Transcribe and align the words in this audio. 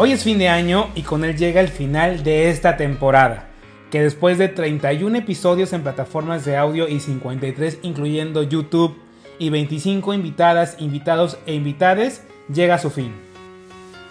Hoy 0.00 0.12
es 0.12 0.22
fin 0.22 0.38
de 0.38 0.48
año 0.48 0.90
y 0.94 1.02
con 1.02 1.24
él 1.24 1.36
llega 1.36 1.60
el 1.60 1.66
final 1.66 2.22
de 2.22 2.50
esta 2.50 2.76
temporada, 2.76 3.48
que 3.90 4.00
después 4.00 4.38
de 4.38 4.46
31 4.46 5.18
episodios 5.18 5.72
en 5.72 5.82
plataformas 5.82 6.44
de 6.44 6.56
audio 6.56 6.86
y 6.86 7.00
53 7.00 7.80
incluyendo 7.82 8.44
YouTube 8.44 8.96
y 9.40 9.50
25 9.50 10.14
invitadas, 10.14 10.76
invitados 10.78 11.36
e 11.46 11.54
invitades, 11.54 12.22
llega 12.48 12.76
a 12.76 12.78
su 12.78 12.90
fin. 12.90 13.12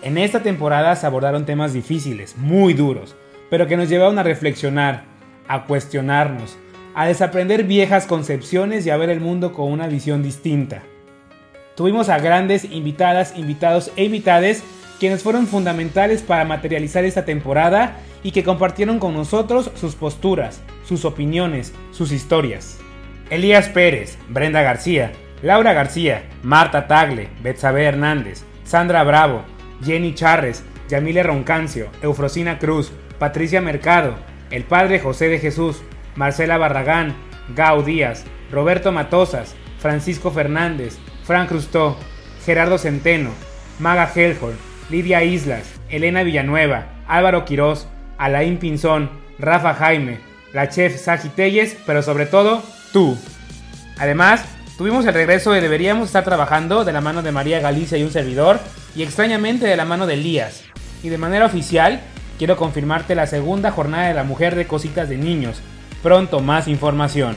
En 0.01 0.17
esta 0.17 0.43
temporada 0.43 0.93
se 0.97 1.05
abordaron 1.05 1.45
temas 1.45 1.71
difíciles, 1.71 2.35
muy 2.35 2.73
duros, 2.73 3.15
pero 3.49 3.65
que 3.65 3.77
nos 3.77 3.87
llevaron 3.87 4.19
a 4.19 4.23
reflexionar, 4.23 5.05
a 5.47 5.63
cuestionarnos, 5.67 6.57
a 6.95 7.05
desaprender 7.05 7.63
viejas 7.63 8.07
concepciones 8.07 8.85
y 8.85 8.89
a 8.89 8.97
ver 8.97 9.09
el 9.09 9.21
mundo 9.21 9.53
con 9.53 9.71
una 9.71 9.87
visión 9.87 10.21
distinta. 10.21 10.83
Tuvimos 11.77 12.09
a 12.09 12.19
grandes 12.19 12.65
invitadas, 12.65 13.37
invitados 13.37 13.89
e 13.95 14.03
invitades 14.03 14.65
quienes 14.99 15.23
fueron 15.23 15.47
fundamentales 15.47 16.21
para 16.21 16.45
materializar 16.45 17.05
esta 17.05 17.25
temporada 17.25 17.97
y 18.23 18.31
que 18.31 18.43
compartieron 18.43 18.99
con 18.99 19.13
nosotros 19.13 19.71
sus 19.75 19.95
posturas, 19.95 20.61
sus 20.83 21.05
opiniones, 21.05 21.73
sus 21.91 22.11
historias. 22.11 22.79
Elías 23.29 23.69
Pérez, 23.69 24.17
Brenda 24.29 24.61
García, 24.61 25.11
Laura 25.41 25.73
García, 25.73 26.23
Marta 26.43 26.87
Tagle, 26.87 27.29
Betsabe 27.43 27.83
Hernández, 27.83 28.43
Sandra 28.63 29.03
Bravo, 29.03 29.43
Jenny 29.83 30.13
Charres, 30.13 30.63
Yamile 30.89 31.23
Roncancio, 31.23 31.89
Eufrosina 32.01 32.57
Cruz, 32.57 32.91
Patricia 33.19 33.61
Mercado, 33.61 34.15
el 34.49 34.63
Padre 34.63 34.99
José 34.99 35.27
de 35.27 35.39
Jesús, 35.39 35.81
Marcela 36.15 36.57
Barragán, 36.57 37.15
Gau 37.55 37.83
Díaz, 37.83 38.25
Roberto 38.51 38.91
Matosas, 38.91 39.55
Francisco 39.79 40.31
Fernández, 40.31 40.97
Frank 41.23 41.49
Crustó, 41.49 41.97
Gerardo 42.45 42.77
Centeno, 42.77 43.31
Maga 43.79 44.09
Helhold, 44.13 44.57
Lidia 44.89 45.23
Islas, 45.23 45.63
Elena 45.89 46.23
Villanueva, 46.23 46.85
Álvaro 47.07 47.43
Quirós, 47.43 47.87
Alain 48.17 48.57
Pinzón, 48.57 49.09
Rafa 49.37 49.73
Jaime, 49.73 50.19
la 50.53 50.69
chef 50.69 50.97
Saji 50.97 51.29
Telles, 51.29 51.77
pero 51.85 52.01
sobre 52.01 52.25
todo, 52.25 52.63
tú. 52.93 53.17
Además, 53.97 54.45
tuvimos 54.77 55.05
el 55.05 55.13
regreso 55.13 55.51
de 55.51 55.59
Deberíamos 55.59 56.07
estar 56.07 56.23
trabajando 56.23 56.85
de 56.85 56.93
la 56.93 57.01
mano 57.01 57.21
de 57.21 57.33
María 57.33 57.59
Galicia 57.59 57.97
y 57.97 58.03
un 58.03 58.11
servidor, 58.11 58.59
y 58.95 59.03
extrañamente 59.03 59.67
de 59.67 59.75
la 59.75 59.85
mano 59.85 60.07
de 60.07 60.13
Elías. 60.13 60.63
Y 61.03 61.09
de 61.09 61.17
manera 61.17 61.45
oficial, 61.45 61.99
quiero 62.37 62.55
confirmarte 62.55 63.13
la 63.13 63.27
segunda 63.27 63.71
jornada 63.71 64.07
de 64.07 64.13
la 64.13 64.23
mujer 64.23 64.55
de 64.55 64.67
cositas 64.67 65.09
de 65.09 65.17
niños. 65.17 65.61
Pronto 66.01 66.39
más 66.39 66.67
información. 66.67 67.35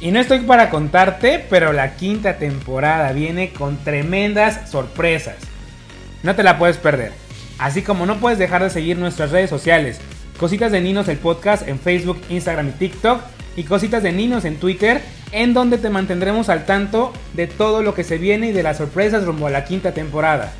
Y 0.00 0.10
no 0.10 0.20
estoy 0.20 0.40
para 0.40 0.70
contarte, 0.70 1.44
pero 1.50 1.72
la 1.72 1.96
quinta 1.96 2.38
temporada 2.38 3.12
viene 3.12 3.50
con 3.50 3.76
tremendas 3.84 4.70
sorpresas. 4.70 5.47
No 6.28 6.34
te 6.34 6.42
la 6.42 6.58
puedes 6.58 6.76
perder. 6.76 7.12
Así 7.58 7.80
como 7.80 8.04
no 8.04 8.18
puedes 8.18 8.38
dejar 8.38 8.62
de 8.62 8.68
seguir 8.68 8.98
nuestras 8.98 9.30
redes 9.30 9.48
sociales. 9.48 9.98
Cositas 10.38 10.70
de 10.70 10.82
Ninos 10.82 11.08
el 11.08 11.16
podcast 11.16 11.66
en 11.66 11.78
Facebook, 11.78 12.20
Instagram 12.28 12.68
y 12.68 12.72
TikTok. 12.72 13.22
Y 13.56 13.62
Cositas 13.62 14.02
de 14.02 14.12
Ninos 14.12 14.44
en 14.44 14.58
Twitter, 14.58 15.00
en 15.32 15.54
donde 15.54 15.78
te 15.78 15.88
mantendremos 15.88 16.50
al 16.50 16.66
tanto 16.66 17.14
de 17.32 17.46
todo 17.46 17.82
lo 17.82 17.94
que 17.94 18.04
se 18.04 18.18
viene 18.18 18.48
y 18.48 18.52
de 18.52 18.62
las 18.62 18.76
sorpresas 18.76 19.24
rumbo 19.24 19.46
a 19.46 19.50
la 19.50 19.64
quinta 19.64 19.92
temporada. 19.92 20.52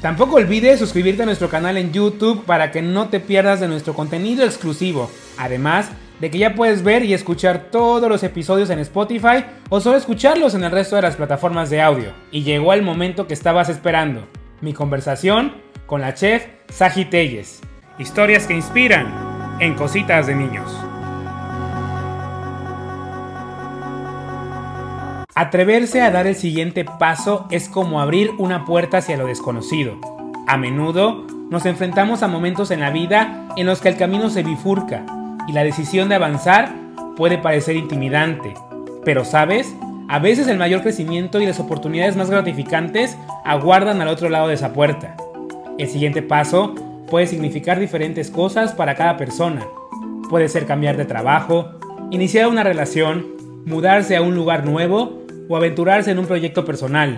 Tampoco 0.00 0.36
olvides 0.36 0.78
suscribirte 0.78 1.24
a 1.24 1.26
nuestro 1.26 1.50
canal 1.50 1.76
en 1.76 1.92
YouTube 1.92 2.46
para 2.46 2.72
que 2.72 2.80
no 2.80 3.10
te 3.10 3.20
pierdas 3.20 3.60
de 3.60 3.68
nuestro 3.68 3.92
contenido 3.92 4.46
exclusivo. 4.46 5.10
Además 5.36 5.90
de 6.18 6.30
que 6.30 6.38
ya 6.38 6.54
puedes 6.54 6.82
ver 6.82 7.04
y 7.04 7.12
escuchar 7.12 7.66
todos 7.70 8.08
los 8.08 8.22
episodios 8.22 8.70
en 8.70 8.78
Spotify 8.78 9.44
o 9.68 9.82
solo 9.82 9.98
escucharlos 9.98 10.54
en 10.54 10.64
el 10.64 10.70
resto 10.70 10.96
de 10.96 11.02
las 11.02 11.16
plataformas 11.16 11.68
de 11.68 11.82
audio. 11.82 12.14
Y 12.32 12.42
llegó 12.42 12.72
el 12.72 12.80
momento 12.80 13.26
que 13.26 13.34
estabas 13.34 13.68
esperando. 13.68 14.26
Mi 14.60 14.74
conversación 14.74 15.54
con 15.86 16.02
la 16.02 16.12
chef 16.12 16.46
Saji 16.68 17.06
Telles. 17.06 17.62
Historias 17.98 18.46
que 18.46 18.54
inspiran 18.54 19.06
en 19.58 19.74
cositas 19.74 20.26
de 20.26 20.34
niños. 20.34 20.70
Atreverse 25.34 26.02
a 26.02 26.10
dar 26.10 26.26
el 26.26 26.36
siguiente 26.36 26.84
paso 26.84 27.46
es 27.50 27.70
como 27.70 28.02
abrir 28.02 28.32
una 28.36 28.66
puerta 28.66 28.98
hacia 28.98 29.16
lo 29.16 29.26
desconocido. 29.26 29.98
A 30.46 30.58
menudo 30.58 31.24
nos 31.48 31.64
enfrentamos 31.64 32.22
a 32.22 32.28
momentos 32.28 32.70
en 32.70 32.80
la 32.80 32.90
vida 32.90 33.48
en 33.56 33.64
los 33.64 33.80
que 33.80 33.88
el 33.88 33.96
camino 33.96 34.28
se 34.28 34.42
bifurca 34.42 35.06
y 35.48 35.52
la 35.52 35.64
decisión 35.64 36.10
de 36.10 36.16
avanzar 36.16 36.74
puede 37.16 37.38
parecer 37.38 37.76
intimidante. 37.76 38.52
Pero 39.06 39.24
sabes, 39.24 39.74
a 40.10 40.18
veces 40.18 40.48
el 40.48 40.58
mayor 40.58 40.82
crecimiento 40.82 41.40
y 41.40 41.46
las 41.46 41.60
oportunidades 41.60 42.16
más 42.16 42.28
gratificantes 42.28 43.16
aguardan 43.44 44.00
al 44.00 44.08
otro 44.08 44.28
lado 44.28 44.48
de 44.48 44.54
esa 44.54 44.72
puerta. 44.72 45.16
El 45.78 45.86
siguiente 45.86 46.20
paso 46.20 46.74
puede 47.08 47.28
significar 47.28 47.78
diferentes 47.78 48.28
cosas 48.28 48.72
para 48.72 48.96
cada 48.96 49.16
persona. 49.16 49.64
Puede 50.28 50.48
ser 50.48 50.66
cambiar 50.66 50.96
de 50.96 51.04
trabajo, 51.04 51.70
iniciar 52.10 52.48
una 52.48 52.64
relación, 52.64 53.24
mudarse 53.66 54.16
a 54.16 54.22
un 54.22 54.34
lugar 54.34 54.66
nuevo 54.66 55.20
o 55.48 55.56
aventurarse 55.56 56.10
en 56.10 56.18
un 56.18 56.26
proyecto 56.26 56.64
personal. 56.64 57.16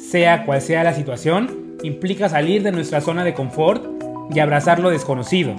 Sea 0.00 0.44
cual 0.44 0.60
sea 0.60 0.82
la 0.82 0.94
situación, 0.94 1.76
implica 1.84 2.28
salir 2.28 2.64
de 2.64 2.72
nuestra 2.72 3.00
zona 3.00 3.22
de 3.22 3.34
confort 3.34 3.84
y 4.34 4.40
abrazar 4.40 4.80
lo 4.80 4.90
desconocido. 4.90 5.54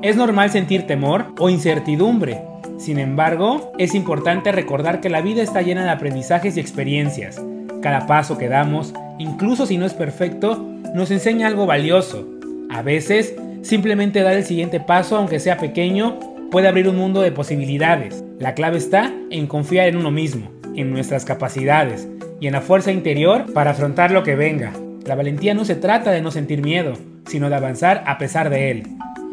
Es 0.00 0.16
normal 0.16 0.50
sentir 0.50 0.86
temor 0.86 1.26
o 1.38 1.50
incertidumbre 1.50 2.40
sin 2.78 2.98
embargo, 2.98 3.72
es 3.78 3.94
importante 3.94 4.52
recordar 4.52 5.00
que 5.00 5.08
la 5.08 5.22
vida 5.22 5.42
está 5.42 5.62
llena 5.62 5.84
de 5.84 5.90
aprendizajes 5.90 6.56
y 6.56 6.60
experiencias. 6.60 7.42
Cada 7.80 8.06
paso 8.06 8.36
que 8.36 8.48
damos, 8.48 8.92
incluso 9.18 9.66
si 9.66 9.78
no 9.78 9.86
es 9.86 9.94
perfecto, 9.94 10.62
nos 10.94 11.10
enseña 11.10 11.46
algo 11.46 11.66
valioso. 11.66 12.28
A 12.70 12.82
veces, 12.82 13.34
simplemente 13.62 14.22
dar 14.22 14.34
el 14.34 14.44
siguiente 14.44 14.78
paso, 14.78 15.16
aunque 15.16 15.40
sea 15.40 15.56
pequeño, 15.56 16.18
puede 16.50 16.68
abrir 16.68 16.88
un 16.88 16.96
mundo 16.96 17.22
de 17.22 17.32
posibilidades. 17.32 18.22
La 18.38 18.54
clave 18.54 18.76
está 18.76 19.12
en 19.30 19.46
confiar 19.46 19.88
en 19.88 19.96
uno 19.96 20.10
mismo, 20.10 20.50
en 20.74 20.92
nuestras 20.92 21.24
capacidades 21.24 22.06
y 22.40 22.46
en 22.46 22.52
la 22.52 22.60
fuerza 22.60 22.92
interior 22.92 23.52
para 23.54 23.70
afrontar 23.70 24.10
lo 24.10 24.22
que 24.22 24.36
venga. 24.36 24.72
La 25.06 25.14
valentía 25.14 25.54
no 25.54 25.64
se 25.64 25.76
trata 25.76 26.10
de 26.10 26.20
no 26.20 26.30
sentir 26.30 26.62
miedo, 26.62 26.92
sino 27.26 27.48
de 27.48 27.56
avanzar 27.56 28.04
a 28.06 28.18
pesar 28.18 28.50
de 28.50 28.70
él. 28.70 28.82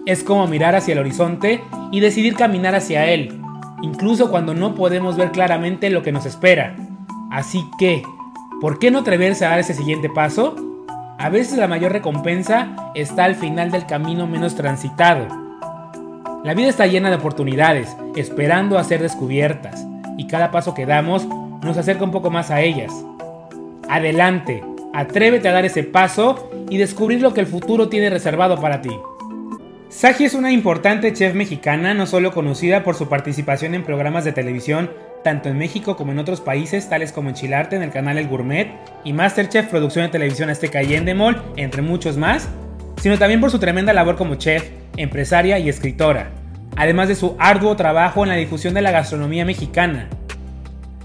Es 0.05 0.21
como 0.23 0.47
mirar 0.47 0.75
hacia 0.75 0.91
el 0.91 0.99
horizonte 0.99 1.61
y 1.91 2.01
decidir 2.01 2.35
caminar 2.35 2.75
hacia 2.75 3.05
él, 3.05 3.39
incluso 3.81 4.29
cuando 4.29 4.53
no 4.53 4.75
podemos 4.75 5.15
ver 5.15 5.31
claramente 5.31 5.89
lo 5.89 6.03
que 6.03 6.11
nos 6.11 6.25
espera. 6.25 6.75
Así 7.31 7.63
que, 7.79 8.03
¿por 8.59 8.79
qué 8.79 8.91
no 8.91 8.99
atreverse 8.99 9.45
a 9.45 9.49
dar 9.49 9.59
ese 9.59 9.73
siguiente 9.73 10.09
paso? 10.09 10.55
A 11.17 11.29
veces 11.29 11.57
la 11.57 11.69
mayor 11.69 11.93
recompensa 11.93 12.91
está 12.95 13.23
al 13.23 13.35
final 13.35 13.71
del 13.71 13.85
camino 13.85 14.27
menos 14.27 14.55
transitado. 14.55 15.25
La 16.43 16.53
vida 16.53 16.67
está 16.67 16.85
llena 16.85 17.09
de 17.09 17.15
oportunidades, 17.15 17.95
esperando 18.17 18.77
a 18.77 18.83
ser 18.83 19.01
descubiertas, 19.01 19.87
y 20.17 20.27
cada 20.27 20.51
paso 20.51 20.73
que 20.73 20.85
damos 20.85 21.25
nos 21.63 21.77
acerca 21.77 22.03
un 22.03 22.11
poco 22.11 22.29
más 22.29 22.51
a 22.51 22.59
ellas. 22.59 22.91
Adelante, 23.87 24.65
atrévete 24.93 25.47
a 25.47 25.53
dar 25.53 25.63
ese 25.63 25.83
paso 25.83 26.49
y 26.69 26.77
descubrir 26.77 27.21
lo 27.21 27.33
que 27.33 27.39
el 27.39 27.47
futuro 27.47 27.87
tiene 27.87 28.09
reservado 28.09 28.59
para 28.59 28.81
ti. 28.81 28.91
Saji 29.93 30.25
es 30.25 30.33
una 30.33 30.51
importante 30.51 31.13
chef 31.13 31.35
mexicana, 31.35 31.93
no 31.93 32.07
solo 32.07 32.31
conocida 32.31 32.83
por 32.83 32.95
su 32.95 33.07
participación 33.09 33.75
en 33.75 33.83
programas 33.83 34.25
de 34.25 34.31
televisión 34.31 34.89
tanto 35.23 35.49
en 35.49 35.57
México 35.59 35.95
como 35.95 36.11
en 36.11 36.17
otros 36.17 36.41
países, 36.41 36.89
tales 36.89 37.11
como 37.11 37.29
en 37.29 37.35
Chilarte 37.35 37.75
en 37.75 37.83
el 37.83 37.91
canal 37.91 38.17
El 38.17 38.27
Gourmet 38.27 38.71
y 39.03 39.13
Masterchef 39.13 39.67
Producción 39.67 40.05
de 40.05 40.11
Televisión 40.11 40.49
Azteca 40.49 40.81
y 40.81 40.95
Endemol, 40.95 41.43
entre 41.57 41.83
muchos 41.83 42.17
más, 42.17 42.49
sino 42.97 43.19
también 43.19 43.39
por 43.39 43.51
su 43.51 43.59
tremenda 43.59 43.93
labor 43.93 44.15
como 44.17 44.33
chef, 44.33 44.67
empresaria 44.97 45.59
y 45.59 45.69
escritora, 45.69 46.31
además 46.75 47.07
de 47.07 47.15
su 47.15 47.35
arduo 47.37 47.75
trabajo 47.75 48.23
en 48.23 48.29
la 48.29 48.35
difusión 48.35 48.73
de 48.73 48.81
la 48.81 48.91
gastronomía 48.91 49.45
mexicana. 49.45 50.09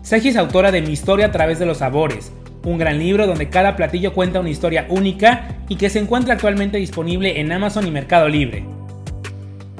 Saji 0.00 0.30
es 0.30 0.36
autora 0.36 0.72
de 0.72 0.80
Mi 0.80 0.92
historia 0.92 1.26
a 1.26 1.32
través 1.32 1.58
de 1.58 1.66
los 1.66 1.78
sabores, 1.78 2.32
un 2.64 2.78
gran 2.78 2.98
libro 2.98 3.26
donde 3.26 3.50
cada 3.50 3.76
platillo 3.76 4.14
cuenta 4.14 4.40
una 4.40 4.50
historia 4.50 4.86
única 4.88 5.58
y 5.68 5.76
que 5.76 5.90
se 5.90 5.98
encuentra 5.98 6.34
actualmente 6.34 6.78
disponible 6.78 7.38
en 7.38 7.52
Amazon 7.52 7.86
y 7.86 7.90
Mercado 7.90 8.30
Libre. 8.30 8.77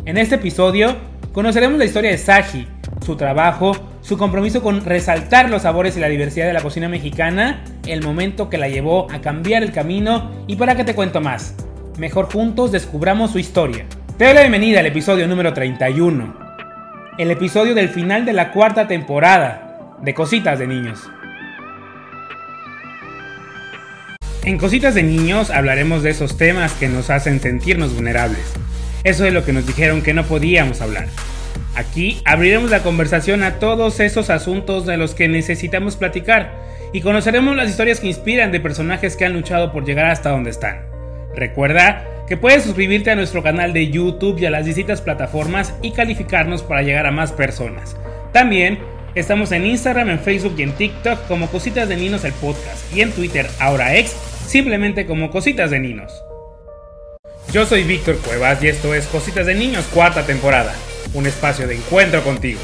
En 0.09 0.17
este 0.17 0.37
episodio 0.37 0.97
conoceremos 1.35 1.79
la 1.79 1.85
historia 1.85 2.11
de 2.11 2.17
Saji, 2.17 2.67
su 3.05 3.17
trabajo, 3.17 3.77
su 4.01 4.17
compromiso 4.17 4.63
con 4.63 4.83
resaltar 4.83 5.51
los 5.51 5.61
sabores 5.61 5.99
y 5.99 6.01
la 6.01 6.09
diversidad 6.09 6.47
de 6.47 6.55
la 6.55 6.63
cocina 6.63 6.89
mexicana, 6.89 7.63
el 7.87 8.03
momento 8.03 8.49
que 8.49 8.57
la 8.57 8.71
llevó 8.71 9.07
a 9.13 9.21
cambiar 9.21 9.63
el 9.63 9.71
camino 9.71 10.31
y 10.47 10.57
para 10.57 10.77
qué 10.77 10.85
te 10.85 10.95
cuento 10.95 11.21
más. 11.21 11.57
Mejor 11.99 12.33
juntos 12.33 12.73
descubramos 12.73 13.33
su 13.33 13.39
historia. 13.39 13.85
Te 14.17 14.25
doy 14.25 14.33
la 14.33 14.41
bienvenida 14.41 14.81
al 14.81 14.87
episodio 14.87 15.29
número 15.29 15.53
31, 15.53 16.39
el 17.19 17.31
episodio 17.31 17.75
del 17.75 17.91
final 17.91 18.25
de 18.25 18.33
la 18.33 18.51
cuarta 18.53 18.89
temporada 18.89 19.99
de 20.01 20.15
Cositas 20.15 20.59
de 20.59 20.69
Niños. 20.69 21.03
En 24.43 24.57
Cositas 24.57 24.95
de 24.95 25.03
Niños 25.03 25.51
hablaremos 25.51 26.03
de 26.03 26.09
esos 26.09 26.39
temas 26.39 26.73
que 26.73 26.89
nos 26.89 27.11
hacen 27.11 27.41
sentirnos 27.41 27.95
vulnerables 27.95 28.55
eso 29.09 29.25
es 29.25 29.33
lo 29.33 29.45
que 29.45 29.53
nos 29.53 29.67
dijeron 29.67 30.03
que 30.03 30.13
no 30.13 30.25
podíamos 30.25 30.81
hablar. 30.81 31.07
Aquí 31.75 32.21
abriremos 32.25 32.71
la 32.71 32.83
conversación 32.83 33.43
a 33.43 33.59
todos 33.59 34.01
esos 34.01 34.31
asuntos 34.31 34.85
de 34.85 34.97
los 34.97 35.15
que 35.15 35.29
necesitamos 35.29 35.97
platicar 35.97 36.53
y 36.93 37.01
conoceremos 37.01 37.57
las 37.57 37.71
historias 37.71 38.01
que 38.01 38.09
inspiran 38.09 38.53
de 38.53 38.61
personajes 38.61 39.17
que 39.17 39.25
han 39.25 39.33
luchado 39.33 39.73
por 39.73 39.85
llegar 39.85 40.07
hasta 40.07 40.31
donde 40.31 40.51
están. 40.51 40.83
Recuerda 41.35 42.05
que 42.27 42.37
puedes 42.37 42.65
suscribirte 42.65 43.11
a 43.11 43.17
nuestro 43.17 43.43
canal 43.43 43.73
de 43.73 43.91
YouTube 43.91 44.39
y 44.39 44.47
a 44.47 44.51
las 44.51 44.67
distintas 44.67 45.01
plataformas 45.01 45.75
y 45.81 45.93
calificarnos 45.93 46.63
para 46.63 46.83
llegar 46.83 47.07
a 47.07 47.13
más 47.13 47.33
personas. 47.33 47.97
También 48.33 48.79
estamos 49.15 49.53
en 49.53 49.65
Instagram, 49.65 50.11
en 50.11 50.19
Facebook 50.19 50.55
y 50.59 50.63
en 50.63 50.73
TikTok 50.73 51.27
como 51.29 51.47
Cositas 51.49 51.89
de 51.89 51.97
Ninos 51.97 52.25
el 52.25 52.33
podcast 52.33 52.93
y 52.95 53.01
en 53.01 53.13
Twitter, 53.13 53.47
ahora 53.61 53.97
ex, 53.97 54.11
simplemente 54.47 55.07
como 55.07 55.31
Cositas 55.31 55.71
de 55.71 55.81
Ninos. 55.81 56.28
Yo 57.51 57.65
soy 57.65 57.83
Víctor 57.83 58.19
Cuevas 58.19 58.63
y 58.63 58.69
esto 58.69 58.93
es 58.93 59.07
Cositas 59.07 59.47
de 59.47 59.55
Niños, 59.55 59.87
cuarta 59.87 60.27
temporada, 60.27 60.75
un 61.15 61.27
espacio 61.27 61.67
de 61.67 61.77
encuentro 61.77 62.23
contigo. 62.23 62.61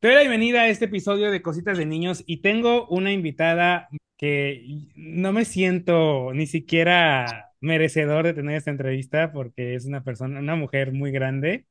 Te 0.00 0.08
doy 0.08 0.14
la 0.14 0.20
bienvenida 0.22 0.62
a 0.62 0.68
este 0.68 0.86
episodio 0.86 1.30
de 1.30 1.42
Cositas 1.42 1.76
de 1.76 1.84
Niños 1.84 2.24
y 2.26 2.38
tengo 2.38 2.86
una 2.86 3.12
invitada 3.12 3.90
que 4.16 4.64
no 4.96 5.34
me 5.34 5.44
siento 5.44 6.32
ni 6.32 6.46
siquiera 6.46 7.52
merecedor 7.60 8.24
de 8.24 8.32
tener 8.32 8.56
esta 8.56 8.70
entrevista 8.70 9.30
porque 9.30 9.74
es 9.74 9.84
una 9.84 10.02
persona, 10.02 10.40
una 10.40 10.56
mujer 10.56 10.92
muy 10.92 11.12
grande. 11.12 11.66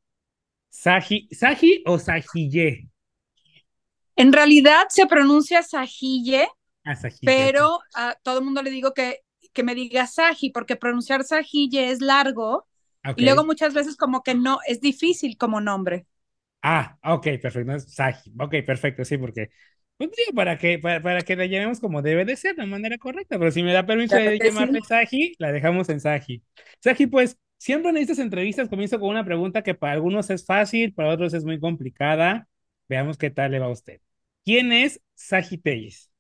Saji, 0.69 1.27
¿Saji 1.31 1.81
o 1.87 1.97
Sajille? 1.97 2.87
En 4.15 4.31
realidad 4.31 4.83
se 4.89 5.07
pronuncia 5.07 5.63
Sajille, 5.63 6.47
ah, 6.85 6.93
pero 7.23 7.79
a 7.95 8.15
todo 8.21 8.37
el 8.37 8.45
mundo 8.45 8.61
le 8.61 8.69
digo 8.69 8.93
que 8.93 9.21
que 9.57 9.63
me 9.63 9.73
diga 9.73 10.05
Saji, 10.05 10.51
porque 10.51 10.75
pronunciar 10.75 11.23
Sajille 11.23 11.89
es 11.89 11.99
largo 11.99 12.67
y 13.15 13.23
luego 13.23 13.43
muchas 13.43 13.73
veces 13.73 13.97
como 13.97 14.21
que 14.21 14.35
no, 14.35 14.59
es 14.67 14.81
difícil 14.81 15.35
como 15.35 15.59
nombre. 15.61 16.05
Ah, 16.61 16.99
ok, 17.03 17.27
perfecto, 17.41 17.79
Saji, 17.79 18.33
ok, 18.37 18.53
perfecto, 18.63 19.03
sí, 19.03 19.17
porque 19.17 19.49
pues, 19.97 20.11
para 20.35 20.59
que, 20.59 20.77
para, 20.77 21.21
que 21.23 21.35
la 21.35 21.47
llamemos 21.47 21.79
como 21.79 22.03
debe 22.03 22.23
de 22.23 22.35
ser, 22.35 22.55
de 22.55 22.67
manera 22.67 22.99
correcta, 22.99 23.39
pero 23.39 23.49
si 23.49 23.63
me 23.63 23.73
da 23.73 23.83
permiso 23.83 24.15
de 24.15 24.37
llamarle 24.37 24.81
Saji, 24.81 25.33
la 25.39 25.51
dejamos 25.51 25.89
en 25.89 26.01
Saji. 26.01 26.43
Saji, 26.81 27.07
pues, 27.07 27.39
siempre 27.57 27.89
en 27.89 27.97
estas 27.97 28.19
entrevistas 28.19 28.69
comienzo 28.69 28.99
con 28.99 29.09
una 29.09 29.25
pregunta 29.25 29.63
que 29.63 29.73
para 29.73 29.93
algunos 29.93 30.29
es 30.29 30.45
fácil, 30.45 30.93
para 30.93 31.09
otros 31.09 31.33
es 31.33 31.45
muy 31.45 31.59
complicada. 31.59 32.47
Veamos 32.87 33.17
qué 33.17 33.31
tal 33.31 33.49
le 33.49 33.59
va 33.59 33.65
a 33.65 33.71
usted. 33.71 34.01
¿Quién 34.45 34.71
es 34.71 35.01
Saji 35.15 35.57
Telles? 35.57 36.11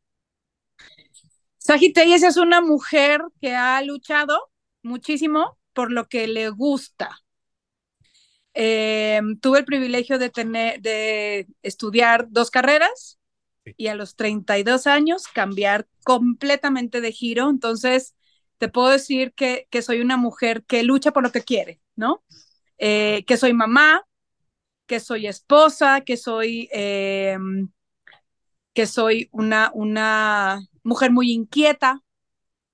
Sagitayes 1.67 2.23
es 2.23 2.37
una 2.37 2.61
mujer 2.61 3.21
que 3.41 3.53
ha 3.53 3.81
luchado 3.81 4.39
muchísimo 4.83 5.59
por 5.73 5.91
lo 5.91 6.07
que 6.07 6.25
le 6.25 6.47
gusta. 6.47 7.19
Eh, 8.53 9.19
tuve 9.41 9.59
el 9.59 9.65
privilegio 9.65 10.17
de 10.17 10.29
tener, 10.29 10.79
de 10.79 11.45
estudiar 11.63 12.27
dos 12.29 12.51
carreras 12.51 13.19
y 13.65 13.87
a 13.87 13.95
los 13.95 14.15
32 14.15 14.87
años 14.87 15.27
cambiar 15.27 15.89
completamente 16.05 17.01
de 17.01 17.11
giro. 17.11 17.49
Entonces, 17.49 18.15
te 18.59 18.69
puedo 18.69 18.87
decir 18.87 19.33
que, 19.33 19.67
que 19.69 19.81
soy 19.81 19.99
una 19.99 20.15
mujer 20.15 20.63
que 20.63 20.83
lucha 20.83 21.11
por 21.11 21.23
lo 21.23 21.33
que 21.33 21.43
quiere, 21.43 21.81
¿no? 21.97 22.23
Eh, 22.77 23.25
que 23.27 23.35
soy 23.35 23.51
mamá, 23.51 24.07
que 24.85 25.01
soy 25.01 25.27
esposa, 25.27 25.99
que 25.99 26.15
soy, 26.15 26.69
eh, 26.71 27.37
que 28.73 28.85
soy 28.85 29.27
una, 29.33 29.69
una 29.73 30.61
mujer 30.87 31.11
muy 31.11 31.31
inquieta, 31.31 32.01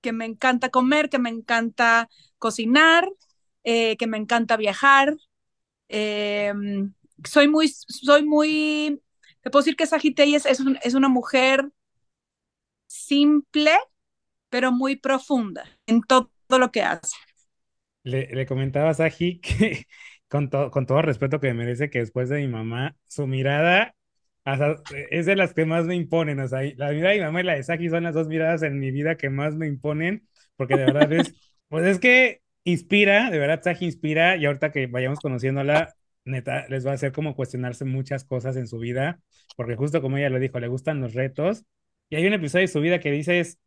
que 0.02 0.14
me 0.14 0.26
encanta 0.26 0.70
comer, 0.70 1.10
que 1.10 1.18
me 1.18 1.30
encanta 1.30 2.10
cocinar, 2.38 3.10
eh, 3.64 3.98
que 3.98 4.08
me 4.08 4.18
encanta 4.18 4.56
viajar. 4.56 5.16
Em, 5.88 6.94
soy 7.26 7.48
muy, 7.48 7.70
soy 7.70 8.24
muy, 8.24 9.02
te 9.42 9.50
puedo 9.50 9.64
decir 9.64 9.76
que 9.76 9.88
Sagitelles 9.88 10.46
es, 10.46 10.62
es 10.84 10.94
una 10.94 11.10
mujer 11.10 11.72
simple, 12.86 13.72
pero 14.50 14.72
muy 14.72 14.96
profunda 14.96 15.64
en 15.88 16.02
todo, 16.02 16.30
lo 16.50 16.72
que 16.72 16.84
hace. 16.84 17.16
Le, 18.04 18.46
comentaba 18.46 18.92
a 18.92 18.94
Sagi 18.94 19.40
que 19.42 19.88
con, 20.28 20.50
con 20.50 20.86
todo 20.86 21.02
respeto 21.02 21.40
que 21.40 21.48
me 21.48 21.66
merece 21.66 21.90
que 21.90 22.00
después 22.00 22.30
de 22.30 22.42
mi 22.42 22.48
mamá, 22.48 22.96
su 23.08 23.26
mirada 23.26 23.96
es 25.10 25.26
de 25.26 25.36
las 25.36 25.54
que 25.54 25.66
más 25.66 25.86
me 25.86 25.96
imponen, 25.96 26.40
o 26.40 26.48
sea, 26.48 26.62
la 26.76 26.92
mirada 26.92 27.14
de 27.14 27.20
mi 27.20 27.26
mamá 27.26 27.42
y 27.42 27.44
la 27.44 27.56
de 27.56 27.64
Saki 27.64 27.90
son 27.90 28.04
las 28.04 28.14
dos 28.14 28.28
miradas 28.28 28.62
en 28.64 28.78
mi 28.80 28.92
vida 28.92 29.16
que 29.16 29.30
más 29.30 29.56
me 29.56 29.68
imponen, 29.68 30.28
porque 30.58 30.76
de 30.76 30.86
verdad 30.86 31.12
es, 31.14 31.34
pues 31.70 31.86
es 31.86 32.00
que 32.00 32.42
inspira, 32.66 33.30
de 33.30 33.40
verdad 33.40 33.62
Saki 33.64 33.86
inspira, 33.86 34.36
y 34.36 34.46
ahorita 34.46 34.72
que 34.72 34.88
vayamos 34.88 35.20
conociéndola, 35.20 35.96
neta, 36.26 36.68
les 36.68 36.86
va 36.86 36.92
a 36.92 36.96
hacer 36.96 37.14
como 37.14 37.36
cuestionarse 37.36 37.86
muchas 37.86 38.26
cosas 38.26 38.58
en 38.58 38.68
su 38.68 38.80
vida, 38.80 39.22
porque 39.56 39.76
justo 39.76 40.02
como 40.02 40.18
ella 40.18 40.30
lo 40.30 40.40
dijo, 40.40 40.60
le 40.60 40.68
gustan 40.68 41.00
los 41.00 41.14
retos, 41.14 41.66
y 42.10 42.18
hay 42.18 42.28
un 42.28 42.34
episodio 42.34 42.64
de 42.64 42.68
su 42.68 42.82
vida 42.82 43.00
que 43.00 43.12
dices, 43.12 43.60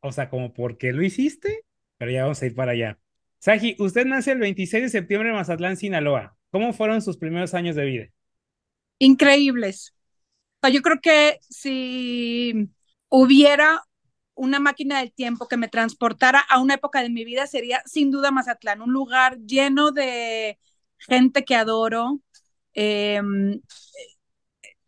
o 0.00 0.12
sea, 0.12 0.30
como, 0.30 0.54
¿por 0.54 0.78
qué 0.78 0.92
lo 0.92 1.02
hiciste? 1.02 1.64
Pero 1.98 2.10
ya 2.10 2.22
vamos 2.22 2.42
a 2.42 2.46
ir 2.46 2.54
para 2.54 2.72
allá. 2.72 2.98
Saji, 3.38 3.76
usted 3.78 4.06
nace 4.06 4.32
el 4.32 4.38
26 4.38 4.84
de 4.84 4.88
septiembre 4.88 5.28
en 5.28 5.34
Mazatlán, 5.34 5.76
Sinaloa. 5.76 6.36
¿Cómo 6.50 6.72
fueron 6.72 7.02
sus 7.02 7.18
primeros 7.18 7.54
años 7.54 7.76
de 7.76 7.84
vida? 7.84 8.06
Increíbles 8.98 9.94
yo 10.70 10.82
creo 10.82 11.00
que 11.00 11.38
si 11.48 12.68
hubiera 13.08 13.82
una 14.34 14.60
máquina 14.60 15.00
del 15.00 15.12
tiempo 15.12 15.48
que 15.48 15.56
me 15.56 15.68
transportara 15.68 16.40
a 16.40 16.60
una 16.60 16.74
época 16.74 17.02
de 17.02 17.10
mi 17.10 17.24
vida 17.24 17.46
sería 17.46 17.82
sin 17.84 18.10
duda 18.10 18.30
Mazatlán, 18.30 18.80
un 18.80 18.92
lugar 18.92 19.38
lleno 19.40 19.90
de 19.92 20.58
gente 20.98 21.44
que 21.44 21.54
adoro. 21.54 22.20
Em, 22.74 23.60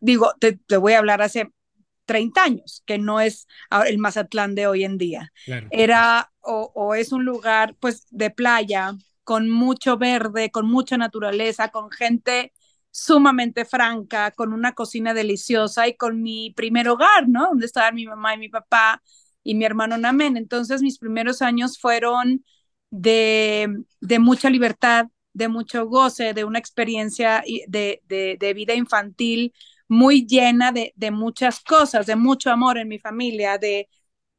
digo, 0.00 0.32
te, 0.38 0.58
voy 0.76 0.94
a 0.94 0.98
hablar 0.98 1.22
hace 1.22 1.50
30 2.06 2.42
años, 2.42 2.82
que 2.86 2.98
no 2.98 3.20
es 3.20 3.46
el 3.86 3.98
Mazatlán 3.98 4.54
de 4.54 4.66
hoy 4.66 4.84
en 4.84 4.98
día. 4.98 5.32
Era 5.70 6.32
o, 6.40 6.70
o, 6.74 6.94
es 6.94 7.12
un 7.12 7.24
lugar 7.24 7.76
pues 7.80 8.06
de 8.10 8.30
playa, 8.30 8.94
con 9.24 9.48
mucho 9.48 9.96
verde, 9.96 10.50
con 10.50 10.66
mucha 10.66 10.96
naturaleza, 10.96 11.68
con 11.68 11.90
gente 11.90 12.52
sumamente 12.94 13.64
franca, 13.64 14.30
con 14.30 14.52
una 14.52 14.72
cocina 14.72 15.14
deliciosa 15.14 15.88
y 15.88 15.96
con 15.96 16.22
mi 16.22 16.52
primer 16.52 16.88
hogar, 16.88 17.28
¿no? 17.28 17.48
Donde 17.48 17.66
estaban 17.66 17.96
mi 17.96 18.06
mamá 18.06 18.34
y 18.34 18.38
mi 18.38 18.48
papá 18.48 19.02
y 19.42 19.56
mi 19.56 19.64
hermano 19.64 19.98
Namen. 19.98 20.36
Entonces 20.36 20.80
mis 20.80 20.98
primeros 20.98 21.42
años 21.42 21.78
fueron 21.80 22.44
de, 22.90 23.68
de 24.00 24.18
mucha 24.20 24.48
libertad, 24.48 25.06
de 25.32 25.48
mucho 25.48 25.86
goce, 25.86 26.34
de 26.34 26.44
una 26.44 26.60
experiencia 26.60 27.42
de, 27.66 28.00
de, 28.06 28.36
de 28.38 28.54
vida 28.54 28.74
infantil 28.74 29.52
muy 29.88 30.24
llena 30.26 30.70
de, 30.72 30.92
de, 30.96 31.10
muchas 31.10 31.60
cosas, 31.60 32.06
de 32.06 32.14
mucho 32.16 32.50
amor 32.52 32.78
en 32.78 32.86
mi 32.88 32.98
familia, 33.00 33.58
de, 33.58 33.88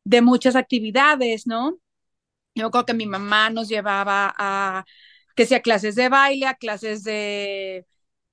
de 0.06 0.22
muchas 0.22 0.56
actividades, 0.56 1.46
¿no? 1.48 1.78
Yo 2.56 2.72
creo 2.72 2.86
que 2.86 2.94
mi 2.94 3.06
mamá 3.07 3.50
nos 3.50 3.68
llevaba 3.69 4.34
a 4.38 4.86
que 5.36 5.46
sea 5.46 5.62
clases 5.62 5.95
de 5.95 6.09
baile, 6.09 6.47
a 6.47 6.56
clases 6.56 7.04
de 7.04 7.85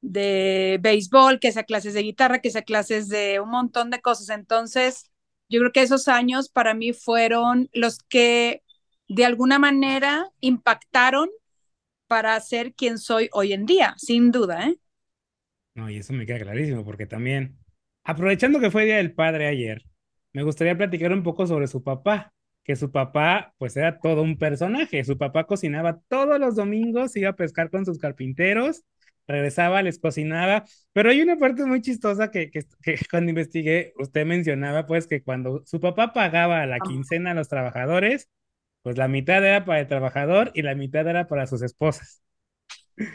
de 0.02 0.78
béisbol, 0.82 1.40
que 1.40 1.52
sea 1.52 1.62
clases 1.62 1.94
de 1.94 2.02
guitarra, 2.02 2.40
que 2.40 2.50
sea 2.50 2.62
clases 2.62 3.08
de 3.08 3.40
un 3.40 3.50
montón 3.50 3.90
de 3.90 4.00
cosas. 4.00 4.28
Entonces, 4.28 5.10
yo 5.48 5.60
creo 5.60 5.72
que 5.72 5.82
esos 5.82 6.08
años 6.08 6.48
para 6.48 6.74
mí 6.74 6.92
fueron 6.92 7.70
los 7.72 7.98
que 7.98 8.62
de 9.08 9.24
alguna 9.24 9.58
manera 9.58 10.26
impactaron 10.40 11.30
para 12.08 12.38
ser 12.40 12.74
quien 12.74 12.98
soy 12.98 13.28
hoy 13.32 13.52
en 13.52 13.64
día, 13.64 13.94
sin 13.96 14.32
duda, 14.32 14.66
¿eh? 14.66 14.76
No, 15.74 15.88
y 15.88 15.96
eso 15.96 16.12
me 16.12 16.26
queda 16.26 16.40
clarísimo, 16.40 16.84
porque 16.84 17.06
también, 17.06 17.58
aprovechando 18.04 18.60
que 18.60 18.70
fue 18.70 18.84
Día 18.84 18.96
del 18.96 19.14
Padre 19.14 19.46
ayer, 19.46 19.82
me 20.34 20.42
gustaría 20.42 20.76
platicar 20.76 21.12
un 21.12 21.22
poco 21.22 21.46
sobre 21.46 21.66
su 21.66 21.82
papá, 21.82 22.34
que 22.64 22.76
su 22.76 22.90
papá, 22.90 23.54
pues 23.56 23.76
era 23.76 23.98
todo 23.98 24.22
un 24.22 24.38
personaje. 24.38 25.02
Su 25.04 25.16
papá 25.16 25.44
cocinaba 25.44 26.00
todos 26.08 26.38
los 26.38 26.56
domingos, 26.56 27.16
iba 27.16 27.30
a 27.30 27.36
pescar 27.36 27.70
con 27.70 27.84
sus 27.86 27.98
carpinteros 27.98 28.84
regresaba, 29.26 29.82
les 29.82 29.98
cocinaba, 29.98 30.64
pero 30.92 31.10
hay 31.10 31.22
una 31.22 31.36
parte 31.36 31.64
muy 31.64 31.80
chistosa 31.80 32.30
que, 32.30 32.50
que, 32.50 32.64
cuando 33.10 33.30
investigué, 33.30 33.92
usted 33.98 34.26
mencionaba 34.26 34.86
pues 34.86 35.06
que 35.06 35.22
cuando 35.22 35.62
su 35.66 35.80
papá 35.80 36.12
pagaba 36.12 36.66
la 36.66 36.80
quincena 36.80 37.32
a 37.32 37.34
los 37.34 37.48
trabajadores, 37.48 38.28
pues 38.82 38.98
la 38.98 39.08
mitad 39.08 39.44
era 39.44 39.64
para 39.64 39.80
el 39.80 39.86
trabajador 39.86 40.50
y 40.54 40.62
la 40.62 40.74
mitad 40.74 41.06
era 41.06 41.28
para 41.28 41.46
sus 41.46 41.62
esposas. 41.62 42.22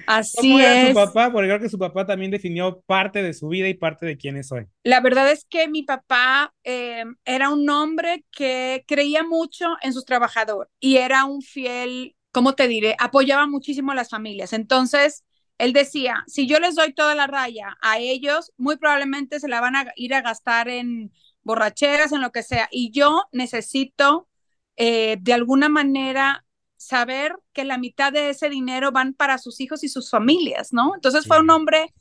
Así 0.08 0.38
¿Cómo 0.38 0.60
era 0.60 0.88
su 0.88 0.94
papá? 0.94 1.32
Porque 1.32 1.48
creo 1.48 1.60
que 1.60 1.70
su 1.70 1.78
papá 1.78 2.06
también 2.06 2.32
definió 2.32 2.82
parte 2.82 3.22
de 3.22 3.34
su 3.34 3.50
vida 3.50 3.68
y 3.68 3.74
parte 3.74 4.06
de 4.06 4.18
quién 4.18 4.38
es 4.38 4.52
hoy. 4.52 4.66
La 4.84 5.02
verdad 5.02 5.32
es 5.32 5.46
que 5.46 5.68
mi 5.68 5.84
papá 5.84 6.54
eh, 6.64 7.06
era 7.26 7.50
un 7.50 7.70
hombre 7.70 8.26
que 8.32 8.84
creía 8.88 9.24
mucho 9.24 9.66
en 9.82 9.94
sus 9.94 10.06
trabajadores 10.06 10.72
y 10.80 10.98
era 10.98 11.26
un 11.26 11.42
fiel, 11.42 12.16
¿cómo 12.32 12.56
te 12.56 12.68
diré? 12.68 12.96
Apoyaba 13.00 13.46
muchísimo 13.46 13.92
a 13.92 13.96
las 13.96 14.10
familias. 14.10 14.54
Entonces, 14.54 15.24
él 15.58 15.74
decía, 15.74 16.24
si 16.28 16.48
yo 16.48 16.60
les 16.60 16.76
doy 16.76 16.94
toda 16.94 17.16
la 17.16 17.28
raya 17.28 17.78
a 17.82 17.98
ellos, 18.00 18.52
muy 18.58 18.78
probablemente 18.78 19.40
se 19.40 19.48
la 19.48 19.62
van 19.62 19.76
a 19.76 19.92
ir 19.96 20.14
a 20.14 20.22
gastar 20.22 20.70
en 20.70 21.12
borracheras, 21.44 22.12
en 22.12 22.22
lo 22.22 22.32
que 22.32 22.44
sea. 22.44 22.68
Y 22.72 22.92
yo 22.92 23.24
necesito 23.32 24.28
eh, 24.76 25.18
de 25.20 25.34
alguna 25.34 25.70
manera 25.70 26.46
saber 26.78 27.36
que 27.54 27.66
la 27.66 27.80
mitad 27.80 28.14
de 28.14 28.30
ese 28.30 28.50
dinero 28.50 28.92
van 28.92 29.14
para 29.14 29.40
sus 29.40 29.60
hijos 29.60 29.84
y 29.84 29.90
sus 29.90 30.12
familias, 30.12 30.74
¿no? 30.74 30.94
Entonces 30.96 31.26
fue 31.26 31.40
un 31.40 31.50
hombre 31.50 31.94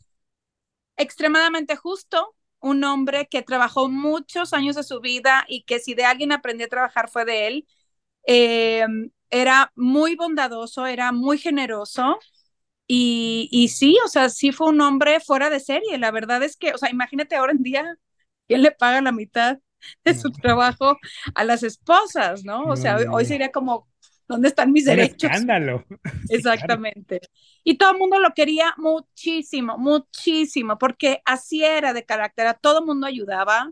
extremadamente 0.97 1.77
justo, 1.77 2.35
un 2.61 2.85
hombre 2.85 3.27
que 3.31 3.43
trabajó 3.43 3.89
muchos 3.89 4.53
años 4.53 4.77
de 4.77 4.83
su 4.83 5.01
vida 5.01 5.45
y 5.49 5.65
que 5.65 5.79
si 5.79 5.95
de 5.95 6.05
alguien 6.05 6.33
aprendió 6.33 6.67
a 6.67 6.71
trabajar 6.71 7.09
fue 7.11 7.25
de 7.25 7.47
él. 7.47 7.69
Eh, 8.27 8.87
era 9.31 9.73
muy 9.77 10.17
bondadoso, 10.17 10.87
era 10.87 11.13
muy 11.13 11.39
generoso 11.39 12.19
y, 12.87 13.49
y 13.51 13.69
sí, 13.69 13.97
o 14.05 14.09
sea, 14.09 14.29
sí 14.29 14.53
fue 14.53 14.69
un 14.69 14.81
hombre 14.81 15.21
fuera 15.21 15.51
de 15.51 15.61
serie. 15.61 15.99
La 15.99 16.11
verdad 16.11 16.43
es 16.43 16.57
que, 16.57 16.73
o 16.73 16.79
sea, 16.79 16.91
imagínate 16.91 17.37
ahora 17.37 17.53
en 17.53 17.63
día, 17.63 17.97
¿quién 18.47 18.63
le 18.63 18.71
paga 18.71 19.01
la 19.01 19.13
mitad 19.13 19.59
de 20.05 20.15
su 20.15 20.31
trabajo 20.31 20.99
a 21.35 21.45
las 21.45 21.63
esposas, 21.63 22.45
no? 22.45 22.65
O 22.65 22.77
sea, 22.77 22.99
hoy, 23.11 23.25
sería 23.25 23.51
como, 23.51 23.89
¿dónde 24.29 24.49
están 24.49 24.73
mis 24.73 24.85
derechos? 24.85 25.31
escándalo. 25.31 25.85
Exactamente. 26.31 27.21
Y 27.65 27.77
todo 27.77 27.93
el 27.93 27.99
mundo 27.99 28.19
lo 28.19 28.33
quería 28.35 28.75
muchísimo, 28.77 29.79
muchísimo, 29.79 30.79
porque 30.79 31.21
así 31.25 31.65
era 31.65 31.93
de 31.93 32.05
carácter, 32.05 32.47
a 32.47 32.55
todo 32.55 32.81
el 32.81 32.87
mundo 32.87 33.07
ayudaba, 33.07 33.71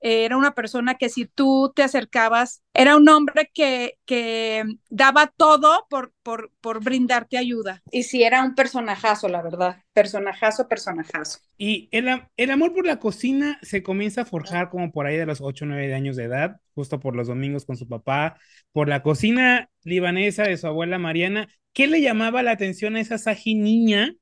era 0.00 0.36
una 0.36 0.54
persona 0.54 0.94
que 0.94 1.08
si 1.08 1.26
tú 1.26 1.72
te 1.74 1.82
acercabas, 1.82 2.62
era 2.74 2.96
un 2.96 3.08
hombre 3.08 3.50
que, 3.52 3.98
que 4.06 4.64
daba 4.88 5.32
todo 5.36 5.86
por, 5.90 6.12
por, 6.22 6.52
por 6.60 6.82
brindarte 6.82 7.38
ayuda. 7.38 7.82
Y 7.90 8.04
si 8.04 8.22
era 8.22 8.42
un 8.42 8.54
personajazo, 8.54 9.28
la 9.28 9.42
verdad, 9.42 9.82
personajazo, 9.92 10.68
personajazo. 10.68 11.38
Y 11.56 11.88
el, 11.90 12.08
el 12.36 12.50
amor 12.50 12.72
por 12.72 12.86
la 12.86 13.00
cocina 13.00 13.58
se 13.62 13.82
comienza 13.82 14.22
a 14.22 14.24
forjar 14.24 14.70
como 14.70 14.92
por 14.92 15.06
ahí 15.06 15.16
de 15.16 15.26
los 15.26 15.40
8 15.40 15.64
o 15.64 15.68
9 15.68 15.92
años 15.94 16.16
de 16.16 16.24
edad, 16.24 16.60
justo 16.74 17.00
por 17.00 17.16
los 17.16 17.26
domingos 17.26 17.64
con 17.66 17.76
su 17.76 17.88
papá, 17.88 18.38
por 18.72 18.88
la 18.88 19.02
cocina 19.02 19.68
libanesa 19.82 20.44
de 20.44 20.56
su 20.56 20.66
abuela 20.68 20.98
Mariana. 20.98 21.48
¿Qué 21.72 21.86
le 21.86 22.00
llamaba 22.00 22.42
la 22.42 22.52
atención 22.52 22.96
a 22.96 23.00
esa 23.00 23.18
saji 23.18 23.54
niña 23.54 24.14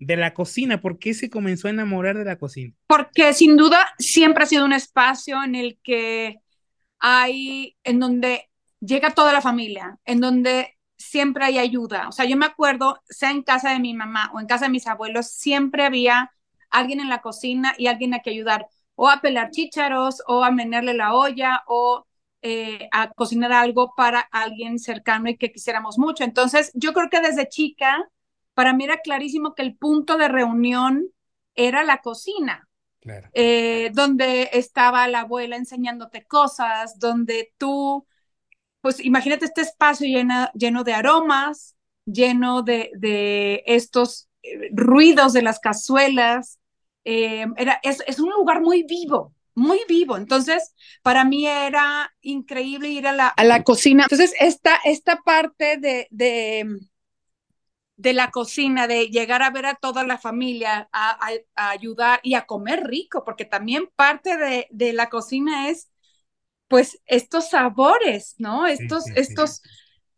de 0.00 0.16
la 0.16 0.34
cocina? 0.34 0.80
¿Por 0.80 0.98
qué 0.98 1.14
se 1.14 1.30
comenzó 1.30 1.68
a 1.68 1.70
enamorar 1.70 2.16
de 2.18 2.24
la 2.24 2.36
cocina? 2.36 2.74
Porque 2.86 3.32
sin 3.32 3.56
duda 3.56 3.86
siempre 3.98 4.42
ha 4.44 4.46
sido 4.46 4.64
un 4.64 4.72
espacio 4.72 5.44
en 5.44 5.54
el 5.54 5.78
que 5.82 6.40
hay, 6.98 7.76
en 7.84 8.00
donde 8.00 8.50
llega 8.80 9.14
toda 9.14 9.32
la 9.32 9.42
familia, 9.42 9.98
en 10.04 10.20
donde 10.20 10.76
siempre 10.96 11.44
hay 11.44 11.58
ayuda. 11.58 12.08
O 12.08 12.12
sea, 12.12 12.24
yo 12.24 12.36
me 12.36 12.46
acuerdo, 12.46 13.00
sea 13.08 13.30
en 13.30 13.42
casa 13.42 13.70
de 13.70 13.78
mi 13.78 13.94
mamá 13.94 14.30
o 14.34 14.40
en 14.40 14.46
casa 14.46 14.64
de 14.64 14.70
mis 14.70 14.86
abuelos, 14.86 15.30
siempre 15.30 15.84
había 15.84 16.32
alguien 16.70 17.00
en 17.00 17.08
la 17.08 17.20
cocina 17.20 17.74
y 17.76 17.86
alguien 17.86 18.14
a 18.14 18.20
que 18.20 18.30
ayudar, 18.30 18.66
o 18.94 19.08
a 19.08 19.20
pelar 19.20 19.50
chícharos, 19.50 20.22
o 20.26 20.44
a 20.44 20.50
menerle 20.50 20.94
la 20.94 21.14
olla, 21.14 21.62
o 21.66 22.06
eh, 22.42 22.88
a 22.92 23.10
cocinar 23.10 23.52
algo 23.52 23.94
para 23.94 24.20
alguien 24.20 24.78
cercano 24.78 25.28
y 25.28 25.36
que 25.36 25.52
quisiéramos 25.52 25.98
mucho. 25.98 26.24
Entonces, 26.24 26.70
yo 26.74 26.94
creo 26.94 27.10
que 27.10 27.20
desde 27.20 27.48
chica 27.48 28.08
para 28.60 28.74
mí 28.74 28.84
era 28.84 28.98
clarísimo 28.98 29.54
que 29.54 29.62
el 29.62 29.74
punto 29.74 30.18
de 30.18 30.28
reunión 30.28 31.08
era 31.54 31.82
la 31.82 32.02
cocina, 32.02 32.68
eh, 33.32 33.90
donde 33.94 34.50
estaba 34.52 35.08
la 35.08 35.20
abuela 35.20 35.56
enseñándote 35.56 36.26
cosas, 36.26 36.98
donde 36.98 37.54
tú, 37.56 38.06
pues 38.82 39.02
imagínate 39.02 39.46
este 39.46 39.62
espacio 39.62 40.06
lleno 40.52 40.84
de 40.84 40.92
aromas, 40.92 41.74
lleno 42.04 42.60
de, 42.60 43.62
estos 43.64 44.28
eh, 44.42 44.68
ruidos 44.72 45.32
de 45.32 45.40
las 45.40 45.58
cazuelas. 45.58 46.58
Eh, 47.04 47.46
era, 47.56 47.80
es, 47.82 48.20
un 48.20 48.28
lugar 48.28 48.60
muy 48.60 48.82
vivo, 48.82 49.32
muy 49.54 49.80
vivo. 49.88 50.18
Entonces, 50.18 50.74
para 51.00 51.24
mí 51.24 51.46
era 51.46 52.12
increíble 52.20 52.90
ir 52.90 53.06
a 53.06 53.14
la, 53.14 53.64
cocina. 53.64 54.02
Entonces, 54.02 54.34
esta, 54.38 54.76
esta 54.84 55.16
parte 55.22 55.78
de 55.78 56.08
de 56.10 56.89
la 58.02 58.30
cocina, 58.30 58.86
de 58.86 59.08
llegar 59.08 59.42
a 59.42 59.50
ver 59.50 59.66
a 59.66 59.74
toda 59.74 60.04
la 60.04 60.18
familia, 60.18 60.88
a, 60.92 61.18
ayudar 61.54 62.20
y 62.22 62.34
a 62.34 62.46
comer 62.46 62.84
rico, 62.84 63.24
porque 63.24 63.44
también 63.44 63.88
parte 63.96 64.36
de, 64.70 64.92
la 64.92 65.08
cocina 65.08 65.68
es, 65.68 65.90
pues, 66.68 67.00
estos 67.06 67.50
sabores, 67.50 68.34
¿no? 68.38 68.66
Estos, 68.66 69.04
estos, 69.16 69.62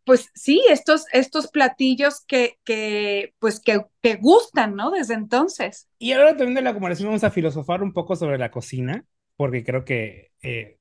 pues 0.04 0.30
sí, 0.34 0.62
estos, 0.68 1.06
estos 1.12 1.48
platillos 1.48 2.24
que, 2.26 2.58
que 2.64 3.34
pues, 3.38 3.60
que, 3.60 3.84
que, 4.00 4.16
gustan, 4.16 4.74
¿no? 4.74 4.90
Desde 4.90 5.14
entonces. 5.14 5.88
Y 5.98 6.12
ahora 6.12 6.36
también 6.36 6.54
de 6.54 6.62
la 6.62 6.74
conversación 6.74 7.08
vamos 7.08 7.24
a 7.24 7.30
filosofar 7.30 7.82
un 7.82 7.92
poco 7.92 8.16
sobre 8.16 8.38
la 8.38 8.50
cocina, 8.50 9.04
porque 9.36 9.64
creo 9.64 9.84
que 9.84 10.32
eh, 10.42 10.78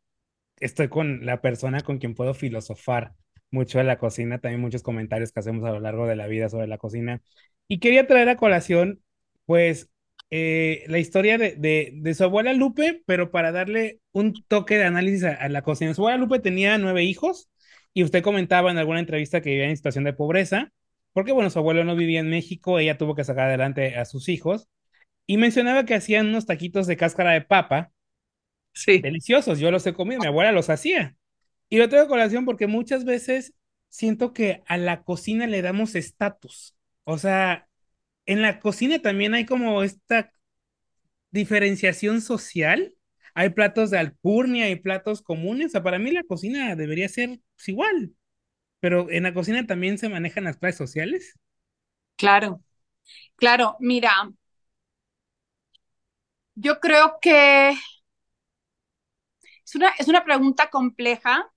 estoy 0.58 0.90
con 0.90 1.26
la 1.26 1.42
persona 1.42 1.82
con 1.82 1.98
quien 1.98 2.16
puedo 2.16 2.34
filosofar 2.34 3.14
mucho 3.52 3.78
de 3.78 3.84
la 3.84 4.00
cocina, 4.00 4.40
también 4.40 4.62
muchos 4.62 4.84
comentarios 4.84 5.32
que 5.32 5.40
hacemos 5.42 5.66
a 5.66 5.72
lo 5.72 5.80
largo 5.80 6.08
de 6.08 6.16
la 6.16 6.28
vida 6.28 6.50
sobre 6.50 6.68
la 6.68 6.78
cocina. 6.78 7.22
Y 7.68 7.80
quería 7.80 8.08
traer 8.08 8.30
a 8.30 8.38
colación, 8.38 9.02
pues, 9.46 9.90
eh, 10.30 10.86
la 10.88 10.98
historia 10.98 11.38
de, 11.38 11.56
de, 11.94 12.14
su 12.14 12.24
abuela 12.24 12.54
Lupe, 12.54 13.04
pero 13.06 13.32
para 13.32 13.52
darle 13.52 14.00
un 14.14 14.34
toque 14.48 14.78
de 14.78 14.86
análisis 14.86 15.26
a, 15.26 15.50
la 15.50 15.62
cocina. 15.62 15.94
Su 15.94 16.02
abuela 16.02 16.18
Lupe 16.18 16.40
tenía 16.40 16.78
nueve 16.78 17.04
hijos 17.04 17.50
y 17.94 18.04
usted 18.04 18.24
comentaba 18.24 18.72
en 18.72 18.78
alguna 18.78 19.00
entrevista 19.00 19.42
que 19.42 19.50
vivía 19.50 19.70
en 19.70 19.76
situación 19.76 20.06
de 20.06 20.14
pobreza, 20.14 20.72
porque, 21.14 21.34
bueno, 21.34 21.50
su 21.50 21.60
abuelo 21.60 21.84
no 21.84 21.98
vivía 21.98 22.22
en 22.22 22.30
México, 22.30 22.80
ella 22.80 22.98
tuvo 22.98 23.16
que 23.16 23.26
sacar 23.26 23.48
adelante 23.48 23.98
a 23.98 24.06
sus 24.06 24.30
hijos. 24.30 24.70
Y 25.28 25.38
mencionaba 25.38 25.86
que 25.86 25.96
hacían 25.96 26.28
unos 26.28 26.46
taquitos 26.46 26.88
de 26.88 26.98
cáscara 26.98 27.34
de 27.34 27.42
papa. 27.42 27.92
Sí. 28.74 29.00
Deliciosos, 29.02 29.60
yo 29.60 29.70
los 29.72 29.86
he 29.86 29.94
comido, 29.94 30.22
mi 30.22 30.28
abuela 30.28 30.54
los 30.54 30.70
hacía. 30.70 31.16
Y 31.72 31.78
lo 31.78 31.88
tengo 31.88 32.10
colación 32.10 32.44
porque 32.44 32.68
muchas 32.68 33.06
veces 33.06 33.54
siento 33.88 34.34
que 34.34 34.62
a 34.68 34.76
la 34.76 35.04
cocina 35.04 35.48
le 35.48 35.62
damos 35.62 35.96
estatus. 35.96 36.76
O 37.06 37.18
sea, 37.18 37.70
en 38.26 38.42
la 38.42 38.60
cocina 38.60 39.02
también 39.02 39.34
hay 39.34 39.46
como 39.46 39.82
esta 39.82 40.34
diferenciación 41.32 42.20
social. 42.20 42.94
Hay 43.36 43.52
platos 43.52 43.90
de 43.90 44.00
alcurnia 44.00 44.70
y 44.70 44.76
platos 44.76 45.22
comunes. 45.22 45.68
O 45.68 45.70
sea, 45.70 45.82
para 45.82 45.98
mí 45.98 46.12
la 46.12 46.24
cocina 46.24 46.76
debería 46.76 47.08
ser 47.08 47.40
pues, 47.56 47.70
igual. 47.70 48.16
Pero 48.82 49.10
en 49.10 49.24
la 49.24 49.34
cocina 49.34 49.66
también 49.66 49.98
se 49.98 50.10
manejan 50.10 50.44
las 50.44 50.58
clases 50.58 50.78
sociales. 50.78 51.40
Claro, 52.18 52.62
claro. 53.38 53.78
Mira, 53.80 54.12
yo 56.56 56.82
creo 56.82 57.18
que 57.22 57.70
es 57.70 57.78
una, 59.74 59.92
es 59.98 60.10
una 60.10 60.26
pregunta 60.26 60.70
compleja 60.70 61.50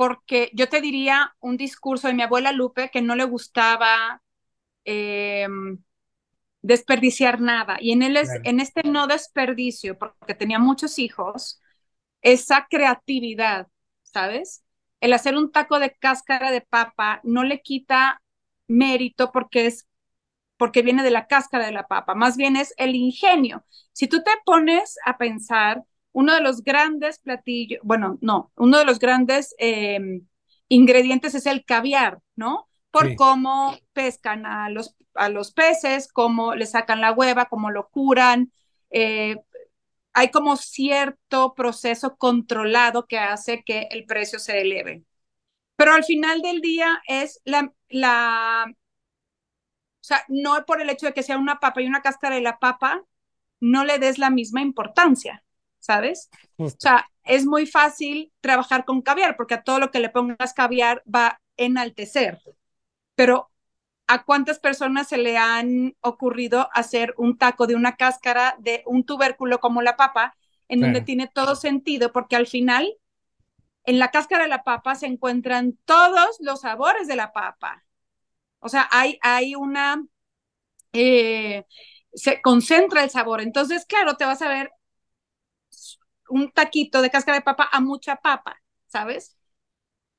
porque 0.00 0.50
yo 0.54 0.70
te 0.70 0.80
diría 0.80 1.36
un 1.40 1.58
discurso 1.58 2.08
de 2.08 2.14
mi 2.14 2.22
abuela 2.22 2.52
Lupe 2.52 2.88
que 2.90 3.02
no 3.02 3.16
le 3.16 3.24
gustaba 3.24 4.22
em, 4.86 5.76
desperdiciar 6.62 7.42
nada. 7.42 7.76
Y 7.82 7.92
en, 7.92 8.02
en 8.02 8.60
este 8.60 8.82
no 8.84 9.06
desperdicio, 9.06 9.98
porque 9.98 10.34
tenía 10.34 10.58
muchos 10.58 10.98
hijos, 10.98 11.60
esa 12.22 12.66
creatividad, 12.70 13.68
¿sabes? 14.02 14.64
El 15.02 15.12
hacer 15.12 15.36
un 15.36 15.52
taco 15.52 15.78
de 15.78 15.94
cáscara 15.94 16.50
de 16.50 16.62
papa 16.62 17.20
no 17.22 17.44
le 17.44 17.60
quita 17.60 18.22
mérito 18.68 19.32
porque 19.32 19.66
es 19.66 19.86
porque 20.56 20.80
viene 20.80 21.02
de 21.02 21.10
la 21.10 21.26
cáscara 21.26 21.66
de 21.66 21.72
la 21.72 21.88
papa, 21.88 22.14
más 22.14 22.38
bien 22.38 22.56
es 22.56 22.72
el 22.78 22.96
ingenio. 22.96 23.66
Si 23.92 24.08
tú 24.08 24.22
te 24.22 24.30
pones 24.46 24.96
a 25.04 25.18
pensar, 25.18 25.84
uno 26.12 26.34
de 26.34 26.40
los 26.40 26.62
grandes 26.62 27.18
platillos, 27.18 27.80
bueno, 27.82 28.18
no, 28.20 28.52
uno 28.56 28.78
de 28.78 28.84
los 28.84 28.98
grandes 28.98 29.54
em, 29.58 30.26
ingredientes 30.68 31.34
es 31.34 31.46
el 31.46 31.64
caviar, 31.64 32.20
¿no? 32.36 32.68
Por 32.90 33.14
cómo 33.14 33.76
pescan 33.92 34.46
a 34.46 34.68
los, 34.68 34.96
a 35.14 35.28
los 35.28 35.52
peces, 35.52 36.08
cómo 36.12 36.54
le 36.54 36.66
sacan 36.66 37.00
la 37.00 37.12
hueva, 37.12 37.46
cómo 37.46 37.70
lo 37.70 37.88
curan. 37.88 38.52
Eh, 38.90 39.36
hay 40.12 40.30
como 40.30 40.56
cierto 40.56 41.54
proceso 41.54 42.16
controlado 42.16 43.06
que 43.06 43.18
hace 43.18 43.62
que 43.64 43.88
el 43.92 44.06
precio 44.06 44.38
se 44.40 44.60
eleve. 44.60 45.04
Pero 45.76 45.92
al 45.94 46.04
final 46.04 46.42
del 46.42 46.60
día 46.60 47.00
es 47.06 47.40
la, 47.44 47.72
la, 47.88 48.66
o 48.68 48.74
sea, 50.00 50.24
no 50.28 50.64
por 50.66 50.80
el 50.80 50.90
hecho 50.90 51.06
de 51.06 51.14
que 51.14 51.22
sea 51.22 51.38
una 51.38 51.60
papa 51.60 51.80
y 51.80 51.86
una 51.86 52.02
cáscara 52.02 52.34
de 52.34 52.42
la 52.42 52.58
papa, 52.58 53.04
no 53.60 53.84
le 53.84 53.98
des 53.98 54.18
la 54.18 54.30
misma 54.30 54.62
importancia. 54.62 55.44
¿Sabes? 55.80 56.30
O 56.56 56.68
sea, 56.68 57.06
es 57.24 57.46
muy 57.46 57.66
fácil 57.66 58.32
trabajar 58.40 58.84
con 58.84 59.02
caviar 59.02 59.36
porque 59.36 59.54
a 59.54 59.62
todo 59.62 59.78
lo 59.78 59.90
que 59.90 60.00
le 60.00 60.10
pongas 60.10 60.54
caviar 60.54 61.02
va 61.12 61.26
a 61.26 61.40
enaltecer. 61.56 62.40
Pero 63.14 63.50
¿a 64.06 64.24
cuántas 64.24 64.58
personas 64.58 65.08
se 65.08 65.18
le 65.18 65.36
han 65.36 65.96
ocurrido 66.00 66.68
hacer 66.72 67.14
un 67.16 67.38
taco 67.38 67.66
de 67.66 67.74
una 67.74 67.96
cáscara 67.96 68.56
de 68.58 68.82
un 68.86 69.04
tubérculo 69.04 69.60
como 69.60 69.82
la 69.82 69.96
papa, 69.96 70.36
en 70.68 70.80
donde 70.80 71.00
tiene 71.00 71.28
todo 71.28 71.56
sentido? 71.56 72.12
Porque 72.12 72.36
al 72.36 72.46
final, 72.46 72.92
en 73.84 73.98
la 73.98 74.10
cáscara 74.10 74.44
de 74.44 74.50
la 74.50 74.62
papa 74.62 74.94
se 74.94 75.06
encuentran 75.06 75.78
todos 75.84 76.36
los 76.40 76.60
sabores 76.60 77.08
de 77.08 77.16
la 77.16 77.32
papa. 77.32 77.84
O 78.58 78.68
sea, 78.68 78.88
hay, 78.90 79.18
hay 79.22 79.54
una... 79.54 80.04
Eh, 80.92 81.64
se 82.12 82.42
concentra 82.42 83.04
el 83.04 83.10
sabor. 83.10 83.40
Entonces, 83.40 83.86
claro, 83.86 84.16
te 84.16 84.24
vas 84.24 84.42
a 84.42 84.48
ver 84.48 84.72
un 86.30 86.50
taquito 86.52 87.02
de 87.02 87.10
cáscara 87.10 87.38
de 87.38 87.44
papa 87.44 87.68
a 87.70 87.80
mucha 87.80 88.16
papa, 88.16 88.60
¿sabes? 88.86 89.36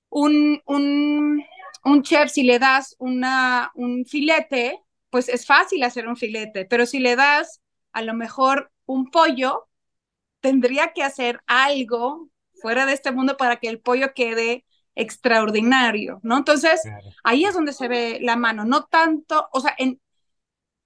Un, 0.10 0.62
un, 0.66 1.44
un 1.86 2.04
chef, 2.04 2.32
si 2.32 2.44
le 2.44 2.60
das 2.60 2.96
una, 3.00 3.72
un 3.76 4.06
filete, 4.06 4.80
pues 5.10 5.30
es 5.30 5.46
fácil 5.46 5.84
hacer 5.84 6.08
un 6.08 6.18
filete, 6.18 6.66
pero 6.66 6.86
si 6.86 7.00
le 7.00 7.16
das 7.16 7.62
a 7.94 8.02
lo 8.02 8.14
mejor 8.14 8.72
un 8.86 9.10
pollo, 9.10 9.68
tendría 10.42 10.94
que 10.94 11.04
hacer 11.04 11.42
algo 11.48 12.30
fuera 12.62 12.86
de 12.86 12.94
este 12.94 13.12
mundo 13.12 13.38
para 13.38 13.58
que 13.58 13.70
el 13.70 13.80
pollo 13.80 14.14
quede 14.14 14.66
extraordinario, 14.96 16.20
¿no? 16.24 16.38
Entonces, 16.38 16.82
ahí 17.24 17.46
es 17.46 17.54
donde 17.54 17.74
se 17.74 17.88
ve 17.88 18.20
la 18.22 18.36
mano, 18.36 18.66
no 18.66 18.86
tanto, 18.86 19.48
o 19.54 19.62
sea, 19.62 19.74
en, 19.78 20.02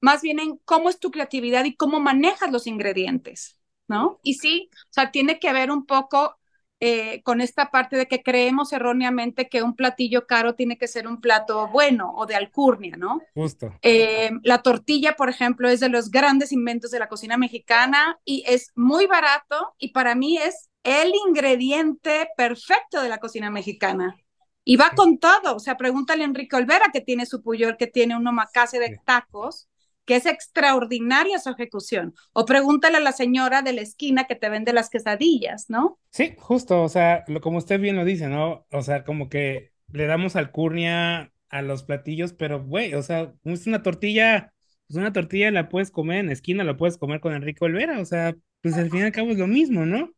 más 0.02 0.22
bien 0.22 0.40
en 0.40 0.58
cómo 0.66 0.90
es 0.90 1.00
tu 1.00 1.12
creatividad 1.12 1.66
y 1.66 1.76
cómo 1.76 2.00
manejas 2.00 2.52
los 2.52 2.68
ingredientes, 2.68 3.60
¿no? 3.88 4.20
Y 4.24 4.36
sí, 4.36 4.70
o 4.74 4.88
sea, 4.94 5.12
tiene 5.12 5.40
que 5.40 5.54
ver 5.54 5.72
un 5.72 5.86
poco 5.86 6.38
eh, 6.82 7.22
con 7.24 7.40
esta 7.40 7.72
parte 7.72 7.96
de 7.96 8.06
que 8.06 8.22
creemos 8.22 8.74
erróneamente 8.74 9.48
que 9.48 9.64
un 9.64 9.76
platillo 9.76 10.28
caro 10.28 10.56
tiene 10.56 10.78
que 10.78 10.88
ser 10.88 11.08
un 11.08 11.22
plato 11.22 11.70
bueno 11.70 12.12
o 12.16 12.26
de 12.26 12.36
alcurnia, 12.36 12.98
¿no? 12.98 13.22
Justo. 13.34 13.74
Eh, 13.82 14.32
la 14.44 14.62
tortilla, 14.62 15.16
por 15.16 15.30
ejemplo, 15.30 15.70
es 15.70 15.80
de 15.80 15.88
los 15.88 16.12
grandes 16.12 16.52
inventos 16.52 16.92
de 16.92 17.00
la 17.00 17.08
cocina 17.08 17.38
mexicana 17.38 18.20
y 18.26 18.44
es 18.46 18.72
muy 18.76 19.08
barato 19.08 19.74
y 19.78 19.94
para 19.94 20.16
mí 20.16 20.38
es 20.38 20.70
el 20.84 21.14
ingrediente 21.28 22.30
perfecto 22.36 23.02
de 23.02 23.10
la 23.10 23.20
cocina 23.20 23.50
mexicana. 23.50 24.18
Y 24.66 24.76
va 24.76 24.92
con 24.96 25.18
todo, 25.18 25.56
o 25.56 25.60
sea, 25.60 25.78
pregúntale 25.78 26.24
a 26.24 26.26
Enrique 26.26 26.56
Olvera 26.56 26.88
que 26.92 27.02
tiene 27.02 27.26
su 27.26 27.42
puyol, 27.42 27.78
que 27.78 27.88
tiene 27.88 28.18
un 28.18 28.28
omakase 28.28 28.80
de 28.80 29.00
tacos, 29.06 29.70
que 30.06 30.16
es 30.16 30.26
extraordinaria 30.26 31.40
su 31.40 31.50
ejecución. 31.50 32.14
O 32.34 32.46
pregúntale 32.46 32.98
a 32.98 33.02
la 33.02 33.12
señora 33.12 33.62
de 33.62 33.74
la 33.74 33.82
esquina 33.82 34.26
que 34.26 34.36
te 34.36 34.50
vende 34.50 34.74
las 34.74 34.90
quesadillas, 34.90 35.66
¿no? 35.70 36.00
Sí, 36.12 36.34
justo, 36.38 36.84
o 36.84 36.90
sea, 36.90 37.24
lo, 37.28 37.42
como 37.42 37.58
usted 37.58 37.80
bien 37.80 37.96
lo 37.96 38.06
dice, 38.06 38.28
¿no? 38.28 38.66
O 38.72 38.82
sea, 38.82 39.04
como 39.04 39.30
que 39.30 39.72
le 39.92 40.06
damos 40.08 40.36
alcurnia 40.36 41.32
a 41.50 41.62
los 41.62 41.84
platillos, 41.84 42.34
pero, 42.34 42.64
güey, 42.64 42.94
o 42.94 43.02
sea, 43.02 43.34
es 43.44 43.68
una 43.68 43.82
tortilla, 43.82 44.54
pues 44.88 44.98
una 44.98 45.14
tortilla 45.14 45.52
la 45.52 45.70
puedes 45.70 45.92
comer 45.92 46.20
en 46.20 46.28
la 46.28 46.34
esquina, 46.34 46.64
la 46.64 46.78
puedes 46.78 46.98
comer 46.98 47.20
con 47.20 47.34
Enrique 47.34 47.64
Olvera, 47.64 48.00
o 48.00 48.06
sea, 48.06 48.36
pues 48.62 48.76
al 48.76 48.90
fin 48.90 49.02
y 49.02 49.04
al 49.04 49.12
cabo 49.12 49.32
es 49.32 49.38
lo 49.38 49.48
mismo, 49.48 49.86
¿no? 49.86 50.12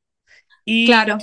Y 0.65 0.85
claro. 0.87 1.17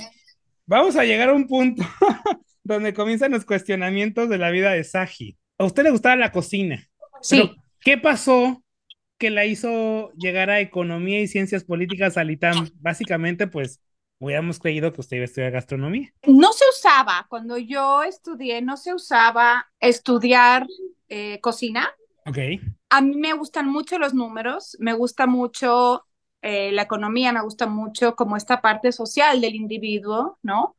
Vamos 0.65 0.95
a 0.95 1.03
llegar 1.03 1.29
a 1.29 1.33
un 1.33 1.47
punto 1.47 1.83
donde 2.63 2.93
comienzan 2.93 3.31
los 3.31 3.45
cuestionamientos 3.45 4.29
de 4.29 4.39
la 4.39 4.49
vida 4.49 4.71
de 4.71 4.83
Saji. 4.83 5.37
¿A 5.59 5.65
usted 5.65 5.83
le 5.83 5.91
gustaba 5.91 6.15
la 6.15 6.31
cocina? 6.31 6.87
Sí. 7.21 7.51
¿Qué 7.85 7.99
pasó 7.99 8.63
que 9.19 9.29
la 9.29 9.45
hizo 9.45 10.11
llegar 10.13 10.49
a 10.49 10.59
Economía 10.59 11.21
y 11.21 11.27
Ciencias 11.27 11.63
Políticas 11.63 12.17
al 12.17 12.31
ITAM? 12.31 12.67
Básicamente, 12.79 13.45
pues, 13.45 13.79
hubiéramos 14.17 14.57
creído 14.57 14.91
que 14.91 15.01
usted 15.01 15.17
iba 15.17 15.21
a 15.21 15.25
estudiar 15.25 15.51
gastronomía. 15.51 16.11
No 16.25 16.51
se 16.51 16.65
usaba, 16.67 17.27
cuando 17.29 17.59
yo 17.59 18.01
estudié, 18.01 18.63
no 18.63 18.75
se 18.75 18.95
usaba 18.95 19.67
estudiar 19.79 20.65
eh, 21.09 21.39
cocina. 21.41 21.91
Ok. 22.25 22.39
A 22.89 23.01
mí 23.01 23.17
me 23.17 23.33
gustan 23.33 23.69
mucho 23.69 23.99
los 23.99 24.15
números, 24.15 24.75
me 24.79 24.93
gusta 24.93 25.27
mucho 25.27 26.07
eh, 26.41 26.71
la 26.71 26.81
economía, 26.81 27.31
me 27.33 27.43
gusta 27.43 27.67
mucho 27.67 28.15
como 28.15 28.35
esta 28.35 28.61
parte 28.61 28.91
social 28.93 29.41
del 29.41 29.53
individuo, 29.53 30.39
¿no? 30.41 30.75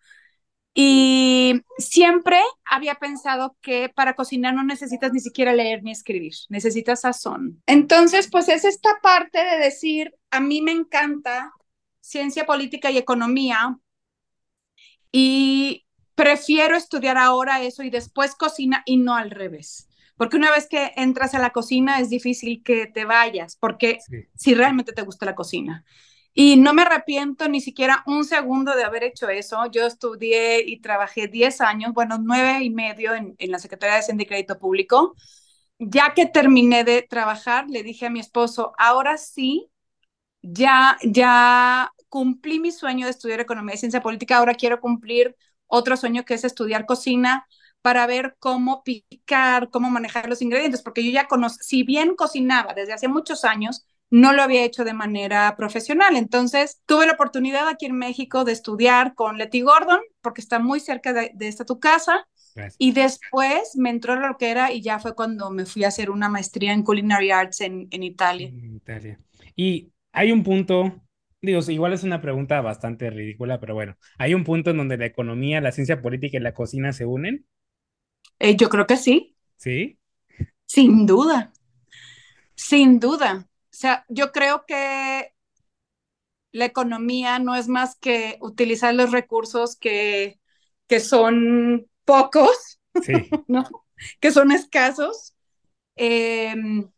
Y 0.78 1.62
siempre 1.78 2.38
había 2.66 2.97
pensado 2.97 3.56
que 3.62 3.88
para 3.88 4.12
cocinar 4.14 4.52
no 4.52 4.62
necesitas 4.62 5.11
ni 5.11 5.21
siquiera 5.21 5.54
leer 5.54 5.83
ni 5.83 5.90
escribir, 5.90 6.35
necesitas 6.50 7.00
sazón. 7.00 7.62
Entonces, 7.64 8.28
pues 8.30 8.50
es 8.50 8.66
esta 8.66 8.90
parte 9.02 9.42
de 9.42 9.56
decir, 9.56 10.14
a 10.30 10.38
mí 10.40 10.61
me 10.61 10.73
encanta 10.73 11.50
ciencia 12.02 12.45
política 12.45 12.90
y 12.90 12.99
economía 12.99 13.78
y 15.11 15.87
prefiero 16.14 16.76
estudiar 16.76 17.16
ahora 17.16 17.62
eso 17.62 17.83
y 17.83 17.88
después 17.88 18.35
cocina 18.35 18.83
y 18.85 18.99
no 18.99 19.14
al 19.14 19.30
revés. 19.30 19.88
Porque 20.18 20.37
una 20.37 20.50
vez 20.50 20.68
que 20.68 20.92
entras 20.97 21.35
a 21.35 21.38
la 21.38 21.50
cocina 21.50 22.00
es 22.00 22.11
difícil 22.11 22.62
que 22.62 22.87
te 22.87 23.06
vayas, 23.06 23.56
porque 23.56 23.99
si 24.35 24.54
realmente 24.54 24.92
te 24.92 25.02
gusta 25.02 25.25
la 25.25 25.35
cocina. 25.35 25.87
Y 26.38 26.56
no 26.58 26.74
me 26.74 26.82
arrepiento 26.82 27.48
ni 27.48 27.62
siquiera 27.62 28.04
un 28.06 28.24
segundo 28.26 28.76
de 28.76 28.84
haber 28.84 29.04
hecho 29.04 29.28
eso. 29.30 29.58
Yo 29.72 29.86
estudié 29.86 30.60
y 30.68 30.80
trabajé 30.80 31.28
10 31.28 31.62
años, 31.62 31.94
bueno, 31.94 32.18
nueve 32.22 32.62
y 32.62 32.70
medio 32.70 33.14
en, 33.14 33.34
en 33.38 33.50
la 33.52 33.58
Secretaría 33.58 33.94
de 33.94 34.00
Hacienda 34.00 34.24
y 34.24 34.26
Crédito 34.26 34.58
Público. 34.58 35.14
Ya 35.78 36.14
que 36.14 36.26
terminé 36.26 36.84
de 36.84 37.02
trabajar, 37.02 37.66
le 37.70 37.82
dije 37.82 38.06
a 38.06 38.10
mi 38.10 38.20
esposo, 38.20 38.72
ahora 38.78 39.18
sí, 39.18 39.70
ya, 40.42 40.99
ya 41.04 41.92
cumplí 42.08 42.60
mi 42.60 42.72
sueño 42.72 43.06
de 43.06 43.10
estudiar 43.12 43.40
economía 43.40 43.75
y 43.75 43.78
ciencia 43.78 44.02
política, 44.02 44.38
ahora 44.38 44.54
quiero 44.54 44.80
cumplir 44.80 45.36
otro 45.66 45.96
sueño 45.96 46.25
que 46.25 46.34
es 46.34 46.44
estudiar 46.44 46.86
cocina 46.86 47.46
para 47.82 48.06
ver 48.06 48.36
cómo 48.40 48.82
picar, 48.84 49.70
cómo 49.70 49.90
manejar 49.90 50.28
los 50.28 50.42
ingredientes, 50.42 50.82
porque 50.82 51.04
yo 51.04 51.10
ya 51.12 51.28
conozco, 51.28 51.62
si 51.64 51.82
bien 51.84 52.16
cocinaba 52.16 52.75
desde 52.75 52.92
hace 52.94 53.08
muchos 53.08 53.44
años, 53.44 53.86
no 54.10 54.32
lo 54.32 54.42
había 54.42 54.64
hecho 54.64 54.84
de 54.84 54.95
manera 54.95 55.54
profesional. 55.56 56.16
Entonces, 56.16 56.80
tuve 56.86 57.06
la 57.06 57.12
oportunidad 57.12 57.69
aquí 57.69 57.86
en 57.86 57.97
México 57.97 58.45
de 58.45 58.52
estudiar 58.52 59.14
con 59.14 59.38
Letty 59.38 59.62
Gordon, 59.62 60.00
porque 60.21 60.40
está 60.40 60.58
muy 60.58 60.80
cerca 60.80 61.12
de, 61.12 61.32
esta 61.40 61.64
tu 61.64 61.80
casa. 61.80 62.26
Y 62.78 62.92
después 62.92 63.73
me 63.75 63.90
entró 63.90 64.16
lo 64.16 64.38
que 64.38 64.50
era 64.50 64.73
y 64.73 64.80
ya 64.80 64.99
fue 64.99 65.14
cuando 65.14 65.50
me 65.50 65.66
fui 65.66 65.84
a 65.84 65.88
hacer 65.88 66.08
una 66.10 66.30
maestría 66.30 66.73
en 66.73 66.84
Culinary 66.84 67.30
Arts 67.30 67.60
en, 67.60 67.86
en 67.90 68.02
Italia. 68.02 68.49
En 68.49 68.76
Italia. 68.76 69.21
Y 69.54 69.92
hay 70.12 70.32
un 70.32 70.42
punto, 70.42 71.02
digo, 71.42 71.60
igual 71.69 71.92
es 71.92 72.02
una 72.02 72.23
pregunta 72.23 72.62
bastante 72.62 73.10
ridícula, 73.10 73.60
pero 73.60 73.75
bueno, 73.75 73.99
¿hay 74.16 74.32
un 74.32 74.42
punto 74.42 74.71
en 74.71 74.78
donde 74.78 74.97
la 74.97 75.04
economía, 75.04 75.60
la 75.60 75.73
ciencia 75.73 76.00
política 76.00 76.38
y 76.38 76.40
la 76.40 76.54
cocina 76.54 76.95
se 76.95 77.04
unen? 77.04 77.45
Eh, 78.38 78.56
yo 78.56 78.71
creo 78.71 78.86
que 78.86 78.97
sí. 78.97 79.36
¿Sí? 79.56 79.99
Sin 80.64 81.04
duda. 81.04 81.52
Sin 82.54 82.99
duda. 82.99 83.47
O 83.76 83.78
sea, 83.78 84.06
yo 84.08 84.32
creo 84.32 84.65
que 84.67 85.34
la 86.50 86.65
economía 86.65 87.39
no 87.39 87.54
es 87.54 87.69
más 87.69 87.95
que 87.95 88.39
utilizar 88.41 88.95
los 88.95 89.12
recursos 89.12 89.76
que, 89.76 90.41
que 90.86 90.99
son 90.99 91.86
pocos, 92.06 92.80
¿no? 93.49 93.69
que 94.19 94.30
son 94.30 94.50
escasos, 94.50 95.36
em, 95.95 96.91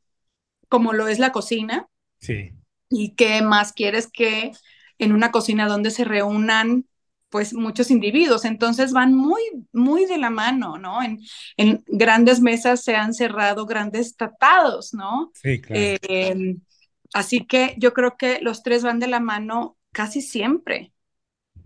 como 0.69 0.93
lo 0.93 1.09
es 1.09 1.19
la 1.19 1.33
cocina. 1.33 1.88
Sí. 2.21 2.53
¿Y 2.91 3.17
qué 3.17 3.43
más 3.43 3.73
quieres 3.73 4.09
que 4.09 4.53
en 4.99 5.11
una 5.11 5.33
cocina 5.33 5.67
donde 5.67 5.91
se 5.91 6.05
reúnan 6.05 6.87
pues 7.29 7.53
muchos 7.53 7.91
individuos, 7.91 8.45
entonces 8.45 8.93
van 8.93 9.14
muy, 9.14 9.43
muy 9.73 10.07
de 10.07 10.17
la 10.17 10.31
mano, 10.31 10.79
¿no? 10.79 11.03
En, 11.03 11.21
en 11.59 11.85
grandes 11.87 12.41
mesas 12.41 12.83
se 12.83 12.95
han 12.97 13.12
cerrado 13.12 13.67
grandes 13.67 14.17
tratados, 14.17 14.95
¿no? 14.95 15.31
Sí, 15.35 15.61
claro. 15.61 15.99
Eh, 16.03 16.57
Así 17.14 17.47
que 17.47 17.75
yo 17.79 17.92
creo 17.92 18.16
que 18.16 18.40
los 18.40 18.62
tres 18.62 18.83
van 18.83 18.99
de 18.99 19.09
la 19.09 19.21
mano 19.21 19.79
casi 19.92 20.21
siempre. 20.23 20.92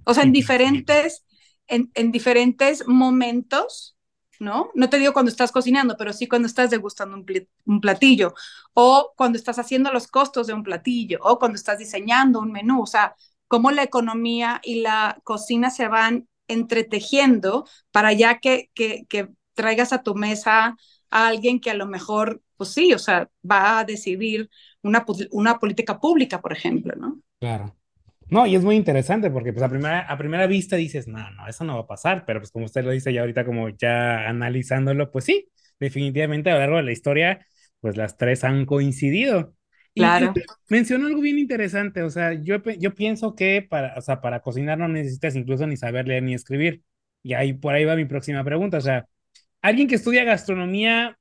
O 0.05 0.15
sea, 0.15 0.25
en 0.25 0.33
diferentes, 0.33 1.25
en, 1.67 2.13
diferentes 2.13 2.87
momentos, 2.87 3.97
¿no? 4.41 4.71
No 4.75 4.91
te 4.91 4.99
digo 4.99 5.13
cuando 5.13 5.31
estás 5.31 5.53
cocinando, 5.53 5.97
pero 5.97 6.13
sí 6.13 6.27
cuando 6.27 6.47
estás 6.47 6.71
degustando 6.71 7.17
un, 7.17 7.81
platillo, 7.81 8.35
o 8.75 9.13
cuando 9.17 9.39
estás 9.39 9.59
haciendo 9.59 9.93
los 9.93 10.09
costos 10.09 10.47
de 10.47 10.55
un 10.55 10.63
platillo, 10.63 11.19
o 11.23 11.39
cuando 11.39 11.57
estás 11.57 11.79
diseñando 11.79 12.41
un 12.41 12.53
menú. 12.53 12.83
O 12.83 12.87
sea, 12.87 13.15
cómo 13.49 13.71
la 13.71 13.83
economía 13.83 14.61
y 14.65 14.81
la 14.83 15.21
cocina 15.25 15.71
se 15.71 15.89
van 15.89 16.29
entretejiendo 16.49 17.67
para 17.91 18.13
ya 18.13 18.39
que, 18.41 18.71
que, 18.75 19.07
que 19.09 19.29
traigas 19.55 19.93
a 19.93 20.03
tu 20.03 20.15
mesa 20.15 20.77
a 21.13 21.29
alguien 21.29 21.61
que 21.61 21.71
a 21.71 21.75
lo 21.75 21.87
mejor, 21.87 22.43
pues 22.57 22.71
sí, 22.71 22.93
o 22.93 22.99
sea, 22.99 23.29
va 23.49 23.79
a 23.79 23.85
decidir 23.85 24.49
una, 24.83 25.05
una 25.31 25.59
política 25.59 26.01
pública, 26.01 26.41
por 26.41 26.53
ejemplo, 26.53 26.95
¿no? 26.97 27.21
Claro. 27.39 27.77
No, 28.31 28.47
y 28.47 28.55
es 28.57 28.65
muy 28.65 28.77
interesante 28.77 29.31
porque 29.31 29.53
pues 29.53 29.63
a 29.63 29.69
primera, 29.69 30.01
a 30.01 30.17
primera 30.17 30.47
vista 30.47 30.77
dices, 30.77 31.07
no, 31.07 31.31
no, 31.33 31.47
eso 31.47 31.65
no 31.65 31.75
va 31.75 31.81
a 31.83 31.87
pasar, 31.87 32.25
pero 32.27 32.41
pues 32.41 32.51
como 32.51 32.65
usted 32.65 32.83
lo 32.83 32.91
dice 32.91 33.13
ya 33.13 33.21
ahorita 33.21 33.45
como 33.45 33.69
ya 33.69 34.27
analizándolo, 34.27 35.11
pues 35.11 35.27
sí, 35.27 35.51
definitivamente 35.79 36.51
a 36.51 36.55
lo 36.55 36.61
largo 36.61 36.77
de 36.79 36.83
la 36.85 36.93
historia, 36.93 37.47
pues 37.81 37.99
las 37.99 38.17
tres 38.17 38.43
han 38.45 38.65
coincidido. 38.65 39.55
Claro. 39.95 40.33
mencionó 40.71 41.07
algo 41.07 41.21
bien 41.21 41.39
interesante, 41.39 42.03
o 42.03 42.09
sea, 42.09 42.33
yo, 42.33 42.63
yo 42.79 42.95
pienso 42.95 43.35
que 43.35 43.61
para, 43.69 43.99
o 43.99 44.01
sea, 44.01 44.23
para 44.23 44.41
cocinar 44.41 44.79
no 44.79 44.89
necesitas 44.89 45.37
incluso 45.37 45.67
ni 45.67 45.77
saber 45.77 46.09
leer 46.09 46.23
ni 46.23 46.33
escribir. 46.33 46.83
Y 47.23 47.35
ahí 47.35 47.53
por 47.53 47.75
ahí 47.75 47.85
va 47.85 47.97
mi 47.97 48.07
próxima 48.07 48.43
pregunta, 48.43 48.79
o 48.79 48.81
sea, 48.81 49.07
¿alguien 49.63 49.89
que 49.89 49.95
estudia 49.97 50.25
gastronomía 50.25 51.19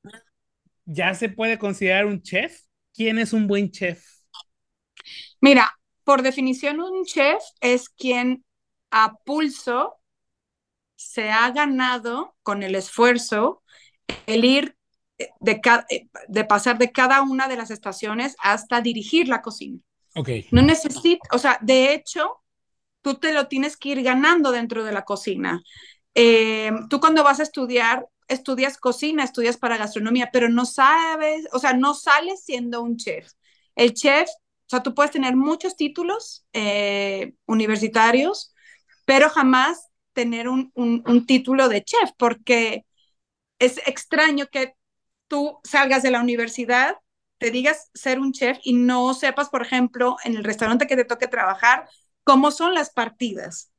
ya 0.86 1.14
se 1.14 1.30
puede 1.30 1.58
considerar 1.58 2.06
un 2.06 2.22
chef? 2.22 2.62
¿Quién 2.94 3.20
es 3.20 3.34
un 3.34 3.48
buen 3.48 3.72
chef? 3.72 4.04
Mira, 5.40 5.72
por 6.04 6.22
definición, 6.22 6.80
un 6.82 7.06
chef 7.06 7.42
es 7.62 7.90
quien 7.90 8.46
a 8.92 9.16
pulso 9.26 9.98
se 10.96 11.32
ha 11.32 11.50
ganado 11.52 12.36
con 12.44 12.64
el 12.64 12.76
esfuerzo 12.76 13.64
el 14.28 14.46
ir 14.46 14.78
de, 15.40 15.62
de 16.28 16.46
pasar 16.46 16.78
de 16.78 16.92
cada 16.92 17.22
una 17.22 17.48
de 17.48 17.58
las 17.58 17.72
estaciones 17.72 18.36
hasta 18.40 18.82
dirigir 18.82 19.28
la 19.28 19.42
cocina. 19.42 19.80
Ok. 20.16 20.30
No 20.52 20.62
necesita, 20.62 21.28
o 21.34 21.40
sea, 21.40 21.58
de 21.62 21.94
hecho, 21.94 22.42
tú 23.02 23.16
te 23.16 23.34
lo 23.34 23.48
tienes 23.48 23.78
que 23.78 23.90
ir 23.90 24.04
ganando 24.04 24.52
dentro 24.52 24.84
de 24.84 24.92
la 24.92 25.04
cocina. 25.04 25.62
Eh, 26.16 26.72
tú 26.90 27.00
cuando 27.00 27.24
vas 27.24 27.40
a 27.40 27.44
estudiar, 27.44 28.08
estudias 28.32 28.78
cocina, 28.78 29.24
estudias 29.24 29.58
para 29.58 29.78
gastronomía, 29.78 30.30
pero 30.32 30.50
no 30.50 30.66
sabes, 30.66 31.48
o 31.54 31.60
sea, 31.60 31.74
no 31.74 31.94
sales 31.94 32.44
siendo 32.44 32.82
un 32.82 32.98
chef. 32.98 33.32
El 33.76 33.94
chef, 33.94 34.30
o 34.30 34.70
sea, 34.70 34.84
tú 34.84 34.94
puedes 34.96 35.12
tener 35.12 35.36
muchos 35.36 35.76
títulos 35.76 36.46
eh, 36.54 37.34
universitarios, 37.46 38.54
pero 39.06 39.30
jamás 39.30 39.88
tener 40.14 40.48
un, 40.50 40.72
un, 40.76 41.26
título 41.26 41.70
de 41.70 41.84
chef, 41.84 42.12
porque 42.18 42.86
es 43.60 43.80
extraño 43.88 44.48
que 44.52 44.74
tú 45.28 45.60
salgas 45.64 46.04
de 46.04 46.12
la 46.12 46.22
universidad, 46.22 46.98
te 47.38 47.52
digas 47.52 47.90
ser 47.94 48.20
un 48.20 48.34
chef 48.34 48.60
y 48.64 48.74
no 48.74 49.14
sepas, 49.14 49.50
por 49.50 49.62
ejemplo, 49.62 50.18
en 50.24 50.36
el 50.36 50.44
restaurante 50.44 50.88
que 50.88 50.96
te 50.96 51.06
toque 51.06 51.28
trabajar, 51.28 51.90
cómo 52.24 52.52
son 52.52 52.74
las 52.74 52.92
partidas, 52.92 53.71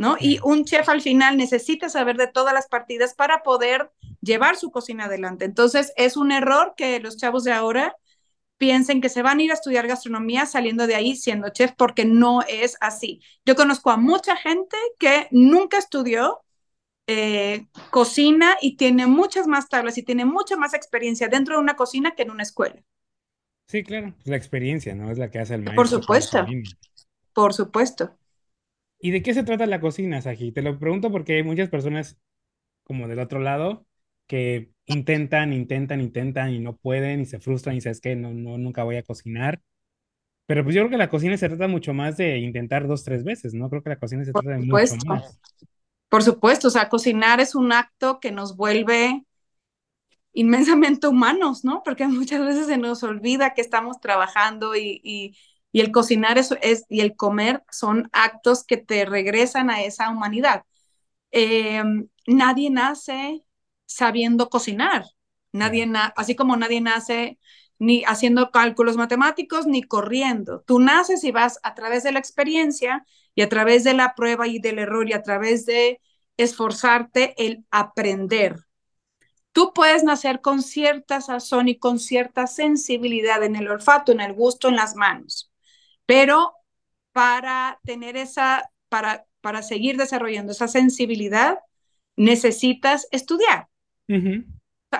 ¿no? 0.00 0.16
Y 0.18 0.40
un 0.42 0.64
chef 0.64 0.88
al 0.88 1.02
final 1.02 1.36
necesita 1.36 1.90
saber 1.90 2.16
de 2.16 2.26
todas 2.26 2.54
las 2.54 2.68
partidas 2.68 3.12
para 3.12 3.42
poder 3.42 3.90
llevar 4.22 4.56
su 4.56 4.70
cocina 4.70 5.04
adelante. 5.04 5.44
Entonces, 5.44 5.92
es 5.94 6.16
un 6.16 6.32
error 6.32 6.72
que 6.74 7.00
los 7.00 7.18
chavos 7.18 7.44
de 7.44 7.52
ahora 7.52 7.94
piensen 8.56 9.02
que 9.02 9.10
se 9.10 9.20
van 9.20 9.40
a 9.40 9.42
ir 9.42 9.50
a 9.50 9.54
estudiar 9.54 9.86
gastronomía 9.86 10.46
saliendo 10.46 10.86
de 10.86 10.94
ahí 10.94 11.16
siendo 11.16 11.50
chef, 11.50 11.72
porque 11.76 12.06
no 12.06 12.40
es 12.48 12.78
así. 12.80 13.20
Yo 13.44 13.54
conozco 13.56 13.90
a 13.90 13.98
mucha 13.98 14.36
gente 14.36 14.78
que 14.98 15.28
nunca 15.32 15.76
estudió 15.76 16.40
eh, 17.06 17.66
cocina 17.90 18.56
y 18.62 18.78
tiene 18.78 19.06
muchas 19.06 19.46
más 19.46 19.68
tablas 19.68 19.98
y 19.98 20.02
tiene 20.02 20.24
mucha 20.24 20.56
más 20.56 20.72
experiencia 20.72 21.28
dentro 21.28 21.56
de 21.56 21.60
una 21.60 21.76
cocina 21.76 22.12
que 22.12 22.22
en 22.22 22.30
una 22.30 22.42
escuela. 22.42 22.82
Sí, 23.66 23.82
claro, 23.82 24.14
la 24.24 24.36
experiencia, 24.36 24.94
¿no? 24.94 25.10
Es 25.10 25.18
la 25.18 25.30
que 25.30 25.40
hace 25.40 25.56
el 25.56 25.60
maestro. 25.60 25.76
Por 25.76 25.88
supuesto, 25.88 26.46
por 27.34 27.52
supuesto. 27.52 28.16
¿Y 29.00 29.10
de 29.12 29.22
qué 29.22 29.34
se 29.34 29.42
trata 29.42 29.66
la 29.66 29.80
cocina, 29.80 30.20
Saji? 30.20 30.52
Te 30.52 30.62
lo 30.62 30.78
pregunto 30.78 31.10
porque 31.10 31.36
hay 31.36 31.42
muchas 31.42 31.68
personas 31.68 32.18
como 32.84 33.08
del 33.08 33.18
otro 33.18 33.40
lado 33.40 33.86
que 34.26 34.70
intentan, 34.86 35.52
intentan, 35.52 36.00
intentan 36.00 36.50
y 36.50 36.58
no 36.60 36.76
pueden 36.76 37.20
y 37.20 37.26
se 37.26 37.40
frustran 37.40 37.76
y 37.76 37.80
sabes 37.80 38.00
que 38.00 38.14
no, 38.14 38.32
no, 38.32 38.58
nunca 38.58 38.84
voy 38.84 38.96
a 38.96 39.02
cocinar. 39.02 39.60
Pero 40.46 40.64
pues 40.64 40.74
yo 40.74 40.82
creo 40.82 40.90
que 40.90 40.98
la 40.98 41.08
cocina 41.08 41.36
se 41.36 41.48
trata 41.48 41.68
mucho 41.68 41.94
más 41.94 42.16
de 42.16 42.38
intentar 42.38 42.86
dos, 42.86 43.04
tres 43.04 43.24
veces, 43.24 43.54
¿no? 43.54 43.70
Creo 43.70 43.82
que 43.82 43.90
la 43.90 43.98
cocina 43.98 44.24
se 44.24 44.32
trata 44.32 44.50
de 44.50 44.58
mucho 44.58 44.96
más. 45.06 45.40
Por 46.08 46.22
supuesto, 46.24 46.68
o 46.68 46.70
sea, 46.70 46.88
cocinar 46.88 47.40
es 47.40 47.54
un 47.54 47.72
acto 47.72 48.18
que 48.18 48.32
nos 48.32 48.56
vuelve 48.56 49.24
inmensamente 50.32 51.06
humanos, 51.06 51.64
¿no? 51.64 51.82
Porque 51.84 52.06
muchas 52.08 52.44
veces 52.44 52.66
se 52.66 52.78
nos 52.78 53.02
olvida 53.04 53.54
que 53.54 53.60
estamos 53.60 54.00
trabajando 54.00 54.74
y, 54.74 55.00
y, 55.04 55.36
y 55.72 55.80
el 55.80 55.92
cocinar 55.92 56.38
es, 56.38 56.54
es, 56.62 56.84
y 56.88 57.00
el 57.00 57.16
comer 57.16 57.62
son 57.70 58.08
actos 58.12 58.64
que 58.64 58.76
te 58.76 59.04
regresan 59.04 59.70
a 59.70 59.82
esa 59.82 60.10
humanidad. 60.10 60.64
Eh, 61.32 61.82
nadie 62.26 62.70
nace 62.70 63.44
sabiendo 63.86 64.48
cocinar. 64.50 65.04
Nadie 65.52 65.90
así 66.16 66.36
como 66.36 66.56
nadie 66.56 66.80
nace 66.80 67.38
ni 67.78 68.04
haciendo 68.04 68.50
cálculos 68.50 68.96
matemáticos 68.96 69.66
ni 69.66 69.82
corriendo. 69.82 70.62
Tú 70.66 70.78
naces 70.80 71.24
y 71.24 71.32
vas 71.32 71.58
a 71.62 71.74
través 71.74 72.02
de 72.02 72.12
la 72.12 72.18
experiencia 72.18 73.04
y 73.34 73.42
a 73.42 73.48
través 73.48 73.84
de 73.84 73.94
la 73.94 74.14
prueba 74.14 74.46
y 74.46 74.58
del 74.58 74.78
error 74.78 75.08
y 75.08 75.14
a 75.14 75.22
través 75.22 75.66
de 75.66 76.00
esforzarte 76.36 77.34
el 77.44 77.64
aprender. 77.70 78.56
Tú 79.52 79.72
puedes 79.74 80.04
nacer 80.04 80.40
con 80.40 80.62
cierta 80.62 81.20
sazón 81.20 81.68
y 81.68 81.78
con 81.78 81.98
cierta 81.98 82.46
sensibilidad 82.46 83.42
en 83.42 83.56
el 83.56 83.68
olfato, 83.68 84.12
en 84.12 84.20
el 84.20 84.32
gusto, 84.32 84.68
en 84.68 84.76
las 84.76 84.94
manos, 84.94 85.49
pero 86.10 86.54
para 87.12 87.78
tener 87.84 88.16
esa, 88.16 88.68
para, 88.88 89.26
para 89.40 89.62
seguir 89.62 89.96
desarrollando 89.96 90.50
esa 90.50 90.66
sensibilidad, 90.66 91.60
necesitas 92.16 93.06
estudiar. 93.12 93.68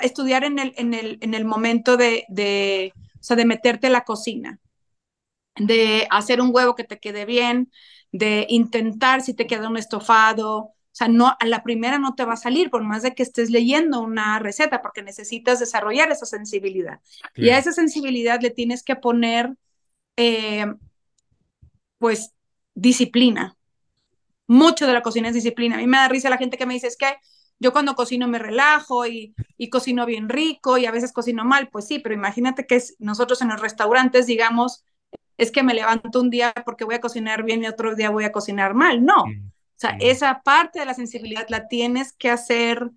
Estudiar 0.02 0.44
en 0.44 0.60
el, 0.60 0.72
en 0.76 0.94
el, 0.94 1.18
en 1.20 1.34
el 1.34 1.44
momento 1.44 1.96
de, 1.96 2.26
de, 2.28 2.92
o 2.94 3.22
sea, 3.24 3.34
de 3.34 3.44
meterte 3.44 3.88
a 3.88 3.90
la 3.90 4.04
cocina, 4.04 4.60
de 5.56 6.06
hacer 6.10 6.40
un 6.40 6.50
huevo 6.54 6.76
que 6.76 6.84
te 6.84 7.00
quede 7.00 7.24
bien, 7.24 7.72
de 8.12 8.46
intentar 8.48 9.20
si 9.20 9.34
te 9.34 9.48
queda 9.48 9.68
un 9.68 9.78
estofado. 9.78 10.58
O 10.58 10.74
sea, 10.92 11.08
no, 11.08 11.36
a 11.40 11.44
la 11.44 11.64
primera 11.64 11.98
no 11.98 12.14
te 12.14 12.24
va 12.24 12.34
a 12.34 12.36
salir, 12.36 12.70
por 12.70 12.84
más 12.84 13.02
de 13.02 13.16
que 13.16 13.24
estés 13.24 13.50
leyendo 13.50 14.00
una 14.00 14.38
receta, 14.38 14.80
porque 14.80 15.02
necesitas 15.02 15.58
desarrollar 15.58 16.12
esa 16.12 16.26
sensibilidad. 16.26 17.00
Y 17.34 17.48
a 17.48 17.58
esa 17.58 17.72
sensibilidad 17.72 18.40
le 18.40 18.50
tienes 18.50 18.84
que 18.84 18.94
poner, 18.94 19.56
eh, 20.16 20.66
pues, 22.00 22.32
disciplina. 22.74 23.56
Mucho 24.48 24.86
de 24.86 24.94
la 24.94 25.02
cocina 25.02 25.28
es 25.28 25.34
disciplina. 25.34 25.76
A 25.76 25.78
mí 25.78 25.86
me 25.86 25.98
da 25.98 26.08
risa 26.08 26.30
la 26.30 26.38
gente 26.38 26.56
que 26.56 26.66
me 26.66 26.74
dice, 26.74 26.88
es 26.88 26.96
que 26.96 27.06
yo 27.60 27.72
cuando 27.72 27.94
cocino 27.94 28.26
me 28.26 28.38
relajo 28.38 29.06
y, 29.06 29.34
cocino 29.70 30.06
bien 30.06 30.30
rico 30.30 30.78
y 30.78 30.86
a 30.86 30.90
veces 30.90 31.12
cocino 31.12 31.44
mal, 31.44 31.68
pues 31.68 31.86
sí, 31.86 31.98
pero 31.98 32.14
imagínate 32.14 32.66
que 32.66 32.82
nosotros 32.98 33.42
en 33.42 33.48
los 33.48 33.60
restaurantes 33.60 34.26
digamos, 34.26 34.82
es 35.36 35.52
que 35.52 35.62
me 35.62 35.74
levanto 35.74 36.20
un 36.20 36.30
día 36.30 36.54
porque 36.64 36.84
voy 36.84 36.94
a 36.94 37.00
cocinar 37.00 37.44
bien 37.44 37.62
y 37.62 37.66
otro 37.66 37.94
día 37.94 38.08
voy 38.08 38.24
a 38.24 38.32
cocinar 38.32 38.74
mal. 38.74 39.04
No. 39.04 39.24
O 39.24 39.76
sea, 39.76 39.96
esa 40.00 40.40
parte 40.42 40.80
de 40.80 40.86
la 40.86 40.94
sensibilidad 40.94 41.46
la 41.50 41.68
tienes 41.68 42.14
que 42.14 42.30
hacer 42.30 42.90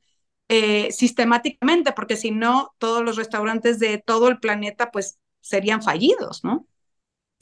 eh, 0.48 0.92
sistemáticamente, 0.92 1.92
porque 1.92 2.16
si 2.16 2.32
no, 2.32 2.74
todos 2.78 3.04
los 3.04 3.18
restaurantes 3.18 3.80
de 3.80 3.98
todo 3.98 4.30
el 4.30 4.40
planeta 4.40 4.92
pues 4.92 5.20
serían 5.42 5.84
fallidos, 5.84 6.44
¿no? 6.46 6.66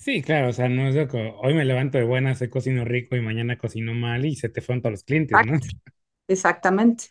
Sí, 0.01 0.23
claro, 0.23 0.49
o 0.49 0.51
sea, 0.51 0.67
no 0.67 0.87
es 0.87 1.07
que 1.09 1.33
hoy 1.43 1.53
me 1.53 1.63
levanto 1.63 1.99
de 1.99 2.03
buenas, 2.03 2.43
cocino 2.49 2.83
rico 2.83 3.15
y 3.15 3.21
mañana 3.21 3.55
cocino 3.55 3.93
mal 3.93 4.25
y 4.25 4.35
se 4.35 4.49
te 4.49 4.59
fueron 4.59 4.81
todos 4.81 4.93
los 4.93 5.03
clientes, 5.03 5.37
¿no? 5.45 5.59
Exactamente. 6.27 7.05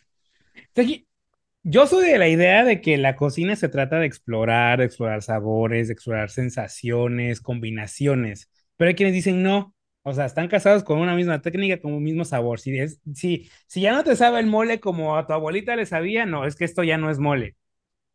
Yo 1.63 1.87
soy 1.87 2.05
de 2.09 2.17
la 2.17 2.27
idea 2.27 2.65
de 2.65 2.81
que 2.81 2.97
la 2.97 3.15
cocina 3.15 3.55
se 3.55 3.69
trata 3.69 3.97
de 3.97 4.07
explorar, 4.07 4.79
de 4.79 4.85
explorar 4.85 5.21
sabores, 5.21 5.87
de 5.87 5.93
explorar 5.93 6.31
sensaciones, 6.31 7.39
combinaciones, 7.39 8.49
pero 8.75 8.89
hay 8.89 8.95
quienes 8.95 9.13
dicen 9.13 9.41
no, 9.41 9.73
o 10.03 10.11
sea, 10.11 10.25
están 10.25 10.49
casados 10.49 10.83
con 10.83 10.99
una 10.99 11.15
misma 11.15 11.41
técnica, 11.41 11.79
con 11.79 11.93
un 11.93 12.03
mismo 12.03 12.25
sabor. 12.25 12.59
Si, 12.59 12.77
es, 12.77 12.99
si, 13.13 13.49
si 13.67 13.79
ya 13.79 13.93
no 13.93 14.03
te 14.03 14.17
sabe 14.17 14.41
el 14.41 14.47
mole 14.47 14.81
como 14.81 15.15
a 15.15 15.25
tu 15.25 15.31
abuelita 15.31 15.77
le 15.77 15.85
sabía, 15.85 16.25
no, 16.25 16.45
es 16.45 16.57
que 16.57 16.65
esto 16.65 16.83
ya 16.83 16.97
no 16.97 17.09
es 17.09 17.19
mole. 17.19 17.55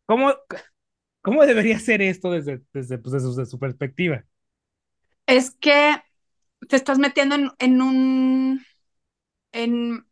¿Cómo, 0.05 0.35
cómo 1.23 1.47
debería 1.47 1.79
ser 1.79 2.03
esto 2.03 2.31
desde, 2.31 2.63
desde, 2.73 2.99
pues, 2.99 3.13
desde 3.13 3.47
su, 3.47 3.59
perspectiva? 3.59 4.25
Es 5.27 5.51
que 5.53 5.97
te 6.69 6.77
estás 6.77 6.99
metiendo 6.99 7.35
en, 7.37 7.51
en 7.59 7.83
un, 7.83 8.67
en, 9.53 10.07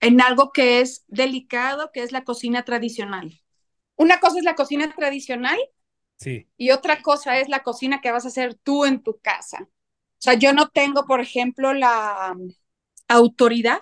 en 0.00 0.20
algo 0.20 0.52
que 0.52 0.80
es 0.80 1.04
delicado, 1.08 1.90
que 1.92 2.02
es 2.02 2.12
la 2.12 2.24
cocina 2.24 2.64
tradicional. 2.64 3.40
Una 3.96 4.20
cosa 4.20 4.38
es 4.38 4.44
la 4.44 4.54
cocina 4.56 4.94
tradicional 4.94 5.58
sí. 6.16 6.48
y 6.56 6.70
otra 6.70 7.02
cosa 7.02 7.38
es 7.40 7.48
la 7.48 7.62
cocina 7.62 8.00
que 8.00 8.12
vas 8.12 8.24
a 8.24 8.28
hacer 8.28 8.54
tú 8.54 8.84
en 8.84 9.02
tu 9.02 9.20
casa. 9.20 9.58
O 9.64 10.22
sea, 10.22 10.34
yo 10.34 10.52
no 10.52 10.68
tengo, 10.68 11.06
por 11.06 11.20
ejemplo, 11.20 11.72
la 11.74 12.36
autoridad 13.08 13.80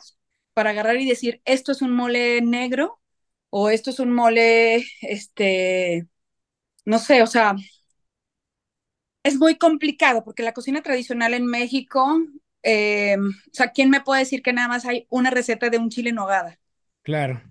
para 0.55 0.71
agarrar 0.71 0.97
y 0.99 1.09
decir, 1.09 1.43
esto 1.45 1.73
es 1.73 1.83
un 1.83 1.93
mole 1.95 2.41
negro 2.43 3.01
o 3.51 3.71
esto 3.71 3.91
es 3.91 4.01
un 4.01 4.13
mole, 4.15 4.85
este, 5.03 6.09
no 6.85 6.99
sé, 6.99 7.23
o 7.23 7.27
sea, 7.27 7.57
es 9.23 9.37
muy 9.37 9.57
complicado 9.57 10.25
porque 10.25 10.43
la 10.43 10.53
cocina 10.53 10.83
tradicional 10.83 11.35
en 11.35 11.47
México 11.47 12.19
eh, 12.63 13.17
o 13.19 13.55
sea, 13.55 13.69
¿quién 13.73 13.91
me 13.91 14.01
puede 14.01 14.21
decir 14.21 14.43
que 14.43 14.53
nada 14.53 14.69
más 14.69 14.85
hay 14.85 15.07
una 15.11 15.31
receta 15.31 15.71
de 15.71 15.79
un 15.79 15.91
chile 15.91 16.11
en 16.11 16.17
nogada? 16.17 16.59
Claro. 17.03 17.43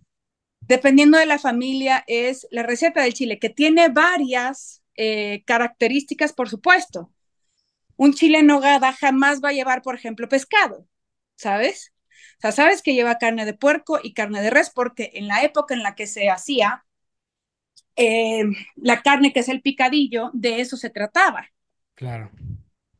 Dependiendo 0.61 1.17
de 1.17 1.25
la 1.25 1.39
familia, 1.39 2.03
es 2.07 2.47
la 2.51 2.63
receta 2.63 3.01
del 3.01 3.13
chile, 3.13 3.39
que 3.39 3.49
tiene 3.49 3.89
varias 3.89 4.83
eh, 4.95 5.43
características, 5.45 6.33
por 6.33 6.49
supuesto. 6.49 7.11
Un 7.95 8.13
chile 8.13 8.39
en 8.39 8.47
nogada 8.47 8.93
jamás 8.93 9.41
va 9.43 9.49
a 9.49 9.53
llevar, 9.53 9.81
por 9.81 9.95
ejemplo, 9.95 10.27
pescado, 10.27 10.87
¿sabes? 11.35 11.93
O 12.37 12.41
sea, 12.41 12.51
sabes 12.51 12.83
que 12.83 12.93
lleva 12.93 13.17
carne 13.17 13.45
de 13.45 13.53
puerco 13.53 13.99
y 14.03 14.13
carne 14.13 14.41
de 14.41 14.49
res, 14.49 14.69
porque 14.69 15.11
en 15.13 15.27
la 15.27 15.41
época 15.43 15.73
en 15.73 15.83
la 15.83 15.95
que 15.95 16.05
se 16.05 16.29
hacía, 16.29 16.85
eh, 17.95 18.43
la 18.75 19.01
carne 19.01 19.33
que 19.33 19.39
es 19.39 19.49
el 19.49 19.61
picadillo, 19.61 20.29
de 20.33 20.61
eso 20.61 20.77
se 20.77 20.89
trataba. 20.89 21.49
Claro. 21.97 22.31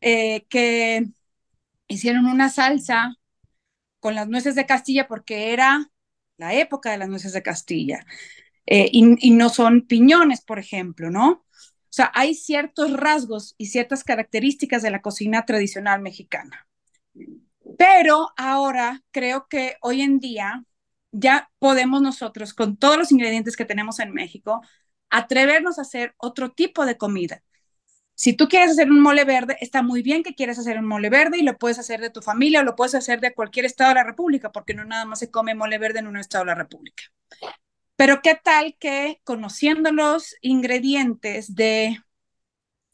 que 0.02 1.06
hicieron 1.88 2.26
una 2.26 2.50
salsa 2.50 3.16
con 4.00 4.16
las 4.16 4.28
nueces 4.28 4.56
de 4.56 4.66
Castilla 4.66 5.08
porque 5.08 5.54
era 5.54 5.90
la 6.38 6.54
época 6.54 6.92
de 6.92 6.98
las 6.98 7.10
nueces 7.10 7.34
de 7.34 7.44
Castilla. 7.44 8.06
Eh, 8.66 8.90
y, 8.92 9.32
no 9.32 9.50
son 9.50 9.88
piñones, 9.88 10.42
por 10.42 10.60
ejemplo, 10.60 11.10
¿no? 11.10 11.30
O 11.30 11.46
sea, 11.98 12.12
hay 12.14 12.36
ciertos 12.36 12.94
rasgos 12.94 13.56
y 13.58 13.68
ciertas 13.68 14.04
características 14.04 14.82
de 14.84 14.92
la 14.92 15.02
cocina 15.02 15.46
tradicional 15.46 16.02
mexicana. 16.02 16.68
Pero 17.78 18.30
ahora 18.36 19.04
creo 19.12 19.48
que 19.50 19.78
hoy 19.82 20.02
en 20.02 20.20
día 20.20 20.66
ya 21.12 21.50
podemos 21.60 22.02
nosotros, 22.02 22.54
con 22.54 22.78
todos 22.78 22.98
los 22.98 23.12
ingredientes 23.12 23.56
que 23.56 23.66
tenemos 23.66 24.00
en 24.00 24.14
México, 24.14 24.62
atrevernos 25.10 25.80
a 25.80 25.84
hacer 25.84 26.14
otro 26.18 26.52
tipo 26.52 26.86
de 26.86 26.98
comida. 26.98 27.42
Si 28.18 28.34
tú 28.34 28.48
quieres 28.48 28.72
hacer 28.72 28.90
un 28.90 29.00
mole 29.00 29.26
verde, 29.26 29.58
está 29.62 29.84
muy 29.84 30.02
bien 30.02 30.24
que 30.24 30.34
quieras 30.34 30.58
hacer 30.58 30.80
un 30.80 30.88
mole 30.88 31.12
verde 31.12 31.38
y 31.38 31.44
lo 31.44 31.60
puedes 31.60 31.78
hacer 31.78 32.02
de 32.02 32.10
tu 32.10 32.24
familia 32.24 32.62
o 32.62 32.64
lo 32.64 32.76
puedes 32.76 32.96
hacer 32.96 33.22
de 33.22 33.36
cualquier 33.36 33.66
estado 33.66 33.90
de 33.90 33.96
la 33.96 34.04
República, 34.04 34.52
porque 34.52 34.74
no 34.74 34.86
nada 34.86 35.06
más 35.06 35.20
se 35.20 35.30
come 35.30 35.54
mole 35.54 35.78
verde 35.78 36.00
en 36.00 36.08
un 36.08 36.18
estado 36.18 36.44
de 36.44 36.48
la 36.48 36.56
República. 36.56 37.04
Pero 37.96 38.22
qué 38.24 38.36
tal 38.36 38.76
que 38.80 39.22
conociendo 39.24 39.92
los 39.92 40.36
ingredientes 40.42 41.56
de 41.56 42.00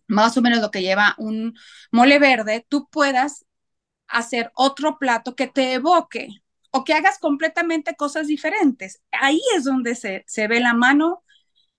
más 0.08 0.38
o 0.38 0.42
menos 0.42 0.60
lo 0.62 0.72
que 0.72 0.82
lleva 0.82 1.16
un 1.18 1.56
mole 1.92 2.20
verde, 2.20 2.66
tú 2.68 2.88
puedas 2.90 3.46
hacer 4.08 4.52
otro 4.56 5.00
plato 5.00 5.36
que 5.36 5.48
te 5.48 5.74
evoque 5.74 6.30
o 6.72 6.84
que 6.84 6.94
hagas 6.94 7.20
completamente 7.20 7.96
cosas 7.96 8.28
diferentes. 8.28 9.02
Ahí 9.12 9.42
es 9.58 9.64
donde 9.66 9.96
se, 9.96 10.24
se 10.28 10.48
ve 10.48 10.60
la 10.60 10.74
mano 10.74 11.24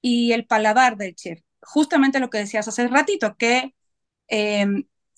y 0.03 0.33
el 0.33 0.47
paladar 0.47 0.97
del 0.97 1.15
chef. 1.15 1.41
Justamente 1.65 2.21
lo 2.21 2.31
que 2.31 2.39
decías 2.39 2.69
hace 2.69 2.87
ratito, 2.89 3.37
que 3.37 3.75
eh, 4.29 4.67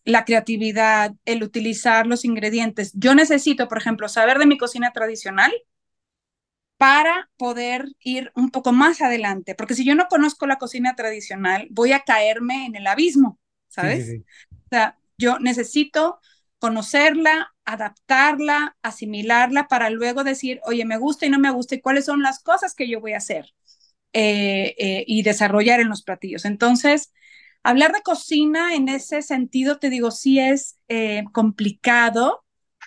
la 0.05 0.25
creatividad, 0.25 1.15
el 1.25 1.43
utilizar 1.43 2.07
los 2.07 2.25
ingredientes. 2.25 2.93
Yo 2.95 3.15
necesito, 3.15 3.69
por 3.69 3.79
ejemplo, 3.79 4.09
saber 4.09 4.39
de 4.39 4.47
mi 4.47 4.59
cocina 4.59 4.93
tradicional 4.93 5.53
para 6.77 7.31
poder 7.37 7.87
ir 8.01 8.31
un 8.35 8.51
poco 8.51 8.73
más 8.73 9.01
adelante, 9.01 9.55
porque 9.55 9.75
si 9.75 9.85
yo 9.85 9.95
no 9.95 10.09
conozco 10.09 10.47
la 10.47 10.59
cocina 10.59 10.95
tradicional, 10.95 11.69
voy 11.71 11.93
a 11.93 12.01
caerme 12.01 12.67
en 12.67 12.77
el 12.77 12.87
abismo, 12.87 13.39
¿sabes? 13.69 14.05
Sí, 14.05 14.05
sí, 14.05 14.19
sí. 14.19 14.25
O 14.51 14.69
sea, 14.71 14.99
yo 15.19 15.39
necesito 15.39 16.21
conocerla, 16.59 17.55
adaptarla, 17.65 18.77
asimilarla 18.83 19.69
para 19.69 19.91
luego 19.91 20.25
decir, 20.25 20.61
oye, 20.65 20.85
me 20.85 20.99
gusta 20.99 21.27
y 21.27 21.31
no 21.31 21.39
me 21.39 21.51
gusta 21.51 21.75
y 21.75 21.81
cuáles 21.81 22.05
son 22.05 22.23
las 22.23 22.41
cosas 22.43 22.75
que 22.75 22.89
yo 22.89 23.01
voy 23.01 23.15
a 23.15 23.19
hacer 23.19 23.55
eh, 24.13 24.75
eh, 24.79 25.05
y 25.07 25.23
desarrollar 25.23 25.81
en 25.81 25.89
los 25.89 26.03
platillos. 26.03 26.45
Entonces, 26.45 27.13
hablar 27.63 27.93
de 27.93 28.03
cocina 28.03 28.75
en 28.75 28.89
ese 28.89 29.23
sentido, 29.23 29.79
te 29.79 29.91
digo, 29.91 30.11
sí 30.11 30.39
es 30.39 30.79
eh, 30.89 31.25
complicado, 31.33 32.45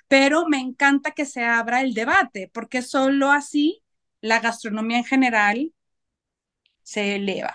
pero 0.08 0.48
me 0.48 0.60
encanta 0.60 1.12
que 1.12 1.26
se 1.26 1.44
abra 1.44 1.82
el 1.82 1.94
debate, 1.94 2.50
porque 2.54 2.82
solo 2.82 3.32
así 3.32 3.84
la 4.22 4.40
gastronomía 4.40 4.98
en 4.98 5.06
general 5.06 5.74
se 6.84 7.16
eleva. 7.16 7.54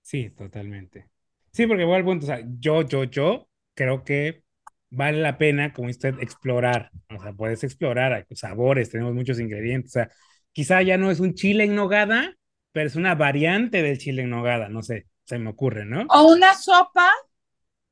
Sí, 0.00 0.30
totalmente. 0.30 1.08
Sí, 1.52 1.66
porque 1.66 1.84
voy 1.84 1.96
al 1.96 2.04
punto, 2.04 2.24
o 2.24 2.26
sea, 2.26 2.42
yo, 2.58 2.82
yo, 2.82 3.04
yo 3.04 3.48
creo 3.74 4.04
que 4.04 4.42
vale 4.90 5.20
la 5.20 5.38
pena, 5.38 5.72
como 5.72 5.88
usted, 5.88 6.14
explorar. 6.20 6.90
O 7.10 7.22
sea, 7.22 7.32
puedes 7.32 7.64
explorar 7.64 8.26
sabores, 8.34 8.90
tenemos 8.90 9.14
muchos 9.14 9.40
ingredientes. 9.40 9.92
O 9.92 9.94
sea, 9.94 10.10
quizá 10.52 10.82
ya 10.82 10.96
no 10.98 11.10
es 11.10 11.20
un 11.20 11.34
chile 11.34 11.64
en 11.64 11.74
nogada, 11.74 12.34
pero 12.72 12.86
es 12.86 12.96
una 12.96 13.14
variante 13.14 13.82
del 13.82 13.98
chile 13.98 14.22
en 14.22 14.30
nogada, 14.30 14.68
no 14.68 14.82
sé, 14.82 15.06
se 15.24 15.38
me 15.38 15.50
ocurre, 15.50 15.84
¿no? 15.84 16.06
O 16.08 16.32
una 16.32 16.54
sopa 16.54 17.10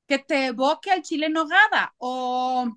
que 0.06 0.18
te 0.18 0.46
evoque 0.46 0.90
al 0.90 1.02
chile 1.02 1.26
en 1.26 1.34
nogada, 1.34 1.94
o, 1.98 2.76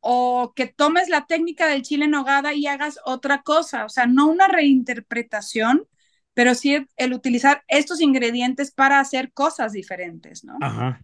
o 0.00 0.52
que 0.54 0.66
tomes 0.66 1.08
la 1.08 1.26
técnica 1.26 1.66
del 1.66 1.82
chile 1.82 2.06
en 2.06 2.10
nogada 2.12 2.52
y 2.54 2.66
hagas 2.66 2.98
otra 3.04 3.42
cosa. 3.42 3.84
O 3.84 3.88
sea, 3.88 4.06
no 4.06 4.28
una 4.28 4.48
reinterpretación, 4.48 5.88
pero 6.34 6.54
sí 6.54 6.86
el 6.96 7.12
utilizar 7.14 7.64
estos 7.68 8.00
ingredientes 8.00 8.72
para 8.72 9.00
hacer 9.00 9.32
cosas 9.32 9.72
diferentes, 9.72 10.44
¿no? 10.44 10.58
Ajá 10.60 11.00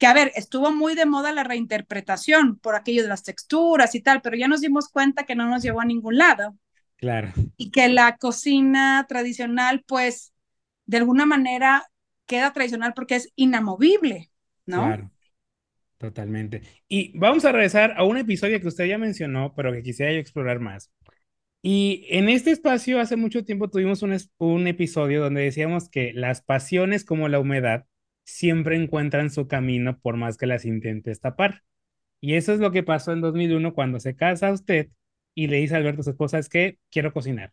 que 0.00 0.06
a 0.06 0.14
ver, 0.14 0.32
estuvo 0.34 0.72
muy 0.72 0.94
de 0.94 1.04
moda 1.04 1.30
la 1.30 1.44
reinterpretación 1.44 2.58
por 2.58 2.74
aquello 2.74 3.02
de 3.02 3.08
las 3.08 3.22
texturas 3.22 3.94
y 3.94 4.00
tal, 4.00 4.22
pero 4.22 4.34
ya 4.34 4.48
nos 4.48 4.62
dimos 4.62 4.88
cuenta 4.88 5.24
que 5.26 5.34
no 5.34 5.46
nos 5.46 5.62
llevó 5.62 5.82
a 5.82 5.84
ningún 5.84 6.16
lado. 6.16 6.56
Claro. 7.00 7.32
Y 7.56 7.70
que 7.70 7.88
la 7.88 8.16
cocina 8.16 9.06
tradicional, 9.08 9.82
pues, 9.86 10.32
de 10.86 10.98
alguna 10.98 11.26
manera 11.26 11.84
queda 12.26 12.52
tradicional 12.52 12.92
porque 12.94 13.16
es 13.16 13.32
inamovible, 13.36 14.30
¿no? 14.66 14.86
Claro. 14.86 15.10
Totalmente. 15.98 16.62
Y 16.88 17.16
vamos 17.18 17.44
a 17.44 17.52
regresar 17.52 17.94
a 17.96 18.04
un 18.04 18.16
episodio 18.16 18.60
que 18.60 18.68
usted 18.68 18.86
ya 18.86 18.96
mencionó, 18.96 19.52
pero 19.54 19.72
que 19.72 19.82
quisiera 19.82 20.12
yo 20.12 20.18
explorar 20.18 20.58
más. 20.58 20.90
Y 21.62 22.06
en 22.08 22.30
este 22.30 22.52
espacio, 22.52 23.00
hace 23.00 23.16
mucho 23.16 23.44
tiempo 23.44 23.68
tuvimos 23.68 24.02
un, 24.02 24.16
un 24.38 24.66
episodio 24.66 25.20
donde 25.20 25.42
decíamos 25.42 25.90
que 25.90 26.12
las 26.14 26.40
pasiones 26.40 27.04
como 27.04 27.28
la 27.28 27.38
humedad 27.38 27.84
siempre 28.24 28.76
encuentran 28.76 29.28
su 29.30 29.46
camino 29.46 29.98
por 30.00 30.16
más 30.16 30.38
que 30.38 30.46
las 30.46 30.64
intentes 30.64 31.20
tapar. 31.20 31.64
Y 32.20 32.34
eso 32.34 32.54
es 32.54 32.60
lo 32.60 32.70
que 32.72 32.82
pasó 32.82 33.12
en 33.12 33.20
2001 33.20 33.74
cuando 33.74 34.00
se 34.00 34.16
casa 34.16 34.52
usted 34.52 34.88
y 35.44 35.48
le 35.48 35.58
dice 35.58 35.74
a 35.74 35.78
Alberto, 35.78 36.02
su 36.02 36.10
esposa, 36.10 36.38
es 36.38 36.48
que 36.48 36.78
quiero 36.90 37.12
cocinar. 37.12 37.52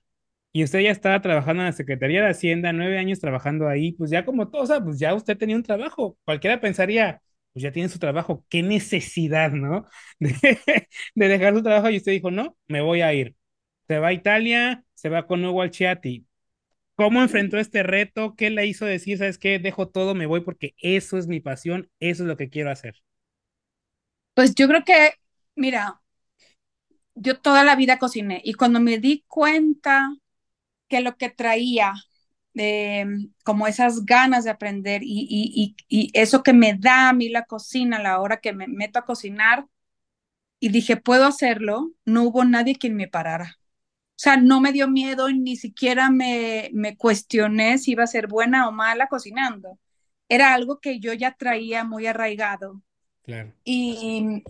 Y 0.54 0.63
usted 0.63 0.80
ya 0.82 0.91
estaba 0.91 1.21
trabajando 1.21 1.63
en 1.63 1.67
la 1.67 1.73
Secretaría 1.73 2.23
de 2.23 2.30
Hacienda, 2.32 2.73
nueve 2.73 2.97
años 3.00 3.19
trabajando 3.19 3.67
ahí, 3.69 3.93
pues 3.93 4.10
ya 4.12 4.26
como 4.26 4.50
todo, 4.50 4.63
o 4.63 4.67
sea, 4.67 4.82
pues 4.84 5.00
ya 5.00 5.13
usted 5.15 5.38
tenía 5.38 5.56
un 5.56 5.63
trabajo. 5.63 6.17
Cualquiera 6.26 6.60
pensaría, 6.62 7.21
pues 7.54 7.63
ya 7.63 7.71
tiene 7.71 7.89
su 7.89 8.00
trabajo, 8.00 8.45
qué 8.50 8.63
necesidad, 8.63 9.52
¿no? 9.52 9.88
De, 10.19 10.36
de 11.15 11.28
dejar 11.28 11.56
su 11.56 11.63
trabajo 11.63 11.89
y 11.89 11.97
usted 11.97 12.12
dijo, 12.13 12.32
no, 12.32 12.58
me 12.67 12.82
voy 12.82 13.02
a 13.02 13.13
ir. 13.13 13.36
Se 13.88 14.00
va 14.00 14.10
a 14.10 14.13
Italia, 14.13 14.84
se 14.95 15.10
va 15.10 15.28
con 15.28 15.45
Hugo 15.45 15.62
Alciati, 15.62 16.28
¿Cómo 16.95 17.21
enfrentó 17.21 17.60
este 17.60 17.84
reto? 17.84 18.36
¿Qué 18.36 18.50
le 18.50 18.65
hizo 18.65 18.84
decir, 18.86 19.19
sabes 19.19 19.38
qué, 19.38 19.60
dejo 19.60 19.88
todo, 19.88 20.15
me 20.15 20.26
voy 20.26 20.41
porque 20.41 20.73
eso 20.80 21.17
es 21.19 21.28
mi 21.28 21.39
pasión, 21.39 21.89
eso 22.00 22.23
es 22.23 22.28
lo 22.28 22.38
que 22.38 22.50
quiero 22.50 22.71
hacer? 22.71 22.95
Pues 24.34 24.56
yo 24.56 24.67
creo 24.67 24.84
que, 24.84 25.12
mira, 25.56 26.02
yo 27.19 27.39
toda 27.39 27.63
la 27.63 27.75
vida 27.75 27.99
cociné 27.99 28.41
y 28.43 28.53
cuando 28.53 28.80
me 28.80 28.99
di 28.99 29.23
cuenta 29.27 30.15
que 30.88 31.01
lo 31.01 31.17
que 31.17 31.30
traía, 31.30 31.93
em, 32.56 33.32
como 33.43 33.67
esas 33.67 34.06
ganas 34.06 34.43
de 34.45 34.51
aprender 34.51 35.01
y, 35.03 35.27
y, 35.30 35.75
y, 35.88 36.12
eso 36.13 36.43
que 36.43 36.53
me 36.53 36.73
da 36.75 37.10
a 37.10 37.13
mí 37.13 37.30
la 37.30 37.45
cocina 37.45 37.97
a 37.97 38.01
la 38.01 38.19
hora 38.19 38.38
que 38.41 38.53
me 38.53 38.67
meto 38.67 38.99
a 38.99 39.06
cocinar 39.06 39.67
y 40.60 40.69
dije, 40.69 40.97
puedo 40.97 41.25
hacerlo, 41.25 41.91
no 42.06 42.23
hubo 42.23 42.45
nadie 42.45 42.75
quien 42.77 42.95
me 42.95 43.08
parara. 43.08 43.58
O 44.17 44.19
sea, 44.19 44.38
no 44.38 44.62
me 44.62 44.71
dio 44.71 44.88
miedo, 44.88 45.30
ni 45.30 45.56
siquiera 45.56 46.10
me, 46.10 46.71
me 46.73 46.97
cuestioné 46.97 47.77
si 47.77 47.91
iba 47.91 48.03
a 48.03 48.08
ser 48.08 48.27
buena 48.27 48.67
o 48.67 48.71
mala 48.71 49.08
cocinando. 49.08 49.77
Era 50.27 50.53
algo 50.56 50.80
que 50.80 50.99
yo 50.99 51.13
ya 51.13 51.36
traía 51.36 51.84
muy 51.84 52.08
arraigado. 52.08 52.82
Claro. 53.23 53.53
Y, 53.63 54.43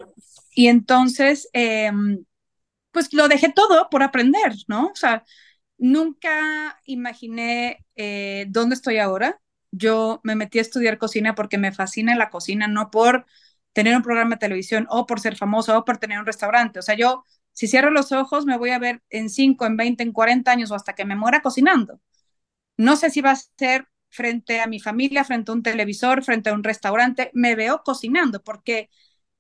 y 0.54 0.68
entonces, 0.68 1.50
em, 1.52 2.24
pues 2.98 3.14
lo 3.14 3.28
dejé 3.28 3.52
todo 3.54 3.90
por 3.92 4.02
aprender, 4.02 4.54
¿no? 4.68 4.88
O 4.88 4.96
sea, 4.96 5.24
nunca 5.78 6.82
imaginé 6.86 7.86
eh, 7.96 8.48
dónde 8.50 8.74
estoy 8.74 8.98
ahora. 8.98 9.40
Yo 9.70 10.20
me 10.24 10.34
metí 10.36 10.58
a 10.58 10.64
estudiar 10.64 10.98
cocina 10.98 11.36
porque 11.36 11.60
me 11.60 11.72
fascina 11.72 12.16
la 12.16 12.32
cocina, 12.32 12.68
no 12.68 12.90
por 12.90 13.28
tener 13.74 13.96
un 13.96 14.02
programa 14.02 14.32
de 14.36 14.40
televisión 14.40 14.88
o 14.90 15.06
por 15.06 15.20
ser 15.20 15.36
famoso 15.36 15.78
o 15.78 15.86
por 15.86 16.00
tener 16.00 16.18
un 16.20 16.26
restaurante. 16.26 16.80
O 16.80 16.82
sea, 16.82 16.96
yo 16.96 17.24
si 17.54 17.68
cierro 17.68 17.92
los 17.92 18.12
ojos, 18.12 18.48
me 18.48 18.58
voy 18.58 18.72
a 18.72 18.80
ver 18.80 19.04
en 19.12 19.30
5, 19.30 19.68
en 19.68 19.78
20, 19.78 20.02
en 20.02 20.12
40 20.12 20.50
años 20.52 20.72
o 20.72 20.76
hasta 20.76 20.96
que 20.96 21.06
me 21.06 21.16
muera 21.16 21.42
cocinando. 21.44 22.02
No 22.78 22.96
sé 22.96 23.10
si 23.12 23.22
va 23.22 23.32
a 23.32 23.36
ser 23.58 23.88
frente 24.10 24.62
a 24.62 24.68
mi 24.68 24.80
familia, 24.80 25.24
frente 25.24 25.52
a 25.52 25.56
un 25.56 25.64
televisor, 25.64 26.24
frente 26.24 26.50
a 26.50 26.54
un 26.54 26.64
restaurante. 26.64 27.30
Me 27.34 27.56
veo 27.56 27.84
cocinando 27.84 28.44
porque 28.44 28.90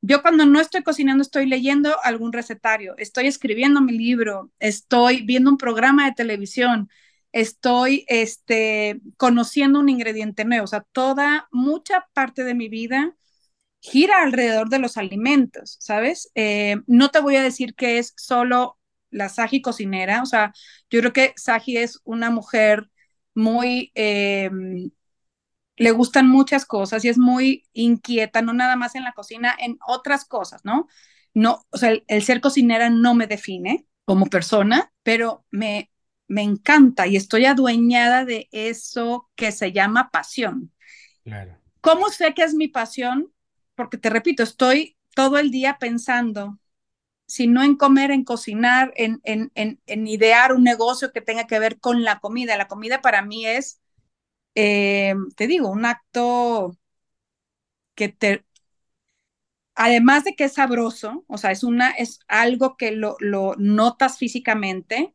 yo 0.01 0.21
cuando 0.21 0.45
no 0.45 0.60
estoy 0.60 0.83
cocinando 0.83 1.21
estoy 1.21 1.45
leyendo 1.47 1.95
algún 2.03 2.33
recetario, 2.33 2.95
estoy 2.97 3.27
escribiendo 3.27 3.81
mi 3.81 3.93
libro, 3.97 4.51
estoy 4.60 5.23
viendo 5.25 5.49
un 5.49 5.57
programa 5.57 6.05
de 6.05 6.13
televisión, 6.13 6.89
estoy 7.31 8.05
este, 8.07 9.01
conociendo 9.17 9.79
un 9.79 9.89
ingrediente 9.89 10.45
nuevo. 10.45 10.65
O 10.65 10.67
sea, 10.67 10.86
toda, 10.91 11.47
mucha 11.51 12.07
parte 12.13 12.43
de 12.43 12.53
mi 12.55 12.69
vida 12.69 13.15
gira 13.81 14.21
alrededor 14.23 14.69
de 14.69 14.79
los 14.79 14.97
alimentos, 14.97 15.77
¿sabes? 15.79 16.31
Eh, 16.36 16.77
no 16.88 17.10
te 17.10 17.19
voy 17.21 17.36
a 17.38 17.43
decir 17.43 17.75
que 17.75 17.99
es 17.99 18.13
solo 18.17 18.77
la 19.12 19.29
Saji 19.29 19.62
cocinera, 19.62 20.21
o 20.23 20.25
sea, 20.25 20.53
yo 20.89 20.99
creo 20.99 21.13
que 21.13 21.33
Saji 21.38 21.77
es 21.77 22.01
una 22.03 22.29
mujer 22.29 22.89
muy, 23.33 23.91
eh, 23.95 24.49
le 25.77 25.91
gustan 25.91 26.27
muchas 26.27 26.65
cosas 26.65 27.05
y 27.05 27.09
es 27.09 27.17
muy 27.17 27.63
inquieta, 27.73 28.41
no 28.41 28.53
nada 28.53 28.75
más 28.75 28.95
en 28.95 29.03
la 29.03 29.13
cocina, 29.13 29.55
en 29.57 29.77
otras 29.87 30.25
cosas, 30.25 30.65
¿no? 30.65 30.87
No, 31.33 31.65
o 31.69 31.77
sea, 31.77 31.93
el, 32.07 32.23
ser 32.23 32.41
cocinera 32.41 32.89
no 32.89 33.13
me 33.13 33.27
define 33.27 33.85
como 34.05 34.25
persona, 34.25 34.91
pero 35.03 35.45
me, 35.51 35.91
me 36.27 36.41
encanta 36.41 37.07
y 37.07 37.15
estoy 37.15 37.45
adueñada 37.45 38.25
de 38.25 38.49
eso 38.51 39.29
que 39.35 39.51
se 39.51 39.71
llama 39.71 40.09
pasión. 40.11 40.73
Claro. 41.23 41.57
¿Cómo 41.81 42.09
sé 42.09 42.33
que 42.33 42.43
es 42.43 42.53
mi 42.53 42.67
pasión? 42.67 43.31
porque 43.77 43.97
te 43.97 44.09
repito, 44.09 44.43
estoy 44.43 44.97
todo 45.15 45.37
el 45.37 45.51
día 45.51 45.77
pensando, 45.79 46.59
si 47.27 47.47
no 47.47 47.63
en 47.63 47.77
comer, 47.77 48.11
en 48.11 48.23
cocinar, 48.23 48.91
en, 48.95 49.21
en, 49.23 49.51
en, 49.53 50.07
idear 50.07 50.51
un 50.51 50.63
negocio 50.63 51.11
que 51.13 51.21
tenga 51.21 51.45
que 51.45 51.59
ver 51.59 51.79
con 51.79 52.03
la 52.03 52.19
comida. 52.19 52.57
La 52.57 52.67
comida 52.67 53.01
para 53.01 53.21
mí 53.21 53.45
es, 53.45 53.79
eh, 54.58 55.15
te 55.38 55.48
digo, 55.48 55.70
un 55.72 55.86
acto 55.86 56.78
que 57.96 58.10
te, 58.10 58.46
además 59.76 60.24
de 60.24 60.36
que 60.36 60.46
es 60.46 60.54
sabroso, 60.54 61.24
o 61.28 61.38
sea, 61.38 61.52
es, 61.52 61.63
una, 61.63 61.91
es 61.91 62.20
algo 62.28 62.78
que 62.78 62.91
lo, 62.91 63.15
lo 63.20 63.56
notas 63.58 64.17
físicamente, 64.17 65.13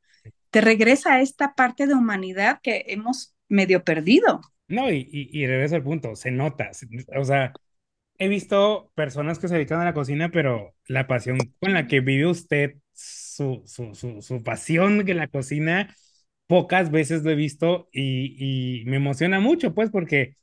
te 0.51 0.61
regresa 0.61 1.15
a 1.15 1.21
esta 1.23 1.55
parte 1.55 1.87
de 1.87 1.95
humanidad 1.95 2.61
que 2.63 2.85
hemos 2.89 3.35
medio 3.49 3.85
perdido. 3.85 4.41
No, 4.69 4.91
y, 4.91 5.09
y, 5.11 5.29
y 5.43 5.47
regresa 5.47 5.77
al 5.77 5.83
punto, 5.83 6.17
se 6.17 6.31
nota, 6.31 6.71
o 7.17 7.25
sea, 7.25 7.53
he 8.19 8.29
visto 8.29 8.93
personas 8.95 9.39
que 9.39 9.49
se 9.49 9.55
dedican 9.55 9.81
a 9.81 9.85
la 9.87 9.95
cocina, 9.95 10.31
pero 10.31 10.75
la 10.89 11.07
pasión 11.09 11.39
con 11.61 11.75
la 11.75 11.89
que 11.89 12.01
vive 12.01 12.27
usted, 12.27 12.77
su, 12.93 13.63
su, 13.67 13.95
su, 13.95 14.23
su 14.23 14.43
pasión 14.45 15.09
en 15.09 15.17
la 15.19 15.29
cocina, 15.29 15.95
pocas 16.53 16.91
veces 16.91 17.23
lo 17.25 17.31
he 17.31 17.35
visto 17.35 17.88
y, 17.93 18.83
me 18.87 18.97
emociona 18.97 19.41
mucho, 19.41 19.75
pues, 19.75 19.88
porque 19.91 20.37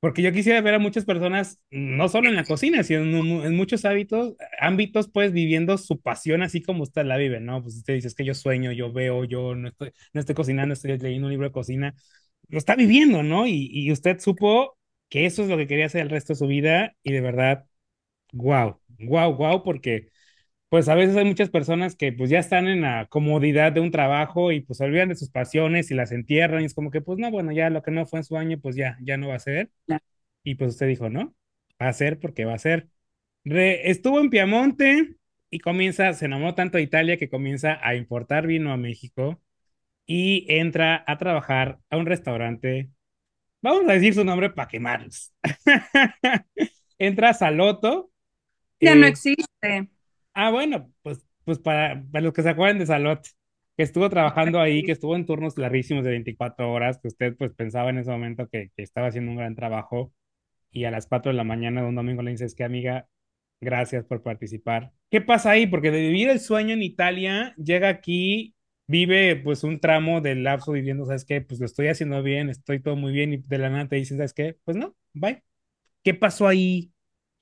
Porque 0.00 0.22
yo 0.22 0.32
quisiera 0.32 0.60
ver 0.60 0.74
a 0.74 0.78
muchas 0.80 1.04
personas, 1.06 1.60
no 1.70 2.08
solo 2.08 2.28
en 2.28 2.36
la 2.36 2.44
cocina, 2.44 2.82
sino 2.84 3.02
en, 3.46 3.56
muchos 3.56 3.84
hábitos, 3.84 4.34
ámbitos, 4.60 5.10
pues 5.10 5.32
viviendo 5.32 5.78
su 5.78 6.00
pasión 6.00 6.42
así 6.42 6.62
como 6.62 6.82
usted 6.84 7.04
la 7.06 7.16
vive, 7.18 7.40
¿no? 7.40 7.62
Pues 7.62 7.76
usted 7.76 7.94
dice, 7.94 8.08
es 8.08 8.14
que 8.16 8.24
yo 8.24 8.34
sueño, 8.34 8.72
yo 8.72 8.92
veo, 8.92 9.24
yo 9.24 9.54
no 9.54 9.68
estoy, 9.68 9.92
no 10.14 10.20
estoy 10.20 10.34
cocinando, 10.36 10.74
estoy 10.74 10.98
leyendo 10.98 11.26
un 11.28 11.32
libro 11.32 11.48
de 11.48 11.52
cocina, 11.52 11.94
lo 12.48 12.58
está 12.58 12.76
viviendo, 12.76 13.22
¿no? 13.22 13.46
Y 13.46 13.90
usted 13.92 14.18
supo 14.20 14.78
que 15.08 15.26
eso 15.26 15.42
es 15.44 15.48
lo 15.48 15.56
que 15.56 15.66
quería 15.68 15.86
hacer 15.86 16.02
el 16.02 16.10
resto 16.10 16.32
de 16.34 16.38
su 16.38 16.46
vida 16.48 16.94
y 17.02 17.12
de 17.12 17.20
verdad, 17.20 17.66
wow, 18.32 18.80
wow, 19.00 19.34
wow, 19.36 19.62
porque 19.64 20.08
pues 20.68 20.88
a 20.88 20.94
veces 20.94 21.16
hay 21.16 21.24
muchas 21.24 21.50
personas 21.50 21.94
que 21.96 22.12
pues 22.12 22.30
ya 22.30 22.38
están 22.38 22.66
en 22.68 22.82
la 22.82 23.06
comodidad 23.06 23.72
de 23.72 23.80
un 23.80 23.90
trabajo 23.90 24.50
y 24.52 24.60
pues 24.60 24.78
se 24.78 24.84
olvidan 24.84 25.08
de 25.08 25.14
sus 25.16 25.30
pasiones 25.30 25.90
y 25.90 25.94
las 25.94 26.12
entierran 26.12 26.62
y 26.62 26.66
es 26.66 26.74
como 26.74 26.90
que 26.90 27.00
pues 27.00 27.18
no, 27.18 27.30
bueno, 27.30 27.52
ya 27.52 27.70
lo 27.70 27.82
que 27.82 27.92
no 27.92 28.06
fue 28.06 28.20
en 28.20 28.24
su 28.24 28.36
año 28.36 28.58
pues 28.60 28.76
ya, 28.76 28.98
ya 29.02 29.16
no 29.16 29.28
va 29.28 29.36
a 29.36 29.38
ser. 29.38 29.70
Y 30.42 30.56
pues 30.56 30.72
usted 30.72 30.88
dijo, 30.88 31.08
no, 31.08 31.34
va 31.80 31.88
a 31.88 31.92
ser 31.92 32.18
porque 32.18 32.44
va 32.44 32.54
a 32.54 32.58
ser. 32.58 32.88
Re, 33.44 33.90
estuvo 33.90 34.20
en 34.20 34.30
Piamonte 34.30 35.16
y 35.50 35.60
comienza, 35.60 36.12
se 36.14 36.26
enamoró 36.26 36.54
tanto 36.54 36.78
de 36.78 36.84
Italia 36.84 37.16
que 37.16 37.28
comienza 37.28 37.78
a 37.82 37.94
importar 37.94 38.46
vino 38.46 38.72
a 38.72 38.76
México 38.76 39.40
y 40.06 40.46
entra 40.48 41.04
a 41.06 41.18
trabajar 41.18 41.78
a 41.90 41.96
un 41.96 42.06
restaurante. 42.06 42.90
Vamos 43.62 43.88
a 43.88 43.94
decir 43.94 44.14
su 44.14 44.24
nombre 44.24 44.50
para 44.50 44.68
quemarlos. 44.68 45.32
entra 46.98 47.30
a 47.30 47.34
Saloto. 47.34 48.10
Ya 48.80 48.92
eh, 48.92 48.96
no 48.96 49.06
existe. 49.06 49.88
Ah, 50.38 50.50
bueno, 50.50 50.92
pues, 51.02 51.26
pues 51.44 51.58
para, 51.58 52.04
para 52.12 52.22
los 52.24 52.34
que 52.34 52.42
se 52.42 52.50
acuerdan 52.50 52.78
de 52.78 52.86
Salot, 52.86 53.26
que 53.76 53.82
estuvo 53.82 54.08
trabajando 54.10 54.60
ahí, 54.60 54.84
que 54.84 54.92
estuvo 54.92 55.16
en 55.16 55.24
turnos 55.26 55.56
larguísimos 55.58 56.04
de 56.04 56.10
24 56.10 56.70
horas, 56.72 56.98
que 56.98 57.08
usted 57.08 57.36
pues 57.36 57.54
pensaba 57.54 57.90
en 57.90 57.98
ese 57.98 58.10
momento 58.10 58.48
que, 58.48 58.70
que 58.76 58.82
estaba 58.82 59.08
haciendo 59.08 59.30
un 59.32 59.38
gran 59.38 59.54
trabajo 59.54 60.12
y 60.72 60.84
a 60.84 60.92
las 60.92 61.06
4 61.08 61.32
de 61.32 61.36
la 61.38 61.44
mañana 61.44 61.82
de 61.82 61.88
un 61.88 61.96
domingo 61.96 62.22
le 62.22 62.32
dices 62.32 62.54
que 62.56 62.64
amiga, 62.64 63.08
gracias 63.60 64.04
por 64.06 64.22
participar. 64.22 64.92
¿Qué 65.10 65.20
pasa 65.22 65.52
ahí? 65.52 65.66
Porque 65.68 65.90
de 65.92 66.00
vivir 66.02 66.30
el 66.30 66.40
sueño 66.40 66.74
en 66.74 66.82
Italia, 66.84 67.54
llega 67.58 67.88
aquí, 67.90 68.56
vive 68.88 69.36
pues 69.36 69.64
un 69.64 69.80
tramo 69.80 70.20
del 70.22 70.44
lapso 70.44 70.72
viviendo, 70.72 71.06
¿sabes 71.06 71.26
qué? 71.26 71.42
Pues 71.42 71.60
lo 71.60 71.66
estoy 71.66 71.88
haciendo 71.88 72.22
bien, 72.22 72.50
estoy 72.50 72.80
todo 72.82 72.96
muy 72.96 73.12
bien 73.12 73.34
y 73.34 73.38
de 73.38 73.58
la 73.58 73.70
nada 73.70 73.88
te 73.88 73.96
dicen, 73.96 74.18
¿sabes 74.18 74.34
qué? 74.34 74.58
Pues 74.64 74.76
no, 74.76 74.96
bye. 75.14 75.42
¿Qué 76.04 76.14
pasó 76.14 76.48
ahí? 76.48 76.92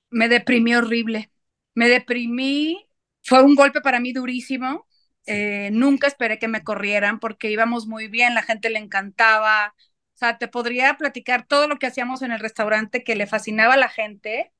Me 0.09 0.27
deprimí 0.29 0.73
horrible. 0.73 1.29
Me 1.75 1.89
deprimí, 1.89 2.87
fue 3.23 3.43
un 3.43 3.55
golpe 3.55 3.81
para 3.81 3.99
mí 4.01 4.13
durísimo. 4.13 4.87
Eh, 5.27 5.69
nunca 5.73 6.07
esperé 6.07 6.39
que 6.39 6.47
me 6.49 6.63
corrieran 6.63 7.19
porque 7.19 7.51
íbamos 7.51 7.87
muy 7.87 8.07
bien, 8.09 8.35
la 8.35 8.43
gente 8.43 8.69
le 8.69 8.79
encantaba, 8.79 9.73
o 9.77 10.17
sea, 10.17 10.37
te 10.37 10.47
podría 10.47 10.95
platicar 10.97 11.47
todo 11.47 11.67
lo 11.67 11.77
que 11.79 11.87
hacíamos 11.87 12.21
en 12.21 12.31
el 12.31 12.39
restaurante 12.39 13.03
que 13.03 13.15
le 13.15 13.27
fascinaba 13.27 13.73
a 13.75 13.77
la 13.77 13.89
gente 13.89 14.53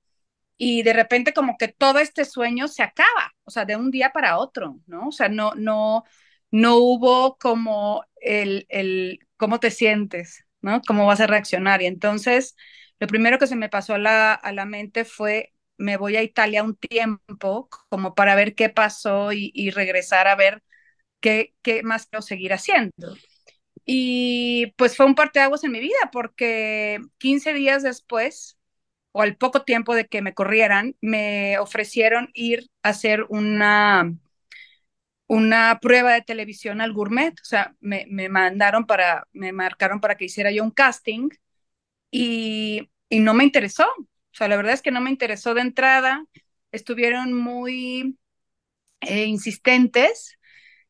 y 0.57 0.83
de 0.83 0.93
repente 0.93 1.33
como 1.33 1.57
que 1.57 1.67
todo 1.69 1.99
este 1.99 2.25
sueño 2.25 2.67
se 2.69 2.83
acaba, 2.83 3.33
o 3.45 3.51
sea, 3.51 3.65
de 3.65 3.75
un 3.75 3.91
día 3.91 4.11
para 4.13 4.37
otro, 4.39 4.79
¿no? 4.87 5.09
O 5.09 5.11
sea, 5.11 5.29
no, 5.29 5.53
no, 5.55 6.03
no 6.51 6.77
hubo 6.77 7.37
como 7.37 8.05
el, 8.21 8.65
el, 8.69 9.19
cómo 9.37 9.59
te 9.59 9.71
sientes, 9.71 10.45
¿no? 10.61 10.81
Cómo 10.87 11.05
vas 11.07 11.19
a 11.21 11.27
reaccionar. 11.27 11.81
Y 11.81 11.87
entonces, 11.87 12.55
lo 12.99 13.07
primero 13.07 13.39
que 13.39 13.47
se 13.47 13.55
me 13.57 13.69
pasó 13.69 13.95
a 13.95 13.99
la, 13.99 14.33
a 14.33 14.51
la 14.53 14.65
mente 14.65 15.05
fue, 15.05 15.53
me 15.77 15.97
voy 15.97 16.15
a 16.17 16.23
Italia 16.23 16.63
un 16.63 16.75
tiempo 16.75 17.69
como 17.89 18.15
para 18.15 18.35
ver 18.35 18.55
qué 18.55 18.69
pasó 18.69 19.31
y, 19.33 19.69
regresar 19.71 20.27
a 20.27 20.35
ver 20.35 20.63
qué, 21.21 21.55
qué 21.61 21.83
más 21.83 22.07
quiero 22.07 22.21
seguir 22.21 22.53
haciendo. 22.53 22.93
Y 23.85 24.73
pues 24.77 24.97
fue 24.97 25.05
un 25.05 25.15
parteaguas 25.15 25.63
en 25.63 25.71
mi 25.71 25.79
vida 25.79 25.97
porque 26.11 26.99
15 27.19 27.53
días 27.53 27.83
después, 27.83 28.57
o 29.11 29.21
al 29.21 29.37
poco 29.37 29.63
tiempo 29.63 29.95
de 29.95 30.07
que 30.07 30.21
me 30.21 30.33
corrieran, 30.33 30.95
me 31.01 31.59
ofrecieron 31.59 32.29
ir 32.33 32.69
a 32.83 32.89
hacer 32.89 33.25
una, 33.29 34.13
una 35.27 35.79
prueba 35.81 36.13
de 36.13 36.21
televisión 36.21 36.81
al 36.81 36.93
gourmet. 36.93 37.33
O 37.41 37.45
sea, 37.45 37.75
me, 37.79 38.05
me 38.09 38.29
mandaron 38.29 38.85
para, 38.85 39.27
me 39.33 39.51
marcaron 39.51 39.99
para 40.01 40.15
que 40.15 40.25
hiciera 40.25 40.51
yo 40.51 40.63
un 40.63 40.71
casting 40.71 41.29
y, 42.11 42.89
y 43.09 43.19
no 43.19 43.33
me 43.33 43.43
interesó. 43.43 43.85
O 44.35 44.37
sea, 44.37 44.47
la 44.47 44.57
verdad 44.57 44.73
es 44.73 44.81
que 44.81 44.91
no 44.91 45.01
me 45.01 45.09
interesó 45.09 45.53
de 45.53 45.61
entrada. 45.61 46.25
Estuvieron 46.71 47.33
muy 47.33 48.19
eh, 49.01 49.25
insistentes 49.25 50.37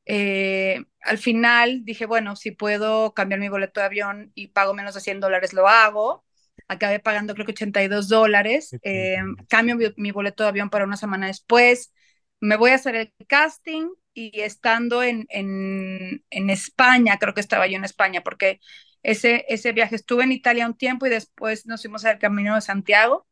eh, 0.05 0.83
al 1.01 1.17
final 1.17 1.83
dije, 1.83 2.05
bueno, 2.05 2.35
si 2.35 2.51
puedo 2.51 3.13
cambiar 3.13 3.39
mi 3.39 3.49
boleto 3.49 3.79
de 3.79 3.87
avión 3.87 4.31
y 4.35 4.47
pago 4.47 4.73
menos 4.73 4.93
de 4.93 5.01
100 5.01 5.19
dólares, 5.19 5.53
lo 5.53 5.67
hago. 5.67 6.23
Acabé 6.67 6.99
pagando 6.99 7.33
creo 7.33 7.45
que 7.45 7.51
82 7.51 8.07
dólares. 8.07 8.75
Eh, 8.83 9.17
cambio 9.49 9.75
mi, 9.75 9.85
mi, 9.97 10.11
boleto 10.11 10.43
de 10.43 10.49
avión 10.49 10.69
para 10.69 10.85
una 10.85 10.97
semana 10.97 11.27
después. 11.27 11.91
Me 12.39 12.57
voy 12.57 12.71
a 12.71 12.75
hacer 12.75 12.95
el 12.95 13.13
casting 13.27 13.89
y 14.13 14.41
estando 14.41 15.03
en, 15.03 15.25
en, 15.29 16.23
en 16.29 16.49
España, 16.49 17.17
creo 17.19 17.33
que 17.33 17.41
estaba 17.41 17.67
yo 17.67 17.77
en 17.77 17.83
España, 17.83 18.21
porque 18.23 18.59
ese, 19.03 19.45
ese 19.49 19.73
viaje 19.73 19.95
estuve 19.95 20.23
en 20.23 20.31
Italia 20.31 20.65
un 20.65 20.77
tiempo 20.77 21.05
y 21.05 21.09
después 21.09 21.65
nos 21.65 21.81
fuimos 21.81 22.05
al 22.05 22.19
camino 22.19 22.55
de 22.55 22.61
Santiago 22.61 23.27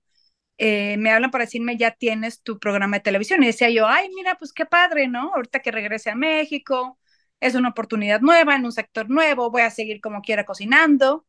eh, 0.57 0.97
me 0.97 1.11
hablan 1.11 1.31
para 1.31 1.45
decirme, 1.45 1.77
ya 1.77 1.91
tienes 1.91 2.41
tu 2.41 2.59
programa 2.59 2.97
de 2.97 3.03
televisión. 3.03 3.43
Y 3.43 3.47
decía 3.47 3.69
yo, 3.69 3.87
ay, 3.87 4.09
mira, 4.15 4.35
pues 4.35 4.53
qué 4.53 4.65
padre, 4.65 5.07
¿no? 5.07 5.31
Ahorita 5.35 5.59
que 5.61 5.71
regrese 5.71 6.09
a 6.11 6.15
México, 6.15 6.99
es 7.39 7.55
una 7.55 7.69
oportunidad 7.69 8.21
nueva, 8.21 8.55
en 8.55 8.65
un 8.65 8.71
sector 8.71 9.09
nuevo, 9.09 9.51
voy 9.51 9.63
a 9.63 9.69
seguir 9.71 10.01
como 10.01 10.21
quiera 10.21 10.45
cocinando. 10.45 11.25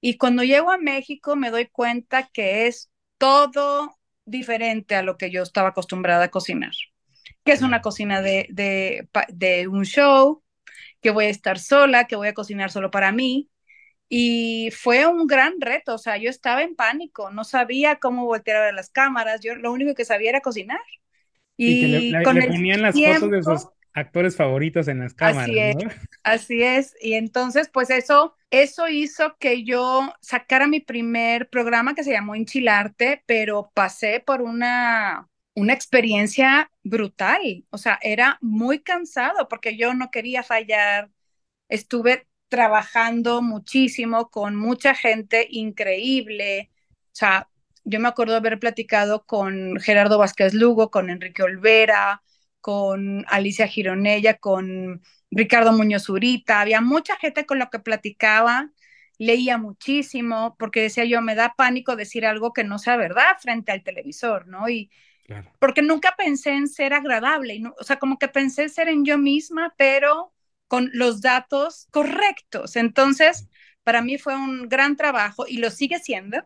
Y 0.00 0.16
cuando 0.16 0.42
llego 0.44 0.70
a 0.70 0.78
México 0.78 1.36
me 1.36 1.50
doy 1.50 1.66
cuenta 1.66 2.28
que 2.32 2.66
es 2.66 2.90
todo 3.18 3.98
diferente 4.24 4.94
a 4.96 5.02
lo 5.02 5.16
que 5.18 5.30
yo 5.30 5.42
estaba 5.42 5.70
acostumbrada 5.70 6.24
a 6.24 6.30
cocinar. 6.30 6.72
Que 7.44 7.52
es 7.52 7.62
una 7.62 7.82
cocina 7.82 8.22
de, 8.22 8.46
de, 8.50 9.08
de 9.28 9.68
un 9.68 9.84
show, 9.84 10.42
que 11.00 11.10
voy 11.10 11.26
a 11.26 11.30
estar 11.30 11.58
sola, 11.58 12.06
que 12.06 12.16
voy 12.16 12.28
a 12.28 12.34
cocinar 12.34 12.70
solo 12.70 12.90
para 12.90 13.12
mí, 13.12 13.50
y 14.12 14.72
fue 14.72 15.06
un 15.06 15.28
gran 15.28 15.60
reto, 15.60 15.94
o 15.94 15.98
sea, 15.98 16.16
yo 16.16 16.28
estaba 16.28 16.62
en 16.64 16.74
pánico, 16.74 17.30
no 17.30 17.44
sabía 17.44 18.00
cómo 18.00 18.24
voltear 18.24 18.64
a 18.64 18.72
las 18.72 18.90
cámaras, 18.90 19.40
yo 19.40 19.54
lo 19.54 19.72
único 19.72 19.94
que 19.94 20.04
sabía 20.04 20.30
era 20.30 20.40
cocinar. 20.40 20.80
Y, 21.56 21.84
y 21.84 22.10
le, 22.10 22.22
con 22.24 22.34
le, 22.34 22.48
ponían 22.48 22.82
las 22.82 22.92
tiempo, 22.92 23.20
fotos 23.20 23.30
de 23.30 23.42
sus 23.44 23.68
actores 23.92 24.34
favoritos 24.34 24.88
en 24.88 24.98
las 24.98 25.14
cámaras. 25.14 25.44
Así 25.44 25.58
es, 25.60 25.76
¿no? 25.76 25.90
así 26.24 26.62
es. 26.62 26.96
Y 27.00 27.12
entonces, 27.14 27.70
pues 27.72 27.90
eso, 27.90 28.34
eso 28.50 28.88
hizo 28.88 29.36
que 29.38 29.62
yo 29.62 30.12
sacara 30.20 30.66
mi 30.66 30.80
primer 30.80 31.48
programa 31.48 31.94
que 31.94 32.02
se 32.02 32.10
llamó 32.10 32.34
Enchilarte, 32.34 33.22
pero 33.26 33.70
pasé 33.74 34.18
por 34.18 34.42
una, 34.42 35.28
una 35.54 35.72
experiencia 35.72 36.68
brutal. 36.82 37.64
O 37.70 37.78
sea, 37.78 37.96
era 38.02 38.38
muy 38.40 38.80
cansado 38.80 39.46
porque 39.46 39.76
yo 39.76 39.94
no 39.94 40.10
quería 40.10 40.42
fallar. 40.42 41.10
Estuve 41.68 42.26
trabajando 42.50 43.40
muchísimo 43.40 44.28
con 44.30 44.56
mucha 44.56 44.94
gente 44.94 45.46
increíble. 45.50 46.70
O 47.06 47.14
sea, 47.14 47.48
yo 47.84 48.00
me 48.00 48.08
acuerdo 48.08 48.36
haber 48.36 48.58
platicado 48.58 49.24
con 49.24 49.80
Gerardo 49.80 50.18
Vázquez 50.18 50.52
Lugo, 50.52 50.90
con 50.90 51.08
Enrique 51.08 51.42
Olvera, 51.42 52.22
con 52.60 53.24
Alicia 53.28 53.66
Gironella, 53.66 54.36
con 54.38 55.02
Ricardo 55.30 55.72
Muñoz 55.72 56.08
Urita. 56.08 56.60
Había 56.60 56.80
mucha 56.80 57.16
gente 57.16 57.46
con 57.46 57.58
la 57.58 57.70
que 57.70 57.78
platicaba, 57.78 58.70
leía 59.18 59.56
muchísimo, 59.56 60.56
porque 60.58 60.82
decía 60.82 61.04
yo, 61.04 61.22
me 61.22 61.34
da 61.34 61.54
pánico 61.56 61.96
decir 61.96 62.26
algo 62.26 62.52
que 62.52 62.64
no 62.64 62.78
sea 62.78 62.96
verdad 62.96 63.36
frente 63.40 63.72
al 63.72 63.82
televisor, 63.82 64.46
¿no? 64.48 64.68
Y 64.68 64.90
claro. 65.24 65.52
porque 65.58 65.82
nunca 65.82 66.14
pensé 66.18 66.50
en 66.50 66.68
ser 66.68 66.94
agradable, 66.94 67.54
y 67.54 67.60
no, 67.60 67.74
o 67.78 67.84
sea, 67.84 67.98
como 67.98 68.18
que 68.18 68.28
pensé 68.28 68.68
ser 68.68 68.88
en 68.88 69.04
yo 69.04 69.18
misma, 69.18 69.74
pero 69.78 70.32
con 70.70 70.88
los 70.92 71.20
datos 71.20 71.88
correctos. 71.90 72.76
Entonces, 72.76 73.48
para 73.82 74.02
mí 74.02 74.18
fue 74.18 74.36
un 74.36 74.68
gran 74.68 74.94
trabajo 74.94 75.44
y 75.48 75.56
lo 75.56 75.68
sigue 75.68 75.98
siendo. 75.98 76.38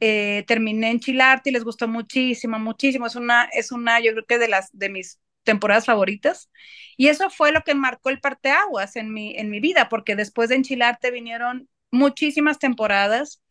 Eh, 0.00 0.44
terminé 0.46 0.90
en 0.90 1.00
Chilarte 1.00 1.50
y 1.50 1.52
les 1.52 1.62
gustó 1.62 1.86
muchísimo, 1.86 2.58
muchísimo. 2.58 3.06
Es 3.06 3.14
una, 3.14 3.44
es 3.52 3.70
una, 3.70 4.00
yo 4.00 4.12
creo 4.12 4.24
que 4.24 4.38
de 4.38 4.48
las 4.48 4.70
de 4.72 4.88
mis 4.88 5.20
temporadas 5.42 5.84
favoritas. 5.84 6.50
Y 6.96 7.08
eso 7.08 7.28
fue 7.28 7.52
lo 7.52 7.60
que 7.60 7.74
marcó 7.74 8.08
el 8.08 8.20
parteaguas 8.20 8.96
en 8.96 9.12
mi, 9.12 9.36
en 9.36 9.50
mi 9.50 9.60
vida, 9.60 9.90
porque 9.90 10.16
después 10.16 10.48
de 10.48 10.54
Enchilarte 10.54 11.10
vinieron 11.10 11.68
muchísimas 11.90 12.58
temporadas. 12.58 13.42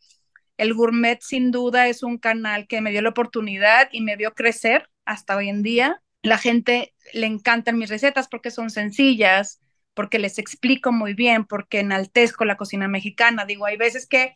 El 0.57 0.73
Gourmet, 0.73 1.21
sin 1.21 1.51
duda, 1.51 1.89
es 1.89 2.01
un 2.01 2.17
canal 2.17 2.65
que 2.65 2.81
me 2.81 2.89
dio 2.89 3.03
la 3.03 3.09
oportunidad 3.09 3.87
y 3.91 4.01
me 4.01 4.15
vio 4.15 4.33
crecer 4.33 4.89
hasta 5.05 5.35
hoy 5.35 5.49
en 5.49 5.61
día. 5.61 6.01
La 6.23 6.39
gente 6.39 6.95
le 7.13 7.27
encantan 7.27 7.77
mis 7.77 7.91
recetas 7.91 8.27
porque 8.27 8.49
son 8.49 8.71
sencillas, 8.71 9.60
porque 9.93 10.19
les 10.19 10.39
explico 10.39 10.91
muy 10.91 11.13
bien, 11.13 11.45
porque 11.45 11.79
enaltezco 11.81 12.45
la 12.45 12.57
cocina 12.57 12.87
mexicana. 12.87 13.45
Digo, 13.45 13.65
hay 13.65 13.77
veces 13.77 14.07
que, 14.07 14.35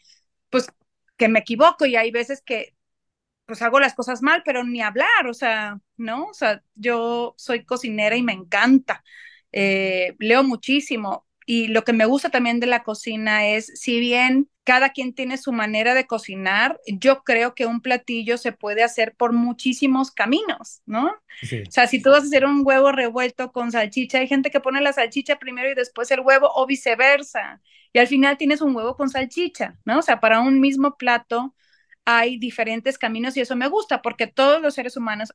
pues, 0.50 0.68
que 1.18 1.28
me 1.30 1.40
equivoco 1.40 1.86
y 1.86 1.96
hay 1.96 2.12
veces 2.12 2.42
que, 2.46 2.76
pues, 3.46 3.62
hago 3.62 3.80
las 3.80 3.94
cosas 3.96 4.22
mal, 4.22 4.44
pero 4.46 4.64
ni 4.64 4.82
hablar, 4.82 5.28
o 5.30 5.34
sea, 5.34 5.80
¿no? 5.98 6.26
O 6.28 6.34
sea, 6.34 6.64
yo 6.76 7.36
soy 7.38 7.66
cocinera 7.66 8.16
y 8.18 8.24
me 8.24 8.34
encanta. 8.34 9.04
Eh, 9.52 10.16
leo 10.20 10.44
muchísimo. 10.44 11.25
Y 11.46 11.68
lo 11.68 11.84
que 11.84 11.94
me 11.94 12.06
gusta 12.06 12.30
también 12.30 12.60
de 12.60 12.68
la 12.68 12.84
cocina 12.84 13.48
es, 13.48 13.68
si 13.76 14.00
bien 14.00 14.50
cada 14.64 14.90
quien 14.90 15.14
tiene 15.14 15.38
su 15.38 15.52
manera 15.52 15.94
de 15.94 16.08
cocinar, 16.08 16.80
yo 16.88 17.24
creo 17.24 17.54
que 17.54 17.68
un 17.68 17.82
platillo 17.82 18.38
se 18.38 18.52
puede 18.52 18.84
hacer 18.84 19.16
por 19.16 19.32
muchísimos 19.32 20.12
caminos, 20.12 20.82
¿no? 20.88 21.14
O 21.68 21.72
sea, 21.72 21.88
si 21.88 22.02
tú 22.02 22.10
vas 22.10 22.24
a 22.24 22.26
hacer 22.26 22.46
un 22.46 22.62
huevo 22.66 22.92
revuelto 22.92 23.52
con 23.52 23.72
salchicha, 23.72 24.20
hay 24.20 24.28
gente 24.28 24.50
que 24.50 24.60
pone 24.60 24.82
la 24.82 24.94
salchicha 24.94 25.38
primero 25.38 25.70
y 25.70 25.76
después 25.76 26.10
el 26.12 26.22
huevo 26.22 26.50
o 26.56 26.66
viceversa. 26.66 27.62
Y 27.94 28.00
al 28.00 28.08
final 28.08 28.38
tienes 28.38 28.62
un 28.62 28.76
huevo 28.76 28.96
con 28.96 29.10
salchicha, 29.10 29.78
¿no? 29.86 30.00
O 30.00 30.02
sea, 30.02 30.20
para 30.20 30.42
un 30.42 30.60
mismo 30.60 30.98
plato 30.98 31.56
hay 32.06 32.38
diferentes 32.38 32.98
caminos 32.98 33.38
y 33.38 33.42
eso 33.42 33.56
me 33.56 33.68
gusta 33.68 34.02
porque 34.02 34.28
todos 34.28 34.62
los 34.62 34.74
seres 34.76 34.98
humanos 34.98 35.32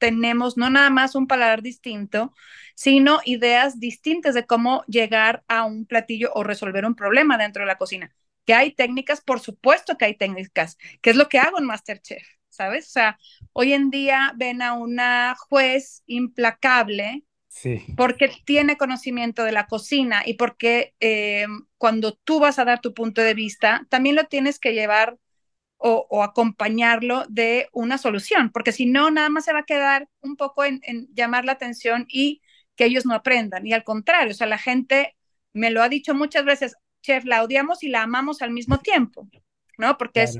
tenemos 0.00 0.56
no 0.56 0.70
nada 0.70 0.90
más 0.90 1.14
un 1.14 1.28
paladar 1.28 1.62
distinto, 1.62 2.34
sino 2.74 3.20
ideas 3.24 3.78
distintas 3.78 4.34
de 4.34 4.46
cómo 4.46 4.82
llegar 4.88 5.44
a 5.46 5.64
un 5.64 5.86
platillo 5.86 6.32
o 6.34 6.42
resolver 6.42 6.84
un 6.84 6.96
problema 6.96 7.38
dentro 7.38 7.62
de 7.62 7.68
la 7.68 7.78
cocina. 7.78 8.12
Que 8.46 8.54
hay 8.54 8.72
técnicas, 8.72 9.20
por 9.20 9.38
supuesto 9.38 9.96
que 9.96 10.06
hay 10.06 10.16
técnicas, 10.16 10.78
que 11.02 11.10
es 11.10 11.16
lo 11.16 11.28
que 11.28 11.38
hago 11.38 11.58
en 11.58 11.66
Masterchef, 11.66 12.26
¿sabes? 12.48 12.88
O 12.88 12.90
sea, 12.90 13.18
hoy 13.52 13.74
en 13.74 13.90
día 13.90 14.32
ven 14.36 14.62
a 14.62 14.72
una 14.72 15.36
juez 15.36 16.02
implacable 16.06 17.24
sí. 17.48 17.84
porque 17.96 18.32
tiene 18.46 18.78
conocimiento 18.78 19.44
de 19.44 19.52
la 19.52 19.66
cocina 19.66 20.22
y 20.24 20.34
porque 20.34 20.94
eh, 21.00 21.46
cuando 21.76 22.14
tú 22.14 22.40
vas 22.40 22.58
a 22.58 22.64
dar 22.64 22.80
tu 22.80 22.94
punto 22.94 23.20
de 23.20 23.34
vista, 23.34 23.86
también 23.90 24.16
lo 24.16 24.24
tienes 24.24 24.58
que 24.58 24.72
llevar 24.72 25.18
o, 25.82 26.22
acompañarlo 26.22 27.24
de 27.28 27.68
una 27.72 27.96
solución, 27.96 28.50
porque 28.50 28.72
si 28.72 28.84
no, 28.84 29.10
nada 29.10 29.30
más 29.30 29.46
se 29.46 29.52
va 29.52 29.60
a 29.60 29.64
quedar 29.64 30.08
un 30.20 30.36
poco 30.36 30.64
en, 30.64 30.80
llamar 31.14 31.46
la 31.46 31.52
atención 31.52 32.04
y 32.08 32.42
que 32.76 32.84
ellos 32.84 33.06
no 33.06 33.14
aprendan. 33.14 33.66
Y 33.66 33.72
al 33.72 33.82
contrario, 33.82 34.32
o 34.32 34.34
sea, 34.34 34.46
la 34.46 34.58
gente 34.58 35.16
me 35.54 35.70
lo 35.70 35.82
ha 35.82 35.88
dicho 35.88 36.14
muchas 36.14 36.44
veces, 36.44 36.76
chef, 37.02 37.24
la 37.24 37.42
odiamos 37.42 37.82
y 37.82 37.88
la 37.88 38.02
amamos 38.02 38.42
al 38.42 38.50
mismo 38.50 38.78
tiempo, 38.78 39.26
¿no? 39.78 39.96
Porque 39.96 40.22
es 40.22 40.38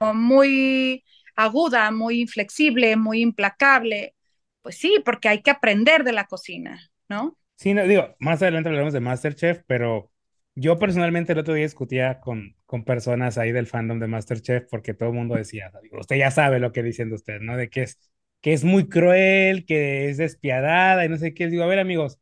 muy 0.00 1.04
aguda, 1.36 1.90
muy 1.90 2.22
inflexible, 2.22 2.96
muy 2.96 3.20
implacable. 3.20 4.14
Pues 4.62 4.78
sí, 4.78 5.02
porque 5.04 5.28
hay 5.28 5.42
que 5.42 5.50
aprender 5.50 6.02
de 6.02 6.12
la 6.12 6.26
cocina, 6.26 6.90
¿no? 7.08 7.36
Sí, 7.56 7.74
no, 7.74 7.84
digo, 7.84 8.16
más 8.20 8.40
adelante 8.40 8.68
hablaremos 8.68 8.94
de 8.94 9.00
Masterchef, 9.00 9.62
pero 9.66 10.10
yo 10.58 10.78
personalmente 10.78 11.32
el 11.32 11.38
otro 11.38 11.54
día 11.54 11.64
discutía 11.64 12.20
con, 12.20 12.56
con 12.66 12.84
personas 12.84 13.38
ahí 13.38 13.52
del 13.52 13.66
fandom 13.66 14.00
de 14.00 14.08
Masterchef 14.08 14.64
porque 14.68 14.94
todo 14.94 15.10
el 15.10 15.14
mundo 15.14 15.36
decía, 15.36 15.70
usted 15.92 16.16
ya 16.16 16.30
sabe 16.30 16.58
lo 16.58 16.72
que 16.72 16.82
dicen 16.82 17.10
de 17.10 17.14
usted, 17.14 17.40
¿no? 17.40 17.56
De 17.56 17.70
que 17.70 17.82
es, 17.82 17.98
que 18.40 18.52
es 18.52 18.64
muy 18.64 18.88
cruel, 18.88 19.64
que 19.66 20.08
es 20.10 20.16
despiadada 20.16 21.04
y 21.04 21.08
no 21.08 21.16
sé 21.16 21.32
qué. 21.32 21.48
Digo, 21.48 21.62
a 21.62 21.66
ver 21.66 21.78
amigos, 21.78 22.18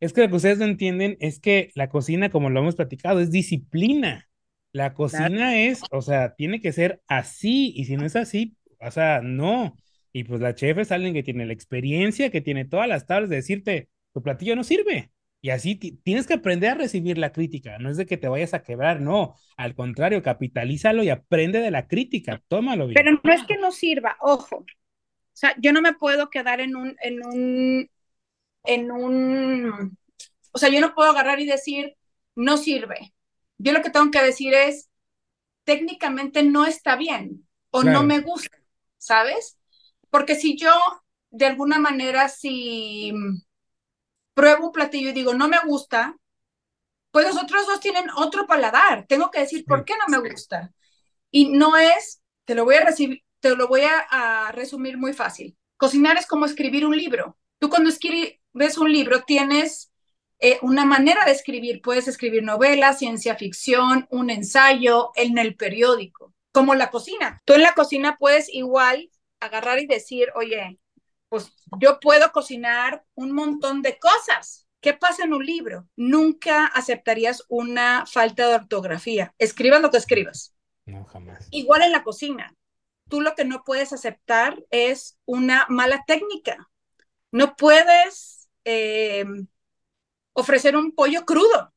es 0.00 0.12
que 0.12 0.22
lo 0.22 0.28
que 0.28 0.36
ustedes 0.36 0.58
no 0.58 0.64
entienden 0.64 1.16
es 1.20 1.40
que 1.40 1.70
la 1.74 1.88
cocina, 1.88 2.30
como 2.30 2.50
lo 2.50 2.60
hemos 2.60 2.76
platicado, 2.76 3.20
es 3.20 3.30
disciplina. 3.30 4.28
La 4.72 4.94
cocina 4.94 5.56
es, 5.60 5.82
o 5.90 6.02
sea, 6.02 6.34
tiene 6.34 6.60
que 6.60 6.72
ser 6.72 7.00
así 7.06 7.72
y 7.76 7.84
si 7.84 7.96
no 7.96 8.06
es 8.06 8.16
así, 8.16 8.56
o 8.80 8.90
sea, 8.90 9.20
no. 9.22 9.76
Y 10.12 10.24
pues 10.24 10.40
la 10.40 10.54
chef 10.54 10.78
es 10.78 10.90
alguien 10.90 11.14
que 11.14 11.22
tiene 11.22 11.46
la 11.46 11.52
experiencia, 11.52 12.30
que 12.30 12.40
tiene 12.40 12.64
todas 12.64 12.88
las 12.88 13.06
tablas 13.06 13.30
de 13.30 13.36
decirte, 13.36 13.88
tu 14.12 14.22
platillo 14.22 14.56
no 14.56 14.64
sirve. 14.64 15.10
Y 15.44 15.50
así 15.50 15.74
tienes 15.74 16.26
que 16.26 16.32
aprender 16.32 16.70
a 16.70 16.74
recibir 16.74 17.18
la 17.18 17.30
crítica, 17.30 17.76
no 17.78 17.90
es 17.90 17.98
de 17.98 18.06
que 18.06 18.16
te 18.16 18.28
vayas 18.28 18.54
a 18.54 18.62
quebrar, 18.62 19.02
no, 19.02 19.36
al 19.58 19.74
contrario, 19.74 20.22
capitalízalo 20.22 21.02
y 21.02 21.10
aprende 21.10 21.58
de 21.58 21.70
la 21.70 21.86
crítica, 21.86 22.42
tómalo 22.48 22.86
bien. 22.86 22.94
Pero 22.94 23.20
no 23.22 23.30
es 23.30 23.44
que 23.44 23.58
no 23.58 23.70
sirva, 23.70 24.16
ojo. 24.20 24.60
O 24.60 24.64
sea, 25.34 25.54
yo 25.60 25.74
no 25.74 25.82
me 25.82 25.92
puedo 25.92 26.30
quedar 26.30 26.62
en 26.62 26.74
un, 26.76 26.96
en 27.02 27.26
un, 27.26 27.90
en 28.64 28.90
un, 28.90 29.98
o 30.50 30.58
sea, 30.58 30.70
yo 30.70 30.80
no 30.80 30.94
puedo 30.94 31.10
agarrar 31.10 31.38
y 31.40 31.44
decir, 31.44 31.94
no 32.34 32.56
sirve. 32.56 33.12
Yo 33.58 33.72
lo 33.72 33.82
que 33.82 33.90
tengo 33.90 34.10
que 34.10 34.22
decir 34.22 34.54
es, 34.54 34.88
técnicamente 35.64 36.42
no 36.42 36.64
está 36.64 36.96
bien 36.96 37.46
o 37.68 37.82
no 37.82 38.02
me 38.02 38.20
gusta, 38.20 38.56
¿sabes? 38.96 39.58
Porque 40.08 40.36
si 40.36 40.56
yo, 40.56 40.72
de 41.28 41.44
alguna 41.44 41.78
manera, 41.78 42.30
si 42.30 43.12
pruebo 44.34 44.66
un 44.66 44.72
platillo 44.72 45.10
y 45.10 45.12
digo, 45.12 45.34
no 45.34 45.48
me 45.48 45.58
gusta, 45.64 46.16
pues 47.14 47.26
los 47.26 47.40
otros 47.40 47.66
dos 47.66 47.80
tienen 47.80 48.10
otro 48.16 48.46
paladar. 48.46 49.06
Tengo 49.06 49.30
que 49.30 49.40
decir, 49.40 49.64
¿por 49.64 49.84
qué 49.84 49.94
no 49.96 50.08
me 50.08 50.28
gusta? 50.28 50.72
Y 51.30 51.50
no 51.50 51.76
es, 51.76 52.20
te 52.44 52.56
lo 52.56 52.64
voy 52.64 52.74
a, 52.74 52.84
recibir, 52.84 53.22
te 53.38 53.54
lo 53.54 53.68
voy 53.68 53.82
a, 53.82 54.50
resumir 54.52 54.98
muy 54.98 55.12
fácil. 55.12 55.56
Cocinar 55.76 56.16
es 56.16 56.26
como 56.26 56.44
escribir 56.44 56.84
un 56.84 56.96
libro. 56.96 57.38
Tú 57.60 57.68
cuando 57.70 57.88
escribes 57.88 58.78
un 58.78 58.92
libro 58.92 59.22
tienes 59.22 59.92
eh, 60.40 60.58
una 60.62 60.84
manera 60.84 61.24
de 61.24 61.30
escribir. 61.30 61.80
Puedes 61.82 62.08
escribir 62.08 62.42
novelas, 62.42 62.98
ciencia 62.98 63.36
ficción, 63.36 64.08
un 64.10 64.30
ensayo 64.30 65.12
en 65.14 65.38
el 65.38 65.54
periódico, 65.54 66.34
como 66.52 66.74
la 66.74 66.90
cocina. 66.90 67.40
Tú 67.44 67.54
en 67.54 67.62
la 67.62 67.74
cocina 67.74 68.16
puedes 68.18 68.52
igual 68.52 69.08
agarrar 69.38 69.78
y 69.78 69.86
decir, 69.86 70.30
oye, 70.34 70.80
pues 71.34 71.52
yo 71.80 71.98
puedo 71.98 72.30
cocinar 72.30 73.04
un 73.16 73.32
montón 73.32 73.82
de 73.82 73.98
cosas. 73.98 74.68
¿Qué 74.80 74.94
pasa 74.94 75.24
en 75.24 75.34
un 75.34 75.44
libro? 75.44 75.88
Nunca 75.96 76.66
aceptarías 76.66 77.42
una 77.48 78.06
falta 78.06 78.46
de 78.46 78.54
ortografía. 78.54 79.34
Escribas 79.38 79.82
lo 79.82 79.90
que 79.90 79.96
escribas. 79.96 80.54
No, 80.86 81.04
jamás. 81.06 81.48
Igual 81.50 81.82
en 81.82 81.90
la 81.90 82.04
cocina. 82.04 82.54
Tú 83.08 83.20
lo 83.20 83.34
que 83.34 83.44
no 83.44 83.64
puedes 83.64 83.92
aceptar 83.92 84.62
es 84.70 85.18
una 85.24 85.66
mala 85.68 86.04
técnica. 86.06 86.70
No 87.32 87.56
puedes 87.56 88.48
eh, 88.64 89.24
ofrecer 90.34 90.76
un 90.76 90.94
pollo 90.94 91.24
crudo, 91.24 91.74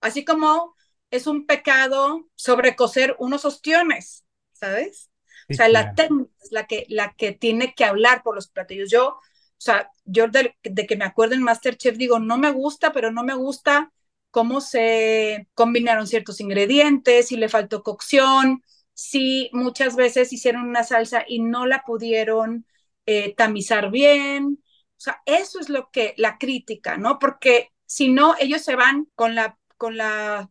así 0.00 0.24
como 0.24 0.76
es 1.10 1.26
un 1.26 1.44
pecado 1.44 2.28
sobrecocer 2.36 3.16
unos 3.18 3.44
ostiones, 3.44 4.24
¿sabes? 4.52 5.10
O 5.48 5.54
sea, 5.54 5.68
la 5.68 5.94
técnica 5.94 6.30
es 6.42 6.52
la 6.52 6.66
que, 6.66 6.86
la 6.88 7.14
que 7.16 7.32
tiene 7.32 7.74
que 7.74 7.84
hablar 7.84 8.22
por 8.22 8.34
los 8.34 8.48
platillos. 8.48 8.90
Yo, 8.90 9.08
o 9.08 9.20
sea, 9.58 9.90
yo 10.04 10.28
de, 10.28 10.56
que 10.62 10.96
me 10.96 11.04
acuerdo 11.04 11.34
en 11.34 11.42
Masterchef 11.42 11.96
digo, 11.96 12.18
no 12.18 12.38
me 12.38 12.50
gusta, 12.50 12.92
pero 12.92 13.12
no 13.12 13.22
me 13.22 13.34
gusta 13.34 13.92
cómo 14.30 14.60
se 14.60 15.48
combinaron 15.54 16.06
ciertos 16.06 16.40
ingredientes, 16.40 17.28
si 17.28 17.36
le 17.36 17.48
faltó 17.48 17.82
cocción, 17.82 18.62
si 18.92 19.50
muchas 19.52 19.96
veces 19.96 20.32
hicieron 20.32 20.68
una 20.68 20.84
salsa 20.84 21.24
y 21.26 21.40
no 21.40 21.66
la 21.66 21.82
pudieron 21.82 22.66
eh, 23.06 23.34
tamizar 23.34 23.90
bien. 23.90 24.62
O 24.98 25.00
sea, 25.00 25.22
eso 25.26 25.60
es 25.60 25.68
lo 25.68 25.90
que 25.90 26.14
la 26.16 26.38
crítica, 26.38 26.96
¿no? 26.98 27.18
Porque 27.18 27.70
si 27.86 28.08
no, 28.08 28.34
ellos 28.38 28.62
se 28.62 28.76
van 28.76 29.08
con 29.14 29.34
la, 29.34 29.58
con 29.76 29.96
la 29.96 30.50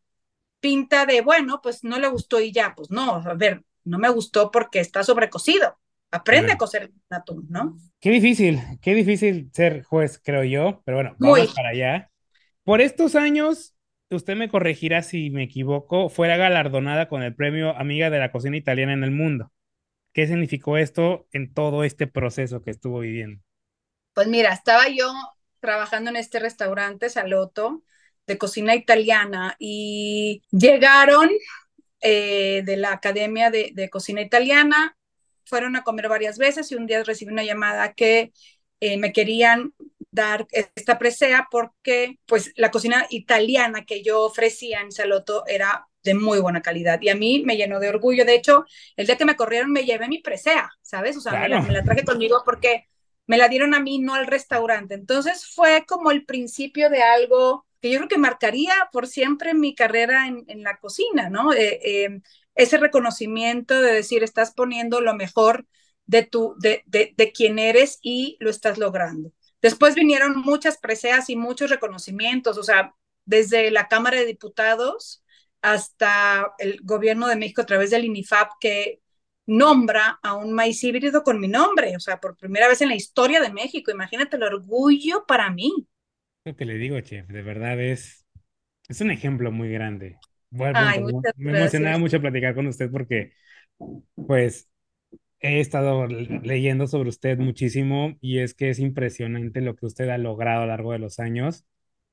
pinta 0.60 1.06
de, 1.06 1.22
bueno, 1.22 1.62
pues 1.62 1.84
no 1.84 2.00
le 2.00 2.08
gustó 2.08 2.40
y 2.42 2.52
ya, 2.52 2.74
pues 2.76 2.90
no, 2.92 3.16
a 3.16 3.34
ver, 3.36 3.64
no 3.86 3.98
me 3.98 4.10
gustó 4.10 4.52
porque 4.52 4.80
está 4.80 5.04
sobrecocido. 5.04 5.78
Aprende 6.12 6.54
a 6.54 6.58
cocer 6.58 6.92
atún, 7.10 7.46
¿no? 7.50 7.78
Qué 8.00 8.10
difícil, 8.10 8.62
qué 8.82 8.94
difícil 8.94 9.50
ser 9.54 9.84
juez, 9.84 10.20
creo 10.24 10.44
yo, 10.44 10.82
pero 10.86 10.98
bueno, 10.98 11.16
vamos 11.20 11.54
para 11.54 11.70
allá. 11.70 12.10
Por 12.64 12.82
estos 12.82 13.16
años, 13.16 13.76
usted 14.10 14.36
me 14.36 14.50
corregirá 14.50 15.02
si 15.02 15.30
me 15.30 15.44
equivoco, 15.44 16.10
fuera 16.10 16.38
galardonada 16.38 17.08
con 17.08 17.22
el 17.22 17.36
premio 17.36 17.76
Amiga 17.78 18.10
de 18.10 18.20
la 18.20 18.32
Cocina 18.32 18.58
Italiana 18.58 18.94
en 18.94 19.04
el 19.04 19.12
Mundo. 19.12 19.52
¿Qué 20.14 20.28
significó 20.28 20.78
esto 20.78 21.28
en 21.34 21.54
todo 21.54 21.84
este 21.84 22.08
proceso 22.08 22.62
que 22.62 22.72
estuvo 22.72 23.00
viviendo? 23.00 23.44
Pues 24.14 24.28
mira, 24.28 24.54
estaba 24.54 24.88
yo 24.88 25.12
trabajando 25.60 26.10
en 26.10 26.16
este 26.16 26.40
restaurante, 26.40 27.10
Saloto, 27.10 27.84
de 28.26 28.38
cocina 28.38 28.74
italiana, 28.76 29.56
y 29.60 30.42
llegaron 30.52 31.30
eh, 32.08 32.62
de 32.64 32.78
la 32.78 32.92
Academia 32.92 33.50
de, 33.50 33.90
Cocina 33.90 34.22
Italiana. 34.22 34.96
Fueron 35.44 35.76
a 35.76 35.84
comer 35.84 36.08
varias 36.08 36.38
veces 36.38 36.72
y 36.72 36.76
un 36.76 36.86
día 36.86 37.04
recibí 37.04 37.32
una 37.32 37.44
llamada 37.44 37.94
que 37.94 38.32
eh, 38.80 38.98
me 38.98 39.12
querían 39.12 39.74
dar 40.12 40.46
esta 40.52 41.00
presea 41.00 41.48
porque 41.50 42.20
pues 42.28 42.54
la 42.58 42.70
cocina 42.70 43.08
italiana 43.10 43.86
que 43.86 44.04
yo 44.04 44.22
ofrecía 44.22 44.82
en 44.82 44.92
Saloto 44.92 45.48
era 45.48 45.88
de 46.04 46.14
muy 46.14 46.38
buena 46.38 46.62
calidad 46.62 47.02
y 47.02 47.10
a 47.10 47.16
mí 47.16 47.42
me 47.44 47.58
llenó 47.58 47.80
de 47.80 47.90
orgullo. 47.90 48.24
De 48.24 48.36
hecho, 48.36 48.66
el 48.98 49.08
día 49.08 49.18
que 49.18 49.26
me 49.26 49.36
corrieron 49.36 49.72
me 49.72 49.84
llevé 49.84 50.08
mi 50.08 50.20
presea, 50.20 50.70
¿sabes? 50.84 51.18
O 51.18 51.22
sea, 51.22 51.32
me, 51.42 51.50
la, 51.50 51.84
traje 51.84 52.06
conmigo 52.06 52.44
porque 52.46 52.88
me 53.26 53.40
la 53.40 53.50
dieron 53.50 53.74
a 53.74 53.80
mí, 53.80 53.98
no 53.98 54.14
al 54.14 54.28
restaurante. 54.28 54.94
Entonces 54.94 55.48
fue 55.48 55.86
como 55.88 56.12
el 56.12 56.24
principio 56.24 56.92
de 56.92 57.02
algo 57.02 57.66
que 57.86 57.92
yo 57.92 58.00
creo 58.00 58.10
que 58.10 58.18
marcaría 58.18 58.74
por 58.92 59.06
siempre 59.06 59.54
mi 59.54 59.76
carrera 59.76 60.28
en, 60.28 60.64
la 60.64 60.80
cocina, 60.80 61.30
¿no? 61.30 61.54
Eh, 61.54 61.80
eh, 61.84 62.22
ese 62.56 62.78
reconocimiento 62.78 63.80
de 63.80 63.94
decir, 63.94 64.24
estás 64.24 64.54
poniendo 64.56 65.02
lo 65.02 65.14
mejor 65.14 65.68
de, 66.08 66.24
tu, 66.24 66.56
de, 66.58 66.82
de, 66.88 67.14
de 67.16 67.32
quien 67.32 67.60
eres 67.60 68.00
y 68.02 68.38
lo 68.40 68.50
estás 68.50 68.80
logrando. 68.80 69.32
Después 69.62 69.94
vinieron 69.94 70.36
muchas 70.42 70.80
preseas 70.80 71.30
y 71.30 71.36
muchos 71.36 71.70
reconocimientos, 71.70 72.58
o 72.58 72.64
sea, 72.64 72.96
desde 73.24 73.70
la 73.70 73.88
Cámara 73.88 74.18
de 74.18 74.26
Diputados 74.26 75.24
hasta 75.62 76.56
el 76.58 76.80
gobierno 76.82 77.28
de 77.28 77.36
México 77.36 77.62
a 77.62 77.68
través 77.68 77.92
del 77.92 78.06
INIFAP 78.06 78.54
que 78.60 79.04
nombra 79.46 80.20
a 80.24 80.34
un 80.34 80.54
maíz 80.54 80.84
híbrido 80.84 81.22
con 81.22 81.40
mi 81.40 81.48
nombre, 81.48 81.96
o 81.96 82.00
sea, 82.00 82.20
por 82.20 82.36
primera 82.36 82.68
vez 82.68 82.82
en 82.82 82.90
la 82.90 82.96
historia 82.96 83.42
de 83.42 83.54
México. 83.54 83.92
Imagínate 83.92 84.38
el 84.38 84.44
orgullo 84.44 85.28
para 85.28 85.52
mí 85.52 85.88
que 86.56 86.66
le 86.66 86.76
digo, 86.76 87.00
chef, 87.02 87.28
de 87.28 87.42
verdad 87.42 87.80
es 87.82 88.26
Es 88.90 89.02
un 89.02 89.12
ejemplo 89.12 89.52
muy 89.52 89.72
grande. 89.72 90.22
Ay, 90.74 91.04
muchas 91.04 91.34
Me 91.38 91.52
emocionaba 91.54 91.98
mucho 92.00 92.22
platicar 92.22 92.56
con 92.56 92.68
usted 92.68 92.92
porque, 92.92 93.34
pues, 94.28 94.70
he 95.42 95.60
estado 95.62 96.08
le- 96.08 96.42
leyendo 96.44 96.88
sobre 96.88 97.10
usted 97.10 97.40
muchísimo 97.40 98.18
y 98.22 98.40
es 98.40 98.54
que 98.56 98.70
es 98.72 98.80
impresionante 98.80 99.62
lo 99.62 99.76
que 99.76 99.86
usted 99.88 100.10
ha 100.10 100.18
logrado 100.20 100.60
a 100.64 100.66
lo 100.66 100.70
largo 100.72 100.94
de 100.94 101.00
los 101.00 101.20
años 101.20 101.66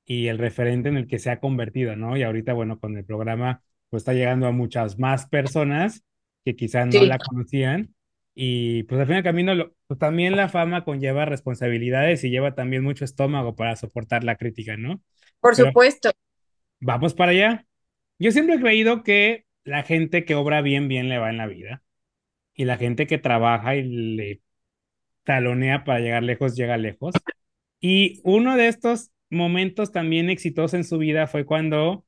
y 0.06 0.28
el 0.28 0.38
referente 0.38 0.88
en 0.90 0.96
el 0.98 1.06
que 1.08 1.18
se 1.20 1.30
ha 1.30 1.40
convertido, 1.40 1.96
¿no? 1.96 2.16
Y 2.16 2.22
ahorita, 2.24 2.52
bueno, 2.54 2.80
con 2.80 2.96
el 2.98 3.04
programa, 3.04 3.62
pues 3.90 4.02
está 4.02 4.14
llegando 4.14 4.46
a 4.48 4.52
muchas 4.52 4.98
más 4.98 5.26
personas 5.28 6.04
que 6.44 6.56
quizás 6.56 6.86
no 6.88 7.04
Sí, 7.04 7.06
la 7.06 7.20
conocían 7.20 7.94
y 8.34 8.84
pues 8.84 9.00
al 9.00 9.06
fin 9.06 9.16
y 9.16 9.18
al 9.18 9.24
camino, 9.24 9.54
lo- 9.54 9.74
pues, 9.86 9.98
también 10.00 10.36
la 10.36 10.48
fama 10.48 10.84
conlleva 10.84 11.24
responsabilidades 11.26 12.24
y 12.24 12.30
lleva 12.30 12.54
también 12.54 12.82
mucho 12.84 13.04
estómago 13.04 13.56
para 13.56 13.76
soportar 13.76 14.24
la 14.24 14.36
crítica, 14.36 14.76
¿no? 14.76 15.02
por 15.40 15.54
Pero 15.54 15.72
supuesto. 15.72 16.10
vamos 16.80 17.14
para 17.14 17.32
allá. 17.32 17.66
Yo 18.18 18.32
siempre 18.32 18.56
he 18.56 18.60
creído 18.60 19.02
que 19.02 19.46
la 19.64 19.82
gente 19.82 20.24
que 20.24 20.34
obra 20.34 20.60
bien, 20.62 20.88
bien 20.88 21.08
le 21.08 21.18
va 21.18 21.30
en 21.30 21.38
la 21.38 21.46
vida. 21.46 21.82
Y 22.54 22.66
la 22.66 22.78
gente 22.78 23.06
que 23.06 23.18
trabaja 23.18 23.76
y 23.76 23.84
le 23.84 24.42
talonea 25.24 25.84
para 25.84 26.00
llegar 26.00 26.22
lejos, 26.24 26.56
llega 26.56 26.76
lejos. 26.78 27.24
Y 27.80 28.20
uno 28.24 28.56
de 28.56 28.68
estos 28.68 29.12
momentos 29.30 29.92
también 29.92 30.30
exitosos 30.30 30.74
en 30.74 30.84
su 30.84 30.98
vida 30.98 31.26
fue 31.28 31.46
cuando 31.46 32.06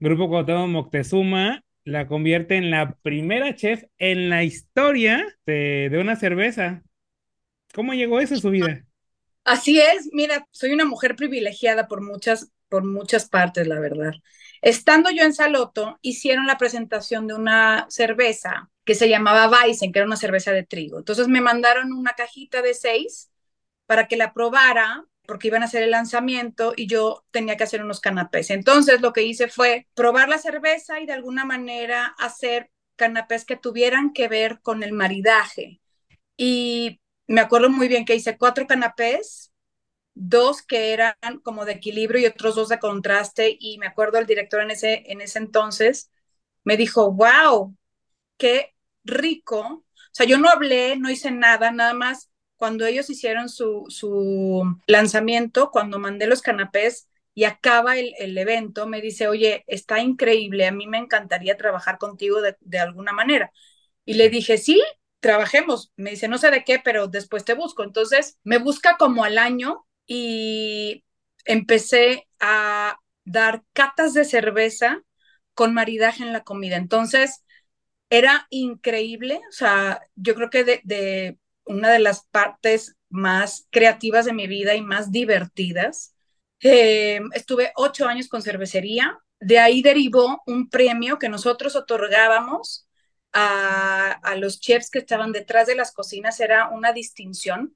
Grupo 0.00 0.28
Cuauhtémoc 0.28 0.68
Moctezuma 0.70 1.64
la 1.84 2.06
convierte 2.06 2.56
en 2.56 2.70
la 2.70 2.94
primera 3.02 3.54
chef 3.54 3.84
en 3.98 4.30
la 4.30 4.44
historia 4.44 5.26
de, 5.46 5.88
de 5.90 5.98
una 6.00 6.16
cerveza. 6.16 6.82
¿Cómo 7.74 7.94
llegó 7.94 8.20
eso 8.20 8.34
a 8.36 8.38
su 8.38 8.50
vida? 8.50 8.86
Así 9.44 9.80
es, 9.80 10.08
mira, 10.12 10.46
soy 10.50 10.72
una 10.72 10.84
mujer 10.84 11.16
privilegiada 11.16 11.88
por 11.88 12.02
muchas, 12.02 12.50
por 12.68 12.84
muchas 12.84 13.28
partes, 13.28 13.66
la 13.66 13.80
verdad. 13.80 14.12
Estando 14.62 15.10
yo 15.10 15.24
en 15.24 15.32
Saloto, 15.34 15.98
hicieron 16.02 16.46
la 16.46 16.58
presentación 16.58 17.26
de 17.26 17.34
una 17.34 17.86
cerveza 17.90 18.70
que 18.84 18.94
se 18.94 19.08
llamaba 19.08 19.48
Weizen, 19.50 19.92
que 19.92 19.98
era 20.00 20.06
una 20.06 20.16
cerveza 20.16 20.52
de 20.52 20.64
trigo. 20.64 20.98
Entonces 20.98 21.28
me 21.28 21.40
mandaron 21.40 21.92
una 21.92 22.12
cajita 22.12 22.62
de 22.62 22.74
seis 22.74 23.30
para 23.86 24.08
que 24.08 24.16
la 24.16 24.32
probara, 24.34 25.04
porque 25.30 25.46
iban 25.46 25.62
a 25.62 25.66
hacer 25.66 25.84
el 25.84 25.92
lanzamiento 25.92 26.72
y 26.76 26.88
yo 26.88 27.24
tenía 27.30 27.56
que 27.56 27.62
hacer 27.62 27.84
unos 27.84 28.00
canapés. 28.00 28.50
Entonces 28.50 29.00
lo 29.00 29.12
que 29.12 29.22
hice 29.22 29.46
fue 29.46 29.86
probar 29.94 30.28
la 30.28 30.38
cerveza 30.38 30.98
y 30.98 31.06
de 31.06 31.12
alguna 31.12 31.44
manera 31.44 32.16
hacer 32.18 32.68
canapés 32.96 33.44
que 33.44 33.54
tuvieran 33.56 34.12
que 34.12 34.26
ver 34.26 34.60
con 34.60 34.82
el 34.82 34.92
maridaje. 34.92 35.80
Y 36.36 37.00
me 37.28 37.40
acuerdo 37.40 37.70
muy 37.70 37.86
bien 37.86 38.04
que 38.04 38.16
hice 38.16 38.36
cuatro 38.38 38.66
canapés, 38.66 39.52
dos 40.14 40.62
que 40.62 40.92
eran 40.94 41.14
como 41.44 41.64
de 41.64 41.74
equilibrio 41.74 42.20
y 42.20 42.26
otros 42.26 42.56
dos 42.56 42.68
de 42.68 42.80
contraste. 42.80 43.56
Y 43.60 43.78
me 43.78 43.86
acuerdo 43.86 44.18
el 44.18 44.26
director 44.26 44.62
en 44.62 44.72
ese, 44.72 45.04
en 45.12 45.20
ese 45.20 45.38
entonces 45.38 46.10
me 46.64 46.76
dijo, 46.76 47.12
wow, 47.12 47.76
qué 48.36 48.74
rico. 49.04 49.60
O 49.60 49.84
sea, 50.12 50.26
yo 50.26 50.38
no 50.38 50.48
hablé, 50.50 50.96
no 50.96 51.08
hice 51.08 51.30
nada, 51.30 51.70
nada 51.70 51.94
más 51.94 52.29
cuando 52.60 52.84
ellos 52.84 53.08
hicieron 53.08 53.48
su, 53.48 53.86
su 53.88 54.76
lanzamiento, 54.86 55.70
cuando 55.70 55.98
mandé 55.98 56.26
los 56.26 56.42
canapés 56.42 57.08
y 57.34 57.44
acaba 57.44 57.96
el, 57.98 58.12
el, 58.18 58.36
evento, 58.36 58.86
me 58.86 59.00
dice, 59.00 59.28
oye, 59.28 59.64
está 59.66 60.00
increíble, 60.00 60.66
a 60.66 60.72
mí 60.72 60.86
me 60.86 60.98
encantaría 60.98 61.56
trabajar 61.56 61.96
contigo 61.96 62.42
de, 62.42 62.58
de 62.60 62.78
alguna 62.78 63.12
manera. 63.12 63.50
Y 64.04 64.14
le 64.14 64.28
dije, 64.28 64.58
sí, 64.58 64.82
trabajemos. 65.20 65.90
Me 65.96 66.10
dice, 66.10 66.28
no 66.28 66.36
sé 66.36 66.50
de 66.50 66.62
qué, 66.64 66.78
pero 66.84 67.06
después 67.08 67.46
te 67.46 67.54
busco. 67.54 67.82
Entonces, 67.82 68.38
me 68.44 68.58
busca 68.58 68.98
como 68.98 69.24
al 69.24 69.38
año 69.38 69.86
y 70.06 71.02
empecé 71.46 72.28
a 72.40 72.98
dar 73.24 73.62
catas 73.72 74.12
de 74.12 74.26
cerveza 74.26 75.02
con 75.54 75.72
maridaje 75.72 76.24
en 76.24 76.34
la 76.34 76.42
comida. 76.44 76.76
Entonces, 76.76 77.42
era 78.10 78.46
increíble. 78.50 79.40
O 79.48 79.52
sea, 79.52 80.02
yo 80.14 80.34
creo 80.34 80.50
que 80.50 80.64
de, 80.64 80.80
de 80.84 81.38
una 81.70 81.90
de 81.90 81.98
las 81.98 82.24
partes 82.26 82.96
más 83.08 83.66
creativas 83.70 84.24
de 84.26 84.32
mi 84.32 84.46
vida 84.46 84.74
y 84.74 84.82
más 84.82 85.10
divertidas. 85.10 86.14
Eh, 86.60 87.20
estuve 87.34 87.72
ocho 87.76 88.06
años 88.06 88.28
con 88.28 88.42
cervecería. 88.42 89.18
De 89.40 89.58
ahí 89.58 89.82
derivó 89.82 90.42
un 90.46 90.68
premio 90.68 91.18
que 91.18 91.28
nosotros 91.28 91.76
otorgábamos 91.76 92.86
a, 93.32 94.10
a, 94.12 94.36
los 94.36 94.60
chefs 94.60 94.90
que 94.90 94.98
estaban 94.98 95.32
detrás 95.32 95.66
de 95.66 95.76
las 95.76 95.92
cocinas. 95.92 96.40
Era 96.40 96.68
una 96.68 96.92
distinción 96.92 97.74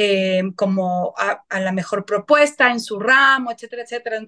eh, 0.00 0.42
como 0.54 1.12
a, 1.16 1.42
la 1.58 1.72
mejor 1.72 2.04
propuesta 2.04 2.70
en 2.70 2.78
su 2.78 3.00
ramo, 3.00 3.50
etcétera, 3.50 3.82
etcétera. 3.82 4.20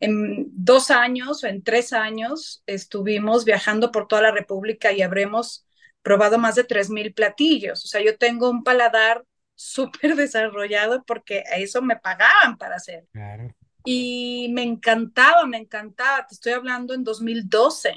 En, 0.00 0.46
dos 0.52 0.90
años 0.90 1.42
o 1.42 1.46
en 1.46 1.62
tres 1.62 1.94
años 1.94 2.62
estuvimos 2.66 3.46
viajando 3.46 3.90
por 3.90 4.06
toda 4.08 4.20
la 4.20 4.30
República 4.30 4.92
y 4.92 5.00
habremos 5.00 5.66
probado 6.02 6.38
más 6.38 6.54
de 6.54 6.64
tres 6.64 6.90
mil 6.90 7.12
platillos. 7.12 7.84
O 7.84 7.88
sea, 7.88 8.00
yo 8.02 8.16
tengo 8.16 8.50
un 8.50 8.64
paladar 8.64 9.24
súper 9.54 10.16
desarrollado 10.16 11.04
porque 11.04 11.44
a 11.50 11.56
eso 11.56 11.82
me 11.82 11.96
pagaban 11.96 12.56
para 12.58 12.76
hacer. 12.76 13.06
Claro. 13.12 13.54
Y 13.84 14.48
me 14.52 14.62
encantaba, 14.62 15.46
me 15.46 15.58
encantaba. 15.58 16.26
Te 16.26 16.34
estoy 16.34 16.52
hablando 16.52 16.94
en 16.94 17.04
2012. 17.04 17.94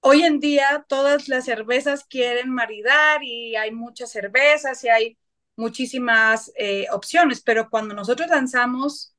Hoy 0.00 0.22
en 0.22 0.40
día 0.40 0.84
todas 0.88 1.28
las 1.28 1.44
cervezas 1.44 2.04
quieren 2.04 2.50
maridar 2.50 3.22
y 3.22 3.56
hay 3.56 3.70
muchas 3.70 4.10
cervezas 4.10 4.82
y 4.84 4.88
hay 4.88 5.18
muchísimas 5.56 6.50
eh, 6.56 6.86
opciones, 6.90 7.42
pero 7.42 7.68
cuando 7.70 7.94
nosotros 7.94 8.28
lanzamos 8.28 9.14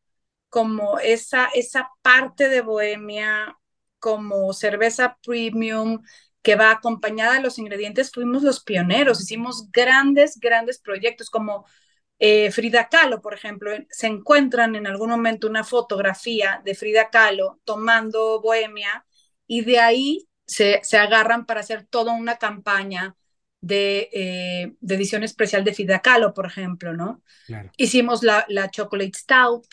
como 0.49 0.99
esa, 0.99 1.47
esa 1.53 1.91
parte 2.01 2.49
de 2.49 2.61
Bohemia, 2.61 3.57
como 3.99 4.51
cerveza 4.53 5.17
premium 5.23 6.01
que 6.41 6.55
va 6.55 6.71
acompañada 6.71 7.35
de 7.35 7.41
los 7.41 7.59
ingredientes, 7.59 8.11
fuimos 8.11 8.43
los 8.43 8.63
pioneros, 8.63 9.21
hicimos 9.21 9.71
grandes, 9.71 10.39
grandes 10.39 10.79
proyectos 10.79 11.29
como 11.29 11.65
eh, 12.23 12.51
Frida 12.51 12.87
Kahlo, 12.87 13.21
por 13.21 13.33
ejemplo, 13.33 13.71
se 13.89 14.07
encuentran 14.07 14.75
en 14.75 14.85
algún 14.85 15.09
momento 15.09 15.47
una 15.47 15.63
fotografía 15.63 16.61
de 16.63 16.75
Frida 16.75 17.09
Kahlo 17.09 17.59
tomando 17.63 18.41
Bohemia 18.41 19.05
y 19.47 19.61
de 19.61 19.79
ahí 19.79 20.27
se, 20.45 20.81
se 20.83 20.97
agarran 20.97 21.45
para 21.45 21.61
hacer 21.61 21.85
toda 21.87 22.13
una 22.13 22.37
campaña 22.37 23.15
de, 23.59 24.09
eh, 24.11 24.73
de, 24.79 24.95
edición 24.95 25.23
especial 25.23 25.63
de 25.63 25.73
Frida 25.73 25.99
Kahlo, 25.99 26.33
por 26.33 26.45
ejemplo, 26.45 26.93
¿no? 26.93 27.23
Claro. 27.47 27.71
Hicimos 27.77 28.23
la, 28.23 28.45
la 28.49 28.69
Chocolate 28.69 29.17
Stout. 29.17 29.65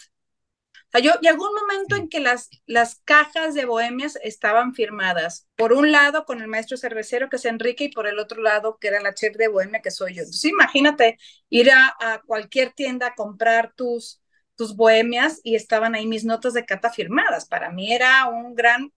Sea, 0.92 1.00
yo 1.02 1.12
llegó 1.20 1.48
un 1.48 1.54
momento 1.54 1.96
en 1.96 2.08
que 2.08 2.20
las, 2.20 2.48
las 2.66 2.96
cajas 3.04 3.54
de 3.54 3.66
bohemias 3.66 4.18
estaban 4.22 4.74
firmadas. 4.74 5.46
Por 5.56 5.72
un 5.74 5.92
lado 5.92 6.24
con 6.24 6.40
el 6.40 6.48
maestro 6.48 6.76
cervecero, 6.78 7.28
que 7.28 7.36
es 7.36 7.44
Enrique, 7.44 7.84
y 7.84 7.88
por 7.92 8.06
el 8.06 8.18
otro 8.18 8.40
lado, 8.42 8.78
que 8.80 8.88
era 8.88 9.00
la 9.00 9.14
chef 9.14 9.36
de 9.36 9.48
bohemia, 9.48 9.82
que 9.82 9.90
soy 9.90 10.14
yo. 10.14 10.22
Entonces, 10.22 10.44
imagínate 10.50 11.18
ir 11.50 11.70
a, 11.70 11.94
a 12.00 12.22
cualquier 12.22 12.72
tienda 12.72 13.08
a 13.08 13.14
comprar 13.14 13.72
tus, 13.74 14.22
tus 14.56 14.76
bohemias 14.76 15.40
y 15.44 15.56
estaban 15.56 15.94
ahí 15.94 16.06
mis 16.06 16.24
notas 16.24 16.54
de 16.54 16.64
cata 16.64 16.90
firmadas. 16.90 17.46
Para 17.46 17.70
mí 17.70 17.92
era 17.92 18.26
un 18.28 18.54
gran, 18.54 18.92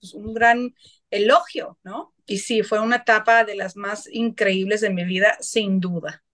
pues, 0.00 0.14
un 0.14 0.34
gran 0.34 0.74
elogio, 1.10 1.78
¿no? 1.84 2.12
Y 2.26 2.38
sí, 2.38 2.62
fue 2.64 2.80
una 2.80 2.96
etapa 2.96 3.44
de 3.44 3.54
las 3.54 3.76
más 3.76 4.08
increíbles 4.12 4.80
de 4.80 4.90
mi 4.90 5.04
vida, 5.04 5.36
sin 5.40 5.78
duda. 5.80 6.24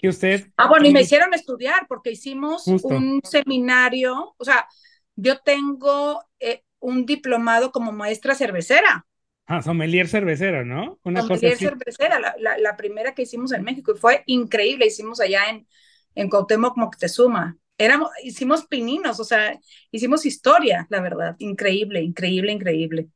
Que 0.00 0.08
usted. 0.08 0.46
Ah, 0.56 0.66
bueno, 0.66 0.88
y 0.88 0.92
me 0.92 1.02
hicieron 1.02 1.34
estudiar 1.34 1.86
porque 1.86 2.12
hicimos 2.12 2.62
Justo. 2.62 2.88
un 2.88 3.20
seminario, 3.22 4.34
o 4.38 4.44
sea, 4.44 4.66
yo 5.14 5.40
tengo 5.40 6.24
eh, 6.38 6.62
un 6.78 7.04
diplomado 7.04 7.70
como 7.70 7.92
maestra 7.92 8.34
cervecera. 8.34 9.06
Ah, 9.44 9.60
sommelier 9.60 10.08
cervecero, 10.08 10.64
¿no? 10.64 10.98
Una 11.02 11.20
sommelier 11.20 11.52
cosa 11.52 11.68
cervecera, 11.68 12.18
la, 12.18 12.34
la, 12.38 12.56
la, 12.56 12.76
primera 12.78 13.14
que 13.14 13.22
hicimos 13.22 13.52
en 13.52 13.62
México 13.62 13.92
y 13.94 13.98
fue 13.98 14.22
increíble, 14.24 14.86
hicimos 14.86 15.20
allá 15.20 15.50
en, 15.50 15.66
en 16.14 16.30
Cuauhtémoc, 16.30 16.78
Moctezuma. 16.78 17.58
Éramos, 17.76 18.08
hicimos 18.22 18.66
pininos, 18.66 19.20
o 19.20 19.24
sea, 19.24 19.58
hicimos 19.90 20.24
historia, 20.24 20.86
la 20.88 21.02
verdad, 21.02 21.36
increíble, 21.40 22.00
increíble, 22.00 22.52
increíble. 22.52 23.08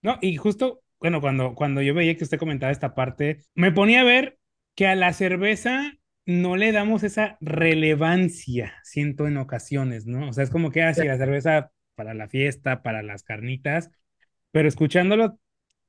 No, 0.00 0.16
y 0.22 0.36
justo, 0.36 0.82
bueno, 1.00 1.20
cuando, 1.20 1.54
cuando 1.54 1.82
yo 1.82 1.92
veía 1.92 2.16
que 2.16 2.24
usted 2.24 2.38
comentaba 2.38 2.72
esta 2.72 2.94
parte, 2.94 3.42
me 3.54 3.72
ponía 3.72 4.00
a 4.00 4.04
ver 4.04 4.38
que 4.74 4.86
a 4.86 4.94
la 4.94 5.12
cerveza 5.12 5.98
no 6.30 6.56
le 6.56 6.72
damos 6.72 7.02
esa 7.02 7.36
relevancia, 7.40 8.74
siento 8.84 9.26
en 9.26 9.36
ocasiones, 9.36 10.06
¿no? 10.06 10.28
O 10.28 10.32
sea, 10.32 10.44
es 10.44 10.50
como 10.50 10.70
que 10.70 10.82
así 10.82 11.04
la 11.04 11.18
cerveza 11.18 11.72
para 11.96 12.14
la 12.14 12.28
fiesta, 12.28 12.82
para 12.82 13.02
las 13.02 13.22
carnitas, 13.24 13.90
pero 14.52 14.68
escuchándolo 14.68 15.38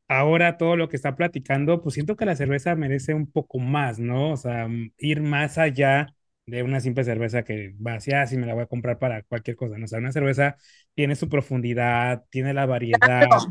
ahora 0.08 0.58
todo 0.58 0.76
lo 0.76 0.90
que 0.90 0.98
está 0.98 1.16
platicando, 1.16 1.82
pues 1.82 1.94
siento 1.96 2.16
que 2.16 2.26
la 2.26 2.36
cerveza 2.36 2.76
merece 2.76 3.14
un 3.14 3.32
poco 3.32 3.60
más, 3.60 4.00
¿no? 4.00 4.32
O 4.32 4.38
sea, 4.38 4.68
ir 4.98 5.22
más 5.22 5.58
allá 5.58 6.16
de 6.46 6.64
una 6.64 6.82
simple 6.82 7.04
cerveza 7.04 7.44
que 7.44 7.76
va 7.86 7.96
así, 7.96 8.12
así 8.12 8.38
me 8.38 8.48
la 8.48 8.54
voy 8.54 8.64
a 8.64 8.68
comprar 8.68 9.00
para 9.00 9.24
cualquier 9.24 9.56
cosa, 9.56 9.78
¿no? 9.78 9.86
O 9.86 9.88
sea, 9.88 10.00
una 10.00 10.12
cerveza 10.12 10.58
tiene 10.96 11.16
su 11.16 11.30
profundidad, 11.30 12.26
tiene 12.30 12.54
la 12.54 12.66
variedad. 12.66 13.28
Claro. 13.28 13.46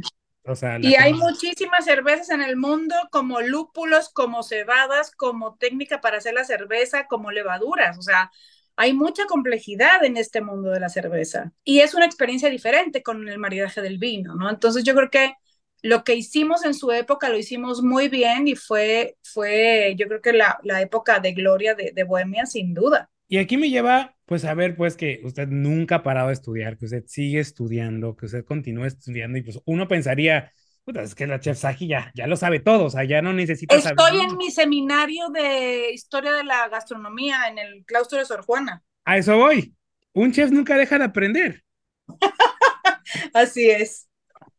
O 0.45 0.57
sea, 0.57 0.79
y 0.81 0.95
hay 0.95 1.13
muchísimas 1.13 1.85
cervezas 1.85 2.31
en 2.31 2.43
el 2.43 2.57
mundo, 2.57 2.95
como 3.11 3.41
lúpulos, 3.41 4.09
como 4.09 4.43
cebadas, 4.43 5.11
como 5.11 5.57
técnica 5.57 6.01
para 6.01 6.19
hacer 6.19 6.35
la 6.35 6.45
cerveza, 6.45 7.07
como 7.07 7.31
levaduras. 7.31 7.99
O 7.99 8.03
sea, 8.03 8.31
hay 8.77 8.95
mucha 8.95 9.27
complejidad 9.27 10.03
en 10.05 10.17
este 10.17 10.41
mundo 10.41 10.71
de 10.71 10.81
la 10.81 10.89
cerveza 10.89 11.53
y 11.65 11.81
es 11.81 11.95
una 11.95 12.07
experiencia 12.07 12.49
diferente 12.49 13.03
con 13.03 13.29
el 13.29 13.39
maridaje 13.39 13.83
del 13.83 13.99
vino, 13.99 14.35
¿no? 14.35 14.49
Entonces 14.49 14.85
yo 14.85 14.95
creo 14.95 15.11
que 15.11 15.35
lo 15.83 16.03
que 16.05 16.15
hicimos 16.15 16.65
en 16.65 16.75
su 16.75 16.91
época 16.91 17.29
lo 17.29 17.39
hicimos 17.39 17.83
muy 17.83 18.09
bien 18.09 18.49
y 18.49 18.55
fue, 18.55 19.19
fue 19.23 19.95
yo 19.99 20.07
creo 20.09 20.23
que 20.23 20.33
la, 20.33 20.59
la 20.63 20.81
época 20.81 21.21
de 21.21 21.33
gloria 21.33 21.75
de, 21.75 21.93
de, 21.95 22.05
Bohemia, 22.05 22.47
sin 22.47 22.75
duda. 22.75 23.11
Y 23.29 23.39
aquí 23.39 23.57
me 23.57 23.71
lleva, 23.71 24.17
pues, 24.31 24.45
a 24.45 24.55
ver, 24.55 24.77
pues, 24.77 24.97
que 24.97 25.21
usted 25.25 25.49
nunca 25.49 25.97
ha 25.97 26.03
parado 26.05 26.29
de 26.29 26.35
estudiar, 26.35 26.79
que 26.79 26.85
usted 26.85 27.03
sigue 27.09 27.41
estudiando, 27.41 28.15
que 28.15 28.27
usted 28.27 28.45
continúa 28.45 28.87
estudiando 28.87 29.37
y 29.37 29.43
pues 29.43 29.61
uno 29.65 29.89
pensaría, 29.89 30.53
puta, 30.85 31.03
es 31.03 31.17
que 31.17 31.27
la 31.27 31.41
chef 31.41 31.59
Saji 31.59 31.89
ya, 31.89 32.13
ya 32.15 32.29
lo 32.29 32.37
sabe 32.37 32.61
todo, 32.61 32.85
o 32.85 32.91
sea, 32.91 33.03
ya 33.03 33.23
no 33.23 33.33
necesita 33.33 33.75
Estoy 33.75 33.97
saber. 33.97 34.31
en 34.31 34.37
mi 34.37 34.53
seminario 34.53 35.31
de 35.31 35.91
historia 35.91 36.31
de 36.31 36.45
la 36.45 36.69
gastronomía 36.69 37.49
en 37.49 37.59
el 37.59 37.85
claustro 37.85 38.21
de 38.21 38.25
Sor 38.25 38.43
Juana. 38.43 38.85
A 39.05 39.19
eso 39.19 39.37
voy. 39.37 39.75
Un 40.13 40.31
chef 40.31 40.53
nunca 40.53 40.77
deja 40.77 40.97
de 40.97 41.07
aprender. 41.07 41.65
así 43.35 43.69
es, 43.69 44.09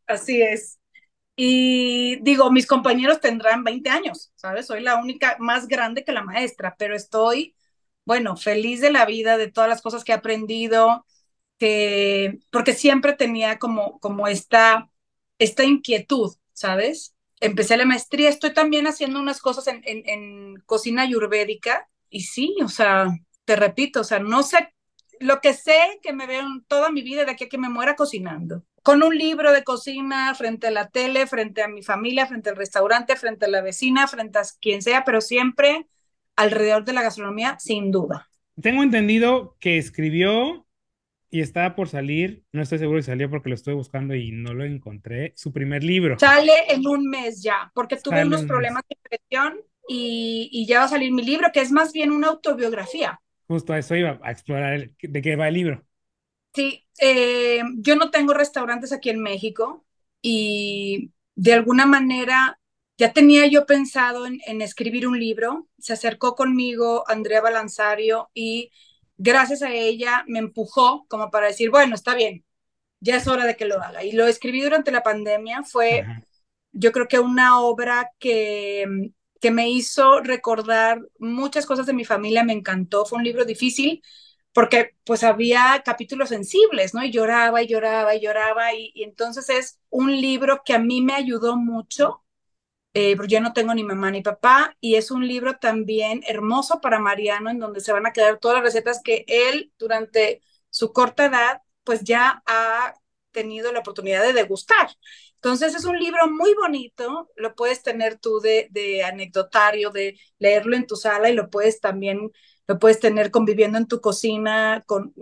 así 0.06 0.42
es. 0.42 0.82
Y 1.38 2.18
digo, 2.24 2.52
mis 2.52 2.68
compañeros 2.68 3.22
tendrán 3.22 3.64
20 3.64 3.90
años, 3.90 4.34
¿sabes? 4.36 4.68
Soy 4.68 4.82
la 4.82 4.98
única 4.98 5.38
más 5.40 5.70
grande 5.70 6.04
que 6.04 6.12
la 6.12 6.24
maestra, 6.24 6.76
pero 6.78 6.94
estoy, 6.94 7.56
bueno, 8.06 8.38
feliz 8.38 8.82
de 8.82 8.92
la 8.92 9.06
vida, 9.06 9.38
de 9.38 9.52
todas 9.52 9.70
las 9.70 9.82
cosas 9.82 10.04
que 10.04 10.12
he 10.12 10.16
aprendido, 10.16 11.06
que, 11.58 12.40
porque 12.52 12.74
siempre 12.74 13.14
tenía 13.14 13.60
como, 13.60 14.00
como 14.00 14.28
esta, 14.28 14.90
esta 15.40 15.64
inquietud, 15.64 16.36
¿sabes? 16.54 17.16
Empecé 17.40 17.78
la 17.78 17.86
maestría, 17.86 18.30
estoy 18.30 18.54
también 18.54 18.88
haciendo 18.88 19.20
unas 19.20 19.42
cosas 19.42 19.68
en, 19.68 19.82
en, 19.86 20.56
cocina 20.66 21.04
ayurvédica 21.04 21.90
y 22.10 22.22
sí, 22.22 22.56
o 22.64 22.70
sea, 22.70 23.08
te 23.46 23.56
repito, 23.56 24.02
o 24.02 24.04
sea, 24.04 24.20
no 24.20 24.44
sé, 24.44 24.74
lo 25.20 25.40
que 25.42 25.54
sé 25.54 26.00
que 26.02 26.14
me 26.14 26.28
veo 26.28 26.44
toda 26.68 26.92
mi 26.92 27.02
vida 27.02 27.26
de 27.26 27.32
aquí 27.32 27.46
a 27.46 27.50
que 27.50 27.58
me 27.58 27.70
muera 27.70 27.96
cocinando 27.96 28.64
con 28.84 29.04
un 29.04 29.16
libro 29.18 29.52
de 29.52 29.64
cocina 29.64 30.34
frente 30.36 30.68
a 30.68 30.72
la 30.72 30.90
tele, 30.90 31.28
frente 31.28 31.62
a 31.62 31.68
mi 31.68 31.84
familia, 31.84 32.26
frente 32.26 32.50
al 32.50 32.56
restaurante, 32.56 33.16
frente 33.16 33.46
a 33.46 33.50
la 33.50 33.62
vecina, 33.62 34.08
frente 34.08 34.40
a 34.40 34.44
quien 34.60 34.82
sea, 34.82 35.04
pero 35.06 35.22
siempre 35.22 35.88
alrededor 36.42 36.86
de 36.86 36.94
la 36.94 37.02
gastronomía, 37.02 37.58
sin 37.60 37.92
duda. 37.92 38.28
Tengo 38.62 38.84
entendido 38.84 39.56
que 39.60 39.78
escribió 39.78 40.66
y 41.30 41.40
estaba 41.40 41.76
por 41.76 41.88
salir, 41.88 42.44
no 42.52 42.62
estoy 42.62 42.80
seguro 42.80 43.02
si 43.02 43.06
salió 43.06 43.30
porque 43.30 43.50
lo 43.50 43.56
estoy 43.56 43.74
buscando 43.74 44.14
y 44.14 44.32
no 44.32 44.54
lo 44.54 44.66
encontré, 44.66 45.34
su 45.38 45.54
primer 45.54 45.84
libro. 45.84 46.20
Sale 46.20 46.52
en 46.70 46.86
un 46.86 47.10
mes 47.10 47.42
ya, 47.42 47.72
porque 47.74 47.96
tuve 47.96 48.26
unos 48.26 48.44
problemas 48.44 48.84
de 48.90 48.98
presión 49.02 49.62
y, 49.88 50.50
y, 50.52 50.66
ya 50.68 50.80
va 50.80 50.86
a 50.86 50.90
salir 50.90 51.12
mi 51.12 51.24
libro, 51.24 51.50
que 51.54 51.62
es 51.62 51.72
más 51.72 51.94
bien 51.94 52.12
una 52.12 52.28
autobiografía. 52.28 53.22
Justo 53.48 53.74
a 53.74 53.80
eso 53.80 53.96
iba 53.96 54.20
a 54.22 54.32
explorar 54.32 54.92
de 55.02 55.22
qué 55.22 55.36
va 55.36 55.48
el 55.48 55.54
libro. 55.54 55.86
Sí, 56.54 56.86
eh, 57.00 57.62
yo 57.78 57.96
no 57.96 58.12
tengo 58.12 58.34
restaurantes 58.34 58.92
aquí 58.92 59.10
en 59.10 59.22
México 59.22 59.86
y 60.22 61.12
de 61.36 61.54
alguna 61.54 61.86
manera 61.86 62.60
ya 63.02 63.14
tenía 63.14 63.48
yo 63.48 63.66
pensado 63.66 64.28
en, 64.28 64.40
en, 64.46 64.62
escribir 64.62 65.08
un 65.08 65.20
libro. 65.20 65.68
Se 65.80 65.92
acercó 65.92 66.36
conmigo 66.36 67.04
Andrea 67.08 67.42
Balanzario 67.42 68.30
y 68.36 68.72
gracias 69.18 69.64
a 69.64 69.74
ella 69.74 70.24
me 70.28 70.38
empujó 70.38 71.08
como 71.08 71.32
para 71.32 71.48
decir, 71.48 71.72
bueno, 71.72 71.96
está 71.96 72.14
bien, 72.14 72.46
ya 73.00 73.16
es 73.16 73.28
hora 73.28 73.48
de 73.48 73.58
que 73.58 73.66
lo 73.66 73.82
haga. 73.82 74.04
Y 74.04 74.12
lo 74.12 74.28
escribí 74.28 74.62
durante 74.62 74.92
la 74.92 75.02
pandemia. 75.02 75.64
Fue, 75.64 76.02
Ajá. 76.02 76.24
yo 76.74 76.92
creo 76.92 77.08
que 77.08 77.18
una 77.18 77.60
obra 77.60 78.12
que, 78.20 78.86
que 79.40 79.50
me 79.50 79.68
hizo 79.68 80.20
recordar 80.20 81.02
muchas 81.18 81.66
cosas 81.66 81.88
de 81.88 81.94
mi 81.94 82.06
familia, 82.06 82.44
me 82.44 82.54
encantó. 82.54 83.08
Fue 83.08 83.18
un 83.18 83.24
libro 83.24 83.46
difícil 83.46 84.04
porque 84.54 84.96
pues 85.06 85.24
había 85.24 85.82
capítulos 85.84 86.30
sensibles, 86.30 86.94
¿no? 86.94 87.04
Y 87.04 87.10
lloraba 87.10 87.64
y 87.64 87.68
lloraba 87.68 88.14
y 88.14 88.22
lloraba 88.22 88.76
y, 88.76 88.92
y 88.94 89.06
entonces 89.06 89.50
es 89.50 89.80
un 89.90 90.12
libro 90.22 90.62
que 90.64 90.76
a 90.76 90.80
mí 90.80 91.02
me 91.02 91.14
ayudó 91.14 91.58
mucho, 91.58 92.22
eh, 92.94 93.16
porque 93.16 93.34
yo 93.36 93.42
no 93.42 93.54
tengo 93.54 93.74
ni 93.74 93.84
mamá 93.84 94.12
ni 94.12 94.22
papá 94.22 94.76
y 94.82 94.96
es 94.96 95.12
un 95.12 95.28
libro 95.28 95.58
también 95.58 96.22
hermoso 96.28 96.82
para 96.82 97.00
Mariano 97.00 97.50
en 97.50 97.60
donde 97.60 97.80
se 97.82 97.94
van 97.94 98.06
a 98.06 98.14
quedar 98.14 98.40
todas 98.40 98.58
las 98.58 98.66
recetas 98.66 99.02
que 99.04 99.24
él 99.28 99.72
durante 99.80 100.42
su 100.70 100.92
corta 100.94 101.26
edad 101.26 101.62
pues 101.84 102.04
ya 102.04 102.44
ha 102.46 102.94
tenido 103.32 103.72
la 103.72 103.80
oportunidad 103.80 104.24
de 104.24 104.34
degustar. 104.34 104.90
Entonces 105.36 105.74
es 105.76 105.86
un 105.86 105.98
libro 105.98 106.30
muy 106.30 106.54
bonito, 106.54 107.30
lo 107.36 107.56
puedes 107.56 107.82
tener 107.82 108.20
tú 108.20 108.40
de, 108.42 108.68
de 108.72 109.04
anecdotario, 109.04 109.90
de 109.90 110.20
leerlo 110.38 110.76
en 110.76 110.86
tu 110.86 110.96
sala 110.96 111.30
y 111.30 111.34
lo 111.36 111.50
puedes 111.50 111.80
también 111.80 112.32
lo 112.68 112.80
puedes 112.80 113.00
tener 113.00 113.32
conviviendo 113.32 113.78
en 113.78 113.88
tu 113.88 114.02
cocina 114.02 114.84
con 114.86 115.14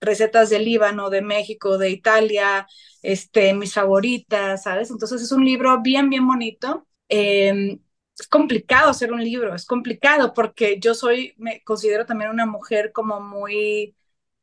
recetas 0.00 0.50
del 0.50 0.64
Líbano, 0.64 1.10
de 1.10 1.22
México, 1.22 1.78
de 1.78 1.90
Italia, 1.90 2.66
este, 3.02 3.54
mis 3.54 3.74
favoritas, 3.74 4.62
¿sabes? 4.64 4.90
Entonces 4.90 5.22
es 5.22 5.32
un 5.32 5.44
libro 5.44 5.80
bien, 5.82 6.08
bien 6.10 6.26
bonito. 6.26 6.86
Eh, 7.08 7.78
es 8.18 8.26
complicado 8.28 8.90
hacer 8.90 9.12
un 9.12 9.22
libro, 9.22 9.54
es 9.54 9.64
complicado 9.66 10.34
porque 10.34 10.78
yo 10.80 10.94
soy, 10.94 11.34
me 11.38 11.62
considero 11.64 12.04
también 12.06 12.30
una 12.30 12.46
mujer 12.46 12.92
como 12.92 13.20
muy 13.20 13.94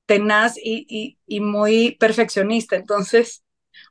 tenaz 0.06 0.58
y, 0.58 0.86
y, 0.90 1.20
y 1.28 1.42
muy 1.42 1.94
perfeccionista. 2.00 2.76
Entonces, 2.76 3.44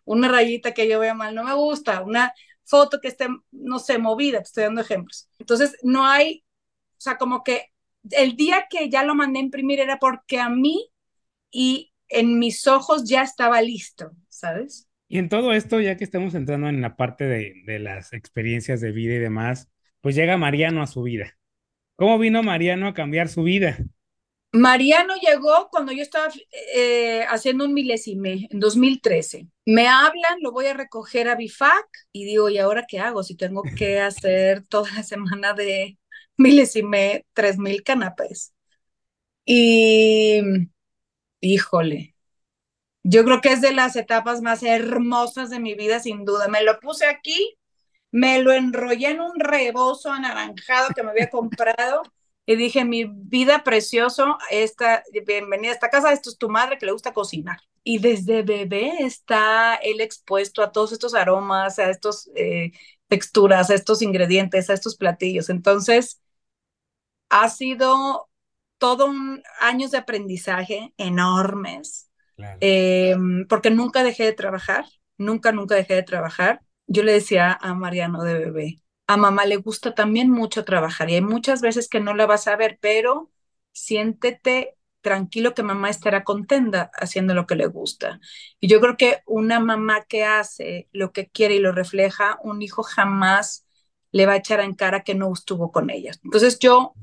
una 0.04 0.28
rayita 0.28 0.72
que 0.74 0.88
yo 0.88 1.00
vea 1.00 1.14
mal 1.14 1.34
no 1.34 1.44
me 1.44 1.54
gusta, 1.54 2.02
una 2.02 2.32
foto 2.64 3.00
que 3.00 3.08
esté, 3.08 3.28
no 3.52 3.78
sé, 3.78 3.98
movida, 3.98 4.38
te 4.38 4.44
estoy 4.44 4.64
dando 4.64 4.80
ejemplos. 4.82 5.28
Entonces, 5.38 5.76
no 5.82 6.06
hay, 6.06 6.44
o 6.98 7.00
sea, 7.00 7.18
como 7.18 7.44
que 7.44 7.72
el 8.12 8.36
día 8.36 8.66
que 8.70 8.90
ya 8.90 9.04
lo 9.04 9.14
mandé 9.14 9.40
a 9.40 9.42
imprimir 9.42 9.80
era 9.80 9.98
porque 9.98 10.40
a 10.40 10.48
mí 10.50 10.90
y 11.50 11.92
en 12.08 12.38
mis 12.38 12.66
ojos 12.68 13.04
ya 13.08 13.22
estaba 13.22 13.62
listo, 13.62 14.12
¿sabes? 14.28 14.88
Y 15.14 15.18
en 15.18 15.28
todo 15.28 15.52
esto, 15.52 15.80
ya 15.80 15.96
que 15.96 16.02
estamos 16.02 16.34
entrando 16.34 16.68
en 16.68 16.80
la 16.80 16.96
parte 16.96 17.22
de, 17.22 17.62
de 17.66 17.78
las 17.78 18.12
experiencias 18.12 18.80
de 18.80 18.90
vida 18.90 19.14
y 19.14 19.18
demás, 19.18 19.70
pues 20.00 20.16
llega 20.16 20.36
Mariano 20.36 20.82
a 20.82 20.88
su 20.88 21.04
vida. 21.04 21.38
¿Cómo 21.94 22.18
vino 22.18 22.42
Mariano 22.42 22.88
a 22.88 22.94
cambiar 22.94 23.28
su 23.28 23.44
vida? 23.44 23.78
Mariano 24.50 25.14
llegó 25.24 25.68
cuando 25.70 25.92
yo 25.92 26.02
estaba 26.02 26.32
eh, 26.74 27.24
haciendo 27.28 27.64
un 27.64 27.74
milésime 27.74 28.48
en 28.50 28.58
2013. 28.58 29.46
Me 29.66 29.86
hablan, 29.86 30.40
lo 30.40 30.50
voy 30.50 30.66
a 30.66 30.74
recoger 30.74 31.28
a 31.28 31.36
Bifac 31.36 31.86
y 32.10 32.24
digo, 32.24 32.50
¿y 32.50 32.58
ahora 32.58 32.84
qué 32.88 32.98
hago? 32.98 33.22
Si 33.22 33.36
tengo 33.36 33.62
que 33.62 34.00
hacer 34.00 34.66
toda 34.66 34.90
la 34.94 35.04
semana 35.04 35.54
de 35.54 35.96
milésime, 36.36 37.24
tres 37.34 37.56
mil 37.56 37.84
canapés. 37.84 38.52
Y, 39.46 40.40
híjole, 41.40 42.13
yo 43.04 43.24
creo 43.24 43.40
que 43.40 43.52
es 43.52 43.60
de 43.60 43.72
las 43.72 43.96
etapas 43.96 44.42
más 44.42 44.62
hermosas 44.62 45.50
de 45.50 45.60
mi 45.60 45.74
vida, 45.74 46.00
sin 46.00 46.24
duda. 46.24 46.48
Me 46.48 46.64
lo 46.64 46.80
puse 46.80 47.06
aquí, 47.06 47.56
me 48.10 48.40
lo 48.42 48.52
enrollé 48.52 49.10
en 49.10 49.20
un 49.20 49.38
rebozo 49.38 50.10
anaranjado 50.10 50.88
que 50.94 51.02
me 51.02 51.10
había 51.10 51.30
comprado 51.30 52.02
y 52.46 52.56
dije, 52.56 52.84
mi 52.84 53.04
vida 53.04 53.62
precioso, 53.64 54.38
esta, 54.50 55.02
bienvenida 55.26 55.70
a 55.72 55.74
esta 55.74 55.90
casa, 55.90 56.12
esto 56.12 56.30
es 56.30 56.38
tu 56.38 56.48
madre 56.48 56.78
que 56.78 56.86
le 56.86 56.92
gusta 56.92 57.12
cocinar. 57.12 57.60
Y 57.84 57.98
desde 57.98 58.42
bebé 58.42 58.92
está 59.00 59.76
él 59.76 60.00
expuesto 60.00 60.62
a 60.62 60.72
todos 60.72 60.92
estos 60.92 61.14
aromas, 61.14 61.78
a 61.78 61.90
estas 61.90 62.30
eh, 62.34 62.72
texturas, 63.08 63.70
a 63.70 63.74
estos 63.74 64.02
ingredientes, 64.02 64.70
a 64.70 64.74
estos 64.74 64.96
platillos. 64.96 65.50
Entonces, 65.50 66.20
ha 67.28 67.48
sido 67.50 68.30
todo 68.78 69.06
un 69.06 69.42
años 69.60 69.90
de 69.90 69.98
aprendizaje 69.98 70.94
enormes, 70.98 72.10
claro. 72.36 72.58
eh, 72.60 73.16
porque 73.48 73.70
nunca 73.70 74.02
dejé 74.02 74.24
de 74.24 74.32
trabajar, 74.32 74.86
nunca, 75.18 75.52
nunca 75.52 75.74
dejé 75.74 75.94
de 75.94 76.02
trabajar. 76.02 76.62
Yo 76.86 77.02
le 77.02 77.12
decía 77.12 77.58
a 77.60 77.74
Mariano 77.74 78.22
de 78.22 78.34
bebé, 78.34 78.80
a 79.06 79.16
mamá 79.16 79.44
le 79.46 79.56
gusta 79.56 79.94
también 79.94 80.30
mucho 80.30 80.64
trabajar 80.64 81.10
y 81.10 81.14
hay 81.14 81.20
muchas 81.20 81.60
veces 81.60 81.88
que 81.88 82.00
no 82.00 82.14
la 82.14 82.26
vas 82.26 82.46
a 82.48 82.56
ver, 82.56 82.78
pero 82.80 83.30
siéntete 83.72 84.76
tranquilo 85.00 85.54
que 85.54 85.62
mamá 85.62 85.90
estará 85.90 86.24
contenta 86.24 86.90
haciendo 86.94 87.34
lo 87.34 87.46
que 87.46 87.56
le 87.56 87.66
gusta. 87.66 88.20
Y 88.58 88.68
yo 88.68 88.80
creo 88.80 88.96
que 88.96 89.20
una 89.26 89.60
mamá 89.60 90.04
que 90.04 90.24
hace 90.24 90.88
lo 90.92 91.12
que 91.12 91.28
quiere 91.28 91.56
y 91.56 91.58
lo 91.58 91.72
refleja, 91.72 92.38
un 92.42 92.62
hijo 92.62 92.82
jamás 92.82 93.66
le 94.12 94.26
va 94.26 94.32
a 94.32 94.36
echar 94.36 94.60
en 94.60 94.74
cara 94.74 95.02
que 95.02 95.14
no 95.14 95.30
estuvo 95.32 95.70
con 95.72 95.90
ella. 95.90 96.12
Entonces 96.24 96.58
yo 96.58 96.94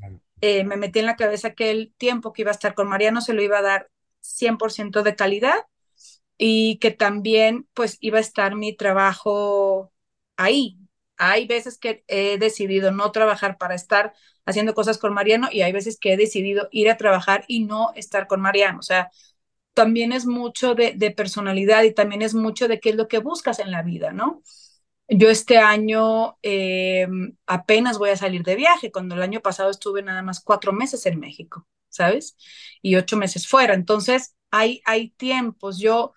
eh, 0.41 0.63
me 0.63 0.77
metí 0.77 0.99
en 0.99 1.05
la 1.05 1.15
cabeza 1.15 1.53
que 1.53 1.69
el 1.69 1.93
tiempo 1.95 2.34
que 2.34 2.41
iba 2.41 2.49
a 2.51 2.53
estar 2.53 2.73
con 2.73 2.89
Mariano 2.89 3.21
se 3.21 3.34
lo 3.34 3.43
iba 3.43 3.59
a 3.59 3.61
dar 3.61 3.89
100% 4.22 5.03
de 5.03 5.15
calidad 5.15 5.55
y 6.38 6.78
que 6.80 6.91
también 6.91 7.67
pues 7.74 7.97
iba 8.01 8.17
a 8.17 8.22
estar 8.22 8.55
mi 8.55 8.76
trabajo 8.76 9.93
ahí, 10.38 10.78
hay 11.17 11.45
veces 11.47 11.78
que 11.78 12.03
he 12.07 12.38
decidido 12.39 12.91
no 12.91 13.11
trabajar 13.11 13.57
para 13.57 13.76
estar 13.76 14.13
haciendo 14.45 14.74
cosas 14.74 14.97
con 14.97 15.13
Mariano 15.13 15.49
y 15.51 15.61
hay 15.61 15.72
veces 15.72 15.99
que 15.99 16.13
he 16.13 16.17
decidido 16.17 16.67
ir 16.72 16.89
a 16.89 16.97
trabajar 16.97 17.45
y 17.47 17.63
no 17.65 17.91
estar 17.95 18.28
con 18.28 18.41
Mariano. 18.41 18.80
O 18.80 18.82
sea, 18.82 19.11
también 19.74 20.11
es 20.13 20.26
mucho 20.26 20.76
de, 20.76 20.93
de 20.95 21.11
personalidad 21.11 21.84
y 21.84 21.93
también 21.93 22.22
es 22.22 22.34
mucho 22.36 22.67
de 22.67 22.80
qué 22.80 22.89
es 22.91 22.95
lo 22.95 23.07
que 23.07 23.19
buscas 23.19 23.59
en 23.59 23.72
la 23.72 23.84
vida, 23.84 24.11
¿no? 24.13 24.41
Yo 25.09 25.30
este 25.30 25.57
año 25.59 26.38
eh, 26.43 27.07
apenas 27.47 27.97
voy 27.99 28.11
a 28.11 28.17
salir 28.17 28.43
de 28.43 28.55
viaje, 28.55 28.91
cuando 28.91 29.15
el 29.15 29.22
año 29.22 29.41
pasado 29.41 29.69
estuve 29.72 30.01
nada 30.03 30.22
más 30.24 30.41
cuatro 30.41 30.74
meses 30.74 31.05
en 31.05 31.19
México. 31.19 31.67
¿Sabes? 31.92 32.38
Y 32.84 32.98
ocho 32.98 33.18
meses 33.18 33.48
fuera. 33.48 33.76
Entonces, 33.76 34.36
hay, 34.52 34.82
hay 34.86 35.12
tiempos. 35.12 35.80
Yo, 35.80 36.14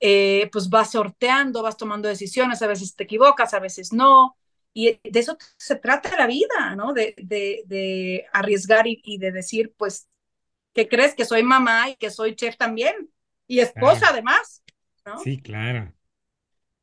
eh, 0.00 0.48
pues 0.52 0.68
vas 0.70 0.92
sorteando, 0.92 1.62
vas 1.62 1.76
tomando 1.76 2.08
decisiones, 2.08 2.62
a 2.62 2.66
veces 2.66 2.94
te 2.96 3.04
equivocas, 3.04 3.54
a 3.54 3.60
veces 3.60 3.92
no. 3.92 4.36
Y 4.74 5.00
de 5.04 5.20
eso 5.20 5.36
se 5.56 5.76
trata 5.76 6.16
la 6.18 6.26
vida, 6.26 6.76
¿no? 6.76 6.92
De, 6.92 7.14
de, 7.18 7.62
de 7.66 8.26
arriesgar 8.32 8.86
y, 8.86 9.00
y, 9.04 9.18
de 9.18 9.32
decir, 9.32 9.74
pues, 9.76 10.08
¿qué 10.74 10.88
crees? 10.88 11.14
Que 11.14 11.24
soy 11.26 11.42
mamá 11.42 11.90
y 11.90 11.96
que 11.96 12.10
soy 12.10 12.36
chef 12.36 12.56
también. 12.56 13.10
Y 13.48 13.60
esposa 13.60 14.08
Claro. 14.08 14.10
además, 14.10 14.64
¿no? 15.06 15.30
Sí, 15.30 15.40
claro. 15.42 15.94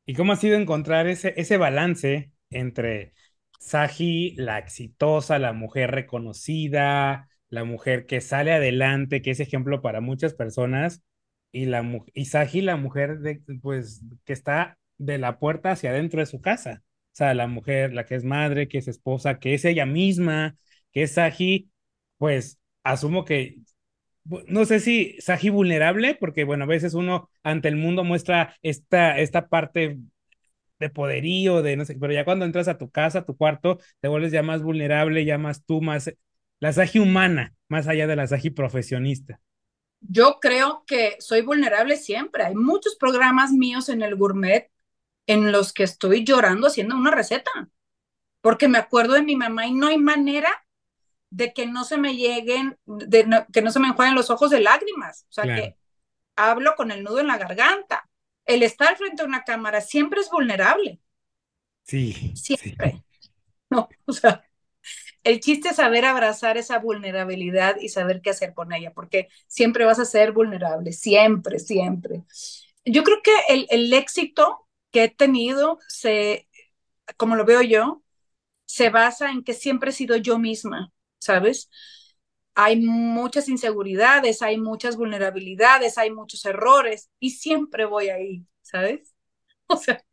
¿Y 0.06 0.16
cómo 0.16 0.34
ha 0.34 0.36
sido 0.38 0.58
encontrar 0.58 1.08
ese, 1.08 1.34
ese 1.38 1.58
balance 1.58 2.32
entre 2.50 3.14
Saji, 3.60 4.36
la 4.38 4.60
exitosa, 4.60 5.40
la 5.40 5.54
mujer 5.54 5.92
reconocida, 5.92 7.30
la 7.56 7.64
mujer 7.64 8.06
que 8.06 8.22
sale 8.22 8.54
adelante, 8.54 9.22
que 9.22 9.32
es 9.32 9.40
ejemplo 9.40 9.82
para 9.82 10.02
muchas 10.02 10.34
personas, 10.34 11.02
y, 11.52 11.66
la, 11.66 11.84
y 12.14 12.26
Saji, 12.26 12.62
la 12.62 12.76
mujer 12.78 13.20
de, 13.20 13.42
pues, 13.62 14.04
que 14.26 14.34
está 14.34 14.78
de 14.98 15.18
la 15.18 15.40
puerta 15.40 15.72
hacia 15.72 15.92
adentro 15.92 16.20
de 16.20 16.26
su 16.26 16.42
casa? 16.42 16.84
O 17.14 17.16
sea, 17.18 17.34
la 17.34 17.48
mujer, 17.48 17.94
la 17.94 18.06
que 18.06 18.16
es 18.16 18.24
madre, 18.26 18.68
que 18.68 18.78
es 18.80 18.88
esposa, 18.88 19.40
que 19.40 19.54
es 19.54 19.66
ella 19.66 19.86
misma, 19.86 20.58
que 20.92 21.04
es 21.04 21.14
Saji, 21.14 21.72
pues 22.18 22.60
asumo 22.84 23.26
que 23.26 23.58
no 24.48 24.66
sé 24.66 24.80
si 24.80 25.16
Saji 25.22 25.50
vulnerable, 25.50 26.16
porque 26.16 26.44
bueno, 26.44 26.64
a 26.66 26.68
veces 26.68 26.94
uno 26.94 27.30
ante 27.44 27.68
el 27.68 27.76
mundo 27.76 28.04
muestra 28.04 28.56
esta, 28.62 29.18
esta 29.20 29.48
parte 29.48 30.00
de 30.80 30.90
poderío, 30.90 31.62
de 31.62 31.78
no 31.78 31.86
sé, 31.86 31.96
pero 32.00 32.14
ya 32.14 32.26
cuando 32.26 32.46
entras 32.46 32.68
a 32.68 32.78
tu 32.78 32.90
casa, 32.90 33.20
a 33.20 33.26
tu 33.26 33.38
cuarto, 33.38 33.80
te 34.02 34.08
vuelves 34.08 34.32
ya 34.32 34.44
más 34.44 34.62
vulnerable, 34.64 35.26
ya 35.26 35.38
más 35.38 35.66
tú, 35.66 35.82
más 35.82 36.14
la 36.66 36.74
Saji 36.74 36.98
humana, 36.98 37.54
más 37.68 37.88
allá 37.88 38.08
de 38.08 38.16
la 38.16 38.26
Saji 38.26 38.50
profesionista. 38.50 39.40
Yo 40.02 40.40
creo 40.42 40.84
que 40.88 41.16
soy 41.20 41.42
vulnerable 41.44 41.96
siempre. 41.96 42.44
Hay 42.44 42.56
muchos 42.56 42.96
programas 42.96 43.52
míos 43.52 43.88
en 43.88 44.02
el 44.02 44.16
gourmet 44.16 44.72
en 45.28 45.52
los 45.52 45.74
que 45.74 45.84
estoy 45.84 46.24
llorando 46.24 46.66
haciendo 46.66 46.96
una 46.96 47.12
receta, 47.12 47.52
porque 48.42 48.68
me 48.68 48.80
acuerdo 48.80 49.14
de 49.14 49.22
mi 49.22 49.36
mamá 49.36 49.68
y 49.68 49.76
no 49.76 49.90
hay 49.90 50.00
manera 50.00 50.50
de 51.30 51.54
que 51.54 51.68
no 51.68 51.84
se 51.84 52.00
me 52.00 52.16
lleguen, 52.16 52.80
de 52.88 53.26
no, 53.28 53.46
que 53.54 53.62
no 53.62 53.70
se 53.70 53.80
me 53.80 53.90
enjuaguen 53.90 54.16
los 54.16 54.32
ojos 54.32 54.50
de 54.50 54.60
lágrimas. 54.60 55.28
O 55.30 55.34
sea, 55.34 55.44
Claro, 55.44 55.62
que 55.62 55.78
hablo 56.36 56.74
con 56.76 56.90
el 56.90 57.04
nudo 57.04 57.20
en 57.20 57.28
la 57.28 57.38
garganta. 57.38 58.10
El 58.44 58.64
estar 58.64 58.98
frente 58.98 59.22
a 59.22 59.26
una 59.26 59.44
cámara 59.44 59.82
siempre 59.82 60.22
es 60.22 60.32
vulnerable, 60.32 61.00
sí, 61.84 62.34
sí, 62.36 62.58
siempre. 62.58 63.04
No, 63.70 63.90
o 64.06 64.14
sea, 64.14 64.45
el 65.26 65.40
chiste 65.40 65.70
es 65.70 65.78
saber 65.78 66.06
abrazar 66.06 66.56
esa 66.58 66.78
vulnerabilidad 66.80 67.78
y 67.82 67.90
saber 67.90 68.22
qué 68.22 68.30
hacer 68.30 68.54
con 68.54 68.72
ella, 68.74 68.94
porque 68.94 69.28
siempre 69.48 69.84
vas 69.84 70.00
a 70.00 70.06
ser 70.06 70.32
vulnerable, 70.34 70.94
siempre, 70.94 71.58
siempre. 71.58 72.24
Yo 72.86 73.04
creo 73.04 73.18
que 73.24 73.32
el, 73.50 73.94
éxito 73.94 74.68
que 74.92 75.06
he 75.06 75.10
tenido, 75.10 75.80
se, 75.88 76.48
como 77.18 77.36
lo 77.36 77.44
veo 77.44 77.64
yo, 77.64 78.04
se 78.66 78.92
basa 78.92 79.32
en 79.32 79.44
que 79.44 79.56
siempre 79.56 79.90
he 79.90 79.94
sido 79.94 80.16
yo 80.16 80.38
misma, 80.38 80.94
¿sabes? 81.20 81.72
Hay 82.54 82.78
muchas 82.78 83.50
inseguridades, 83.50 84.44
hay 84.44 84.58
muchas 84.60 84.96
vulnerabilidades, 84.96 85.98
hay 85.98 86.12
muchos 86.12 86.46
errores 86.46 87.10
y 87.20 87.32
siempre 87.32 87.86
voy 87.86 88.10
ahí, 88.10 88.46
¿sabes? 88.62 89.14
O 89.68 89.78
sea, 89.78 90.06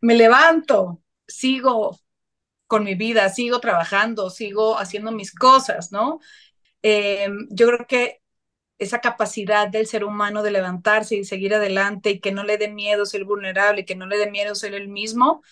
me 0.00 0.14
levanto, 0.14 1.02
sigo 1.26 1.98
con 2.68 2.84
mi 2.84 2.94
vida, 2.94 3.28
sigo 3.30 3.60
trabajando, 3.60 4.30
sigo 4.30 4.78
haciendo 4.78 5.10
mis 5.10 5.34
cosas, 5.34 5.90
¿no? 5.90 6.20
Eh, 6.82 7.28
yo 7.50 7.66
creo 7.66 7.86
que 7.88 8.22
esa 8.78 9.00
capacidad 9.00 9.68
del 9.68 9.88
ser 9.88 10.04
humano 10.04 10.42
de 10.44 10.52
levantarse 10.52 11.16
y 11.16 11.24
seguir 11.24 11.54
adelante 11.54 12.10
y 12.10 12.20
que 12.20 12.30
no 12.30 12.44
le 12.44 12.58
dé 12.58 12.68
miedo 12.68 13.06
ser 13.06 13.24
vulnerable, 13.24 13.84
que 13.84 13.96
no 13.96 14.06
le 14.06 14.18
dé 14.18 14.30
miedo 14.30 14.54
ser 14.54 14.74
el 14.74 14.88
mismo, 14.88 15.42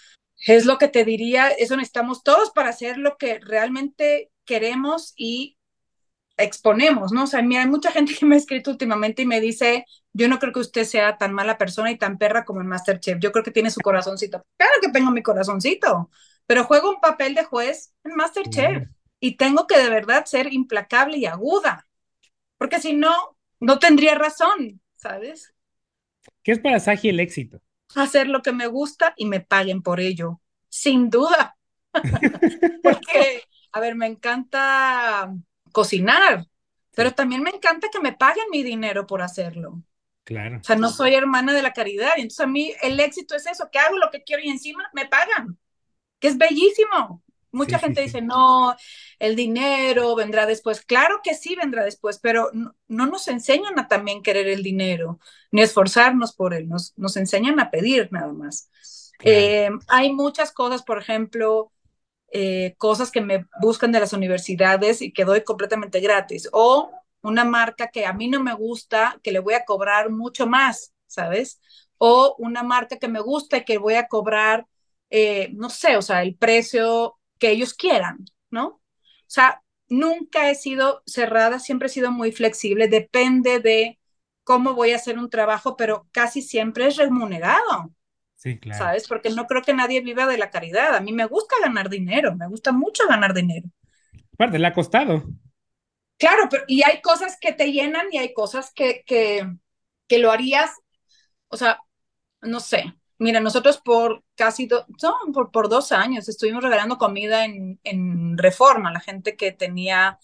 es 0.47 0.67
lo 0.67 0.79
que 0.79 0.89
te 0.89 1.05
diría, 1.05 1.49
eso 1.49 1.77
necesitamos 1.77 2.23
todos 2.23 2.51
para 2.51 2.69
hacer 2.71 2.99
lo 2.99 3.17
que 3.17 3.41
realmente 3.41 4.31
queremos 4.45 5.13
y 5.17 5.57
exponemos, 6.37 7.13
¿no? 7.13 7.25
O 7.25 7.27
sea, 7.27 7.43
mira, 7.43 7.63
hay 7.63 7.69
mucha 7.69 7.91
gente 7.91 8.15
que 8.15 8.27
me 8.27 8.35
ha 8.37 8.39
escrito 8.39 8.71
últimamente 8.71 9.23
y 9.23 9.27
me 9.27 9.41
dice, 9.41 9.87
yo 10.13 10.29
no 10.29 10.39
creo 10.39 10.53
que 10.53 10.61
usted 10.61 10.85
sea 10.85 11.17
tan 11.19 11.33
mala 11.33 11.59
persona 11.59 11.91
y 11.91 11.99
tan 11.99 12.19
perra 12.19 12.45
como 12.45 12.61
el 12.61 12.67
Masterchef, 12.67 13.19
yo 13.21 13.33
creo 13.33 13.45
que 13.45 13.51
tiene 13.51 13.71
su 13.71 13.81
corazoncito. 13.81 14.45
Claro 14.57 14.75
que 14.83 14.91
tengo 14.91 15.11
mi 15.11 15.23
corazoncito, 15.23 16.11
pero 16.47 16.65
juego 16.65 16.91
un 16.91 17.01
papel 17.01 17.35
de 17.35 17.45
juez 17.45 17.93
en 18.05 18.15
Masterchef 18.15 18.89
y 19.21 19.37
tengo 19.37 19.67
que 19.67 19.79
de 19.79 19.91
verdad 19.91 20.25
ser 20.25 20.53
implacable 20.53 21.19
y 21.19 21.27
aguda, 21.27 21.87
porque 22.59 22.81
si 22.81 22.93
no, 22.95 23.37
no 23.61 23.79
tendría 23.79 24.15
razón, 24.15 24.81
¿sabes? 24.97 25.55
¿Qué 26.43 26.53
es 26.53 26.59
para 26.59 26.81
Saji 26.81 27.09
el 27.09 27.21
éxito? 27.21 27.61
Hacer 27.95 28.29
lo 28.29 28.43
que 28.43 28.53
me 28.53 28.67
gusta 28.67 29.15
y 29.17 29.27
me 29.27 29.41
paguen 29.41 29.83
por 29.83 30.01
ello, 30.01 30.41
sin 30.69 31.11
duda, 31.11 31.57
porque, 32.83 33.43
a 33.73 33.81
ver, 33.81 33.95
me 33.95 34.07
encanta 34.07 35.33
cocinar, 35.73 36.47
pero 36.95 37.13
también 37.13 37.43
me 37.43 37.51
encanta 37.51 37.89
que 37.93 38.01
me 38.01 38.13
paguen 38.13 38.47
mi 38.51 38.63
dinero 38.63 39.07
por 39.07 39.23
hacerlo. 39.23 39.71
O 39.71 39.83
claro. 40.25 40.61
sea, 40.63 40.77
no 40.77 40.89
soy 40.89 41.15
hermana 41.15 41.53
de 41.53 41.63
la 41.63 41.73
caridad. 41.73 42.13
Entonces 42.17 42.41
a 42.41 42.47
mí 42.47 42.73
el 42.83 42.99
éxito 42.99 43.37
es 43.37 43.47
eso, 43.47 43.69
que 43.71 43.79
hago 43.79 43.99
lo 43.99 44.11
que 44.11 44.25
quiero 44.25 44.43
y 44.43 44.49
encima 44.49 44.89
me 44.95 45.07
pagan, 45.07 45.59
que 46.27 46.33
es 46.33 46.39
bellísimo. 46.39 47.23
Mucha 47.53 47.79
sí, 47.79 47.85
gente 47.85 48.01
sí. 48.01 48.07
dice, 48.07 48.23
no, 48.23 48.75
el 49.19 49.37
dinero 49.37 50.15
vendrá 50.15 50.45
después. 50.45 50.83
Claro 50.83 51.21
que 51.23 51.35
sí 51.35 51.55
vendrá 51.55 51.85
después, 51.85 52.19
pero 52.19 52.51
no, 52.53 52.75
no 52.89 53.07
nos 53.07 53.29
enseñan 53.29 53.79
a 53.79 53.89
también 53.89 54.23
querer 54.23 54.49
el 54.49 54.63
dinero, 54.63 55.21
ni 55.53 55.63
esforzarnos 55.63 56.35
por 56.35 56.53
él, 56.53 56.69
nos, 56.69 56.93
nos 56.97 57.17
enseñan 57.17 57.61
a 57.61 57.71
pedir 57.71 58.09
nada 58.13 58.33
más. 58.33 58.71
Claro. 59.19 59.39
Eh, 59.39 59.71
hay 59.89 60.13
muchas 60.13 60.53
cosas, 60.53 60.83
por 60.83 60.99
ejemplo, 60.99 61.73
eh, 62.33 62.75
cosas 62.77 63.11
que 63.11 63.21
me 63.21 63.47
buscan 63.61 63.93
de 63.93 64.01
las 64.01 64.13
universidades 64.13 65.01
y 65.01 65.13
que 65.13 65.25
doy 65.25 65.43
completamente 65.43 66.01
gratis. 66.01 66.49
O 66.53 66.91
una 67.23 67.45
marca 67.45 67.89
que 67.89 68.05
a 68.05 68.13
mí 68.13 68.29
no 68.29 68.43
me 68.43 68.53
gusta, 68.55 69.19
que 69.23 69.33
le 69.33 69.39
voy 69.39 69.55
a 69.55 69.65
cobrar 69.65 70.11
mucho 70.11 70.47
más, 70.47 70.93
¿sabes? 71.07 71.61
O 71.99 72.35
una 72.39 72.63
marca 72.63 72.99
que 72.99 73.09
me 73.09 73.21
gusta 73.21 73.59
y 73.59 73.65
que 73.65 73.79
voy 73.79 73.95
a 73.95 74.09
cobrar, 74.09 74.67
eh, 75.11 75.51
no 75.55 75.71
sé, 75.71 75.97
o 75.97 76.03
sea, 76.03 76.23
el 76.23 76.37
precio 76.37 77.19
que 77.39 77.51
ellos 77.51 77.75
quieran, 77.75 78.25
¿no? 78.51 78.67
O 78.69 78.81
sea, 79.27 79.63
nunca 79.89 80.51
he 80.51 80.55
sido 80.55 81.03
cerrada, 81.07 81.59
siempre 81.59 81.87
he 81.87 81.91
sido 81.91 82.11
muy 82.13 82.33
flexible, 82.33 82.89
depende 82.89 83.61
de 83.61 83.99
cómo 84.45 84.75
voy 84.75 84.93
a 84.93 84.97
hacer 84.97 85.19
un 85.19 85.31
trabajo, 85.31 85.77
pero 85.77 86.09
casi 86.13 86.43
siempre 86.43 86.87
es 86.87 86.97
remunerado. 86.97 87.93
Sí, 88.37 88.59
claro. 88.59 88.79
¿sabes? 88.85 89.09
Porque 89.09 89.31
no 89.31 89.47
creo 89.47 89.63
que 89.63 89.75
nadie 89.75 90.01
viva 90.03 90.27
de 90.27 90.39
la 90.39 90.51
caridad. 90.51 90.95
A 90.95 91.01
mí 91.01 91.13
me 91.13 91.25
gusta 91.27 91.57
ganar 91.63 91.89
dinero, 91.89 92.35
me 92.37 92.47
gusta 92.49 92.71
mucho 92.73 93.07
ganar 93.09 93.35
dinero. 93.35 93.69
Aparte, 94.35 94.59
le 94.59 94.67
ha 94.67 94.73
costado. 94.75 95.25
Claro, 96.19 96.49
pero 96.51 96.65
y 96.67 96.83
hay 96.83 97.01
cosas 97.03 97.37
que 97.41 97.53
te 97.53 97.73
llenan 97.73 98.07
y 98.11 98.19
hay 98.19 98.33
cosas 98.33 98.73
que, 98.75 99.03
que, 99.07 99.47
que 100.09 100.19
lo 100.19 100.31
harías, 100.33 100.71
o 101.49 101.57
sea, 101.59 101.81
no 102.43 102.61
sé. 102.61 102.96
Mira, 103.19 103.41
nosotros 103.41 103.79
por 103.79 104.23
casi 104.35 104.67
do, 104.67 104.85
no, 105.03 105.17
por, 105.33 105.51
por, 105.51 105.69
dos 105.69 105.93
años 105.93 106.29
estuvimos 106.29 106.63
regalando 106.63 106.99
comida 106.99 107.45
en, 107.47 107.81
en 107.85 108.37
Reforma, 108.39 108.93
la 108.93 109.01
gente 109.01 109.37
que 109.37 109.53
tenía, 109.53 110.19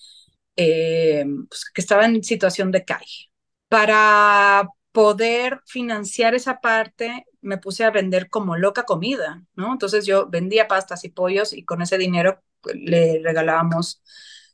eh, 0.57 1.24
pues, 1.49 1.64
que 1.74 1.80
estaba 1.80 2.05
en 2.07 2.22
situación 2.24 2.70
de 2.72 2.84
calle. 2.84 3.30
Para 3.68 4.68
poder 4.93 5.61
financiar 5.66 6.34
esa 6.34 6.61
parte, 6.61 7.24
me 7.40 7.59
puse 7.59 7.84
a 7.84 7.90
vender 7.90 8.28
como 8.30 8.57
loca 8.57 8.84
comida, 8.84 9.43
¿no? 9.55 9.72
Entonces 9.72 10.05
yo 10.07 10.28
vendía 10.28 10.68
pastas 10.68 11.05
y 11.05 11.09
pollos 11.11 11.53
y 11.55 11.64
con 11.64 11.82
ese 11.82 11.99
dinero 11.99 12.43
le 12.74 13.20
regalábamos 13.22 14.03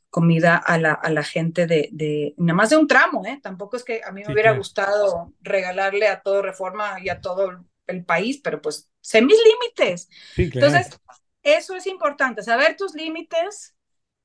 comida 0.09 0.57
a 0.57 0.77
la, 0.79 0.93
a 0.93 1.09
la 1.11 1.23
gente 1.23 1.67
de, 1.67 1.89
de, 1.91 2.33
nada 2.37 2.55
más 2.55 2.69
de 2.71 2.77
un 2.77 2.87
tramo, 2.87 3.25
¿eh? 3.25 3.39
Tampoco 3.43 3.77
es 3.77 3.83
que 3.83 4.01
a 4.03 4.11
mí 4.11 4.23
me 4.23 4.27
Sí, 4.27 4.33
hubiera 4.33 4.53
claro. 4.53 4.57
gustado 4.57 5.33
regalarle 5.41 6.07
a 6.07 6.21
todo 6.21 6.41
Reforma 6.41 6.99
y 7.01 7.09
a 7.09 7.21
todo 7.21 7.65
el 7.91 8.05
país, 8.05 8.39
pero 8.43 8.61
pues 8.61 8.89
sé 9.01 9.21
mis 9.21 9.37
límites. 9.45 10.09
Sí, 10.35 10.49
claro. 10.49 10.79
Entonces, 10.79 10.99
eso 11.43 11.75
es 11.75 11.87
importante, 11.87 12.43
saber 12.43 12.75
tus 12.77 12.93
límites 12.95 13.75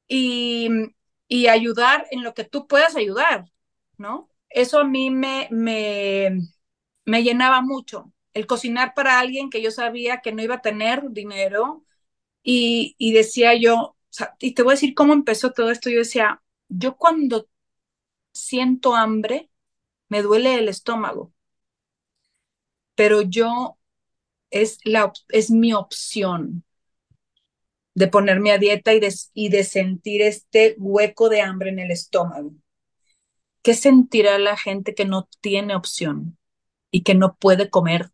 y, 0.08 0.68
y 1.28 1.48
ayudar 1.48 2.06
en 2.10 2.22
lo 2.22 2.34
que 2.34 2.44
tú 2.44 2.66
puedas 2.66 2.96
ayudar, 2.96 3.46
¿no? 3.98 4.30
Eso 4.50 4.80
a 4.80 4.84
mí 4.84 5.10
me, 5.10 5.48
me, 5.50 6.38
me 7.04 7.22
llenaba 7.22 7.60
mucho, 7.62 8.12
el 8.34 8.46
cocinar 8.46 8.94
para 8.94 9.18
alguien 9.20 9.50
que 9.50 9.62
yo 9.62 9.70
sabía 9.70 10.20
que 10.20 10.32
no 10.32 10.42
iba 10.42 10.56
a 10.56 10.62
tener 10.62 11.10
dinero 11.10 11.84
y, 12.42 12.96
y 12.98 13.12
decía 13.12 13.54
yo, 13.54 13.76
o 13.80 13.96
sea, 14.10 14.36
y 14.40 14.54
te 14.54 14.62
voy 14.62 14.72
a 14.72 14.76
decir 14.76 14.94
cómo 14.94 15.12
empezó 15.14 15.52
todo 15.52 15.70
esto, 15.70 15.90
yo 15.90 15.98
decía, 16.00 16.42
yo 16.68 16.96
cuando 16.96 17.48
siento 18.32 18.94
hambre, 18.94 19.50
me 20.08 20.22
duele 20.22 20.56
el 20.56 20.68
estómago, 20.68 21.32
pero 22.94 23.22
yo 23.22 23.78
es, 24.50 24.78
la, 24.84 25.12
es 25.28 25.50
mi 25.50 25.72
opción 25.72 26.64
de 27.94 28.08
ponerme 28.08 28.52
a 28.52 28.58
dieta 28.58 28.92
y 28.92 29.00
de, 29.00 29.14
y 29.34 29.48
de 29.48 29.64
sentir 29.64 30.22
este 30.22 30.74
hueco 30.78 31.28
de 31.28 31.40
hambre 31.40 31.70
en 31.70 31.78
el 31.78 31.90
estómago. 31.90 32.52
¿qué 33.64 33.74
sentirá 33.74 34.38
la 34.38 34.56
gente 34.56 34.94
que 34.94 35.06
no 35.06 35.28
tiene 35.40 35.74
opción 35.74 36.38
y 36.90 37.02
que 37.02 37.14
no 37.14 37.34
puede 37.36 37.70
comer 37.70 38.10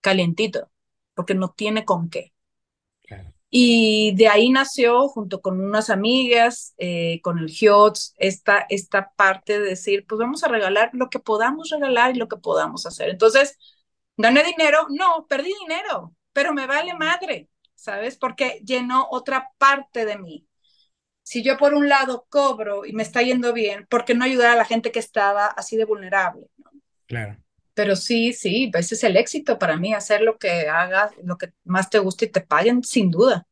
calientito? 0.00 0.70
Porque 1.14 1.34
no 1.34 1.50
tiene 1.52 1.84
con 1.84 2.08
qué. 2.10 2.32
Y 3.50 4.16
de 4.16 4.26
ahí 4.26 4.50
nació, 4.50 5.06
junto 5.08 5.40
con 5.40 5.60
unas 5.60 5.88
amigas, 5.88 6.74
eh, 6.76 7.20
con 7.22 7.38
el 7.38 7.48
HIOTS, 7.48 8.14
esta, 8.18 8.66
esta 8.68 9.12
parte 9.14 9.60
de 9.60 9.68
decir, 9.68 10.06
pues 10.08 10.18
vamos 10.18 10.42
a 10.42 10.48
regalar 10.48 10.90
lo 10.92 11.08
que 11.08 11.20
podamos 11.20 11.70
regalar 11.70 12.16
y 12.16 12.18
lo 12.18 12.26
que 12.26 12.36
podamos 12.36 12.84
hacer. 12.84 13.10
Entonces, 13.10 13.56
¿gané 14.16 14.44
dinero? 14.44 14.86
No, 14.90 15.26
perdí 15.28 15.52
dinero, 15.60 16.14
pero 16.32 16.52
me 16.52 16.66
vale 16.66 16.94
madre, 16.94 17.48
¿sabes? 17.74 18.16
Porque 18.16 18.60
llenó 18.64 19.06
otra 19.10 19.50
parte 19.58 20.04
de 20.04 20.18
mí. 20.18 20.46
Si 21.22 21.42
yo 21.42 21.56
por 21.56 21.74
un 21.74 21.88
lado 21.88 22.26
cobro 22.28 22.84
y 22.84 22.92
me 22.92 23.02
está 23.02 23.22
yendo 23.22 23.52
bien, 23.52 23.86
¿por 23.88 24.04
qué 24.04 24.14
no 24.14 24.24
ayudar 24.24 24.50
a 24.50 24.56
la 24.56 24.64
gente 24.66 24.92
que 24.92 24.98
estaba 24.98 25.46
así 25.46 25.76
de 25.76 25.84
vulnerable? 25.86 26.46
Claro. 27.06 27.36
Pero 27.72 27.96
sí, 27.96 28.32
sí, 28.32 28.70
ese 28.74 28.94
es 28.94 29.04
el 29.04 29.16
éxito 29.16 29.58
para 29.58 29.76
mí, 29.76 29.94
hacer 29.94 30.20
lo 30.20 30.38
que 30.38 30.68
hagas, 30.68 31.12
lo 31.22 31.36
que 31.36 31.52
más 31.64 31.90
te 31.90 31.98
guste 31.98 32.26
y 32.26 32.30
te 32.30 32.40
paguen, 32.40 32.84
sin 32.84 33.10
duda. 33.10 33.46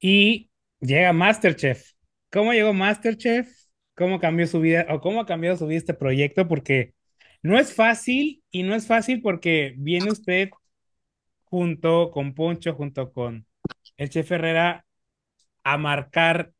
Y 0.00 0.50
llega 0.80 1.12
Masterchef. 1.12 1.92
¿Cómo 2.30 2.52
llegó 2.52 2.72
Masterchef? 2.72 3.48
¿Cómo 3.94 4.20
cambió 4.20 4.46
su 4.46 4.60
vida 4.60 4.86
o 4.90 5.00
cómo 5.00 5.20
ha 5.20 5.26
cambiado 5.26 5.56
su 5.56 5.66
vida 5.66 5.78
este 5.78 5.94
proyecto? 5.94 6.48
Porque 6.48 6.94
no 7.42 7.58
es 7.58 7.74
fácil 7.74 8.42
y 8.50 8.62
no 8.62 8.74
es 8.74 8.86
fácil 8.86 9.22
porque 9.22 9.74
viene 9.78 10.10
usted 10.10 10.50
junto 11.44 12.10
con 12.10 12.34
Poncho, 12.34 12.74
junto 12.74 13.12
con 13.12 13.46
el 13.96 14.10
chef 14.10 14.30
Herrera, 14.32 14.86
a 15.64 15.78
marcar 15.78 16.52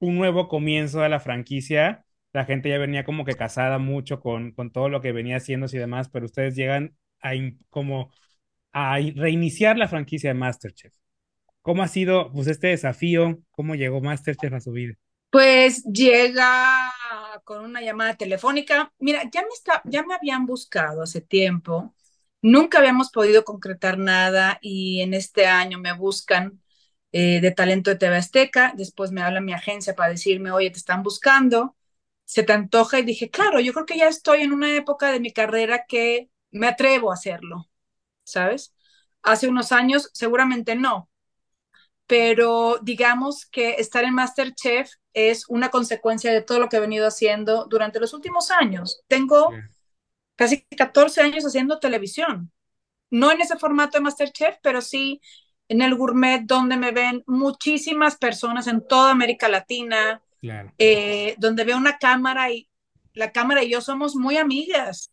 un 0.00 0.16
nuevo 0.16 0.48
comienzo 0.48 1.00
de 1.00 1.08
la 1.10 1.20
franquicia 1.20 2.06
la 2.36 2.44
gente 2.44 2.68
ya 2.68 2.76
venía 2.78 3.02
como 3.04 3.24
que 3.24 3.34
casada 3.34 3.78
mucho 3.78 4.20
con, 4.20 4.52
con 4.52 4.70
todo 4.70 4.90
lo 4.90 5.00
que 5.00 5.12
venía 5.12 5.38
haciendo 5.38 5.66
y 5.72 5.78
demás, 5.78 6.10
pero 6.10 6.26
ustedes 6.26 6.54
llegan 6.54 6.94
a 7.22 7.32
como 7.70 8.12
a 8.72 8.98
reiniciar 8.98 9.78
la 9.78 9.88
franquicia 9.88 10.30
de 10.30 10.34
Masterchef. 10.34 10.94
¿Cómo 11.62 11.82
ha 11.82 11.88
sido 11.88 12.32
pues 12.32 12.48
este 12.48 12.68
desafío? 12.68 13.40
¿Cómo 13.52 13.74
llegó 13.74 14.02
Masterchef 14.02 14.52
a 14.52 14.60
su 14.60 14.72
vida? 14.72 14.96
Pues 15.30 15.84
llega 15.84 16.92
con 17.44 17.64
una 17.64 17.80
llamada 17.82 18.16
telefónica. 18.16 18.92
Mira, 18.98 19.22
ya 19.30 19.42
me, 19.42 19.48
está, 19.48 19.82
ya 19.84 20.02
me 20.04 20.14
habían 20.14 20.46
buscado 20.46 21.02
hace 21.02 21.20
tiempo. 21.20 21.94
Nunca 22.42 22.78
habíamos 22.78 23.10
podido 23.10 23.44
concretar 23.44 23.98
nada 23.98 24.58
y 24.62 25.00
en 25.02 25.12
este 25.14 25.46
año 25.46 25.78
me 25.78 25.92
buscan 25.92 26.62
eh, 27.12 27.40
de 27.40 27.50
talento 27.52 27.90
de 27.90 27.96
TV 27.96 28.16
Azteca. 28.16 28.72
Después 28.76 29.12
me 29.12 29.22
habla 29.22 29.40
mi 29.40 29.52
agencia 29.52 29.94
para 29.94 30.10
decirme, 30.10 30.52
oye, 30.52 30.70
te 30.70 30.78
están 30.78 31.02
buscando 31.02 31.76
se 32.28 32.42
te 32.42 32.52
antoja 32.52 32.98
y 32.98 33.04
dije, 33.04 33.30
claro, 33.30 33.60
yo 33.60 33.72
creo 33.72 33.86
que 33.86 33.96
ya 33.98 34.08
estoy 34.08 34.40
en 34.42 34.52
una 34.52 34.74
época 34.74 35.12
de 35.12 35.20
mi 35.20 35.32
carrera 35.32 35.84
que 35.86 36.28
me 36.50 36.66
atrevo 36.66 37.10
a 37.12 37.14
hacerlo, 37.14 37.70
¿sabes? 38.24 38.74
Hace 39.22 39.48
unos 39.48 39.72
años 39.72 40.10
seguramente 40.14 40.76
no, 40.76 41.10
pero 42.06 42.78
digamos 42.82 43.46
que 43.46 43.74
estar 43.74 44.04
en 44.04 44.14
Masterchef 44.14 44.90
es 45.12 45.48
una 45.48 45.70
consecuencia 45.70 46.32
de 46.32 46.42
todo 46.42 46.58
lo 46.60 46.68
que 46.68 46.76
he 46.76 46.80
venido 46.80 47.06
haciendo 47.06 47.66
durante 47.68 48.00
los 48.00 48.14
últimos 48.14 48.50
años. 48.50 49.02
Tengo 49.08 49.52
casi 50.36 50.64
14 50.76 51.22
años 51.22 51.44
haciendo 51.44 51.78
televisión, 51.78 52.52
no 53.10 53.32
en 53.32 53.40
ese 53.40 53.56
formato 53.56 53.98
de 53.98 54.04
Masterchef, 54.04 54.56
pero 54.62 54.80
sí 54.80 55.20
en 55.68 55.82
el 55.82 55.96
gourmet 55.96 56.42
donde 56.44 56.76
me 56.76 56.92
ven 56.92 57.24
muchísimas 57.26 58.16
personas 58.16 58.66
en 58.66 58.86
toda 58.86 59.10
América 59.10 59.48
Latina, 59.48 60.22
eh, 60.78 61.34
donde 61.38 61.64
veo 61.64 61.76
una 61.76 61.98
cámara 61.98 62.52
y 62.52 62.68
la 63.14 63.32
cámara 63.32 63.64
y 63.64 63.70
yo 63.70 63.80
somos 63.80 64.14
muy 64.14 64.36
amigas, 64.36 65.10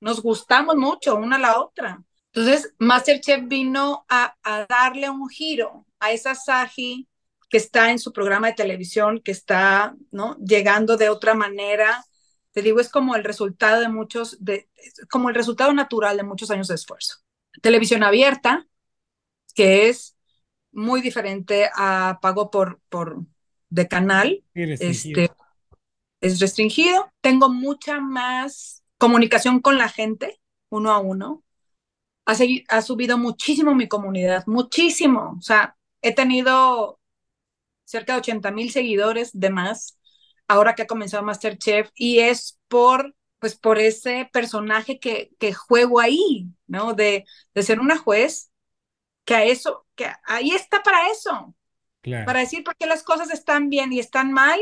nos 0.00 0.22
gustamos 0.22 0.76
mucho 0.76 1.16
una 1.16 1.36
a 1.36 1.40
la 1.40 1.60
otra. 1.60 2.02
Entonces, 2.32 2.72
Masterchef 2.78 3.46
vino 3.46 4.06
a, 4.08 4.36
darle 4.68 5.10
un 5.10 5.28
giro 5.28 5.84
a 6.00 6.12
esa 6.12 6.34
Saji 6.34 7.08
que 7.50 7.56
está 7.56 7.90
en 7.90 7.98
su 7.98 8.12
programa 8.12 8.46
de 8.46 8.54
televisión, 8.54 9.20
que 9.20 9.32
está 9.32 9.94
¿no? 10.12 10.38
llegando 10.38 10.96
de 10.96 11.08
otra 11.08 11.34
manera. 11.34 12.04
Te 12.52 12.62
digo, 12.62 12.80
es 12.80 12.88
como 12.88 13.16
el 13.16 13.24
resultado 13.24 13.80
de 13.80 13.88
muchos, 13.88 14.42
de, 14.42 14.70
como 15.10 15.28
el 15.28 15.34
resultado 15.34 15.72
natural 15.72 16.16
de 16.16 16.22
muchos 16.22 16.50
años 16.52 16.68
de 16.68 16.76
esfuerzo. 16.76 17.16
Televisión 17.60 18.04
abierta, 18.04 18.66
que 19.54 19.88
es 19.88 20.16
muy 20.70 21.00
diferente 21.00 21.68
a 21.74 22.20
pago 22.22 22.52
por, 22.52 22.80
por, 22.88 23.24
de 23.68 23.88
canal. 23.88 24.44
Este, 24.54 25.32
es 26.20 26.38
restringido. 26.38 27.12
Tengo 27.20 27.48
mucha 27.48 28.00
más 28.00 28.84
comunicación 28.96 29.58
con 29.58 29.76
la 29.76 29.88
gente, 29.88 30.40
uno 30.68 30.92
a 30.92 30.98
uno. 30.98 31.42
Ha, 32.26 32.36
ha 32.68 32.82
subido 32.82 33.18
muchísimo 33.18 33.74
mi 33.74 33.88
comunidad, 33.88 34.44
muchísimo. 34.46 35.34
O 35.36 35.42
sea, 35.42 35.76
he 36.02 36.14
tenido 36.14 37.00
cerca 37.84 38.14
de 38.14 38.20
80 38.20 38.50
mil 38.52 38.70
seguidores 38.70 39.30
de 39.32 39.50
más 39.50 39.98
ahora 40.48 40.74
que 40.74 40.82
ha 40.82 40.86
comenzado 40.86 41.22
Masterchef 41.22 41.90
y 41.94 42.20
es 42.20 42.58
por 42.68 43.14
pues 43.40 43.56
por 43.56 43.78
ese 43.78 44.28
personaje 44.32 45.00
que, 45.00 45.30
que 45.38 45.54
juego 45.54 45.98
ahí, 45.98 46.46
¿no? 46.66 46.92
De, 46.92 47.24
de 47.54 47.62
ser 47.62 47.80
una 47.80 47.96
juez, 47.96 48.50
que 49.24 49.34
a 49.34 49.44
eso, 49.44 49.86
que 49.94 50.06
ahí 50.24 50.50
está 50.50 50.82
para 50.82 51.10
eso, 51.10 51.54
para 52.22 52.40
decir 52.40 52.64
por 52.64 52.76
qué 52.76 52.86
las 52.86 53.02
cosas 53.02 53.30
están 53.30 53.70
bien 53.70 53.92
y 53.92 54.00
están 54.00 54.32
mal 54.32 54.60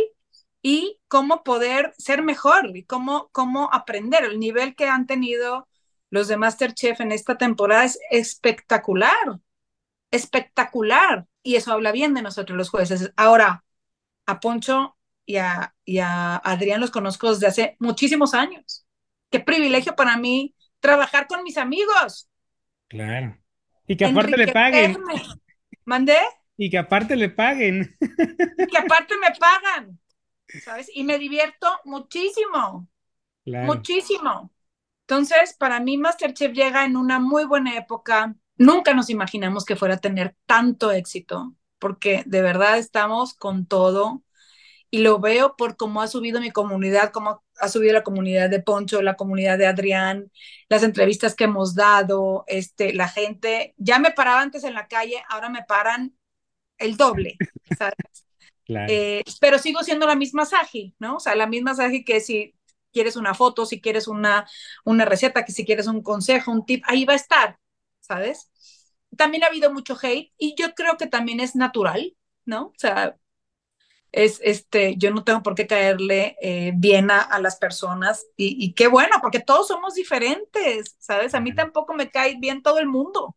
y 0.62 1.01
cómo 1.09 1.43
poder 1.43 1.95
ser 1.99 2.22
mejor 2.22 2.76
y 2.76 2.84
cómo, 2.84 3.30
cómo 3.32 3.68
aprender. 3.72 4.24
El 4.24 4.39
nivel 4.39 4.76
que 4.76 4.89
han 4.89 5.07
tenido 5.07 5.68
los 6.11 6.28
de 6.28 6.36
Masterchef 6.36 7.01
en 7.01 7.12
esta 7.12 7.36
temporada 7.39 7.84
es 7.84 7.99
espectacular, 8.11 9.41
espectacular. 10.11 11.27
Y 11.43 11.57
eso 11.57 11.73
habla 11.73 11.93
bien 11.93 12.15
de 12.15 12.23
nosotros 12.23 12.57
los 12.57 12.71
jueces. 12.71 13.13
Ahora, 13.17 13.65
a 14.27 14.41
Poncho 14.41 14.97
y 15.25 15.37
a, 15.37 15.75
y 15.85 15.99
a 15.99 16.37
Adrián 16.37 16.81
los 16.81 16.91
conozco 16.91 17.31
desde 17.31 17.47
hace 17.47 17.77
muchísimos 17.79 18.35
años. 18.35 18.87
Qué 19.31 19.41
privilegio 19.41 19.95
para 19.95 20.17
mí 20.17 20.55
trabajar 20.81 21.27
con 21.27 21.43
mis 21.43 21.59
amigos. 21.59 22.29
Claro. 22.89 23.39
Y 23.87 23.97
que 23.97 24.07
aparte 24.07 24.37
le 24.37 24.53
paguen. 24.53 24.99
¿Mandé? 25.85 26.19
Y 26.57 26.71
que 26.71 26.79
aparte 26.79 27.17
le 27.17 27.31
paguen. 27.31 27.97
Y 28.01 28.67
que 28.67 28.79
aparte 28.79 29.15
me 29.17 29.29
pagan, 29.39 29.99
¿sabes? 30.65 30.91
Y 30.93 31.05
me 31.05 31.19
divierto 31.19 31.69
muchísimo. 31.85 32.89
Muchísimo. 33.45 34.53
Entonces, 35.03 35.55
para 35.59 35.81
mí 35.81 35.97
Masterchef 35.97 36.53
llega 36.53 36.85
en 36.85 36.97
una 36.97 37.19
muy 37.19 37.45
buena 37.45 37.77
época. 37.77 38.35
Nunca 38.59 38.93
nos 38.93 39.09
imaginamos 39.09 39.65
que 39.65 39.77
fuera 39.77 39.95
a 39.95 40.01
tener 40.01 40.37
tanto 40.47 40.91
éxito, 40.91 41.55
porque 41.79 42.23
de 42.27 42.43
verdad 42.43 42.79
estamos 42.79 43.35
con 43.35 43.67
todo 43.67 44.23
y 44.91 44.99
lo 44.99 45.19
veo 45.21 45.55
por 45.57 45.77
cómo 45.77 46.01
ha 46.03 46.09
subido 46.09 46.41
mi 46.41 46.51
comunidad, 46.51 47.13
cómo 47.13 47.45
ha 47.61 47.69
subido 47.69 47.93
la 47.93 48.03
comunidad 48.03 48.51
de 48.51 48.61
Poncho, 48.61 49.03
la 49.03 49.17
comunidad 49.17 49.59
de 49.59 49.67
Adrián, 49.67 50.31
las 50.69 50.83
entrevistas 50.83 51.35
que 51.35 51.45
hemos 51.45 51.75
dado, 51.75 52.45
este, 52.47 52.95
la 52.95 53.09
gente, 53.09 53.75
ya 53.77 53.99
me 53.99 54.13
paraba 54.13 54.41
antes 54.41 54.65
en 54.65 54.75
la 54.75 54.89
calle, 54.89 55.23
ahora 55.29 55.51
me 55.51 55.63
paran 55.63 56.17
el 56.79 56.97
doble, 56.97 57.37
¿sabes? 57.79 58.27
Eh, 58.67 59.23
pero 59.41 59.59
sigo 59.59 59.83
siendo 59.83 60.07
la 60.07 60.15
misma 60.15 60.45
Saji, 60.45 60.95
¿no? 60.99 61.17
O 61.17 61.21
sea, 61.21 61.35
la 61.35 61.47
misma 61.47 61.75
Saji 61.75 62.05
que 62.05 62.21
si 62.21 62.55
quieres 62.93 63.17
una 63.17 63.35
foto, 63.35 63.67
si 63.67 63.81
quieres 63.81 64.09
una, 64.09 64.47
una 64.85 65.05
receta, 65.05 65.45
que 65.45 65.53
si 65.53 65.65
quieres 65.65 65.87
un 65.87 66.03
consejo, 66.03 66.51
un 66.51 66.65
tip, 66.65 66.83
ahí 66.87 67.05
va 67.05 67.15
a 67.15 67.17
estar, 67.17 67.59
¿sabes? 68.09 68.51
También 69.17 69.45
ha 69.45 69.49
habido 69.49 69.73
mucho 69.73 69.97
hate 70.01 70.33
y 70.39 70.55
yo 70.57 70.75
creo 70.75 70.97
que 70.97 71.07
también 71.07 71.41
es 71.41 71.55
natural, 71.55 72.17
¿no? 72.45 72.69
O 72.69 72.75
sea, 72.77 73.17
es 74.13 74.41
este, 74.43 74.97
yo 74.97 75.11
no 75.11 75.25
tengo 75.25 75.43
por 75.43 75.55
qué 75.55 75.67
caerle 75.67 76.37
eh, 76.41 76.73
bien 76.75 77.11
a, 77.11 77.21
a, 77.21 77.41
las 77.41 77.57
personas 77.57 78.27
y, 78.37 78.57
y, 78.65 78.75
qué 78.75 78.89
bueno, 78.89 79.17
porque 79.21 79.41
todos 79.41 79.69
somos 79.69 79.95
diferentes, 79.95 80.97
¿sabes? 80.99 81.35
A 81.35 81.41
mí 81.41 81.55
tampoco 81.55 81.95
me 81.95 82.11
cae 82.11 82.37
bien 82.39 82.63
todo 82.63 82.79
el 82.79 82.87
mundo. 82.87 83.25
O 83.25 83.37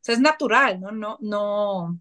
sea, 0.00 0.14
es 0.14 0.20
natural, 0.20 0.80
¿no? 0.80 0.92
No, 0.92 1.18
no, 1.20 2.00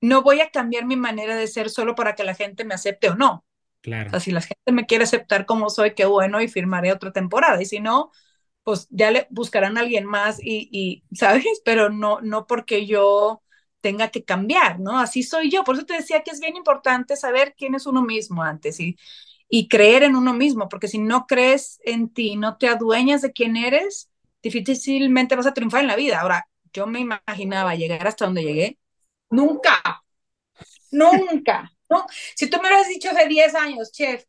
no 0.00 0.22
voy 0.22 0.40
a 0.40 0.50
cambiar 0.50 0.84
mi 0.86 0.96
manera 0.96 1.36
de 1.36 1.46
ser 1.46 1.70
solo 1.70 1.94
para 1.94 2.14
que 2.14 2.24
la 2.24 2.34
gente 2.34 2.64
me 2.64 2.74
acepte 2.74 3.10
o 3.10 3.14
no. 3.14 3.44
Claro. 3.82 4.08
O 4.08 4.10
sea, 4.10 4.20
si 4.20 4.30
la 4.30 4.40
gente 4.40 4.72
me 4.72 4.86
quiere 4.86 5.04
aceptar 5.04 5.46
como 5.46 5.70
soy, 5.70 5.94
qué 5.94 6.04
bueno, 6.06 6.40
y 6.40 6.48
firmaré 6.48 6.92
otra 6.92 7.12
temporada. 7.12 7.60
Y 7.62 7.66
si 7.66 7.80
no, 7.80 8.10
pues 8.64 8.86
ya 8.90 9.10
le 9.10 9.26
buscarán 9.30 9.78
a 9.78 9.80
alguien 9.82 10.04
más 10.06 10.38
y, 10.42 11.04
¿sabes? 11.12 11.44
Pero 11.64 11.90
no, 11.90 12.20
no 12.20 12.46
porque 12.46 12.86
yo 12.86 13.42
tenga 13.80 14.08
que 14.10 14.24
cambiar, 14.24 14.80
¿no? 14.80 14.98
Así 14.98 15.22
soy 15.22 15.50
yo. 15.50 15.64
Por 15.64 15.76
eso 15.76 15.86
te 15.86 15.94
decía 15.94 16.22
que 16.22 16.30
es 16.30 16.40
bien 16.40 16.56
importante 16.56 17.16
saber 17.16 17.54
quién 17.56 17.74
es 17.74 17.86
uno 17.86 18.02
mismo 18.02 18.42
antes 18.42 18.78
y, 18.80 18.96
y 19.48 19.68
creer 19.68 20.02
en 20.04 20.16
uno 20.16 20.34
mismo, 20.34 20.68
porque 20.68 20.88
si 20.88 20.98
no 20.98 21.26
crees 21.26 21.80
en 21.84 22.10
ti, 22.12 22.36
no 22.36 22.56
te 22.58 22.68
adueñas 22.68 23.22
de 23.22 23.32
quién 23.32 23.56
eres, 23.56 24.10
difícilmente 24.42 25.36
vas 25.36 25.46
a 25.46 25.54
triunfar 25.54 25.80
en 25.82 25.88
la 25.88 25.96
vida. 25.96 26.20
Ahora, 26.20 26.48
yo 26.72 26.86
me 26.86 27.00
imaginaba 27.00 27.74
llegar 27.74 28.06
hasta 28.06 28.24
donde 28.26 28.42
llegué 28.44 28.78
Nunca, 29.30 30.04
nunca. 30.90 31.72
¿no? 31.88 32.06
Si 32.36 32.48
tú 32.48 32.58
me 32.62 32.68
has 32.68 32.88
dicho 32.88 33.10
hace 33.10 33.26
10 33.28 33.54
años, 33.54 33.92
chef, 33.92 34.24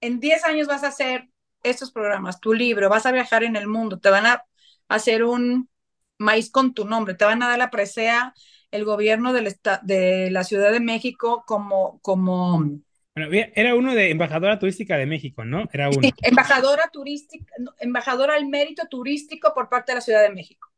en 0.00 0.20
10 0.20 0.44
años 0.44 0.68
vas 0.68 0.84
a 0.84 0.92
ser 0.92 1.28
estos 1.62 1.92
programas, 1.92 2.40
tu 2.40 2.52
libro, 2.54 2.88
vas 2.88 3.06
a 3.06 3.12
viajar 3.12 3.44
en 3.44 3.56
el 3.56 3.66
mundo, 3.66 3.98
te 3.98 4.10
van 4.10 4.26
a 4.26 4.44
hacer 4.88 5.24
un 5.24 5.68
maíz 6.18 6.50
con 6.50 6.74
tu 6.74 6.84
nombre, 6.84 7.14
te 7.14 7.24
van 7.24 7.42
a 7.42 7.48
dar 7.48 7.58
la 7.58 7.70
presea 7.70 8.34
el 8.72 8.84
gobierno 8.84 9.32
del 9.32 9.54
de 9.82 10.30
la 10.30 10.44
Ciudad 10.44 10.72
de 10.72 10.80
México 10.80 11.44
como, 11.46 12.00
como... 12.00 12.58
Bueno, 13.14 13.30
era 13.54 13.74
uno 13.74 13.94
de 13.94 14.10
embajadora 14.10 14.58
turística 14.58 14.96
de 14.96 15.04
México, 15.04 15.44
¿no? 15.44 15.68
Era 15.70 15.90
uno. 15.90 16.00
Sí, 16.00 16.10
embajadora 16.22 16.88
turística, 16.90 17.52
embajadora 17.78 18.34
al 18.34 18.48
mérito 18.48 18.86
turístico 18.88 19.52
por 19.54 19.68
parte 19.68 19.92
de 19.92 19.96
la 19.96 20.00
Ciudad 20.00 20.22
de 20.22 20.30
México. 20.30 20.72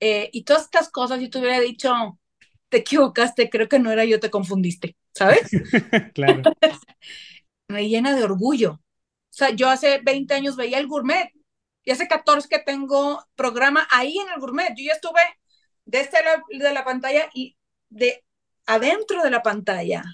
Eh, 0.00 0.30
y 0.32 0.44
todas 0.44 0.62
estas 0.62 0.88
cosas, 0.90 1.20
yo 1.20 1.28
te 1.28 1.38
hubiera 1.38 1.60
dicho, 1.60 2.18
te 2.70 2.78
equivocaste, 2.78 3.50
creo 3.50 3.68
que 3.68 3.78
no 3.78 3.92
era 3.92 4.06
yo, 4.06 4.18
te 4.18 4.30
confundiste, 4.30 4.96
¿sabes? 5.12 5.50
claro. 6.14 6.42
Me 7.68 7.88
llena 7.88 8.16
de 8.16 8.24
orgullo. 8.24 8.80
Sea, 9.36 9.50
yo 9.50 9.68
hace 9.68 10.00
20 10.02 10.32
años 10.32 10.56
veía 10.56 10.78
el 10.78 10.86
gourmet 10.86 11.30
y 11.84 11.90
hace 11.90 12.08
14 12.08 12.48
que 12.48 12.58
tengo 12.58 13.22
programa 13.34 13.86
ahí 13.90 14.16
en 14.16 14.32
el 14.34 14.40
gourmet. 14.40 14.72
Yo 14.74 14.84
ya 14.86 14.94
estuve 14.94 15.20
de 15.84 16.00
este 16.00 16.24
lado 16.24 16.42
de 16.48 16.72
la 16.72 16.86
pantalla 16.86 17.28
y 17.34 17.54
de 17.90 18.24
adentro 18.64 19.22
de 19.22 19.28
la 19.28 19.42
pantalla. 19.42 20.04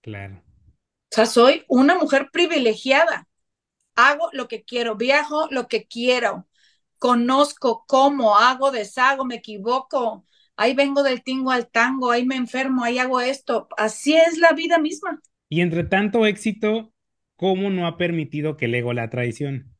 Claro. 0.00 0.44
O 0.46 1.10
sea, 1.10 1.26
soy 1.26 1.64
una 1.66 1.96
mujer 1.96 2.30
privilegiada. 2.32 3.26
Hago 3.96 4.30
lo 4.32 4.46
que 4.46 4.62
quiero, 4.62 4.94
viajo 4.94 5.48
lo 5.50 5.66
que 5.66 5.88
quiero, 5.88 6.46
conozco 6.98 7.84
cómo, 7.88 8.38
hago, 8.38 8.70
deshago, 8.70 9.24
me 9.24 9.34
equivoco. 9.34 10.24
Ahí 10.54 10.74
vengo 10.74 11.02
del 11.02 11.24
tingo 11.24 11.50
al 11.50 11.68
tango, 11.68 12.12
ahí 12.12 12.24
me 12.24 12.36
enfermo, 12.36 12.84
ahí 12.84 13.00
hago 13.00 13.20
esto. 13.20 13.66
Así 13.76 14.16
es 14.16 14.38
la 14.38 14.52
vida 14.52 14.78
misma. 14.78 15.20
Y 15.48 15.62
entre 15.62 15.82
tanto 15.82 16.26
éxito, 16.26 16.92
¿cómo 17.40 17.70
no 17.70 17.86
ha 17.86 17.96
permitido 17.96 18.58
que 18.58 18.66
el 18.66 18.74
ego 18.74 18.92
la 18.92 19.08
traición? 19.08 19.74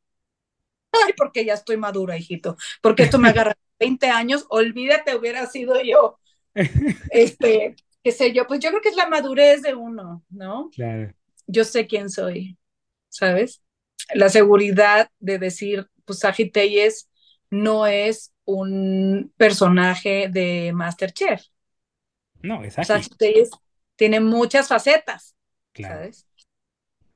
Ay, 0.93 1.13
porque 1.15 1.45
ya 1.45 1.53
estoy 1.53 1.77
madura, 1.77 2.17
hijito. 2.17 2.57
Porque 2.81 3.03
esto 3.03 3.19
me 3.19 3.29
agarra 3.29 3.55
20 3.79 4.07
años, 4.11 4.47
olvídate, 4.49 5.15
hubiera 5.15 5.47
sido 5.47 5.75
yo. 5.83 6.19
Este, 7.11 7.77
qué 8.03 8.13
sé 8.13 8.33
yo, 8.33 8.47
pues 8.47 8.61
yo 8.61 8.71
creo 8.71 8.81
que 8.81 8.89
es 8.89 8.97
la 8.97 9.09
madurez 9.09 9.61
de 9.61 9.75
uno, 9.75 10.25
¿no? 10.31 10.71
Claro. 10.75 11.13
Yo 11.47 11.65
sé 11.65 11.87
quién 11.87 12.09
soy, 12.09 12.57
¿sabes? 13.11 13.63
La 14.15 14.31
seguridad 14.31 15.11
de 15.19 15.39
decir, 15.39 15.87
pues 16.07 16.21
Sagiteyes 16.21 17.11
no 17.51 17.87
es 17.87 18.33
un 18.47 19.35
personaje 19.37 20.29
de 20.31 20.73
Masterchef. 20.73 21.43
No, 22.43 22.65
exacto. 22.65 22.95
Sagiteyes 22.95 23.51
tiene 23.97 24.19
muchas 24.21 24.67
facetas, 24.67 25.37
¿sabes? 25.75 26.27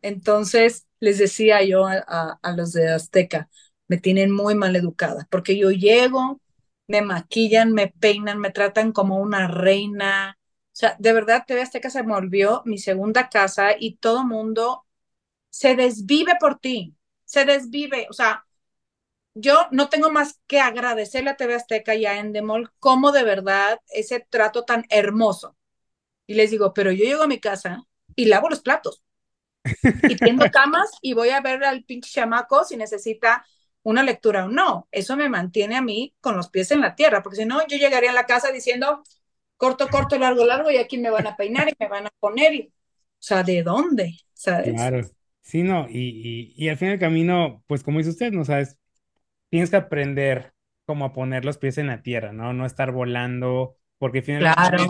Entonces, 0.05 0.87
les 1.01 1.17
decía 1.19 1.63
yo 1.65 1.87
a, 1.87 2.39
los 2.57 2.73
de 2.75 2.91
Azteca, 2.93 3.49
me 3.89 3.97
tienen 3.97 4.31
muy 4.31 4.55
mal 4.55 4.77
educada, 4.77 5.27
porque 5.31 5.57
yo 5.57 5.71
llego, 5.71 6.43
me 6.87 7.01
maquillan, 7.01 7.73
me 7.73 7.89
peinan, 7.89 8.39
me 8.39 8.51
tratan 8.51 8.93
como 8.93 9.19
una 9.19 9.49
reina. 9.49 10.39
O 10.41 10.77
sea, 10.77 10.97
de 10.99 11.13
verdad, 11.15 11.45
TV 11.47 11.63
Azteca 11.63 11.89
se 11.89 12.03
volvió 12.03 12.61
mi 12.67 12.77
segunda 12.77 13.31
casa 13.31 13.71
y 13.79 13.97
todo 13.97 14.27
mundo 14.27 14.85
se 15.51 15.77
desvive 15.77 16.35
por 16.41 16.59
ti, 16.59 16.97
se 17.25 17.47
desvive. 17.47 18.07
O 18.11 18.13
sea, 18.13 18.45
yo 19.35 19.69
no 19.73 19.89
tengo 19.89 20.11
más 20.11 20.41
que 20.47 20.61
agradecerle 20.61 21.31
a 21.31 21.37
TV 21.37 21.55
Azteca 21.55 21.95
y 21.95 22.07
a 22.07 22.19
Endemol 22.21 22.73
como 22.81 23.13
de 23.13 23.25
verdad 23.25 23.81
ese 23.89 24.21
trato 24.21 24.65
tan 24.65 24.85
hermoso. 24.91 25.57
Y 26.27 26.35
les 26.35 26.51
digo, 26.51 26.75
pero 26.75 26.93
yo 26.93 27.05
llego 27.07 27.25
a 27.25 27.29
mi 27.29 27.41
casa 27.41 27.85
y 28.17 28.27
lavo 28.27 28.51
los 28.51 28.63
platos. 28.63 29.04
Y 30.09 30.17
tiendo 30.17 30.51
camas 30.51 30.91
y 31.01 31.15
voy 31.15 31.31
a 31.31 31.41
ver 31.41 31.65
al 31.65 31.85
pinche 31.85 32.11
chamaco 32.11 32.65
si 32.65 32.77
necesita 32.77 33.45
una 33.83 34.03
lectura 34.03 34.45
o 34.45 34.49
no. 34.49 34.89
Eso 34.91 35.17
me 35.17 35.29
mantiene 35.29 35.77
a 35.77 35.83
mí 35.83 36.15
con 36.21 36.37
los 36.37 36.51
pies 36.51 36.71
en 36.71 36.81
la 36.81 36.95
tierra, 36.95 37.23
porque 37.23 37.37
si 37.37 37.45
no, 37.45 37.67
yo 37.67 37.77
llegaría 37.77 38.11
a 38.11 38.15
la 38.15 38.27
casa 38.27 38.51
diciendo 38.51 39.03
corto, 39.57 39.89
corto, 39.89 40.19
largo, 40.19 40.45
largo, 40.45 40.71
y 40.71 40.77
aquí 40.77 40.99
me 40.99 41.11
van 41.11 41.27
a 41.27 41.37
peinar 41.37 41.69
y 41.69 41.75
me 41.79 41.89
van 41.89 42.07
a 42.07 42.11
poner. 42.19 42.55
Y, 42.55 42.61
o 42.63 42.73
sea, 43.19 43.43
¿de 43.43 43.63
dónde? 43.63 44.17
¿Sabes? 44.33 44.75
Claro. 44.75 45.01
Sí, 45.41 45.63
no, 45.63 45.87
y, 45.91 46.55
y, 46.57 46.69
al 46.71 46.79
fin 46.79 46.89
del 46.89 46.99
camino, 46.99 47.63
pues 47.67 47.83
como 47.83 47.99
dice 47.99 48.11
usted, 48.11 48.33
no 48.33 48.47
sabes, 48.47 48.79
tienes 49.51 49.69
que 49.69 49.77
aprender 49.77 50.55
cómo 50.87 51.05
a 51.05 51.13
poner 51.13 51.45
los 51.45 51.59
pies 51.59 51.77
en 51.77 51.87
la 51.87 52.03
tierra, 52.03 52.33
¿no? 52.33 52.55
No 52.55 52.65
estar 52.65 52.93
volando, 52.93 53.77
porque 53.99 54.23
finalmente 54.23 54.87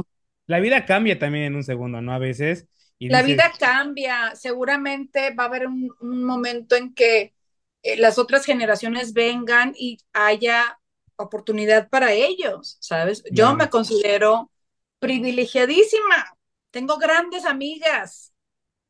la 0.46 0.60
vida 0.60 0.84
cambia 0.84 1.18
también 1.18 1.46
en 1.46 1.56
un 1.56 1.64
segundo, 1.64 2.00
¿no? 2.00 2.12
A 2.12 2.18
veces. 2.18 2.68
La 3.00 3.22
vida 3.22 3.52
cambia, 3.58 4.34
seguramente 4.34 5.34
va 5.34 5.44
a 5.44 5.46
haber 5.46 5.66
un, 5.66 5.94
un 6.00 6.24
momento 6.24 6.76
en 6.76 6.94
que 6.94 7.34
eh, 7.82 7.96
las 7.96 8.18
otras 8.18 8.44
generaciones 8.46 9.12
vengan 9.12 9.74
y 9.76 9.98
haya 10.12 10.80
oportunidad 11.16 11.88
para 11.90 12.12
ellos, 12.12 12.78
¿sabes? 12.80 13.22
Yo 13.30 13.54
me 13.54 13.70
considero 13.70 14.50
privilegiadísima, 14.98 16.36
tengo 16.70 16.98
grandes 16.98 17.44
amigas, 17.44 18.32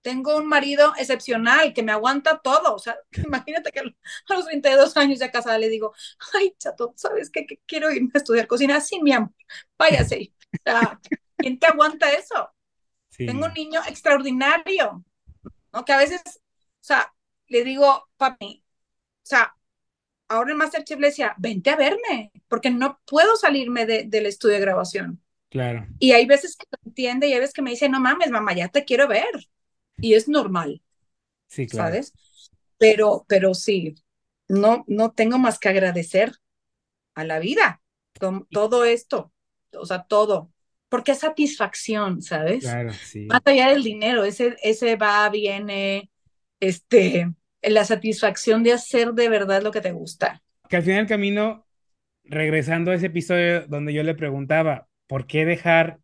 tengo 0.02 0.36
un 0.36 0.46
marido 0.46 0.94
excepcional 0.98 1.74
que 1.74 1.82
me 1.82 1.92
aguanta 1.92 2.40
todo, 2.42 2.74
o 2.74 2.78
sea, 2.78 2.96
imagínate 3.26 3.72
que 3.72 3.80
a 3.80 4.34
los 4.34 4.46
22 4.46 4.96
años 4.96 5.18
de 5.18 5.30
casada 5.30 5.58
le 5.58 5.68
digo, 5.68 5.94
ay, 6.34 6.54
chato, 6.58 6.94
¿sabes 6.96 7.30
qué? 7.30 7.46
Que 7.46 7.60
quiero 7.66 7.90
irme 7.90 8.10
a 8.14 8.18
estudiar 8.18 8.46
cocina, 8.46 8.80
sí, 8.80 9.00
mi 9.02 9.12
amor, 9.12 9.32
váyase. 9.78 10.32
O 10.66 10.70
sea, 10.70 11.00
¿quién 11.40 11.58
te 11.58 11.66
aguanta 11.66 12.12
eso? 12.12 12.53
Tengo 13.16 13.46
un 13.46 13.52
niño 13.52 13.80
extraordinario, 13.88 15.04
¿no? 15.72 15.84
Que 15.84 15.92
a 15.92 15.98
veces, 15.98 16.22
o 16.26 16.80
sea, 16.80 17.12
le 17.46 17.64
digo, 17.64 18.08
papi, 18.16 18.64
o 18.64 19.26
sea, 19.26 19.54
ahora 20.28 20.50
el 20.50 20.56
Masterchef 20.56 20.98
le 20.98 21.08
decía, 21.08 21.34
vente 21.38 21.70
a 21.70 21.76
verme, 21.76 22.32
porque 22.48 22.70
no 22.70 23.00
puedo 23.06 23.36
salirme 23.36 23.86
del 23.86 24.26
estudio 24.26 24.54
de 24.54 24.60
grabación. 24.60 25.22
Claro. 25.48 25.86
Y 25.98 26.12
hay 26.12 26.26
veces 26.26 26.56
que 26.56 26.66
lo 26.70 26.78
entiende 26.84 27.28
y 27.28 27.32
hay 27.32 27.40
veces 27.40 27.54
que 27.54 27.62
me 27.62 27.70
dice, 27.70 27.88
no 27.88 28.00
mames, 28.00 28.30
mamá, 28.30 28.54
ya 28.54 28.68
te 28.68 28.84
quiero 28.84 29.06
ver. 29.06 29.48
Y 29.98 30.14
es 30.14 30.28
normal. 30.28 30.82
Sí, 31.46 31.66
claro. 31.66 31.88
¿Sabes? 31.88 32.12
Pero, 32.78 33.24
pero 33.28 33.54
sí, 33.54 33.94
no, 34.48 34.84
no 34.88 35.12
tengo 35.12 35.38
más 35.38 35.58
que 35.58 35.68
agradecer 35.68 36.32
a 37.14 37.24
la 37.24 37.38
vida 37.38 37.80
todo 38.50 38.84
esto, 38.84 39.32
o 39.72 39.86
sea, 39.86 40.04
todo, 40.04 40.52
porque 40.94 41.10
es 41.10 41.18
satisfacción, 41.18 42.22
¿sabes? 42.22 42.62
Claro, 42.62 42.92
sí. 42.92 43.26
Más 43.26 43.40
allá 43.46 43.70
del 43.70 43.82
dinero, 43.82 44.22
ese, 44.22 44.54
ese 44.62 44.94
va, 44.94 45.28
viene, 45.28 46.08
este, 46.60 47.32
la 47.62 47.84
satisfacción 47.84 48.62
de 48.62 48.74
hacer 48.74 49.12
de 49.12 49.28
verdad 49.28 49.60
lo 49.60 49.72
que 49.72 49.80
te 49.80 49.90
gusta. 49.90 50.40
Que 50.68 50.76
al 50.76 50.84
final 50.84 50.98
del 50.98 51.08
camino, 51.08 51.66
regresando 52.22 52.92
a 52.92 52.94
ese 52.94 53.06
episodio 53.06 53.66
donde 53.66 53.92
yo 53.92 54.04
le 54.04 54.14
preguntaba, 54.14 54.86
¿por 55.08 55.26
qué 55.26 55.44
dejar 55.44 55.98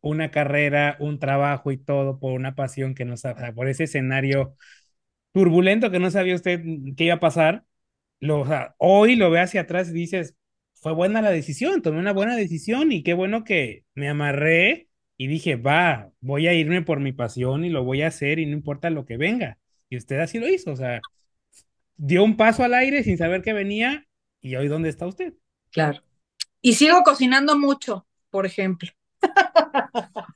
una 0.00 0.30
carrera, 0.30 0.96
un 1.00 1.18
trabajo 1.18 1.70
y 1.70 1.76
todo 1.76 2.18
por 2.18 2.32
una 2.32 2.54
pasión 2.54 2.94
que 2.94 3.04
no 3.04 3.18
sabe, 3.18 3.52
por 3.52 3.68
ese 3.68 3.84
escenario 3.84 4.56
turbulento 5.32 5.90
que 5.90 5.98
no 5.98 6.10
sabía 6.10 6.34
usted 6.34 6.62
qué 6.96 7.04
iba 7.04 7.16
a 7.16 7.20
pasar? 7.20 7.64
Lo, 8.20 8.46
hoy 8.78 9.16
lo 9.16 9.30
ve 9.30 9.40
hacia 9.40 9.60
atrás 9.60 9.90
y 9.90 9.92
dices, 9.92 10.34
fue 10.80 10.92
buena 10.92 11.20
la 11.20 11.30
decisión, 11.30 11.82
tomé 11.82 11.98
una 11.98 12.12
buena 12.12 12.36
decisión 12.36 12.90
y 12.90 13.02
qué 13.02 13.12
bueno 13.12 13.44
que 13.44 13.84
me 13.94 14.08
amarré 14.08 14.88
y 15.18 15.26
dije, 15.26 15.56
va, 15.56 16.10
voy 16.20 16.48
a 16.48 16.54
irme 16.54 16.80
por 16.80 17.00
mi 17.00 17.12
pasión 17.12 17.64
y 17.64 17.68
lo 17.68 17.84
voy 17.84 18.00
a 18.02 18.06
hacer 18.08 18.38
y 18.38 18.46
no 18.46 18.52
importa 18.52 18.88
lo 18.88 19.04
que 19.04 19.18
venga. 19.18 19.58
Y 19.90 19.98
usted 19.98 20.18
así 20.20 20.38
lo 20.38 20.48
hizo, 20.48 20.72
o 20.72 20.76
sea, 20.76 21.00
dio 21.96 22.24
un 22.24 22.38
paso 22.38 22.64
al 22.64 22.72
aire 22.72 23.04
sin 23.04 23.18
saber 23.18 23.42
que 23.42 23.52
venía 23.52 24.06
y 24.40 24.56
hoy 24.56 24.68
dónde 24.68 24.88
está 24.88 25.06
usted. 25.06 25.34
Claro. 25.70 26.02
Y 26.62 26.74
sigo 26.74 27.02
cocinando 27.02 27.58
mucho, 27.58 28.06
por 28.30 28.46
ejemplo. 28.46 28.90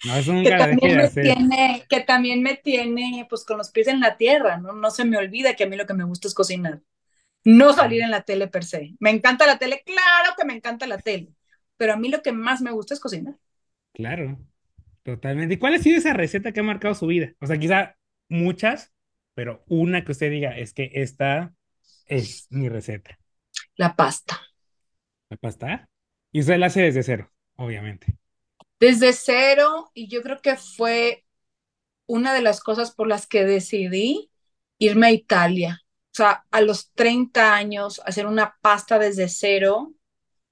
No, 0.05 0.16
eso 0.16 0.32
nunca 0.34 0.51
que, 0.51 0.59
también 0.59 0.97
me 0.99 1.09
tiene, 1.09 1.84
que 1.88 2.01
también 2.01 2.42
me 2.42 2.57
tiene 2.57 3.26
pues 3.30 3.45
con 3.45 3.57
los 3.57 3.70
pies 3.70 3.88
en 3.88 4.01
la 4.01 4.18
tierra, 4.18 4.59
¿no? 4.59 4.74
No 4.74 4.90
se 4.90 5.07
me 5.07 5.16
olvida 5.16 5.55
que 5.55 5.64
a 5.64 5.66
mí 5.66 5.76
lo 5.76 5.86
que 5.86 5.95
me 5.95 6.05
gusta 6.05 6.28
es 6.28 6.34
cocinar. 6.34 6.82
No 7.45 7.72
salir 7.72 8.03
en 8.03 8.11
la 8.11 8.22
tele 8.22 8.49
per 8.49 8.64
se. 8.64 8.95
Me 9.01 9.11
encanta 9.11 9.47
la 9.47 9.59
tele, 9.59 9.82
claro 9.84 10.34
que 10.36 10.45
me 10.45 10.55
encanta 10.55 10.86
la 10.86 10.99
tele, 10.99 11.34
pero 11.76 11.92
a 11.92 11.97
mí 11.97 12.09
lo 12.09 12.22
que 12.22 12.32
más 12.32 12.61
me 12.61 12.70
gusta 12.70 12.95
es 12.95 13.01
cocinar. 13.01 13.36
Claro, 13.92 14.38
totalmente. 15.03 15.55
¿Y 15.55 15.59
cuál 15.59 15.74
ha 15.74 15.78
sido 15.78 15.99
esa 15.99 16.14
receta 16.14 16.53
que 16.53 16.61
ha 16.61 16.64
marcado 16.64 16.95
su 16.95 17.07
vida? 17.07 17.34
O 17.40 17.47
sea, 17.47 17.59
quizá 17.59 17.97
muchas, 18.28 18.92
pero 19.34 19.64
una 19.68 20.05
que 20.05 20.12
usted 20.12 20.30
diga 20.30 20.57
es 20.57 20.72
que 20.74 20.90
esta 20.95 21.55
es 22.07 22.47
mi 22.51 22.68
receta. 22.68 23.18
La 23.76 23.95
pasta. 23.95 24.40
¿La 25.30 25.36
pasta? 25.36 25.88
Y 26.32 26.40
usted 26.40 26.57
la 26.59 26.66
hace 26.66 26.82
desde 26.82 27.03
cero, 27.03 27.30
obviamente. 27.57 28.16
Desde 28.80 29.12
cero, 29.12 29.90
y 29.95 30.09
yo 30.09 30.22
creo 30.22 30.40
que 30.40 30.57
fue 30.57 31.24
una 32.07 32.34
de 32.34 32.42
las 32.42 32.61
cosas 32.61 32.95
por 32.95 33.09
las 33.09 33.26
que 33.26 33.45
decidí 33.45 34.30
irme 34.78 35.09
a 35.09 35.12
Italia. 35.12 35.84
O 36.15 36.17
sea, 36.17 36.45
a 36.53 36.61
los 36.61 36.93
30 36.93 37.57
años, 37.57 38.01
hacer 38.07 38.27
una 38.27 38.57
pasta 38.61 39.01
desde 39.01 39.29
cero, 39.29 39.95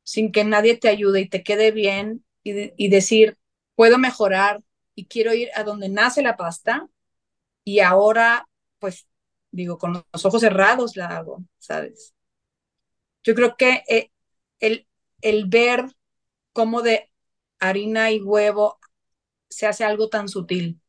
sin 0.03 0.33
que 0.33 0.43
nadie 0.43 0.77
te 0.77 0.89
ayude 0.89 1.21
y 1.21 1.29
te 1.29 1.45
quede 1.45 1.71
bien, 1.71 2.25
y, 2.43 2.89
decir, 2.89 3.39
puedo 3.77 3.99
mejorar 3.99 4.61
y 4.97 5.07
quiero 5.07 5.33
ir 5.33 5.51
a 5.55 5.63
donde 5.63 5.89
nace 5.89 6.21
la 6.21 6.37
pasta, 6.37 6.89
y 7.63 7.79
ahora 7.79 8.49
pues 8.81 9.07
digo, 9.53 9.79
con 9.79 9.93
los 9.93 10.25
ojos 10.25 10.41
cerrados 10.41 10.97
la 10.97 11.07
hago, 11.17 11.45
¿sabes? 11.59 12.13
Yo 13.23 13.37
creo 13.37 13.57
que 13.57 13.85
eh, 13.89 14.11
el, 14.59 14.89
el 15.21 15.47
ver 15.47 15.85
cómo 16.53 16.83
de 16.83 17.09
harina 17.61 18.11
y 18.11 18.21
huevo 18.21 18.81
se 19.49 19.69
hace 19.69 19.85
algo 19.85 20.09
tan 20.09 20.29
sutil, 20.29 20.81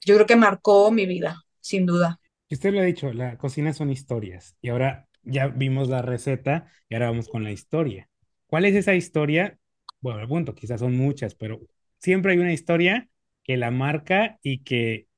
yo 0.00 0.16
creo 0.16 0.26
que 0.26 0.34
marcó 0.34 0.90
mi 0.90 1.06
vida, 1.06 1.44
sin 1.60 1.86
duda. 1.86 2.20
Usted 2.50 2.72
lo 2.72 2.80
ha 2.80 2.84
dicho, 2.84 3.12
la 3.12 3.36
cocina 3.36 3.74
son 3.74 3.90
historias 3.90 4.56
y 4.62 4.70
ahora 4.70 5.06
ya 5.22 5.48
vimos 5.48 5.88
la 5.88 6.02
receta 6.02 6.66
y 6.88 6.94
ahora 6.94 7.10
vamos 7.10 7.28
con 7.28 7.44
la 7.44 7.52
historia. 7.52 8.08
¿Cuál 8.46 8.64
es 8.64 8.74
esa 8.74 8.94
historia? 8.94 9.58
Bueno, 10.00 10.20
al 10.20 10.28
punto, 10.28 10.54
quizás 10.54 10.80
son 10.80 10.96
muchas, 10.96 11.34
pero 11.34 11.60
siempre 11.98 12.32
hay 12.32 12.38
una 12.38 12.52
historia 12.52 13.08
que 13.44 13.56
la 13.58 13.70
marca 13.70 14.38
y 14.42 14.62
que 14.62 15.08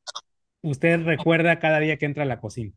usted 0.63 1.03
recuerda 1.05 1.61
cada 1.61 1.79
día 1.79 1.97
que 1.99 2.07
entra 2.07 2.25
a 2.25 2.27
la 2.27 2.41
cocina. 2.41 2.73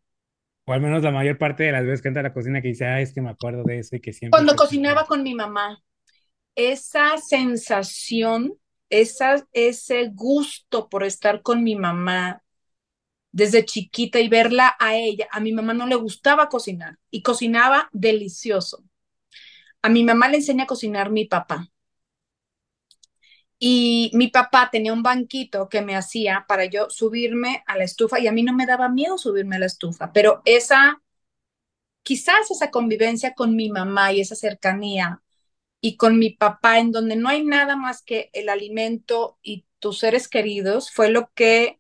O 0.66 0.74
al 0.74 0.82
menos 0.82 1.04
la 1.04 1.12
mayor 1.12 1.38
parte 1.38 1.64
de 1.64 1.72
las 1.72 1.84
veces 1.84 2.02
que 2.02 2.10
entra 2.10 2.22
a 2.22 2.24
la 2.24 2.34
cocina 2.34 2.62
que 2.62 2.70
dice, 2.70 2.86
ah, 2.86 3.02
es 3.02 3.14
que 3.14 3.22
me 3.22 3.32
acuerdo 3.32 3.64
de 3.64 3.80
eso 3.80 3.96
y 3.96 4.02
que 4.02 4.14
siempre... 4.14 4.38
Cuando 4.38 4.56
cocinaba 4.56 5.06
con 5.06 5.24
mi 5.24 5.34
mamá, 5.34 5.82
esa 6.56 7.18
sensación, 7.18 8.54
esa, 8.90 9.46
ese 9.52 10.10
gusto 10.14 10.88
por 10.88 11.04
estar 11.04 11.42
con 11.42 11.64
mi 11.64 11.76
mamá 11.76 12.43
desde 13.34 13.66
chiquita 13.66 14.20
y 14.20 14.30
verla 14.30 14.76
a 14.80 14.96
ella, 14.96 15.28
a 15.32 15.40
mi 15.42 15.52
mamá 15.52 15.74
no 15.74 15.88
le 15.88 15.96
gustaba 15.96 16.50
cocinar 16.50 17.00
y 17.12 17.24
cocinaba 17.24 17.90
delicioso. 17.92 18.84
A 19.82 19.90
mi 19.90 20.04
mamá 20.04 20.30
le 20.30 20.38
enseña 20.38 20.64
a 20.66 20.68
cocinar 20.68 21.10
mi 21.10 21.26
papá. 21.26 21.68
Y 23.60 24.12
mi 24.14 24.28
papá 24.28 24.70
tenía 24.72 24.94
un 24.94 25.04
banquito 25.04 25.68
que 25.68 25.82
me 25.82 25.96
hacía 25.96 26.46
para 26.48 26.66
yo 26.66 26.90
subirme 26.90 27.64
a 27.66 27.78
la 27.78 27.86
estufa 27.86 28.20
y 28.20 28.28
a 28.28 28.32
mí 28.32 28.44
no 28.44 28.54
me 28.54 28.66
daba 28.68 28.90
miedo 28.90 29.18
subirme 29.18 29.56
a 29.56 29.60
la 29.60 29.66
estufa, 29.66 30.12
pero 30.14 30.42
esa, 30.46 31.02
quizás 32.04 32.52
esa 32.52 32.70
convivencia 32.72 33.34
con 33.34 33.56
mi 33.56 33.70
mamá 33.70 34.12
y 34.14 34.22
esa 34.22 34.36
cercanía 34.36 35.24
y 35.82 35.98
con 35.98 36.20
mi 36.20 36.32
papá 36.32 36.80
en 36.80 36.92
donde 36.92 37.16
no 37.16 37.30
hay 37.30 37.44
nada 37.44 37.76
más 37.78 38.04
que 38.04 38.30
el 38.34 38.50
alimento 38.50 39.40
y 39.42 39.66
tus 39.80 40.00
seres 40.00 40.28
queridos 40.28 40.92
fue 40.92 41.10
lo 41.10 41.32
que 41.34 41.80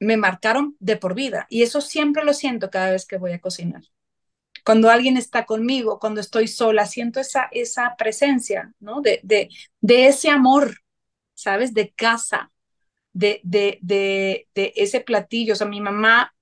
me 0.00 0.16
marcaron 0.16 0.76
de 0.80 0.96
por 0.96 1.14
vida. 1.14 1.46
Y 1.50 1.62
eso 1.62 1.80
siempre 1.80 2.24
lo 2.24 2.32
siento 2.34 2.70
cada 2.70 2.90
vez 2.92 3.06
que 3.06 3.18
voy 3.18 3.32
a 3.32 3.40
cocinar. 3.40 3.82
Cuando 4.64 4.90
alguien 4.90 5.16
está 5.16 5.46
conmigo, 5.46 5.98
cuando 6.00 6.20
estoy 6.20 6.48
sola, 6.48 6.86
siento 6.86 7.20
esa, 7.20 7.48
esa 7.52 7.94
presencia, 7.96 8.74
¿no? 8.80 9.00
De, 9.00 9.20
de, 9.22 9.48
de 9.80 10.08
ese 10.08 10.30
amor 10.30 10.78
¿sabes? 11.34 11.74
De 11.74 11.92
casa, 11.94 12.52
de, 13.12 13.40
de, 13.44 13.78
de, 13.82 14.48
de 14.54 14.72
ese 14.76 15.00
platillo. 15.02 15.54
O 15.54 15.56
sea, 15.56 15.66
mi 15.68 15.80
mamá, 15.80 16.34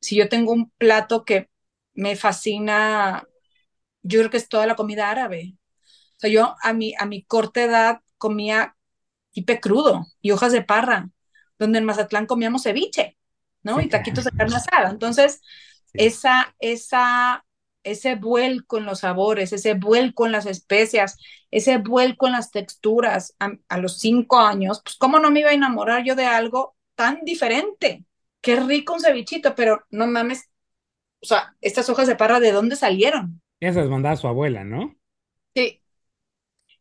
si 0.00 0.16
yo 0.16 0.28
tengo 0.28 0.52
un 0.52 0.70
plato 0.78 1.24
que 1.24 1.50
me 1.94 2.16
fascina, 2.16 3.26
yo 4.02 4.20
creo 4.20 4.30
que 4.30 4.36
es 4.38 4.48
toda 4.48 4.66
la 4.66 4.76
comida 4.76 5.10
árabe. 5.10 5.56
O 6.18 6.20
sea, 6.20 6.30
yo 6.30 6.56
a 6.62 6.72
mi, 6.74 6.94
a 6.98 7.06
mi 7.06 7.24
corta 7.24 7.62
edad 7.64 8.00
comía 8.18 8.76
tipe 9.32 9.60
crudo 9.60 10.06
y 10.22 10.32
hojas 10.32 10.52
de 10.52 10.62
parra, 10.64 11.10
donde 11.58 11.78
en 11.78 11.84
Mazatlán 11.84 12.26
comíamos 12.26 12.62
ceviche, 12.62 13.16
¿no? 13.62 13.80
y 13.80 13.88
taquitos 13.88 14.24
de 14.24 14.32
carne 14.32 14.56
asada. 14.56 14.90
Entonces, 14.90 15.40
esa, 15.94 16.54
esa 16.58 17.44
ese 17.84 18.16
vuelco 18.16 18.78
en 18.78 18.86
los 18.86 19.00
sabores, 19.00 19.52
ese 19.52 19.74
vuelco 19.74 20.26
en 20.26 20.32
las 20.32 20.46
especias, 20.46 21.18
ese 21.50 21.78
vuelco 21.78 22.26
en 22.26 22.32
las 22.32 22.50
texturas 22.50 23.36
a, 23.38 23.78
los 23.78 23.98
cinco 24.00 24.40
años, 24.40 24.80
pues 24.82 24.96
cómo 24.96 25.18
no 25.18 25.30
me 25.30 25.40
iba 25.40 25.50
a 25.50 25.54
enamorar 25.54 26.02
yo 26.02 26.16
de 26.16 26.24
algo 26.24 26.74
tan 26.96 27.20
diferente. 27.24 28.04
Qué 28.40 28.56
rico 28.56 28.94
un 28.94 29.00
cevichito, 29.00 29.54
pero 29.54 29.84
no 29.90 30.06
mames, 30.06 30.50
o 31.22 31.26
sea, 31.26 31.54
estas 31.60 31.88
hojas 31.88 32.08
de 32.08 32.16
parra, 32.16 32.40
¿de 32.40 32.52
dónde 32.52 32.76
salieron? 32.76 33.40
Esas 33.60 33.88
mandaba 33.88 34.16
su 34.16 34.26
abuela, 34.26 34.64
¿no? 34.64 34.96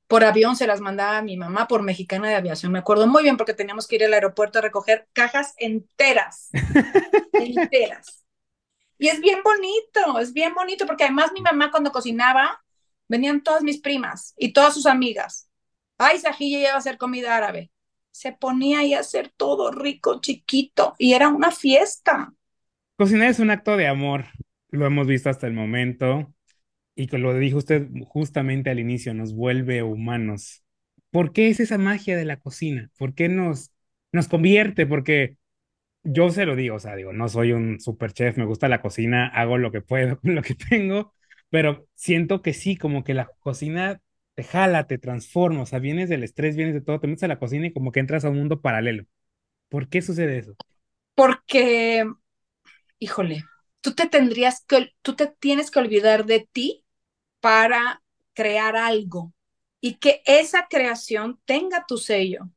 Por 0.07 0.23
avión 0.23 0.55
se 0.55 0.67
las 0.67 0.81
mandaba 0.81 1.17
a 1.17 1.21
mi 1.21 1.37
mamá 1.37 1.67
por 1.67 1.81
mexicana 1.81 2.29
de 2.29 2.35
aviación. 2.35 2.71
Me 2.71 2.79
acuerdo 2.79 3.07
muy 3.07 3.23
bien 3.23 3.37
porque 3.37 3.53
teníamos 3.53 3.87
que 3.87 3.95
ir 3.95 4.05
al 4.05 4.13
aeropuerto 4.13 4.59
a 4.59 4.61
recoger 4.61 5.07
cajas 5.13 5.53
enteras. 5.57 6.49
enteras 7.33 8.23
y 9.03 9.09
es 9.09 9.19
bien 9.19 9.39
bonito, 9.43 10.17
es 10.19 10.31
bien 10.31 10.53
bonito, 10.53 10.85
porque 10.85 11.03
además 11.03 11.31
mi 11.33 11.41
mamá 11.41 11.71
cuando 11.71 11.91
cocinaba, 11.91 12.63
venían 13.09 13.43
todas 13.43 13.61
mis 13.61 13.81
primas 13.81 14.33
y 14.37 14.53
todas 14.53 14.73
sus 14.73 14.85
amigas. 14.85 15.49
Ay, 15.97 16.19
Sajilla 16.19 16.59
iba 16.59 16.71
a 16.71 16.77
hacer 16.77 16.97
comida 16.97 17.35
árabe. 17.35 17.69
Se 18.11 18.31
ponía 18.31 18.79
ahí 18.79 18.93
a 18.93 19.01
hacer 19.01 19.33
todo 19.35 19.71
rico, 19.71 20.21
chiquito, 20.21 20.95
y 20.97 21.13
era 21.13 21.27
una 21.27 21.51
fiesta. 21.51 22.33
Cocinar 22.95 23.27
es 23.27 23.39
un 23.39 23.49
acto 23.49 23.75
de 23.75 23.87
amor, 23.87 24.27
lo 24.69 24.85
hemos 24.85 25.05
visto 25.05 25.29
hasta 25.29 25.47
el 25.47 25.53
momento, 25.53 26.32
y 26.95 27.07
que 27.07 27.17
lo 27.17 27.37
dijo 27.37 27.57
usted 27.57 27.87
justamente 28.07 28.69
al 28.69 28.79
inicio, 28.79 29.13
nos 29.13 29.33
vuelve 29.33 29.83
humanos. 29.83 30.63
¿Por 31.11 31.33
qué 31.33 31.49
es 31.49 31.59
esa 31.59 31.77
magia 31.77 32.17
de 32.17 32.25
la 32.25 32.39
cocina? 32.39 32.91
¿Por 32.97 33.13
qué 33.15 33.29
nos, 33.29 33.71
nos 34.11 34.27
convierte? 34.27 34.85
Porque 34.85 35.37
yo 36.03 36.29
se 36.29 36.45
lo 36.45 36.55
digo, 36.55 36.75
o 36.75 36.79
sea, 36.79 36.95
digo, 36.95 37.13
no 37.13 37.29
soy 37.29 37.53
un 37.53 37.79
super 37.79 38.13
chef, 38.13 38.37
me 38.37 38.45
gusta 38.45 38.67
la 38.67 38.81
cocina, 38.81 39.27
hago 39.27 39.57
lo 39.57 39.71
que 39.71 39.81
puedo 39.81 40.19
con 40.21 40.35
lo 40.35 40.41
que 40.41 40.55
tengo, 40.55 41.13
pero 41.49 41.87
siento 41.95 42.41
que 42.41 42.53
sí, 42.53 42.77
como 42.77 43.03
que 43.03 43.13
la 43.13 43.29
cocina 43.39 44.01
te 44.35 44.43
jala, 44.43 44.87
te 44.87 44.97
transforma, 44.97 45.61
o 45.61 45.65
sea, 45.65 45.79
vienes 45.79 46.09
del 46.09 46.23
estrés, 46.23 46.55
vienes 46.55 46.73
de 46.73 46.81
todo, 46.81 46.99
te 46.99 47.07
metes 47.07 47.23
a 47.23 47.27
la 47.27 47.39
cocina 47.39 47.67
y 47.67 47.73
como 47.73 47.91
que 47.91 47.99
entras 47.99 48.25
a 48.25 48.29
un 48.29 48.37
mundo 48.37 48.61
paralelo. 48.61 49.05
¿Por 49.69 49.89
qué 49.89 50.01
sucede 50.01 50.39
eso? 50.39 50.55
Porque, 51.15 52.05
híjole, 52.99 53.43
tú 53.81 53.93
te 53.93 54.07
tendrías 54.07 54.63
que, 54.65 54.91
tú 55.01 55.15
te 55.15 55.27
tienes 55.27 55.71
que 55.71 55.79
olvidar 55.79 56.25
de 56.25 56.47
ti 56.51 56.82
para 57.43 58.01
crear 58.31 58.77
algo 58.77 59.33
y 59.81 59.95
que 59.95 60.21
esa 60.25 60.67
creación 60.69 61.41
tenga 61.43 61.85
tu 61.85 61.97
sello. 61.97 62.43
O 62.45 62.49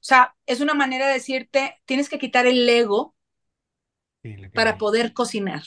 sea, 0.00 0.34
es 0.46 0.60
una 0.60 0.74
manera 0.74 1.06
de 1.06 1.12
decirte, 1.12 1.80
tienes 1.84 2.08
que 2.08 2.18
quitar 2.18 2.48
el 2.48 2.68
ego 2.68 3.14
para 4.52 4.78
poder 4.78 5.12
cocinar. 5.12 5.62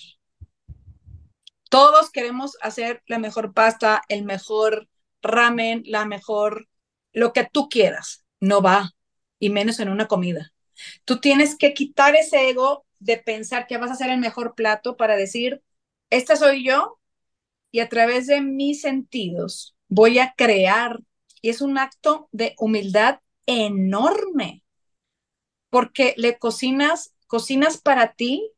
Todos 1.70 2.12
queremos 2.12 2.58
hacer 2.62 3.02
la 3.06 3.18
mejor 3.18 3.54
pasta, 3.54 4.02
el 4.10 4.26
mejor 4.26 4.90
ramen, 5.22 5.84
la 5.86 6.04
mejor, 6.04 6.68
lo 7.14 7.32
que 7.32 7.48
tú 7.50 7.70
quieras. 7.70 8.26
No 8.42 8.62
va, 8.62 8.92
y 9.40 9.52
menos 9.52 9.80
en 9.80 9.88
una 9.88 10.10
comida. 10.10 10.52
Tú 11.06 11.22
tienes 11.22 11.58
que 11.58 11.74
quitar 11.74 12.18
ese 12.18 12.50
ego 12.50 12.86
de 13.00 13.16
pensar 13.16 13.68
que 13.68 13.78
vas 13.78 13.90
a 13.90 13.94
hacer 13.94 14.10
el 14.10 14.20
mejor 14.20 14.54
plato 14.54 14.98
para 14.98 15.16
decir, 15.16 15.64
esta 16.10 16.36
soy 16.36 16.66
yo 16.66 16.98
y 17.72 17.80
a 17.80 17.90
través 17.90 18.28
de 18.28 18.42
mis 18.42 18.82
sentidos 18.82 19.76
voy 19.88 20.20
a 20.20 20.34
crear. 20.36 21.00
Y 21.42 21.50
es 21.50 21.62
un 21.62 21.78
acto 21.78 22.30
de 22.32 22.56
humildad 22.58 23.20
enorme, 23.46 24.64
porque 25.70 26.14
le 26.18 26.38
cocinas, 26.38 27.16
cocinas 27.28 27.78
para 27.78 28.14
ti, 28.14 28.52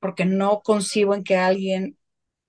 porque 0.00 0.24
no 0.24 0.62
concibo 0.62 1.14
en 1.14 1.24
que 1.24 1.36
alguien 1.36 1.98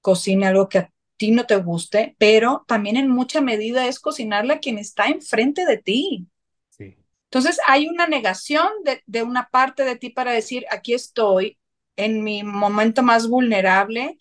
cocine 0.02 0.48
algo 0.48 0.70
que 0.70 0.80
a 0.80 0.94
ti 1.18 1.32
no 1.32 1.46
te 1.48 1.58
guste, 1.58 2.16
pero 2.20 2.66
también 2.68 2.98
en 2.98 3.10
mucha 3.10 3.42
medida 3.42 3.88
es 3.88 4.00
cocinarle 4.00 4.54
a 4.56 4.60
quien 4.60 4.78
está 4.78 5.08
enfrente 5.08 5.66
de 5.66 5.78
ti. 5.78 6.28
Entonces 7.26 7.60
hay 7.68 7.88
una 7.88 8.08
negación 8.08 8.68
de, 8.84 9.04
de 9.06 9.24
una 9.24 9.50
parte 9.50 9.84
de 9.84 9.98
ti 9.98 10.10
para 10.10 10.32
decir, 10.32 10.66
aquí 10.72 10.94
estoy 10.94 11.58
en 11.96 12.24
mi 12.24 12.44
momento 12.44 13.04
más 13.04 13.28
vulnerable 13.28 14.18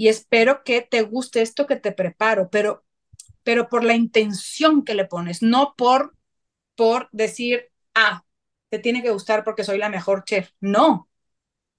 y 0.00 0.08
espero 0.08 0.64
que 0.64 0.80
te 0.80 1.02
guste 1.02 1.42
esto 1.42 1.66
que 1.66 1.76
te 1.76 1.92
preparo, 1.92 2.48
pero, 2.48 2.86
pero 3.42 3.68
por 3.68 3.84
la 3.84 3.92
intención 3.92 4.82
que 4.82 4.94
le 4.94 5.04
pones, 5.04 5.42
no 5.42 5.74
por 5.76 6.16
por 6.74 7.10
decir, 7.12 7.70
ah, 7.94 8.24
te 8.70 8.78
tiene 8.78 9.02
que 9.02 9.10
gustar 9.10 9.44
porque 9.44 9.62
soy 9.62 9.76
la 9.76 9.90
mejor 9.90 10.24
chef. 10.24 10.52
No. 10.58 11.10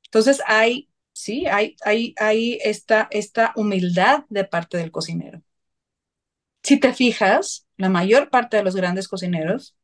Entonces 0.06 0.40
hay, 0.46 0.92
sí, 1.14 1.48
hay, 1.48 1.76
hay, 1.84 2.14
hay 2.20 2.60
esta, 2.64 3.08
esta 3.10 3.54
humildad 3.56 4.26
de 4.30 4.46
parte 4.46 4.78
del 4.78 4.92
cocinero. 4.92 5.42
Si 6.62 6.80
te 6.80 6.94
fijas, 6.94 7.68
la 7.76 7.90
mayor 7.90 8.30
parte 8.30 8.58
de 8.58 8.64
los 8.64 8.76
grandes 8.76 9.08
cocineros 9.08 9.76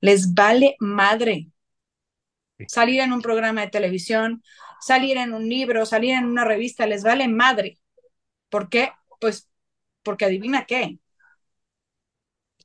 les 0.00 0.32
vale 0.32 0.76
madre 0.80 1.52
salir 2.66 3.00
en 3.00 3.12
un 3.12 3.22
programa 3.22 3.62
de 3.62 3.68
televisión, 3.68 4.42
salir 4.80 5.16
en 5.16 5.32
un 5.34 5.48
libro, 5.48 5.86
salir 5.86 6.14
en 6.14 6.26
una 6.26 6.44
revista, 6.44 6.86
les 6.86 7.02
vale 7.02 7.28
madre. 7.28 7.78
¿Por 8.52 8.68
qué? 8.68 8.90
Pues 9.18 9.48
porque 10.02 10.26
adivina 10.26 10.66
qué, 10.66 10.98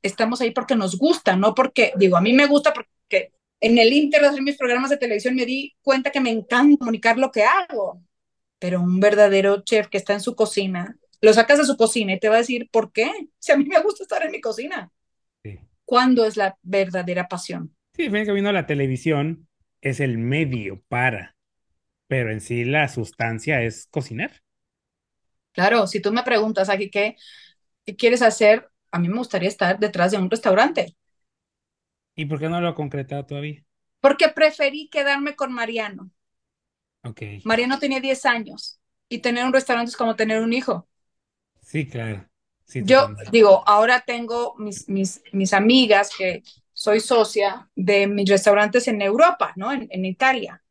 estamos 0.02 0.42
ahí 0.42 0.50
porque 0.50 0.76
nos 0.76 0.98
gusta, 0.98 1.34
no 1.34 1.54
porque, 1.54 1.92
digo, 1.96 2.18
a 2.18 2.20
mí 2.20 2.34
me 2.34 2.44
gusta 2.44 2.74
porque 2.74 3.32
en 3.58 3.78
el 3.78 3.90
inter 3.94 4.20
de 4.20 4.26
hacer 4.28 4.42
mis 4.42 4.58
programas 4.58 4.90
de 4.90 4.98
televisión 4.98 5.34
me 5.34 5.46
di 5.46 5.74
cuenta 5.80 6.10
que 6.10 6.20
me 6.20 6.30
encanta 6.30 6.76
comunicar 6.78 7.16
lo 7.16 7.30
que 7.30 7.42
hago, 7.44 8.02
pero 8.58 8.82
un 8.82 9.00
verdadero 9.00 9.62
chef 9.62 9.88
que 9.88 9.96
está 9.96 10.12
en 10.12 10.20
su 10.20 10.36
cocina, 10.36 10.94
lo 11.22 11.32
sacas 11.32 11.58
de 11.58 11.64
su 11.64 11.78
cocina 11.78 12.12
y 12.12 12.20
te 12.20 12.28
va 12.28 12.34
a 12.34 12.44
decir, 12.44 12.68
¿por 12.70 12.92
qué? 12.92 13.10
Si 13.38 13.50
a 13.50 13.56
mí 13.56 13.64
me 13.64 13.80
gusta 13.80 14.04
estar 14.04 14.22
en 14.22 14.30
mi 14.30 14.42
cocina. 14.42 14.92
Sí. 15.42 15.58
¿Cuándo 15.86 16.26
es 16.26 16.36
la 16.36 16.58
verdadera 16.62 17.28
pasión? 17.28 17.74
Sí, 17.96 18.10
que 18.10 18.32
viendo 18.32 18.52
la 18.52 18.66
televisión 18.66 19.48
es 19.80 20.00
el 20.00 20.18
medio 20.18 20.82
para. 20.88 21.34
pero 22.08 22.30
en 22.30 22.42
sí 22.42 22.66
la 22.66 22.88
sustancia 22.88 23.62
es 23.62 23.86
cocinar. 23.90 24.32
Claro, 25.52 25.86
si 25.86 26.00
tú 26.00 26.12
me 26.12 26.22
preguntas 26.22 26.68
aquí 26.68 26.90
qué, 26.90 27.16
qué 27.86 27.96
quieres 27.96 28.22
hacer, 28.22 28.70
a 28.92 28.98
mí 29.00 29.08
me 29.08 29.18
gustaría 29.18 29.48
estar 29.50 29.78
detrás 29.80 30.12
de 30.12 30.18
un 30.18 30.30
restaurante. 30.30 30.96
¿Y 32.16 32.26
por 32.26 32.38
qué 32.38 32.48
no 32.50 32.60
lo 32.60 32.68
ha 32.68 32.74
concretado 32.74 33.24
todavía? 33.24 33.64
Porque 34.00 34.28
preferí 34.38 34.88
quedarme 34.94 35.36
con 35.36 35.52
Mariano. 35.52 36.10
Ok. 37.02 37.22
Mariano 37.42 37.78
tenía 37.80 37.98
10 38.00 38.24
años 38.26 38.80
y 39.08 39.18
tener 39.20 39.44
un 39.44 39.52
restaurante 39.52 39.90
es 39.90 39.96
como 39.96 40.14
tener 40.16 40.40
un 40.42 40.52
hijo. 40.52 40.88
Sí, 41.62 41.86
claro. 41.88 42.28
Sí, 42.64 42.82
Yo 42.82 43.10
digo, 43.30 43.62
ahora 43.66 44.02
tengo 44.06 44.54
mis, 44.58 44.88
mis, 44.88 45.22
mis 45.32 45.52
amigas 45.52 46.10
que 46.16 46.42
soy 46.72 47.00
socia 47.00 47.68
de 47.74 48.06
mis 48.06 48.28
restaurantes 48.28 48.86
en 48.88 49.02
Europa, 49.02 49.52
¿no? 49.56 49.72
En, 49.72 49.88
en 49.90 50.04
Italia. 50.04 50.62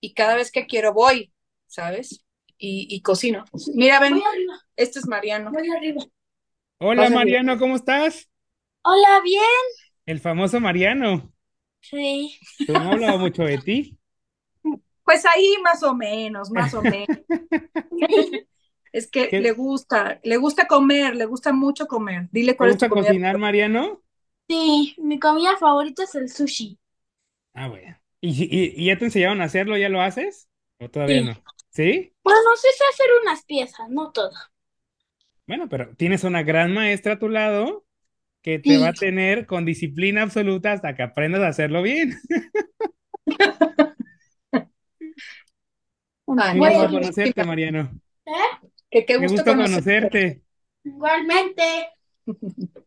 Y 0.00 0.14
cada 0.14 0.36
vez 0.36 0.52
que 0.52 0.66
quiero 0.66 0.94
voy, 0.94 1.32
¿sabes? 1.68 2.23
Y, 2.58 2.86
y 2.90 3.02
cocino. 3.02 3.44
Mira, 3.74 4.00
ven, 4.00 4.20
este 4.76 4.98
es 5.00 5.06
Mariano. 5.06 5.50
voy 5.52 5.70
arriba. 5.70 6.02
Hola 6.78 7.10
Pásale. 7.10 7.10
Mariano, 7.10 7.58
¿cómo 7.58 7.74
estás? 7.76 8.28
Hola, 8.82 9.20
¿bien? 9.22 9.42
El 10.06 10.18
famoso 10.20 10.60
Mariano. 10.60 11.30
Sí. 11.80 12.38
Tú 12.66 12.76
no 12.78 12.90
hablaba 12.92 13.16
mucho 13.18 13.42
de 13.44 13.56
ti. 13.58 13.98
Pues 15.04 15.24
ahí 15.26 15.54
más 15.62 15.82
o 15.82 15.94
menos, 15.94 16.50
más 16.50 16.74
o 16.74 16.82
menos. 16.84 17.08
Es 18.92 19.10
que 19.10 19.30
¿Qué- 19.30 19.38
le 19.38 19.52
gusta, 19.52 20.20
le 20.24 20.36
gusta 20.38 20.66
comer, 20.68 21.16
le 21.16 21.26
gusta 21.26 21.52
mucho 21.52 21.86
comer. 21.88 22.28
Dile 22.32 22.56
¿Te 22.56 22.56
cuál 22.56 22.70
es 22.70 22.78
tu 22.78 22.86
gusta 22.86 22.88
comida. 22.88 23.14
cocinar, 23.16 23.38
Mariano? 23.38 24.02
Sí, 24.48 24.94
mi 24.98 25.18
comida 25.20 25.58
favorita 25.58 26.04
es 26.04 26.14
el 26.14 26.30
sushi. 26.30 26.78
Ah, 27.52 27.68
bueno. 27.68 27.96
¿Y, 28.20 28.30
y, 28.44 28.74
y 28.82 28.86
ya 28.86 28.98
te 28.98 29.04
enseñaron 29.06 29.40
a 29.40 29.44
hacerlo? 29.44 29.76
¿Ya 29.76 29.88
lo 29.88 30.00
haces? 30.00 30.48
¿O 30.78 30.88
todavía 30.90 31.20
Sí. 31.20 31.22
no? 31.22 31.44
¿Sí? 31.74 32.14
Bueno, 32.22 32.50
sí 32.56 32.68
sé 32.76 32.84
hacer 32.92 33.06
unas 33.22 33.44
piezas, 33.46 33.88
no 33.88 34.12
todas. 34.12 34.50
Bueno, 35.46 35.68
pero 35.68 35.94
tienes 35.96 36.24
una 36.24 36.42
gran 36.42 36.72
maestra 36.72 37.14
a 37.14 37.18
tu 37.18 37.28
lado 37.28 37.84
que 38.42 38.60
te 38.60 38.78
va 38.78 38.90
a 38.90 38.94
tener 38.94 39.46
con 39.46 39.66
disciplina 39.66 40.22
absoluta 40.22 40.72
hasta 40.72 40.96
que 40.96 41.04
aprendas 41.04 41.42
a 41.42 41.48
hacerlo 41.48 41.82
bien. 41.82 42.16
Ay, 46.58 46.66
amor, 46.66 46.90
conocerte, 46.90 47.44
Mariano. 47.44 47.90
¿Eh? 48.26 48.32
que 48.90 49.06
qué 49.06 49.16
Qué 49.16 49.26
gusto 49.26 49.28
gusto 49.28 49.44
conocerte. 49.44 49.56
conocerte. 49.56 50.42
Igualmente. 50.84 51.62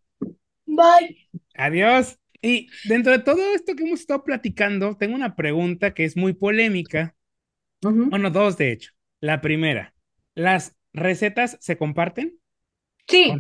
Bye. 0.67 1.29
Adiós. 1.55 2.19
Y 2.41 2.69
dentro 2.83 3.11
de 3.11 3.19
todo 3.19 3.41
esto 3.53 3.75
que 3.75 3.83
hemos 3.83 3.99
estado 4.01 4.23
platicando, 4.23 4.95
tengo 4.97 5.15
una 5.15 5.35
pregunta 5.35 5.93
que 5.93 6.05
es 6.05 6.15
muy 6.17 6.33
polémica. 6.33 7.15
Bueno, 7.81 8.29
dos 8.29 8.57
de 8.57 8.71
hecho. 8.71 8.91
La 9.19 9.41
primera, 9.41 9.93
¿las 10.35 10.75
recetas 10.93 11.57
se 11.59 11.77
comparten? 11.77 12.39
Sí, 13.07 13.33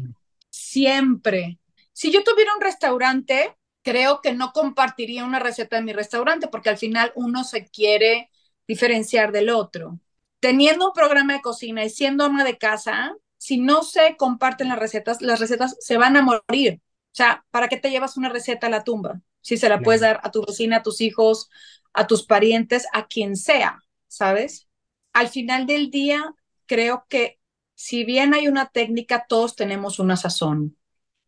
siempre. 0.49 1.59
Si 1.93 2.11
yo 2.11 2.23
tuviera 2.23 2.53
un 2.55 2.61
restaurante, 2.61 3.55
creo 3.83 4.21
que 4.21 4.33
no 4.33 4.51
compartiría 4.53 5.25
una 5.25 5.39
receta 5.39 5.77
de 5.77 5.81
mi 5.83 5.93
restaurante 5.93 6.47
porque 6.47 6.69
al 6.69 6.77
final 6.77 7.11
uno 7.15 7.43
se 7.43 7.65
quiere 7.67 8.29
diferenciar 8.67 9.31
del 9.31 9.49
otro. 9.49 9.99
Teniendo 10.39 10.87
un 10.87 10.93
programa 10.93 11.33
de 11.33 11.41
cocina 11.41 11.83
y 11.83 11.89
siendo 11.89 12.25
ama 12.25 12.43
de 12.43 12.57
casa, 12.57 13.15
si 13.37 13.57
no 13.57 13.83
se 13.83 14.15
comparten 14.17 14.69
las 14.69 14.79
recetas, 14.79 15.21
las 15.21 15.39
recetas 15.39 15.75
se 15.79 15.97
van 15.97 16.17
a 16.17 16.21
morir. 16.21 16.81
O 16.81 17.15
sea, 17.17 17.45
¿para 17.49 17.67
qué 17.67 17.77
te 17.77 17.89
llevas 17.89 18.17
una 18.17 18.29
receta 18.29 18.67
a 18.67 18.69
la 18.69 18.83
tumba? 18.83 19.21
Si 19.41 19.57
se 19.57 19.69
la 19.69 19.79
puedes 19.79 20.01
dar 20.01 20.19
a 20.23 20.31
tu 20.31 20.45
vecina, 20.45 20.77
a 20.77 20.83
tus 20.83 21.01
hijos, 21.01 21.49
a 21.93 22.05
tus 22.05 22.25
parientes, 22.25 22.85
a 22.93 23.07
quien 23.07 23.35
sea, 23.35 23.81
¿sabes? 24.07 24.69
Al 25.13 25.29
final 25.29 25.65
del 25.67 25.89
día, 25.91 26.33
creo 26.65 27.05
que 27.09 27.39
si 27.75 28.03
bien 28.05 28.33
hay 28.33 28.47
una 28.47 28.67
técnica, 28.69 29.25
todos 29.27 29.55
tenemos 29.55 29.99
una 29.99 30.17
sazón. 30.17 30.77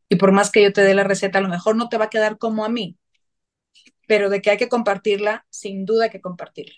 Y 0.09 0.17
por 0.17 0.31
más 0.33 0.51
que 0.51 0.63
yo 0.63 0.73
te 0.73 0.81
dé 0.83 0.93
la 0.95 1.03
receta, 1.05 1.39
a 1.39 1.43
lo 1.43 1.49
mejor 1.49 1.75
no 1.75 1.89
te 1.89 1.97
va 1.97 2.05
a 2.05 2.09
quedar 2.11 2.37
como 2.37 2.65
a 2.65 2.69
mí, 2.69 2.97
pero 4.07 4.29
de 4.29 4.41
que 4.41 4.49
hay 4.51 4.57
que 4.57 4.69
compartirla, 4.69 5.45
sin 5.49 5.85
duda 5.85 6.05
hay 6.05 6.09
que 6.09 6.21
compartirla. 6.21 6.75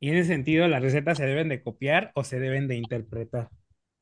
Y 0.00 0.08
en 0.08 0.16
ese 0.16 0.28
sentido, 0.28 0.68
¿las 0.68 0.80
recetas 0.80 1.18
se 1.18 1.26
deben 1.26 1.50
de 1.50 1.62
copiar 1.62 2.10
o 2.14 2.24
se 2.24 2.38
deben 2.40 2.66
de 2.66 2.76
interpretar? 2.76 3.50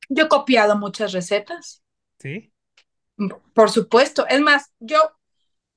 Yo 0.09 0.23
he 0.25 0.27
copiado 0.29 0.75
muchas 0.77 1.11
recetas, 1.13 1.83
¿Sí? 2.19 2.51
por 3.53 3.71
supuesto. 3.71 4.25
Es 4.27 4.41
más, 4.41 4.71
yo 4.79 4.97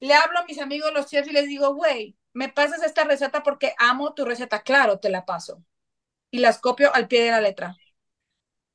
le 0.01 0.15
hablo 0.15 0.41
a 0.41 0.47
mis 0.47 0.61
amigos 0.61 0.93
los 0.95 1.09
chefs 1.09 1.31
y 1.31 1.35
les 1.35 1.49
digo, 1.49 1.75
güey, 1.77 2.18
me 2.33 2.49
pasas 2.49 2.83
esta 2.83 3.05
receta 3.05 3.43
porque 3.43 3.75
amo 3.79 4.15
tu 4.15 4.25
receta. 4.25 4.63
Claro, 4.63 4.99
te 4.99 5.11
la 5.11 5.25
paso. 5.25 5.65
Y 6.31 6.39
las 6.39 6.59
copio 6.59 6.95
al 6.95 7.09
pie 7.09 7.25
de 7.25 7.31
la 7.31 7.41
letra. 7.41 7.77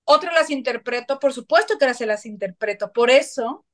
Otras 0.06 0.34
las 0.34 0.50
interpreto, 0.50 1.20
por 1.20 1.34
supuesto 1.34 1.78
que 1.78 1.94
se 1.94 2.06
las 2.06 2.26
interpreto. 2.26 2.92
Por 2.92 3.10
eso 3.10 3.66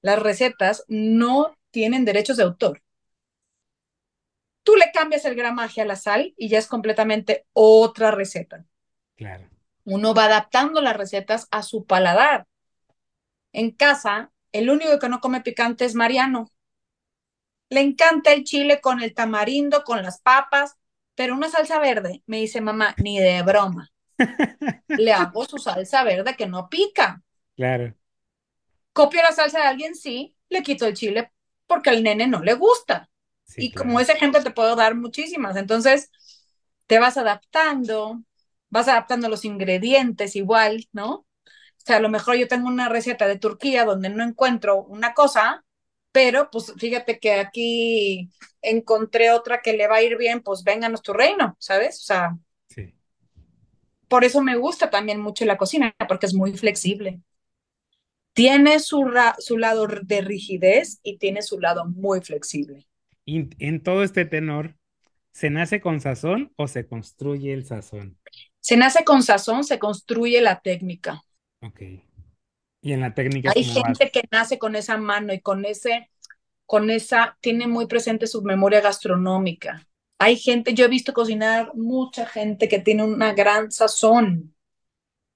las 0.00 0.18
recetas 0.18 0.84
no 0.88 1.56
tienen 1.70 2.04
derechos 2.04 2.36
de 2.36 2.44
autor. 2.44 2.82
Tú 4.62 4.76
le 4.76 4.90
cambias 4.92 5.24
el 5.26 5.34
gramaje 5.34 5.82
a 5.82 5.84
la 5.84 5.96
sal 5.96 6.32
y 6.38 6.48
ya 6.48 6.58
es 6.58 6.66
completamente 6.66 7.46
otra 7.52 8.10
receta. 8.10 8.64
Claro. 9.14 9.48
Uno 9.84 10.14
va 10.14 10.24
adaptando 10.24 10.80
las 10.80 10.96
recetas 10.96 11.48
a 11.50 11.62
su 11.62 11.84
paladar. 11.84 12.46
En 13.52 13.70
casa, 13.70 14.32
el 14.52 14.70
único 14.70 14.98
que 14.98 15.08
no 15.08 15.20
come 15.20 15.42
picante 15.42 15.84
es 15.84 15.94
Mariano. 15.94 16.50
Le 17.74 17.80
encanta 17.80 18.32
el 18.32 18.44
chile 18.44 18.80
con 18.80 19.02
el 19.02 19.14
tamarindo, 19.14 19.82
con 19.82 20.00
las 20.00 20.20
papas, 20.20 20.76
pero 21.16 21.34
una 21.34 21.48
salsa 21.48 21.80
verde, 21.80 22.22
me 22.24 22.36
dice 22.36 22.60
mamá, 22.60 22.94
ni 22.98 23.18
de 23.18 23.42
broma. 23.42 23.90
Le 24.86 25.12
hago 25.12 25.44
su 25.44 25.58
salsa 25.58 26.04
verde 26.04 26.36
que 26.36 26.46
no 26.46 26.68
pica. 26.68 27.20
Claro. 27.56 27.92
Copio 28.92 29.22
la 29.22 29.32
salsa 29.32 29.58
de 29.58 29.66
alguien, 29.66 29.96
sí, 29.96 30.36
le 30.50 30.62
quito 30.62 30.86
el 30.86 30.94
chile 30.94 31.32
porque 31.66 31.90
al 31.90 32.04
nene 32.04 32.28
no 32.28 32.44
le 32.44 32.54
gusta. 32.54 33.10
Sí, 33.42 33.66
y 33.66 33.72
como 33.72 33.98
ese 33.98 34.12
ejemplo 34.12 34.40
te 34.40 34.52
puedo 34.52 34.76
dar 34.76 34.94
muchísimas. 34.94 35.56
Entonces, 35.56 36.12
te 36.86 37.00
vas 37.00 37.16
adaptando, 37.16 38.22
vas 38.70 38.86
adaptando 38.86 39.28
los 39.28 39.44
ingredientes 39.44 40.36
igual, 40.36 40.86
¿no? 40.92 41.10
O 41.12 41.26
sea, 41.78 41.96
a 41.96 42.00
lo 42.00 42.08
mejor 42.08 42.36
yo 42.36 42.46
tengo 42.46 42.68
una 42.68 42.88
receta 42.88 43.26
de 43.26 43.36
Turquía 43.36 43.84
donde 43.84 44.10
no 44.10 44.22
encuentro 44.22 44.84
una 44.84 45.12
cosa, 45.12 45.64
pero 46.14 46.50
pues 46.52 46.74
fíjate 46.78 47.20
que 47.20 47.34
aquí 47.34 48.30
encontré 48.62 49.32
otra 49.32 49.62
que 49.62 49.74
le 49.74 49.88
va 49.88 49.96
a 49.98 50.02
ir 50.04 50.18
bien, 50.18 50.42
pues 50.42 50.64
vénganos 50.64 51.02
tu 51.02 51.14
reino, 51.14 51.56
¿sabes? 51.60 52.00
O 52.02 52.04
sea, 52.04 52.38
Sí. 52.68 52.94
por 54.08 54.24
eso 54.24 54.40
me 54.42 54.56
gusta 54.56 54.90
también 54.90 55.20
mucho 55.20 55.44
la 55.44 55.56
cocina, 55.58 55.94
porque 56.08 56.26
es 56.26 56.34
muy 56.34 56.56
flexible. 56.56 57.20
Tiene 58.32 58.78
su, 58.78 59.02
ra- 59.06 59.34
su 59.40 59.58
lado 59.58 59.88
de 59.88 60.20
rigidez 60.20 61.00
y 61.02 61.18
tiene 61.18 61.42
su 61.42 61.58
lado 61.58 61.84
muy 61.86 62.20
flexible. 62.20 62.86
Y 63.26 63.50
en 63.62 63.82
todo 63.82 64.02
este 64.02 64.24
tenor, 64.24 64.76
¿se 65.32 65.50
nace 65.50 65.80
con 65.80 66.00
sazón 66.00 66.52
o 66.56 66.68
se 66.68 66.86
construye 66.86 67.52
el 67.54 67.64
sazón? 67.66 68.18
Se 68.60 68.76
nace 68.76 69.04
con 69.04 69.22
sazón, 69.22 69.62
se 69.62 69.78
construye 69.78 70.40
la 70.40 70.60
técnica. 70.60 71.22
Ok. 71.62 71.82
Y 72.84 72.92
en 72.92 73.00
la 73.00 73.14
técnica, 73.14 73.50
Hay 73.56 73.64
gente 73.64 74.10
que 74.10 74.24
nace 74.30 74.58
con 74.58 74.76
esa 74.76 74.98
mano 74.98 75.32
y 75.32 75.40
con 75.40 75.64
ese, 75.64 76.10
con 76.66 76.90
esa, 76.90 77.38
tiene 77.40 77.66
muy 77.66 77.86
presente 77.86 78.26
su 78.26 78.42
memoria 78.42 78.82
gastronómica. 78.82 79.88
Hay 80.18 80.36
gente, 80.36 80.74
yo 80.74 80.84
he 80.84 80.88
visto 80.88 81.14
cocinar 81.14 81.74
mucha 81.74 82.26
gente 82.26 82.68
que 82.68 82.78
tiene 82.78 83.02
una 83.02 83.32
gran 83.32 83.72
sazón. 83.72 84.54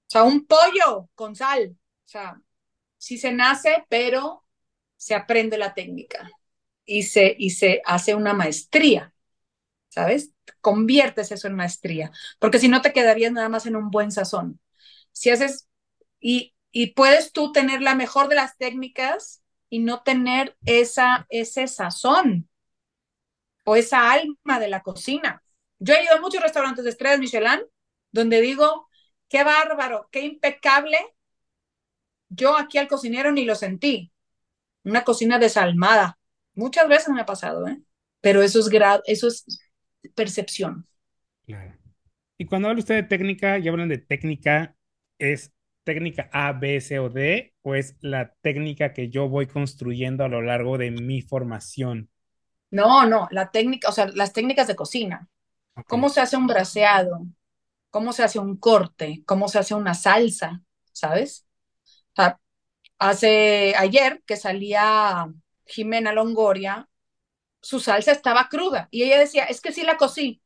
O 0.07 0.11
sea, 0.11 0.21
un 0.21 0.45
pollo 0.45 1.09
con 1.15 1.35
sal. 1.35 1.75
O 2.05 2.07
sea, 2.07 2.39
sí 2.99 3.17
se 3.17 3.31
nace, 3.31 3.83
pero 3.89 4.45
se 4.95 5.15
aprende 5.15 5.57
la 5.57 5.73
técnica 5.73 6.29
y 6.85 7.01
se, 7.01 7.35
y 7.35 7.49
se 7.49 7.81
hace 7.83 8.13
una 8.13 8.33
maestría, 8.35 9.11
¿sabes? 9.87 10.33
Conviertes 10.61 11.31
eso 11.31 11.47
en 11.47 11.55
maestría, 11.55 12.11
porque 12.37 12.59
si 12.59 12.67
no 12.67 12.83
te 12.83 12.93
quedarías 12.93 13.31
nada 13.31 13.49
más 13.49 13.65
en 13.65 13.75
un 13.75 13.89
buen 13.89 14.11
sazón. 14.11 14.59
Si 15.13 15.31
haces, 15.31 15.67
y, 16.19 16.53
y 16.71 16.93
puedes 16.93 17.31
tú 17.31 17.51
tener 17.51 17.81
la 17.81 17.95
mejor 17.95 18.27
de 18.27 18.35
las 18.35 18.57
técnicas 18.57 19.41
y 19.69 19.79
no 19.79 20.01
tener 20.03 20.55
esa, 20.65 21.25
ese 21.29 21.67
sazón 21.67 22.49
o 23.63 23.75
esa 23.75 24.11
alma 24.11 24.59
de 24.59 24.67
la 24.67 24.81
cocina. 24.81 25.43
Yo 25.79 25.93
he 25.93 26.03
ido 26.03 26.15
a 26.15 26.21
muchos 26.21 26.41
restaurantes 26.41 26.83
de 26.83 26.89
estrellas 26.89 27.19
Michelin 27.19 27.61
donde 28.11 28.41
digo, 28.41 28.87
qué 29.27 29.43
bárbaro, 29.43 30.09
qué 30.11 30.21
impecable. 30.21 30.97
Yo 32.29 32.57
aquí 32.57 32.77
al 32.77 32.87
cocinero 32.87 33.31
ni 33.31 33.45
lo 33.45 33.55
sentí. 33.55 34.11
Una 34.83 35.03
cocina 35.03 35.39
desalmada. 35.39 36.17
Muchas 36.53 36.87
veces 36.87 37.09
me 37.09 37.21
ha 37.21 37.25
pasado, 37.25 37.67
¿eh? 37.67 37.79
Pero 38.21 38.41
eso 38.41 38.59
es, 38.59 38.69
eso 39.05 39.27
es 39.27 39.45
percepción. 40.15 40.87
Claro. 41.45 41.77
Y 42.37 42.45
cuando 42.45 42.69
habla 42.69 42.79
usted 42.79 42.95
de 42.95 43.03
técnica, 43.03 43.59
y 43.59 43.67
hablan 43.67 43.89
de 43.89 43.97
técnica, 43.97 44.75
¿es 45.17 45.51
técnica 45.89 46.29
A, 46.31 46.53
B, 46.53 46.79
C 46.81 46.99
o 46.99 47.09
D? 47.09 47.53
¿O 47.63 47.75
es 47.75 47.95
la 48.01 48.33
técnica 48.41 48.93
que 48.93 49.09
yo 49.09 49.27
voy 49.29 49.47
construyendo 49.47 50.23
a 50.23 50.29
lo 50.29 50.41
largo 50.41 50.77
de 50.77 50.91
mi 50.91 51.21
formación? 51.21 52.09
No, 52.71 53.05
no, 53.05 53.27
la 53.31 53.51
técnica, 53.51 53.89
o 53.89 53.91
sea, 53.91 54.07
las 54.13 54.33
técnicas 54.33 54.67
de 54.67 54.75
cocina. 54.75 55.27
cómo 55.87 56.09
se 56.09 56.21
hace 56.21 56.37
un 56.37 56.47
braseado, 56.47 57.21
cómo 57.91 58.13
se 58.13 58.23
hace 58.23 58.39
un 58.39 58.57
corte, 58.57 59.23
cómo 59.27 59.49
se 59.49 59.59
hace 59.59 59.75
una 59.75 59.95
salsa, 59.95 60.63
¿sabes? 60.93 61.47
O 62.13 62.15
sea, 62.17 62.39
hace 62.99 63.75
ayer 63.77 64.23
que 64.27 64.37
salía 64.37 65.27
Jimena 65.67 66.13
Longoria, 66.13 66.89
su 67.61 67.79
salsa 67.81 68.13
estaba 68.13 68.49
cruda 68.49 68.89
y 68.91 69.03
ella 69.03 69.19
decía, 69.19 69.45
es 69.45 69.61
que 69.61 69.73
sí 69.73 69.83
la 69.83 69.97
cocí. 69.97 70.41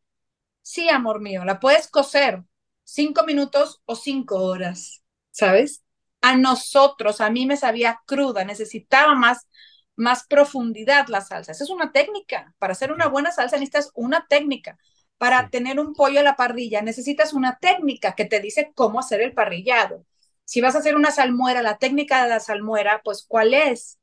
Sí, 0.64 0.90
amor 0.90 1.22
mío, 1.22 1.46
la 1.46 1.60
puedes 1.62 1.90
cocer 1.90 2.44
cinco 2.86 3.26
minutos 3.26 3.82
o 3.86 3.96
cinco 3.98 4.44
horas, 4.44 5.03
¿sabes? 5.34 5.84
A 6.22 6.38
nosotros, 6.38 7.22
a 7.22 7.32
mí 7.32 7.48
me 7.48 7.58
sabía 7.58 8.02
cruda, 8.08 8.46
necesitaba 8.46 9.16
más, 9.16 9.50
más 9.98 10.26
profundidad 10.28 11.08
la 11.10 11.22
salsa. 11.22 11.54
Esa 11.54 11.66
es 11.66 11.72
una 11.72 11.92
técnica. 11.94 12.56
Para 12.60 12.74
hacer 12.74 12.94
una 12.94 13.08
buena 13.10 13.32
salsa 13.34 13.58
necesitas 13.58 13.92
una 13.96 14.28
técnica. 14.30 14.78
Para 15.20 15.50
tener 15.50 15.80
un 15.80 15.94
pollo 15.96 16.22
a 16.22 16.24
la 16.24 16.38
parrilla 16.38 16.82
necesitas 16.82 17.34
una 17.34 17.58
técnica 17.60 18.14
que 18.16 18.26
te 18.26 18.40
dice 18.42 18.72
cómo 18.76 19.00
hacer 19.02 19.22
el 19.22 19.34
parrillado. 19.34 20.06
Si 20.46 20.62
vas 20.62 20.76
a 20.76 20.80
hacer 20.80 20.96
una 20.96 21.12
salmuera, 21.12 21.62
la 21.64 21.78
técnica 21.80 22.24
de 22.24 22.30
la 22.30 22.40
salmuera, 22.40 23.02
pues 23.04 23.26
¿cuál 23.28 23.54
es? 23.54 24.00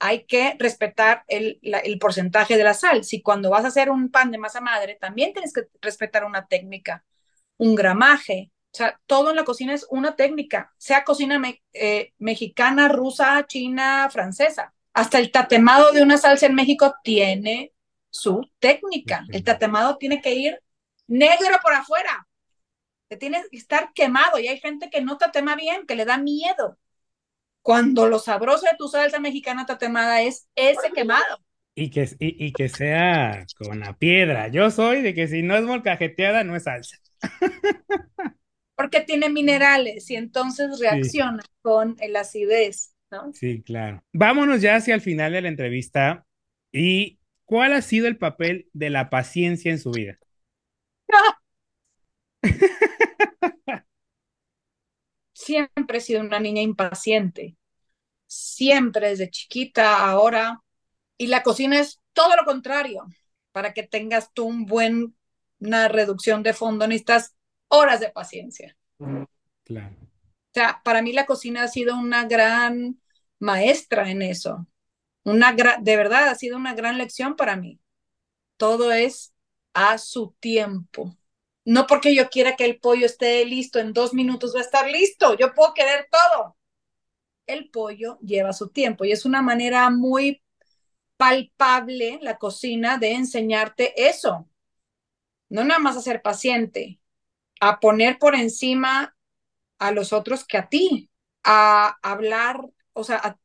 Hay 0.00 0.24
que 0.26 0.56
respetar 0.58 1.24
el, 1.28 1.58
la, 1.62 1.78
el 1.80 1.98
porcentaje 1.98 2.58
de 2.58 2.64
la 2.64 2.74
sal. 2.74 3.04
Si 3.04 3.22
cuando 3.22 3.50
vas 3.50 3.64
a 3.64 3.68
hacer 3.68 3.90
un 3.90 4.10
pan 4.10 4.30
de 4.30 4.38
masa 4.38 4.60
madre, 4.60 4.96
también 5.00 5.32
tienes 5.34 5.52
que 5.54 5.62
respetar 5.82 6.24
una 6.24 6.46
técnica, 6.48 7.04
un 7.58 7.74
gramaje. 7.76 8.50
O 8.72 8.76
sea, 8.76 9.00
todo 9.06 9.30
en 9.30 9.36
la 9.36 9.44
cocina 9.44 9.74
es 9.74 9.86
una 9.90 10.14
técnica, 10.16 10.72
sea 10.78 11.04
cocina 11.04 11.38
me, 11.38 11.62
eh, 11.72 12.12
mexicana, 12.18 12.88
rusa, 12.88 13.46
china, 13.46 14.08
francesa. 14.10 14.72
Hasta 14.94 15.18
el 15.18 15.32
tatemado 15.32 15.92
de 15.92 16.02
una 16.02 16.18
salsa 16.18 16.46
en 16.46 16.54
México 16.54 16.94
tiene 17.02 17.72
su 18.10 18.48
técnica. 18.60 19.24
El 19.32 19.42
tatemado 19.44 19.96
tiene 19.98 20.20
que 20.20 20.34
ir 20.34 20.62
negro 21.08 21.58
por 21.62 21.72
afuera, 21.74 22.28
te 23.08 23.16
tiene 23.16 23.42
que 23.50 23.56
estar 23.58 23.92
quemado 23.94 24.38
y 24.38 24.48
hay 24.48 24.58
gente 24.60 24.90
que 24.90 25.02
no 25.02 25.18
tatema 25.18 25.56
bien, 25.56 25.86
que 25.86 25.96
le 25.96 26.04
da 26.04 26.18
miedo. 26.18 26.78
Cuando 27.62 28.08
lo 28.08 28.18
sabroso 28.18 28.66
de 28.66 28.76
tu 28.78 28.88
salsa 28.88 29.20
mexicana 29.20 29.66
tatemada 29.66 30.22
es 30.22 30.48
ese 30.56 30.92
quemado. 30.94 31.40
Y 31.74 31.90
que, 31.90 32.02
y, 32.18 32.46
y 32.46 32.52
que 32.52 32.68
sea 32.68 33.46
con 33.58 33.80
la 33.80 33.96
piedra. 33.96 34.48
Yo 34.48 34.70
soy 34.70 35.02
de 35.02 35.14
que 35.14 35.28
si 35.28 35.42
no 35.42 35.56
es 35.56 35.64
molcajeteada, 35.64 36.44
no 36.44 36.56
es 36.56 36.64
salsa. 36.64 36.96
Porque 38.80 39.02
tiene 39.02 39.28
minerales 39.28 40.10
y 40.10 40.16
entonces 40.16 40.80
reacciona 40.80 41.42
sí. 41.42 41.48
con 41.60 41.96
el 42.00 42.16
acidez, 42.16 42.94
¿no? 43.10 43.30
Sí, 43.34 43.62
claro. 43.62 44.02
Vámonos 44.14 44.62
ya 44.62 44.76
hacia 44.76 44.94
el 44.94 45.02
final 45.02 45.32
de 45.32 45.42
la 45.42 45.48
entrevista. 45.48 46.24
¿Y 46.72 47.18
cuál 47.44 47.74
ha 47.74 47.82
sido 47.82 48.08
el 48.08 48.16
papel 48.16 48.70
de 48.72 48.88
la 48.88 49.10
paciencia 49.10 49.70
en 49.70 49.78
su 49.78 49.90
vida? 49.90 50.18
Siempre 55.34 55.98
he 55.98 56.00
sido 56.00 56.22
una 56.22 56.40
niña 56.40 56.62
impaciente. 56.62 57.58
Siempre 58.26 59.10
desde 59.10 59.28
chiquita, 59.28 60.08
ahora. 60.08 60.62
Y 61.18 61.26
la 61.26 61.42
cocina 61.42 61.78
es 61.78 62.00
todo 62.14 62.34
lo 62.34 62.46
contrario. 62.46 63.04
Para 63.52 63.74
que 63.74 63.82
tengas 63.82 64.32
tú 64.32 64.46
un 64.46 64.64
buen, 64.64 65.14
una 65.58 65.88
reducción 65.88 66.42
de 66.42 66.54
fondo, 66.54 66.86
necesitas 66.86 67.36
horas 67.70 68.00
de 68.00 68.10
paciencia. 68.10 68.76
Claro. 69.64 69.96
O 70.02 70.52
sea, 70.52 70.82
para 70.84 71.00
mí 71.00 71.12
la 71.12 71.26
cocina 71.26 71.62
ha 71.62 71.68
sido 71.68 71.96
una 71.96 72.24
gran 72.24 73.00
maestra 73.38 74.10
en 74.10 74.22
eso. 74.22 74.66
Una 75.24 75.52
de 75.52 75.96
verdad 75.96 76.28
ha 76.28 76.34
sido 76.34 76.56
una 76.56 76.74
gran 76.74 76.98
lección 76.98 77.36
para 77.36 77.56
mí. 77.56 77.80
Todo 78.56 78.92
es 78.92 79.32
a 79.72 79.98
su 79.98 80.34
tiempo. 80.40 81.16
No 81.64 81.86
porque 81.86 82.14
yo 82.14 82.28
quiera 82.30 82.56
que 82.56 82.64
el 82.64 82.80
pollo 82.80 83.06
esté 83.06 83.44
listo 83.44 83.78
en 83.78 83.92
dos 83.92 84.12
minutos 84.12 84.54
va 84.54 84.60
a 84.60 84.62
estar 84.62 84.90
listo. 84.90 85.36
Yo 85.36 85.54
puedo 85.54 85.72
querer 85.74 86.08
todo. 86.10 86.56
El 87.46 87.70
pollo 87.70 88.18
lleva 88.20 88.52
su 88.52 88.68
tiempo 88.68 89.04
y 89.04 89.12
es 89.12 89.24
una 89.24 89.42
manera 89.42 89.88
muy 89.90 90.42
palpable 91.16 92.18
la 92.22 92.38
cocina 92.38 92.98
de 92.98 93.12
enseñarte 93.12 94.08
eso. 94.08 94.48
No 95.48 95.64
nada 95.64 95.80
más 95.80 95.96
a 95.96 96.02
ser 96.02 96.22
paciente, 96.22 96.99
a 97.60 97.78
poner 97.78 98.18
por 98.18 98.34
encima 98.34 99.14
a 99.78 99.92
los 99.92 100.12
otros 100.12 100.44
que 100.44 100.58
a 100.58 100.68
ti, 100.68 101.10
a 101.44 101.96
hablar, 102.02 102.60
o 102.92 103.04
sea, 103.04 103.38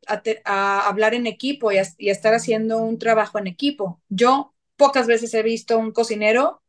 a, 0.45 0.87
hablar 0.87 1.13
en 1.13 1.27
equipo 1.27 1.71
y 1.71 1.77
a, 1.77 1.85
estar 1.99 2.33
haciendo 2.33 2.79
un 2.79 2.97
trabajo 2.97 3.37
en 3.39 3.47
equipo. 3.47 4.01
Yo 4.09 4.53
pocas 4.77 5.07
veces 5.07 5.33
he 5.33 5.43
visto 5.43 5.77
un 5.77 5.91
cocinero 5.91 6.61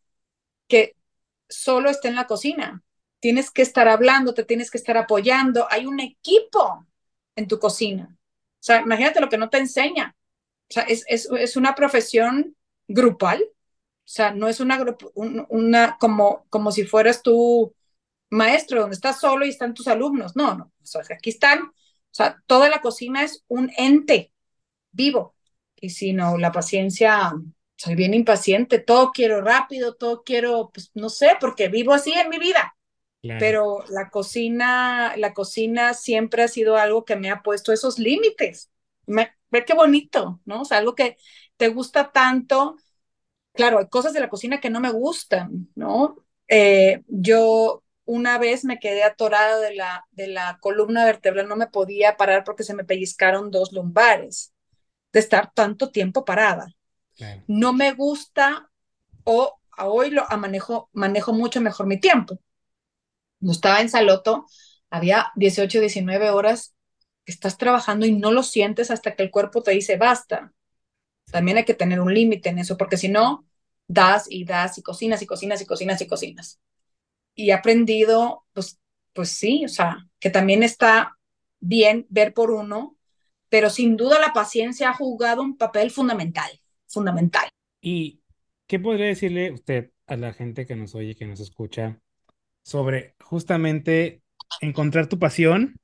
que 0.69 0.97
solo 1.49 1.91
está 1.91 2.09
en 2.09 2.17
la 2.17 2.27
cocina. 2.27 2.83
Tienes 3.21 3.51
que 3.51 3.63
estar 3.63 3.89
hablando, 3.89 4.35
te 4.35 4.45
tienes 4.45 4.71
que 4.71 4.79
estar 4.79 4.97
apoyando. 4.97 5.67
Hay 5.71 5.87
un 5.87 6.01
equipo 6.01 6.87
en 7.35 7.49
tu 7.49 7.59
cocina. 7.59 8.09
O 8.13 8.63
sea, 8.67 8.81
imagínate 8.83 9.21
lo 9.21 9.29
que 9.29 9.39
no 9.39 9.51
te 9.51 9.59
enseña. 9.59 10.17
O 10.69 10.73
sea, 10.73 10.83
es, 10.85 11.05
es 11.09 11.57
una 11.57 11.75
profesión 11.75 12.57
grupal. 12.89 13.45
O 14.07 14.09
sea, 14.09 14.31
no 14.31 14.47
es 14.47 14.61
una, 14.61 14.85
una 15.49 15.97
como, 15.99 16.47
como 16.49 16.71
si 16.71 16.85
fueras 16.85 17.23
tu 17.23 17.75
maestro, 18.31 18.83
donde 18.83 18.95
estás 18.95 19.19
solo 19.19 19.45
y 19.45 19.49
están 19.49 19.75
tus 19.75 19.89
alumnos. 19.89 20.37
No, 20.37 20.55
no. 20.55 20.73
O 20.81 20.87
sea, 20.87 21.03
aquí 21.11 21.31
están, 21.31 21.65
o 21.65 21.73
sea, 22.13 22.41
toda 22.47 22.69
la 22.69 22.81
cocina 22.81 23.25
es 23.25 23.45
un 23.49 23.73
ente 23.77 24.33
vivo. 24.93 25.35
Y 25.75 25.91
si 25.91 26.13
no, 26.13 26.39
la 26.39 26.53
paciencia 26.53 27.35
soy 27.77 27.97
bien 27.97 28.15
impaciente, 28.15 28.79
todo 28.79 29.11
quiero 29.11 29.43
rápido, 29.43 29.97
todo 29.97 30.23
quiero, 30.23 30.71
pues 30.73 30.93
no 30.95 31.11
sé, 31.11 31.37
porque 31.41 31.69
vivo 31.69 31.93
así 31.93 32.13
en 32.13 32.29
mi 32.29 32.39
vida. 32.39 32.77
Claro. 33.23 33.41
Pero 33.41 33.85
la 33.89 34.09
cocina, 34.09 35.17
la 35.17 35.35
cocina 35.35 35.95
siempre 35.95 36.45
ha 36.45 36.49
sido 36.49 36.77
algo 36.77 37.05
que 37.05 37.17
me 37.17 37.29
ha 37.31 37.43
puesto 37.43 37.73
esos 37.73 37.99
límites. 37.99 38.71
Me, 39.07 39.33
ve 39.51 39.65
qué 39.65 39.75
bonito, 39.75 40.41
¿no? 40.45 40.63
O 40.63 40.65
sea, 40.65 40.79
algo 40.79 40.95
que 40.95 41.17
te 41.57 41.69
gusta 41.69 42.13
tanto. 42.13 42.77
Claro, 43.57 43.79
hay 43.79 43.89
cosas 43.89 44.13
de 44.13 44.21
la 44.21 44.29
cocina 44.29 44.61
que 44.61 44.71
no 44.71 44.81
me 44.81 44.91
gustan, 44.91 45.69
¿no? 45.75 46.17
Eh, 46.49 47.03
yo 47.09 47.83
una 48.05 48.39
vez 48.39 48.65
me 48.65 48.79
quedé 48.79 49.03
atorada 49.03 49.59
de 49.61 49.75
la, 49.75 50.07
de 50.13 50.29
la 50.29 50.59
columna 50.61 51.05
vertebral, 51.05 51.49
no 51.49 51.57
me 51.57 51.67
podía 51.67 52.17
parar 52.17 52.45
porque 52.45 52.63
se 52.63 52.75
me 52.75 52.85
pellizcaron 52.85 53.51
dos 53.51 53.73
lumbares 53.73 54.55
de 55.13 55.21
estar 55.21 55.53
tanto 55.53 55.91
tiempo 55.91 56.25
parada. 56.25 56.69
No 57.47 57.73
me 57.73 57.93
gusta 57.93 58.71
o 59.25 59.59
hoy 59.79 60.11
lo 60.11 60.27
manejo, 60.39 60.91
manejo 60.93 61.33
mucho 61.33 61.61
mejor 61.61 61.87
mi 61.87 61.99
tiempo. 61.99 62.39
No 63.41 63.53
estaba 63.53 63.81
en 63.81 63.89
Saloto, 63.89 64.47
había 64.91 65.33
18, 65.37 65.81
19 65.81 66.31
horas 66.31 66.75
que 67.25 67.33
estás 67.33 67.59
trabajando 67.59 68.07
y 68.07 68.13
no 68.13 68.31
lo 68.31 68.43
sientes 68.43 68.91
hasta 68.91 69.15
que 69.15 69.23
el 69.25 69.31
cuerpo 69.31 69.63
te 69.63 69.73
dice 69.73 69.97
basta. 69.97 70.53
También 71.31 71.59
hay 71.59 71.65
que 71.65 71.75
tener 71.75 72.01
un 72.01 72.15
límite 72.15 72.51
en 72.51 72.59
eso, 72.59 72.77
porque 72.77 72.97
si 72.97 73.09
no, 73.09 73.46
das 73.89 74.27
y 74.31 74.45
das 74.45 74.79
y 74.79 74.83
cocinas 74.83 75.23
y 75.23 75.27
cocinas 75.27 75.61
y 75.63 75.67
cocinas 75.67 76.01
y 76.01 76.07
cocinas. 76.07 76.61
Y 77.35 77.51
he 77.51 77.53
aprendido, 77.53 78.45
pues, 78.53 78.79
pues 79.13 79.31
sí, 79.31 79.65
o 79.65 79.69
sea, 79.69 80.09
que 80.19 80.31
también 80.31 80.63
está 80.63 81.19
bien 81.61 82.07
ver 82.09 82.35
por 82.35 82.51
uno, 82.51 82.97
pero 83.49 83.71
sin 83.71 83.97
duda 83.97 84.19
la 84.21 84.33
paciencia 84.33 84.91
ha 84.91 84.95
jugado 84.95 85.43
un 85.43 85.57
papel 85.57 85.91
fundamental 85.91 86.51
fundamental. 86.87 87.49
¿Y 87.81 88.21
qué 88.67 88.79
podría 88.81 89.07
decirle 89.07 89.53
usted 89.53 89.91
a 90.07 90.17
la 90.17 90.33
gente 90.33 90.67
que 90.67 90.77
nos 90.77 90.95
oye, 90.95 91.15
que 91.15 91.27
nos 91.27 91.41
escucha, 91.41 92.01
sobre 92.63 93.15
justamente 93.23 94.23
encontrar 94.61 95.09
tu 95.09 95.19
pasión 95.19 95.77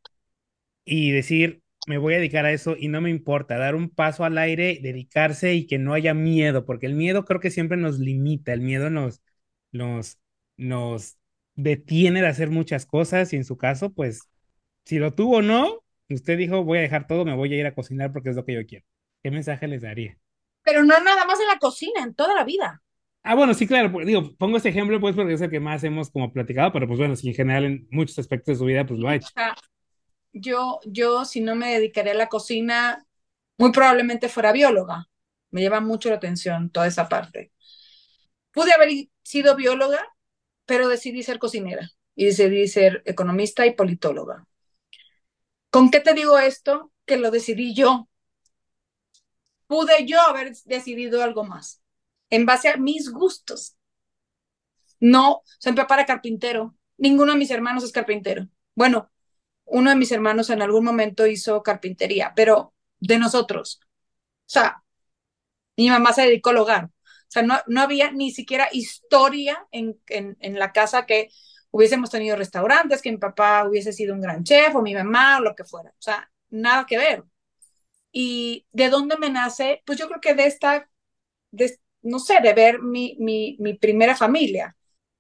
y 0.85 1.11
decir, 1.13 1.62
me 1.87 1.99
voy 1.99 2.15
a 2.15 2.19
dedicar 2.19 2.45
a 2.47 2.53
eso 2.53 2.77
y 2.79 2.89
no 2.89 3.01
me 3.01 3.11
importa, 3.11 3.59
dar 3.59 3.75
un 3.75 3.91
paso 3.91 4.25
al 4.25 4.39
aire, 4.39 4.79
dedicarse 4.83 5.55
y 5.55 5.67
que 5.67 5.79
no 5.79 5.95
haya 5.95 6.15
miedo, 6.15 6.65
porque 6.65 6.87
el 6.87 6.95
miedo 6.95 7.25
creo 7.25 7.41
que 7.41 7.51
siempre 7.51 7.77
nos 7.77 7.99
limita, 7.99 8.53
el 8.53 8.61
miedo 8.61 8.91
nos, 8.91 9.23
nos, 9.73 10.19
nos 10.57 11.19
detiene 11.55 12.21
de 12.23 12.29
hacer 12.29 12.51
muchas 12.51 12.87
cosas 12.87 13.33
y 13.33 13.37
en 13.37 13.45
su 13.45 13.57
caso, 13.59 13.93
pues, 13.93 14.29
si 14.85 14.99
lo 14.99 15.15
tuvo 15.15 15.39
o 15.39 15.43
no, 15.43 15.85
usted 16.09 16.39
dijo, 16.39 16.65
voy 16.65 16.79
a 16.79 16.83
dejar 16.83 17.07
todo, 17.07 17.25
me 17.25 17.35
voy 17.35 17.53
a 17.55 17.59
ir 17.59 17.67
a 17.67 17.75
cocinar 17.75 18.13
porque 18.13 18.31
es 18.31 18.37
lo 18.37 18.45
que 18.45 18.55
yo 18.55 18.67
quiero. 18.67 18.87
¿Qué 19.23 19.31
mensaje 19.31 19.69
les 19.69 19.83
daría? 19.83 20.19
pero 20.63 20.85
no 20.85 20.99
nada 21.01 21.25
más 21.27 21.41
en 21.41 21.49
la 21.49 21.59
cocina, 21.59 22.03
en 22.03 22.15
toda 22.15 22.35
la 22.35 22.45
vida. 22.45 22.83
Ah, 23.25 23.35
bueno, 23.35 23.55
sí, 23.55 23.67
claro, 23.67 23.93
digo, 24.05 24.35
pongo 24.37 24.57
este 24.57 24.71
ejemplo 24.71 24.99
pues 25.01 25.15
porque 25.15 25.35
es 25.35 25.41
el 25.41 25.51
que 25.51 25.61
más 25.61 25.85
hemos 25.85 26.11
como 26.11 26.33
platicado, 26.33 26.73
pero 26.73 26.89
pues 26.89 26.99
bueno, 26.99 27.15
sí, 27.15 27.29
en 27.29 27.35
general 27.35 27.65
en 27.65 27.89
muchos 27.91 28.19
aspectos 28.19 28.55
de 28.55 28.59
su 28.59 28.65
vida 28.65 28.85
pues 28.85 28.99
lo 28.99 29.09
ha 29.09 29.15
hecho. 29.15 29.29
O 29.29 29.31
sea, 29.31 29.55
yo, 30.33 30.81
yo 30.87 31.25
si 31.25 31.41
no 31.41 31.55
me 31.55 31.73
dedicaría 31.73 32.13
a 32.13 32.17
la 32.17 32.29
cocina, 32.29 33.07
muy 33.59 33.73
probablemente 33.73 34.29
fuera 34.29 34.53
bióloga. 34.53 35.09
Me 35.51 35.63
llama 35.63 35.81
mucho 35.81 36.09
la 36.11 36.17
atención 36.17 36.71
toda 36.71 36.87
esa 36.87 37.09
parte. 37.09 37.53
Pude 38.53 38.73
haber 38.73 38.91
sido 39.23 39.57
bióloga, 39.57 40.07
pero 40.67 40.89
decidí 40.89 41.23
ser 41.23 41.39
cocinera 41.39 41.91
y 42.15 42.27
decidí 42.27 42.69
ser 42.69 43.03
economista 43.07 43.67
y 43.67 43.75
politóloga. 43.75 44.47
¿Con 45.71 45.91
qué 45.91 46.01
te 46.01 46.15
digo 46.15 46.39
esto? 46.39 46.93
Que 47.07 47.17
lo 47.17 47.31
decidí 47.31 47.75
yo, 47.75 48.09
pude 49.67 50.07
yo 50.07 50.21
haber 50.21 50.55
decidido 50.65 51.23
algo 51.23 51.45
más 51.45 51.83
en 52.31 52.47
base 52.47 52.69
a 52.69 52.77
mis 52.77 53.11
gustos. 53.11 53.77
No, 55.01 55.33
o 55.33 55.45
sea, 55.59 55.73
mi 55.73 55.77
papá 55.77 55.97
era 55.97 56.07
carpintero. 56.07 56.75
Ninguno 56.97 57.33
de 57.33 57.39
mis 57.39 57.51
hermanos 57.51 57.85
es 57.85 57.93
carpintero. 57.93 58.49
Bueno, 58.75 59.12
uno 59.65 59.91
de 59.91 59.97
mis 59.97 60.13
hermanos 60.13 60.51
en 60.51 60.63
algún 60.63 60.85
momento 60.85 61.27
hizo 61.27 61.63
carpintería, 61.63 62.33
pero 62.37 62.75
de 63.01 63.19
nosotros. 63.19 63.81
O 63.83 63.89
sea, 64.47 64.83
mi 65.77 65.89
mamá 65.91 66.13
se 66.13 66.23
dedicó 66.23 66.51
al 66.51 66.59
hogar. 66.59 66.85
O 66.87 66.91
sea, 67.29 67.43
no, 67.43 67.59
no 67.67 67.81
había 67.81 68.13
ni 68.13 68.31
siquiera 68.31 68.69
historia 68.73 69.67
en, 69.73 69.99
en, 70.09 70.59
la 70.59 70.73
casa 70.73 71.07
que 71.07 71.31
hubiésemos 71.71 72.11
tenido 72.11 72.37
restaurantes, 72.37 73.01
que 73.01 73.11
mi 73.11 73.17
papá 73.19 73.67
hubiese 73.67 73.93
sido 73.93 74.15
un 74.15 74.21
gran 74.21 74.45
chef 74.45 74.75
o 74.75 74.83
mi 74.83 74.95
mamá 74.95 75.39
o 75.39 75.43
lo 75.43 75.55
que 75.55 75.65
fuera. 75.65 75.91
O 75.91 76.03
sea, 76.03 76.31
nada 76.51 76.85
que 76.87 76.99
ver. 76.99 77.25
¿Y 78.13 78.67
de 78.73 78.91
dónde 78.91 79.17
me 79.19 79.31
nace? 79.31 79.83
Pues 79.87 79.99
yo 79.99 80.09
creo 80.09 80.21
que 80.21 80.35
de 80.35 80.47
esta, 80.47 80.89
de, 81.51 81.79
no 82.03 82.19
sé, 82.19 82.41
de 82.43 82.55
ver 82.55 82.83
mi, 82.83 83.17
mi, 83.21 83.57
mi 83.61 83.75
primera 83.75 84.17
familia. 84.17 84.77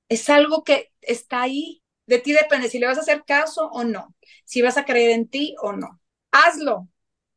Es 0.08 0.28
algo 0.30 0.64
que 0.64 0.92
está 1.00 1.42
ahí. 1.42 1.81
De 2.06 2.18
ti 2.18 2.32
depende 2.32 2.68
si 2.68 2.78
le 2.78 2.86
vas 2.86 2.98
a 2.98 3.02
hacer 3.02 3.24
caso 3.24 3.68
o 3.68 3.84
no, 3.84 4.14
si 4.44 4.62
vas 4.62 4.76
a 4.76 4.84
creer 4.84 5.10
en 5.10 5.28
ti 5.28 5.54
o 5.60 5.72
no. 5.72 6.00
Hazlo. 6.30 6.88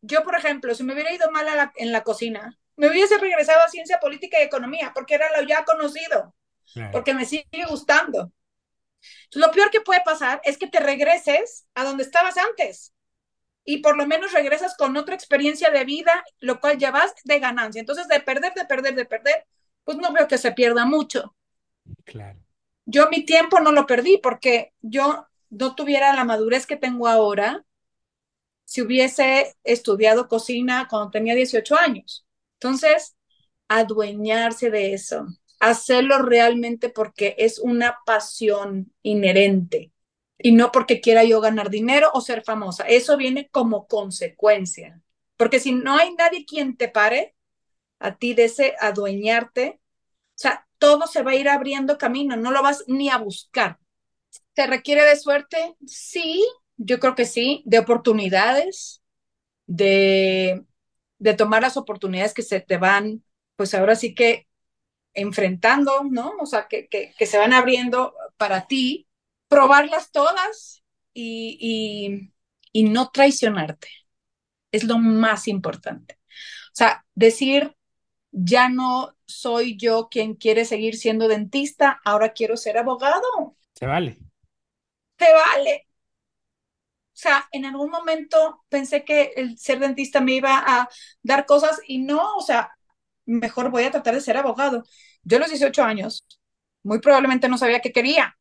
Yo, 0.02 0.24
por 0.24 0.36
ejemplo, 0.36 0.74
si 0.76 0.84
me 0.84 0.94
hubiera 0.94 1.14
ido 1.14 1.32
mal 1.32 1.46
la, 1.46 1.72
en 1.76 1.92
la 1.92 2.04
cocina, 2.04 2.58
me 2.76 2.90
hubiese 2.90 3.18
regresado 3.18 3.62
a 3.62 3.70
ciencia 3.70 4.00
política 4.00 4.40
y 4.40 4.44
economía, 4.44 4.92
porque 4.94 5.16
era 5.16 5.40
lo 5.40 5.48
ya 5.48 5.64
conocido, 5.66 6.36
claro. 6.74 6.92
porque 6.92 7.14
me 7.14 7.26
sigue 7.26 7.66
gustando. 7.70 8.32
Lo 9.34 9.52
peor 9.52 9.70
que 9.70 9.82
puede 9.82 10.02
pasar 10.04 10.42
es 10.44 10.58
que 10.58 10.68
te 10.68 10.80
regreses 10.80 11.66
a 11.76 11.84
donde 11.84 12.04
estabas 12.04 12.38
antes 12.38 12.94
y 13.64 13.80
por 13.80 13.98
lo 13.98 14.06
menos 14.06 14.32
regresas 14.32 14.78
con 14.78 14.96
otra 14.96 15.16
experiencia 15.16 15.72
de 15.72 15.84
vida, 15.86 16.24
lo 16.40 16.60
cual 16.60 16.78
ya 16.78 16.92
vas 16.92 17.14
de 17.24 17.40
ganancia. 17.40 17.80
Entonces, 17.80 18.08
de 18.08 18.20
perder, 18.20 18.54
de 18.54 18.66
perder, 18.66 18.96
de 18.96 19.06
perder, 19.06 19.46
pues 19.84 19.98
no 19.98 20.14
veo 20.14 20.28
que 20.28 20.38
se 20.38 20.52
pierda 20.52 20.86
mucho. 20.86 21.36
Claro. 22.04 22.45
Yo 22.86 23.10
mi 23.10 23.26
tiempo 23.26 23.60
no 23.60 23.72
lo 23.72 23.86
perdí 23.86 24.20
porque 24.22 24.74
yo 24.82 25.28
no 25.50 25.76
tuviera 25.76 26.14
la 26.16 26.24
madurez 26.24 26.66
que 26.66 26.78
tengo 26.78 27.08
ahora 27.08 27.66
si 28.66 28.82
hubiese 28.82 29.56
estudiado 29.64 30.28
cocina 30.28 30.88
cuando 30.90 31.12
tenía 31.12 31.36
18 31.36 31.76
años. 31.78 32.26
Entonces, 32.60 33.16
adueñarse 33.68 34.70
de 34.72 34.94
eso, 34.94 35.28
hacerlo 35.60 36.20
realmente 36.20 36.90
porque 36.90 37.36
es 37.38 37.60
una 37.60 37.98
pasión 38.06 38.94
inherente 39.02 39.92
y 40.38 40.52
no 40.52 40.72
porque 40.72 41.02
quiera 41.02 41.24
yo 41.24 41.42
ganar 41.42 41.70
dinero 41.70 42.10
o 42.14 42.22
ser 42.22 42.44
famosa. 42.44 42.86
Eso 42.86 43.18
viene 43.18 43.50
como 43.50 43.88
consecuencia. 43.88 45.02
Porque 45.38 45.60
si 45.60 45.72
no 45.74 45.96
hay 45.98 46.14
nadie 46.16 46.46
quien 46.46 46.78
te 46.78 46.88
pare 46.88 47.36
a 48.00 48.18
ti 48.18 48.34
de 48.34 48.46
ese 48.46 48.76
adueñarte, 48.80 49.80
sea, 50.36 50.68
todo 50.78 51.08
se 51.08 51.24
va 51.24 51.32
a 51.32 51.36
ir 51.36 51.50
abriendo 51.50 51.98
camino, 51.98 52.36
no 52.38 52.52
lo 52.52 52.62
vas 52.64 52.84
ni 52.88 53.10
a 53.10 53.18
buscar. 53.18 53.80
¿Te 54.54 54.68
requiere 54.68 55.04
de 55.06 55.18
suerte? 55.18 55.76
Sí, 55.86 56.46
yo 56.78 57.00
creo 57.00 57.16
que 57.16 57.26
sí, 57.26 57.64
de 57.66 57.80
oportunidades, 57.80 59.04
de, 59.68 60.66
de 61.20 61.34
tomar 61.36 61.62
las 61.64 61.78
oportunidades 61.78 62.34
que 62.34 62.44
se 62.44 62.62
te 62.62 62.78
van, 62.78 63.24
pues 63.56 63.74
ahora 63.76 63.96
sí 63.96 64.16
que 64.16 64.48
enfrentando, 65.14 66.04
¿no? 66.10 66.34
O 66.42 66.46
sea, 66.46 66.68
que, 66.68 66.88
que, 66.88 67.14
que 67.18 67.26
se 67.26 67.38
van 67.38 67.54
abriendo 67.54 68.14
para 68.38 68.68
ti 68.68 69.08
probarlas 69.48 70.12
todas 70.12 70.84
y, 71.14 71.58
y, 71.62 72.34
y, 72.74 72.90
no 72.90 73.10
traicionarte. 73.12 73.88
Es 74.72 74.84
lo 74.84 74.98
más 75.00 75.48
importante. 75.48 76.20
O 76.74 76.76
sea, 76.76 77.06
decir, 77.16 77.76
ya 78.38 78.68
no 78.68 79.16
soy 79.26 79.78
yo 79.78 80.10
quien 80.10 80.36
quiere 80.36 80.66
seguir 80.66 80.98
siendo 80.98 81.28
dentista, 81.30 82.02
ahora 82.04 82.34
quiero 82.34 82.58
ser 82.58 82.78
abogado. 82.78 83.56
Se 83.74 83.86
vale. 83.86 84.18
Se 85.18 85.34
vale. 85.34 85.88
O 87.14 87.18
sea, 87.18 87.48
en 87.54 87.64
algún 87.64 87.90
momento 87.90 88.66
pensé 88.68 89.06
que 89.06 89.32
el 89.38 89.58
ser 89.58 89.80
dentista 89.80 90.20
me 90.20 90.34
iba 90.34 90.64
a 90.66 90.90
dar 91.24 91.46
cosas 91.46 91.80
y 91.88 92.00
no, 92.00 92.36
o 92.36 92.42
sea, 92.42 92.72
mejor 93.26 93.70
voy 93.72 93.86
a 93.86 93.92
tratar 93.92 94.14
de 94.16 94.22
ser 94.22 94.36
abogado. 94.36 94.84
Yo 95.24 95.38
a 95.38 95.40
los 95.40 95.50
18 95.50 95.82
años, 95.84 96.28
muy 96.84 97.00
probablemente 97.00 97.48
no 97.48 97.58
sabía 97.58 97.80
qué 97.80 97.94
quería 97.94 98.38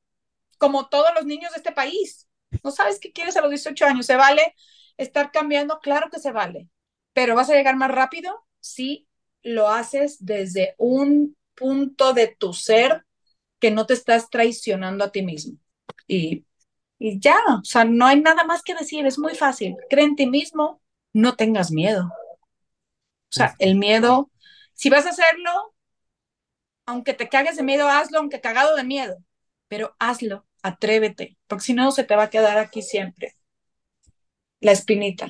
como 0.58 0.88
todos 0.88 1.10
los 1.14 1.24
niños 1.26 1.52
de 1.52 1.58
este 1.58 1.72
país. 1.72 2.28
No 2.62 2.70
sabes 2.70 2.98
qué 2.98 3.12
quieres 3.12 3.36
a 3.36 3.40
los 3.42 3.50
18 3.50 3.86
años. 3.86 4.06
¿Se 4.06 4.16
vale 4.16 4.54
estar 4.96 5.30
cambiando? 5.30 5.78
Claro 5.80 6.10
que 6.10 6.18
se 6.18 6.32
vale. 6.32 6.68
Pero 7.12 7.34
vas 7.34 7.50
a 7.50 7.54
llegar 7.54 7.76
más 7.76 7.90
rápido 7.90 8.44
si 8.60 9.06
lo 9.44 9.68
haces 9.70 10.18
desde 10.24 10.74
un 10.78 11.36
punto 11.54 12.14
de 12.14 12.28
tu 12.38 12.54
ser 12.54 13.06
que 13.60 13.70
no 13.70 13.86
te 13.86 13.94
estás 13.94 14.30
traicionando 14.30 15.04
a 15.04 15.12
ti 15.12 15.22
mismo. 15.22 15.58
Y, 16.08 16.44
y 16.98 17.20
ya, 17.20 17.38
o 17.60 17.64
sea, 17.64 17.84
no 17.84 18.06
hay 18.06 18.20
nada 18.20 18.44
más 18.44 18.62
que 18.62 18.74
decir, 18.74 19.06
es 19.06 19.18
muy 19.18 19.34
fácil. 19.36 19.76
Cree 19.90 20.04
en 20.06 20.16
ti 20.16 20.26
mismo, 20.26 20.82
no 21.14 21.36
tengas 21.36 21.70
miedo. 21.72 22.04
O 22.06 23.36
sea, 23.36 23.54
el 23.58 23.76
miedo, 23.76 24.30
si 24.74 24.88
vas 24.90 25.06
a 25.06 25.10
hacerlo, 25.10 25.74
aunque 26.86 27.12
te 27.14 27.28
cagues 27.28 27.56
de 27.56 27.62
miedo, 27.62 27.88
hazlo, 27.88 28.18
aunque 28.18 28.40
cagado 28.40 28.74
de 28.76 28.84
miedo 28.84 29.16
pero 29.68 29.96
hazlo, 29.98 30.46
atrévete, 30.62 31.36
porque 31.48 31.64
si 31.64 31.74
no 31.74 31.90
se 31.90 32.04
te 32.04 32.16
va 32.16 32.24
a 32.24 32.30
quedar 32.30 32.58
aquí 32.58 32.82
siempre 32.82 33.34
la 34.60 34.72
espinita. 34.72 35.28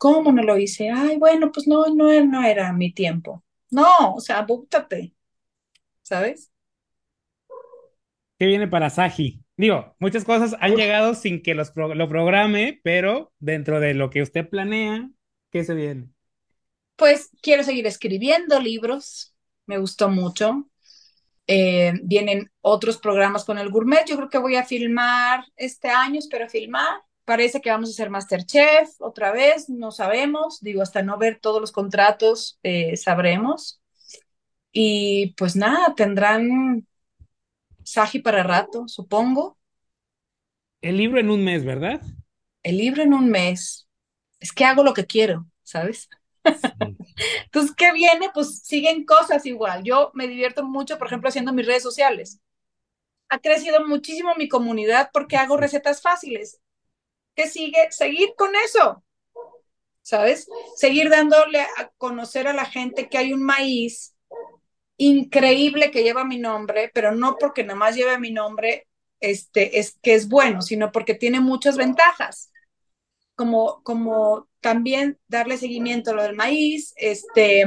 ¿Cómo 0.00 0.32
no 0.32 0.42
lo 0.42 0.56
hice? 0.58 0.88
Ay, 0.90 1.18
bueno, 1.18 1.52
pues 1.52 1.68
no, 1.68 1.84
no, 1.94 2.24
no 2.24 2.42
era 2.42 2.72
mi 2.72 2.90
tiempo. 2.92 3.44
No, 3.70 4.14
o 4.14 4.20
sea, 4.20 4.40
búscate, 4.42 5.14
¿sabes? 6.02 6.50
¿Qué 8.38 8.46
viene 8.46 8.66
para 8.68 8.88
Saji? 8.88 9.44
Digo, 9.56 9.94
muchas 9.98 10.24
cosas 10.24 10.56
han 10.60 10.74
llegado 10.74 11.14
sin 11.14 11.42
que 11.42 11.54
los 11.54 11.70
pro 11.70 11.94
lo 11.94 12.08
programe, 12.08 12.80
pero 12.82 13.32
dentro 13.38 13.80
de 13.80 13.92
lo 13.92 14.08
que 14.08 14.22
usted 14.22 14.48
planea, 14.48 15.10
¿qué 15.50 15.64
se 15.64 15.74
viene? 15.74 16.08
Pues 16.96 17.30
quiero 17.42 17.62
seguir 17.62 17.86
escribiendo 17.86 18.58
libros, 18.60 19.34
me 19.66 19.78
gustó 19.78 20.08
mucho. 20.08 20.70
Eh, 21.46 21.94
vienen 22.04 22.50
otros 22.62 22.98
programas 22.98 23.44
con 23.44 23.58
el 23.58 23.70
gourmet. 23.70 24.06
Yo 24.06 24.16
creo 24.16 24.30
que 24.30 24.38
voy 24.38 24.56
a 24.56 24.64
filmar 24.64 25.44
este 25.56 25.88
año, 25.88 26.18
espero 26.18 26.48
filmar. 26.48 27.02
Parece 27.24 27.60
que 27.60 27.70
vamos 27.70 27.90
a 27.90 27.92
hacer 27.92 28.10
Masterchef 28.10 28.90
otra 29.00 29.32
vez, 29.32 29.68
no 29.68 29.90
sabemos. 29.92 30.60
Digo, 30.60 30.82
hasta 30.82 31.02
no 31.02 31.18
ver 31.18 31.38
todos 31.40 31.60
los 31.60 31.72
contratos, 31.72 32.58
eh, 32.62 32.96
sabremos. 32.96 33.80
Y 34.72 35.34
pues 35.36 35.56
nada, 35.56 35.94
tendrán 35.94 36.86
Saji 37.84 38.20
para 38.20 38.42
rato, 38.42 38.88
supongo. 38.88 39.58
El 40.82 40.98
libro 40.98 41.20
en 41.20 41.30
un 41.30 41.42
mes, 41.42 41.64
¿verdad? 41.64 42.02
El 42.62 42.78
libro 42.78 43.02
en 43.02 43.14
un 43.14 43.30
mes. 43.30 43.88
Es 44.40 44.52
que 44.52 44.64
hago 44.64 44.82
lo 44.82 44.94
que 44.94 45.06
quiero, 45.06 45.46
¿sabes? 45.62 46.08
Entonces, 47.44 47.74
¿qué 47.76 47.92
viene? 47.92 48.30
Pues 48.32 48.60
siguen 48.62 49.04
cosas 49.04 49.46
igual. 49.46 49.82
Yo 49.84 50.10
me 50.14 50.28
divierto 50.28 50.64
mucho, 50.64 50.98
por 50.98 51.06
ejemplo, 51.08 51.28
haciendo 51.28 51.52
mis 51.52 51.66
redes 51.66 51.82
sociales. 51.82 52.40
Ha 53.30 53.40
crecido 53.40 53.86
muchísimo 53.86 54.34
mi 54.36 54.48
comunidad 54.48 55.10
porque 55.12 55.36
hago 55.38 55.56
recetas 55.58 56.02
fáciles. 56.02 56.59
¿Qué 57.40 57.48
sigue? 57.48 57.90
Seguir 57.90 58.34
con 58.36 58.50
eso. 58.54 59.02
¿Sabes? 60.02 60.46
Seguir 60.76 61.08
dándole 61.08 61.60
a 61.60 61.88
conocer 61.96 62.46
a 62.46 62.52
la 62.52 62.66
gente 62.66 63.08
que 63.08 63.16
hay 63.16 63.32
un 63.32 63.42
maíz 63.42 64.14
increíble 64.98 65.90
que 65.90 66.02
lleva 66.02 66.22
mi 66.24 66.38
nombre, 66.38 66.90
pero 66.92 67.12
no 67.12 67.36
porque 67.40 67.64
nada 67.64 67.78
más 67.78 67.96
lleve 67.96 68.18
mi 68.18 68.30
nombre, 68.30 68.88
este, 69.20 69.78
es 69.78 69.98
que 70.02 70.12
es 70.12 70.28
bueno, 70.28 70.60
sino 70.60 70.92
porque 70.92 71.14
tiene 71.14 71.40
muchas 71.40 71.78
ventajas 71.78 72.52
como, 73.34 73.82
como 73.84 74.46
también 74.60 75.18
darle 75.26 75.56
seguimiento 75.56 76.10
a 76.10 76.14
lo 76.14 76.22
del 76.22 76.36
maíz, 76.36 76.92
este, 76.96 77.64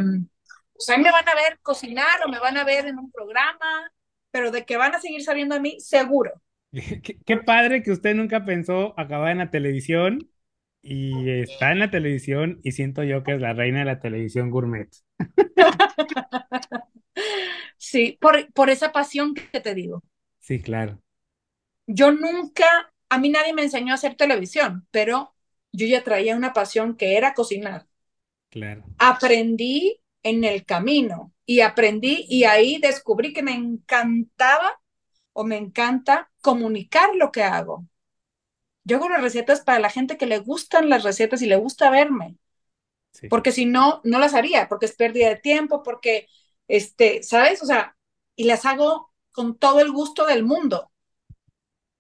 pues 0.73 0.87
ahí 0.89 1.01
me 1.01 1.11
van 1.11 1.27
a 1.27 1.33
ver 1.33 1.57
cocinar 1.63 2.23
o 2.23 2.29
me 2.29 2.37
van 2.37 2.57
a 2.57 2.63
ver 2.63 2.85
en 2.85 2.99
un 2.99 3.11
programa, 3.11 3.91
pero 4.29 4.51
de 4.51 4.65
que 4.65 4.77
van 4.77 4.93
a 4.93 5.01
seguir 5.01 5.23
sabiendo 5.23 5.55
a 5.55 5.59
mí, 5.59 5.79
seguro. 5.79 6.42
Qué, 7.03 7.19
qué, 7.23 7.37
padre 7.37 7.83
que 7.83 7.91
usted 7.91 8.15
nunca 8.15 8.45
pensó 8.45 8.99
acabar 8.99 9.31
en 9.31 9.37
la 9.37 9.51
televisión 9.51 10.27
y 10.81 11.29
está 11.29 11.71
en 11.71 11.79
la 11.79 11.91
televisión 11.91 12.59
y 12.63 12.71
siento 12.71 13.03
yo 13.03 13.23
que 13.23 13.35
es 13.35 13.41
la 13.41 13.53
reina 13.53 13.79
de 13.79 13.85
la 13.85 13.99
televisión 13.99 14.49
gourmet. 14.49 14.89
sí, 17.77 18.17
por, 18.19 18.51
por 18.53 18.69
esa 18.69 18.91
pasión 18.91 19.35
que 19.35 19.61
te 19.61 19.75
digo. 19.75 20.03
Sí, 20.39 20.61
claro. 20.61 20.99
Yo 21.85 22.11
nunca, 22.11 22.91
a 23.07 23.17
mí 23.19 23.29
nadie 23.29 23.53
me 23.53 23.63
enseñó 23.63 23.91
a 23.93 23.95
hacer 23.95 24.15
televisión, 24.15 24.87
pero 24.91 25.35
yo 25.71 25.85
ya 25.85 26.03
traía 26.03 26.35
una 26.35 26.53
pasión 26.53 26.97
que 26.97 27.17
era 27.17 27.33
cocinar. 27.33 27.85
Claro. 28.49 28.83
Aprendí 28.97 30.01
en 30.21 30.43
el 30.43 30.65
camino 30.65 31.33
y 31.45 31.61
aprendí 31.61 32.25
y 32.27 32.45
ahí 32.45 32.79
descubrí 32.79 33.31
que 33.31 33.43
me 33.43 33.53
encantaba 33.53 34.81
o 35.33 35.43
me 35.43 35.57
encanta 35.57 36.31
comunicar 36.41 37.15
lo 37.15 37.31
que 37.31 37.43
hago. 37.43 37.85
Yo 38.83 38.97
hago 38.97 39.09
las 39.09 39.21
recetas 39.21 39.61
para 39.61 39.79
la 39.79 39.89
gente 39.89 40.17
que 40.17 40.25
le 40.25 40.39
gustan 40.39 40.89
las 40.89 41.03
recetas 41.03 41.41
y 41.41 41.47
le 41.47 41.55
gusta 41.55 41.89
verme. 41.89 42.37
Sí. 43.11 43.27
Porque 43.27 43.51
si 43.51 43.65
no, 43.65 44.01
no 44.03 44.19
las 44.19 44.33
haría, 44.33 44.67
porque 44.67 44.85
es 44.87 44.95
pérdida 44.95 45.29
de 45.29 45.37
tiempo, 45.37 45.83
porque, 45.83 46.27
este, 46.67 47.23
¿sabes? 47.23 47.61
O 47.61 47.65
sea, 47.65 47.95
y 48.35 48.45
las 48.45 48.65
hago 48.65 49.13
con 49.31 49.57
todo 49.57 49.79
el 49.79 49.91
gusto 49.91 50.25
del 50.25 50.43
mundo. 50.43 50.91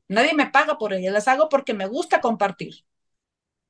Nadie 0.07 0.33
me 0.33 0.47
paga 0.47 0.77
por 0.77 0.93
ellas, 0.93 1.13
las 1.13 1.27
hago 1.27 1.49
porque 1.49 1.73
me 1.73 1.87
gusta 1.87 2.21
compartir. 2.21 2.85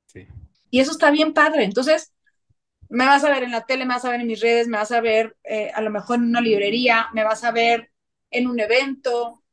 Sí. 0.06 0.26
Y 0.70 0.80
eso 0.80 0.90
está 0.90 1.10
bien 1.10 1.32
padre. 1.32 1.64
Entonces, 1.64 2.12
me 2.88 3.06
vas 3.06 3.24
a 3.24 3.30
ver 3.30 3.44
en 3.44 3.52
la 3.52 3.64
tele, 3.64 3.84
me 3.84 3.94
vas 3.94 4.04
a 4.04 4.10
ver 4.10 4.20
en 4.20 4.26
mis 4.26 4.40
redes, 4.40 4.68
me 4.68 4.76
vas 4.78 4.92
a 4.92 5.00
ver 5.00 5.36
eh, 5.44 5.70
a 5.74 5.80
lo 5.80 5.90
mejor 5.90 6.16
en 6.16 6.24
una 6.24 6.40
librería, 6.40 7.08
me 7.12 7.24
vas 7.24 7.44
a 7.44 7.52
ver 7.52 7.92
en 8.30 8.48
un 8.48 8.58
evento. 8.58 9.43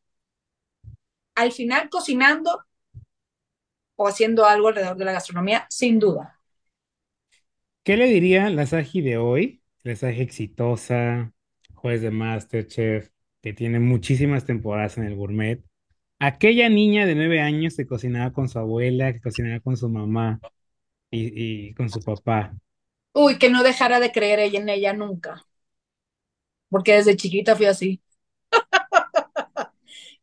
Al 1.36 1.52
final, 1.52 1.90
cocinando 1.90 2.66
o 3.96 4.06
haciendo 4.08 4.46
algo 4.46 4.68
alrededor 4.68 4.98
de 4.98 5.06
la 5.06 5.14
gastronomía, 5.14 5.66
sin 5.70 5.98
duda. 6.00 6.42
¿Qué 7.84 7.98
le 7.98 8.06
diría 8.08 8.50
la 8.50 8.66
Saji 8.68 9.02
de 9.02 9.18
hoy? 9.18 9.64
La 9.84 9.96
Saji 9.96 10.22
exitosa, 10.22 11.34
juez 11.74 12.02
de 12.02 12.12
Masterchef, 12.12 13.10
que 13.42 13.54
tiene 13.54 13.80
muchísimas 13.80 14.46
temporadas 14.46 14.98
en 14.98 15.06
el 15.06 15.16
gourmet. 15.16 15.64
Aquella 16.20 16.70
niña 16.70 17.06
de 17.08 17.16
nueve 17.16 17.42
años 17.42 17.76
que 17.78 17.88
cocinaba 17.88 18.34
con 18.34 18.50
su 18.50 18.60
abuela, 18.60 19.14
que 19.14 19.22
cocinaba 19.22 19.60
con 19.62 19.78
su 19.78 19.90
mamá 19.90 20.42
y, 21.12 21.70
y 21.70 21.76
con 21.76 21.90
su 21.90 22.02
papá. 22.02 22.56
Uy, 23.14 23.38
que 23.40 23.50
no 23.50 23.64
dejara 23.64 24.00
de 24.02 24.12
creer 24.12 24.40
ella 24.40 24.60
en 24.60 24.68
ella 24.70 24.92
nunca. 24.94 25.46
Porque 26.70 26.94
desde 26.96 27.16
chiquita 27.18 27.56
fui 27.56 27.66
así. 27.68 28.02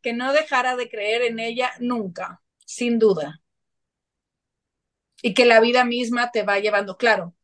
Que 0.01 0.13
no 0.13 0.33
dejara 0.33 0.75
de 0.75 0.89
creer 0.89 1.23
en 1.23 1.39
ella 1.39 1.71
nunca, 1.79 2.41
sin 2.65 2.99
duda. 2.99 3.41
Y 5.21 5.33
que 5.33 5.45
la 5.45 5.59
vida 5.59 5.83
misma 5.83 6.31
te 6.31 6.43
va 6.43 6.59
llevando, 6.59 6.97
claro. 6.97 7.35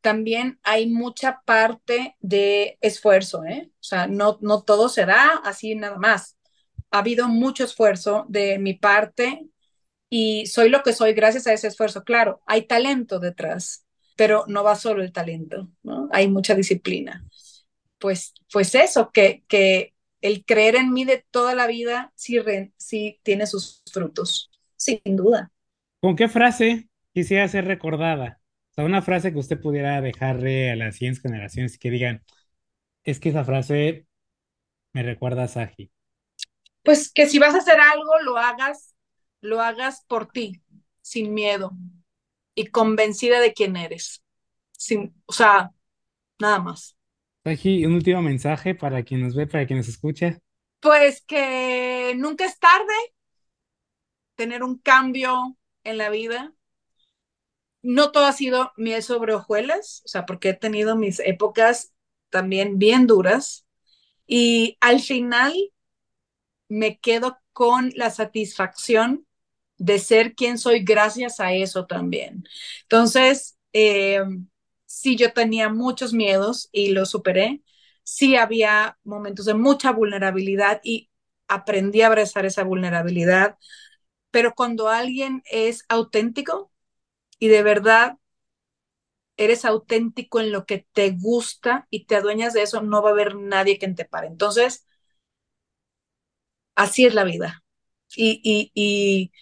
También 0.00 0.60
hay 0.62 0.88
mucha 0.88 1.42
parte 1.46 2.16
de 2.20 2.78
esfuerzo, 2.82 3.44
¿eh? 3.44 3.70
O 3.74 3.84
sea, 3.84 4.06
no, 4.06 4.38
no 4.42 4.62
todo 4.62 4.88
se 4.88 5.06
da 5.06 5.40
así 5.44 5.74
nada 5.76 5.98
más. 5.98 6.38
Ha 6.90 6.98
habido 7.00 7.28
mucho 7.28 7.64
esfuerzo 7.64 8.26
de 8.28 8.58
mi 8.58 8.74
parte 8.74 9.46
y 10.10 10.46
soy 10.46 10.70
lo 10.70 10.82
que 10.82 10.92
soy 10.94 11.14
gracias 11.14 11.46
a 11.46 11.54
ese 11.54 11.68
esfuerzo. 11.68 12.04
Claro, 12.04 12.42
hay 12.46 12.66
talento 12.66 13.20
detrás, 13.20 13.86
pero 14.16 14.44
no 14.48 14.64
va 14.64 14.76
solo 14.76 15.02
el 15.02 15.12
talento, 15.12 15.70
¿no? 15.82 16.08
Hay 16.12 16.28
mucha 16.28 16.54
disciplina. 16.54 17.26
Pues, 17.98 18.34
pues 18.52 18.74
eso, 18.74 19.10
que, 19.12 19.44
que 19.48 19.93
el 20.24 20.46
creer 20.46 20.76
en 20.76 20.90
mí 20.94 21.04
de 21.04 21.22
toda 21.30 21.54
la 21.54 21.66
vida 21.66 22.10
sí, 22.14 22.38
re, 22.38 22.72
sí 22.78 23.20
tiene 23.22 23.46
sus 23.46 23.82
frutos, 23.92 24.50
sin 24.74 25.00
duda. 25.04 25.52
¿Con 26.00 26.16
qué 26.16 26.28
frase 26.28 26.88
quisiera 27.12 27.46
ser 27.46 27.66
recordada? 27.66 28.40
O 28.70 28.74
sea, 28.74 28.84
una 28.84 29.02
frase 29.02 29.34
que 29.34 29.38
usted 29.38 29.60
pudiera 29.60 30.00
dejarle 30.00 30.70
a 30.70 30.76
las 30.76 30.94
siguientes 30.96 31.20
generaciones 31.20 31.74
y 31.74 31.78
que 31.78 31.90
digan, 31.90 32.24
es 33.02 33.20
que 33.20 33.28
esa 33.28 33.44
frase 33.44 34.06
me 34.94 35.02
recuerda 35.02 35.42
a 35.42 35.48
Saji. 35.48 35.90
Pues 36.82 37.12
que 37.12 37.26
si 37.28 37.38
vas 37.38 37.54
a 37.54 37.58
hacer 37.58 37.78
algo, 37.78 38.18
lo 38.22 38.38
hagas, 38.38 38.94
lo 39.42 39.60
hagas 39.60 40.06
por 40.08 40.32
ti, 40.32 40.62
sin 41.02 41.34
miedo 41.34 41.72
y 42.54 42.68
convencida 42.68 43.40
de 43.40 43.52
quién 43.52 43.76
eres. 43.76 44.24
Sin, 44.72 45.14
o 45.26 45.34
sea, 45.34 45.72
nada 46.38 46.60
más. 46.60 46.96
Saji, 47.44 47.84
un 47.84 47.92
último 47.92 48.22
mensaje 48.22 48.74
para 48.74 49.02
quien 49.02 49.20
nos 49.20 49.34
ve, 49.34 49.46
para 49.46 49.66
quien 49.66 49.78
nos 49.78 49.88
escucha. 49.88 50.38
Pues 50.80 51.22
que 51.26 52.14
nunca 52.16 52.46
es 52.46 52.58
tarde 52.58 52.94
tener 54.34 54.62
un 54.62 54.78
cambio 54.78 55.56
en 55.84 55.98
la 55.98 56.08
vida. 56.08 56.54
No 57.82 58.12
todo 58.12 58.24
ha 58.24 58.32
sido 58.32 58.72
miel 58.78 59.02
sobre 59.02 59.34
hojuelas, 59.34 60.00
o 60.06 60.08
sea, 60.08 60.24
porque 60.24 60.50
he 60.50 60.54
tenido 60.54 60.96
mis 60.96 61.20
épocas 61.20 61.92
también 62.30 62.78
bien 62.78 63.06
duras 63.06 63.66
y 64.26 64.78
al 64.80 65.00
final 65.00 65.52
me 66.68 66.98
quedo 66.98 67.38
con 67.52 67.92
la 67.94 68.08
satisfacción 68.08 69.26
de 69.76 69.98
ser 69.98 70.34
quien 70.34 70.56
soy 70.56 70.82
gracias 70.82 71.40
a 71.40 71.52
eso 71.52 71.84
también. 71.84 72.44
Entonces, 72.84 73.58
eh, 73.74 74.22
sí, 75.00 75.16
yo 75.16 75.32
tenía 75.32 75.68
muchos 75.68 76.12
miedos 76.12 76.68
y 76.72 76.90
los 76.92 77.10
superé. 77.10 77.62
Sí 78.02 78.36
había 78.36 78.98
momentos 79.04 79.46
de 79.46 79.54
mucha 79.54 79.92
vulnerabilidad 79.92 80.80
y 80.84 81.10
aprendí 81.48 82.02
a 82.02 82.08
abrazar 82.08 82.46
esa 82.46 82.64
vulnerabilidad. 82.64 83.58
Pero 84.30 84.54
cuando 84.54 84.88
alguien 84.90 85.42
es 85.50 85.84
auténtico 85.88 86.72
y 87.38 87.48
de 87.48 87.62
verdad 87.64 88.18
eres 89.36 89.64
auténtico 89.64 90.40
en 90.40 90.50
lo 90.52 90.66
que 90.66 90.86
te 90.92 91.10
gusta 91.12 91.86
y 91.90 92.06
te 92.06 92.16
adueñas 92.16 92.52
de 92.52 92.62
eso, 92.62 92.82
no 92.82 93.00
va 93.02 93.10
a 93.10 93.12
haber 93.12 93.36
nadie 93.36 93.78
que 93.78 93.88
te 93.88 94.04
pare. 94.04 94.26
Entonces, 94.28 94.86
así 96.74 97.04
es 97.06 97.14
la 97.14 97.24
vida. 97.24 97.62
Y, 98.16 98.40
y, 98.44 98.70
y 98.74 99.32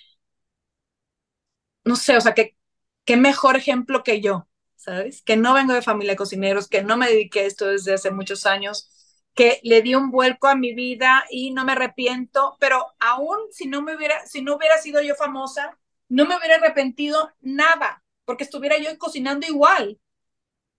no 1.85 1.97
sé, 1.97 2.16
o 2.16 2.20
sea, 2.20 2.35
que, 2.35 2.57
qué 3.05 3.16
mejor 3.16 3.57
ejemplo 3.57 4.03
que 4.05 4.20
yo, 4.20 4.49
¿sabes? 4.82 5.22
Que 5.22 5.36
no 5.36 5.54
vengo 5.54 5.72
de 5.74 5.82
familia 5.82 6.12
de 6.12 6.16
cocineros, 6.16 6.68
que 6.68 6.82
no 6.82 6.96
me 6.96 7.09
dediqué 7.09 7.40
a 7.40 7.44
esto 7.44 7.66
desde 7.66 7.94
hace 7.94 8.10
muchos 8.10 8.46
años, 8.46 8.90
que 9.34 9.60
le 9.62 9.80
di 9.80 9.94
un 9.94 10.10
vuelco 10.10 10.48
a 10.48 10.56
mi 10.56 10.74
vida 10.74 11.24
y 11.30 11.52
no 11.52 11.64
me 11.64 11.72
arrepiento, 11.72 12.56
pero 12.60 12.86
aún 12.98 13.38
si 13.52 13.68
no 13.68 13.80
me 13.82 13.96
hubiera, 13.96 14.26
si 14.26 14.42
no 14.42 14.56
hubiera 14.56 14.78
sido 14.78 15.00
yo 15.00 15.14
famosa, 15.14 15.78
no 16.09 16.26
me 16.26 16.36
hubiera 16.36 16.56
arrepentido 16.56 17.30
nada, 17.40 18.02
porque 18.24 18.44
estuviera 18.44 18.76
yo 18.78 18.98
cocinando 18.98 19.46
igual. 19.46 20.00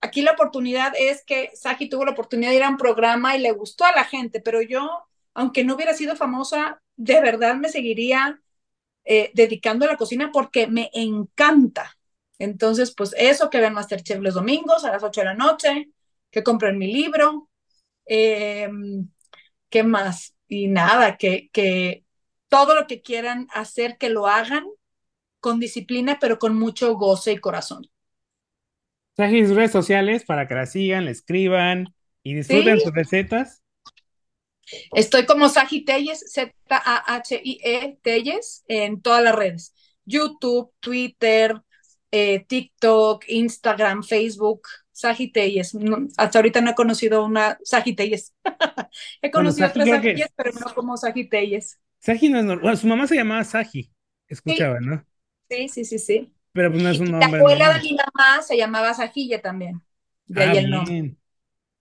Aquí 0.01 0.21
la 0.21 0.34
oportunidad 0.34 0.93
es 0.97 1.23
que 1.25 1.51
Saji 1.55 1.88
tuvo 1.89 2.05
la 2.05 2.11
oportunidad 2.11 2.51
de 2.51 2.57
ir 2.57 2.63
a 2.63 2.69
un 2.69 2.77
programa 2.77 3.38
y 3.38 3.39
le 3.41 3.53
gustó 3.53 3.85
a 3.85 3.93
la 3.93 4.03
gente, 4.03 4.41
pero 4.41 4.61
yo, 4.61 5.05
aunque 5.34 5.63
no 5.63 5.75
hubiera 5.75 5.93
sido 5.93 6.15
famosa, 6.17 6.81
de 6.97 7.21
verdad 7.21 7.55
me 7.55 7.69
seguiría 7.69 8.41
eh, 9.05 9.31
dedicando 9.34 9.85
a 9.85 9.89
la 9.89 9.97
cocina 9.97 10.31
porque 10.34 10.67
me 10.67 10.89
encanta. 10.93 11.97
Entonces, 12.39 12.93
pues 12.95 13.14
eso 13.18 13.49
que 13.49 13.60
ven 13.61 13.73
Masterchef 13.73 14.19
los 14.22 14.34
domingos 14.35 14.84
a 14.85 14.91
las 14.91 15.03
8 15.03 15.22
de 15.22 15.26
la 15.26 15.34
noche, 15.35 15.89
que 16.31 16.43
compren 16.43 16.77
mi 16.77 16.91
libro, 16.91 17.49
eh, 18.07 18.69
¿qué 19.69 19.84
más? 19.84 20.35
Y 20.47 20.68
nada, 20.68 21.18
que, 21.18 21.49
que 21.51 22.05
todo 22.49 22.76
lo 22.76 22.88
que 22.88 23.01
quieran 23.01 23.47
hacer, 23.53 23.97
que 23.97 24.10
lo 24.10 24.27
hagan 24.27 24.65
con 25.41 25.60
disciplina, 25.60 26.19
pero 26.22 26.39
con 26.39 26.57
mucho 26.57 26.95
goce 26.95 27.34
y 27.34 27.39
corazón. 27.39 27.88
Saji, 29.18 29.45
sus 29.45 29.55
redes 29.55 29.72
sociales 29.72 30.23
para 30.26 30.47
que 30.47 30.53
la 30.55 30.65
sigan, 30.68 31.05
le 31.05 31.11
escriban 31.11 31.93
y 32.23 32.34
disfruten 32.35 32.80
Sí. 32.80 32.84
sus 32.84 32.93
recetas. 32.93 33.64
Estoy 34.93 35.26
como 35.26 35.49
Saji 35.49 35.84
Telles, 35.85 36.23
Z-A-H-I-E 36.34 37.97
Telles, 38.01 38.64
en 38.68 39.01
todas 39.01 39.23
las 39.23 39.35
redes. 39.35 39.73
YouTube, 40.05 40.72
Twitter, 40.80 41.61
eh, 42.14 42.45
TikTok, 42.48 43.26
Instagram, 43.30 44.03
Facebook, 44.03 44.68
Saji 44.91 45.31
Telles. 45.31 45.73
No, 45.76 46.07
hasta 46.18 46.40
ahorita 46.40 46.61
no 46.61 46.72
he 46.72 46.76
conocido 46.76 47.26
una 47.26 47.57
Saji 47.64 47.95
Telles. 47.95 48.34
he 49.22 49.31
Bueno, 49.31 49.31
conocido 49.31 49.68
Saji 49.69 49.81
otras 49.81 50.02
que- 50.02 50.26
pero 50.35 50.52
no 50.60 50.73
como 50.76 50.98
Saji 50.98 51.30
Telles. 51.30 51.80
Saji 51.99 52.30
no 52.30 52.40
es 52.40 52.45
normal. 52.45 52.61
Bueno, 52.61 52.77
su 52.77 52.88
mamá 52.88 53.07
se 53.07 53.15
llamaba 53.15 53.44
Saji, 53.44 53.91
escuchaba, 54.27 54.80
¿no? 54.80 55.03
Sí, 55.49 55.68
sí, 55.69 55.85
sí, 55.85 55.99
sí. 55.99 56.34
Pero 56.52 56.72
pues 56.72 56.84
no 56.84 56.90
es 56.90 56.99
un 56.99 57.11
la 57.19 57.19
nombre 57.19 57.40
abuela 57.40 57.73
de 57.73 57.81
mi 57.81 57.95
mamá 57.95 58.41
se 58.41 58.57
llamaba 58.57 58.94
Sajilla 58.94 59.41
también. 59.41 59.81
De 60.27 60.44
Ah, 60.44 60.52
ahí 60.52 60.57
el 60.57 60.69
nombre. 60.69 60.94
bien. 60.94 61.18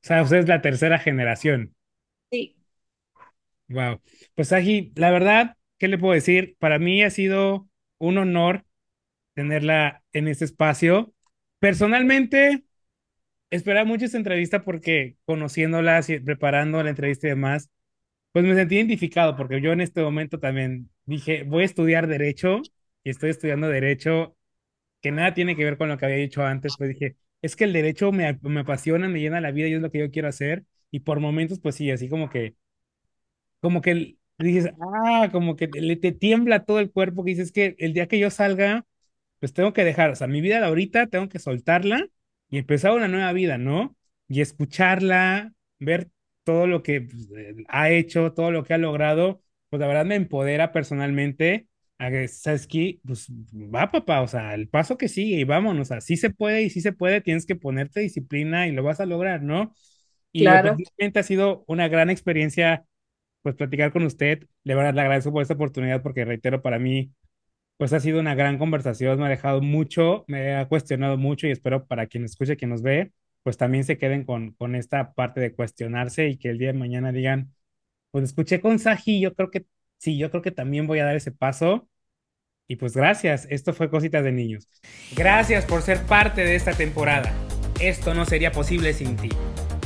O 0.03 0.07
sea, 0.07 0.23
usted 0.23 0.39
es 0.39 0.49
la 0.49 0.63
tercera 0.63 0.99
generación. 0.99 1.75
Sí. 2.31 2.57
Wow. 3.69 4.01
Pues 4.35 4.49
Saji, 4.49 4.93
la 4.97 5.11
verdad, 5.11 5.57
¿qué 5.79 5.89
le 5.89 5.99
puedo 5.99 6.15
decir? 6.15 6.57
Para 6.59 6.79
mí 6.79 7.03
ha 7.03 7.11
sido 7.11 7.69
un 7.99 8.19
honor 8.19 8.65
tenerla 9.35 10.03
en 10.13 10.29
este 10.29 10.45
espacio. 10.45 11.15
Personalmente, 11.59 12.65
esperaba 13.51 13.85
mucho 13.87 14.07
esta 14.07 14.19
entrevista 14.19 14.65
porque 14.65 15.17
conociéndola, 15.25 16.01
preparando 16.25 16.83
la 16.83 16.91
entrevista 16.91 17.27
y 17.27 17.31
demás, 17.31 17.71
pues 18.33 18.45
me 18.45 18.55
sentí 18.55 18.77
identificado 18.77 19.37
porque 19.37 19.61
yo 19.61 19.73
en 19.73 19.81
este 19.81 20.03
momento 20.03 20.41
también 20.41 20.91
dije, 21.07 21.45
voy 21.45 21.63
a 21.65 21.67
estudiar 21.67 22.07
derecho 22.09 22.63
y 23.05 23.11
estoy 23.11 23.31
estudiando 23.31 23.69
derecho 23.69 24.37
que 25.01 25.13
nada 25.13 25.35
tiene 25.35 25.57
que 25.57 25.65
ver 25.65 25.79
con 25.79 25.89
lo 25.89 25.99
que 25.99 26.07
había 26.07 26.19
dicho 26.19 26.45
antes, 26.45 26.77
pues 26.79 26.91
dije, 26.91 27.17
es 27.43 27.57
que 27.57 27.65
el 27.65 27.73
derecho 27.73 28.13
me, 28.13 28.39
me 28.43 28.61
apasiona, 28.61 29.09
me 29.09 29.21
llena 29.21 29.41
la 29.41 29.53
vida 29.53 29.69
y 29.69 29.75
es 29.75 29.83
lo 29.83 29.91
que 29.91 30.01
yo 30.01 30.11
quiero 30.11 30.29
hacer 30.29 30.65
y 30.91 31.01
por 31.01 31.21
momentos, 31.21 31.61
pues 31.61 31.77
sí, 31.77 31.91
así 31.91 32.09
como 32.09 32.31
que 32.31 32.57
como 33.61 33.81
que 33.81 34.17
dices, 34.39 34.73
ah, 34.81 35.29
como 35.33 35.57
que 35.57 35.69
le 35.73 35.97
te 35.97 36.13
tiembla 36.13 36.65
todo 36.65 36.81
el 36.81 36.91
cuerpo, 36.91 37.25
que 37.25 37.31
dices 37.33 37.53
que 37.53 37.77
el 37.79 37.93
día 37.95 38.09
que 38.09 38.19
yo 38.19 38.31
salga, 38.31 38.87
pues 39.43 39.55
tengo 39.55 39.75
que 39.75 39.85
dejar, 39.85 40.13
o 40.13 40.17
sea, 40.17 40.29
mi 40.29 40.43
vida 40.43 40.61
de 40.61 40.67
ahorita 40.67 41.09
tengo 41.09 41.29
que 41.31 41.41
soltarla 41.41 42.09
y 42.51 42.59
empezar 42.59 42.93
una 42.95 43.09
nueva 43.09 43.33
vida, 43.35 43.59
¿no? 43.59 43.97
Y 44.29 44.43
escucharla, 44.43 45.53
ver 45.81 46.11
todo 46.45 46.69
lo 46.69 46.83
que 46.85 47.03
pues, 47.03 47.29
eh, 47.37 47.57
ha 47.69 47.91
hecho, 47.91 48.33
todo 48.35 48.53
lo 48.53 48.65
que 48.65 48.75
ha 48.75 48.79
logrado, 48.79 49.43
pues 49.71 49.81
la 49.81 49.89
verdad 49.89 50.07
me 50.07 50.17
empodera 50.17 50.73
personalmente 50.73 51.69
a 51.99 52.11
que, 52.11 52.29
¿sabes 52.29 52.67
qué? 52.69 53.01
Pues 53.07 53.29
va, 53.31 53.91
papá, 53.93 54.23
o 54.23 54.29
sea, 54.29 54.55
el 54.55 54.69
paso 54.69 54.99
que 54.99 55.09
sigue 55.09 55.39
y 55.41 55.45
vámonos, 55.45 55.83
o 55.89 55.95
sea, 55.95 56.01
sí 56.01 56.17
se 56.17 56.31
puede 56.31 56.63
y 56.65 56.71
sí 56.71 56.81
se 56.81 56.93
puede, 56.93 57.21
tienes 57.21 57.47
que 57.47 57.57
ponerte 57.57 58.01
disciplina 58.01 58.69
y 58.69 58.73
lo 58.73 58.83
vas 58.85 59.01
a 59.01 59.07
lograr, 59.07 59.43
¿no? 59.43 59.75
Y 60.33 60.49
Claro. 60.49 60.85
definitivamente 60.87 61.21
ha 61.21 61.23
sido 61.25 61.65
una 61.69 61.89
gran 61.89 62.11
experiencia 62.11 62.85
pues 63.43 63.55
platicar 63.57 63.93
con 63.93 64.05
usted. 64.05 64.47
De 64.65 64.75
verdad, 64.75 64.95
le 64.95 65.01
agradezco 65.03 65.33
por 65.33 65.43
esta 65.43 65.55
oportunidad 65.55 66.03
porque 66.03 66.25
reitero, 66.25 66.63
para 66.63 66.79
mí, 66.79 67.13
pues 67.83 67.93
ha 67.95 67.99
sido 67.99 68.21
una 68.21 68.37
gran 68.37 68.59
conversación, 68.59 69.19
me 69.19 69.27
ha 69.27 69.29
dejado 69.29 69.61
mucho, 69.61 70.25
me 70.29 70.55
ha 70.55 70.69
cuestionado 70.69 71.17
mucho 71.17 71.49
y 71.49 71.51
espero 71.51 71.85
para 71.89 72.07
quien 72.07 72.25
escuche, 72.25 72.57
quien 72.57 72.71
nos 72.71 72.81
ve, 72.81 73.11
pues 73.43 73.57
también 73.57 73.83
se 73.83 73.99
queden 73.99 74.25
con, 74.25 74.53
con 74.53 74.77
esta 74.77 75.15
parte 75.15 75.41
de 75.41 75.53
cuestionarse 75.53 76.29
y 76.29 76.37
que 76.39 76.51
el 76.51 76.59
día 76.59 76.69
de 76.69 76.79
mañana 76.79 77.11
digan, 77.11 77.53
pues 78.13 78.23
escuché 78.23 78.61
con 78.61 78.79
Saji, 78.79 79.19
yo 79.19 79.35
creo 79.35 79.51
que 79.51 79.67
sí, 79.99 80.17
yo 80.17 80.31
creo 80.31 80.43
que 80.43 80.53
también 80.53 80.87
voy 80.87 81.01
a 81.01 81.07
dar 81.07 81.17
ese 81.17 81.33
paso. 81.33 81.89
Y 82.69 82.77
pues 82.77 82.95
gracias, 82.95 83.49
esto 83.51 83.73
fue 83.73 83.91
Cositas 83.91 84.23
de 84.23 84.31
Niños. 84.31 84.69
Gracias 85.17 85.65
por 85.65 85.83
ser 85.83 86.07
parte 86.07 86.45
de 86.45 86.55
esta 86.55 86.75
temporada. 86.75 87.35
Esto 87.81 88.15
no 88.15 88.27
sería 88.27 88.53
posible 88.53 88.93
sin 88.93 89.17
ti. 89.17 89.31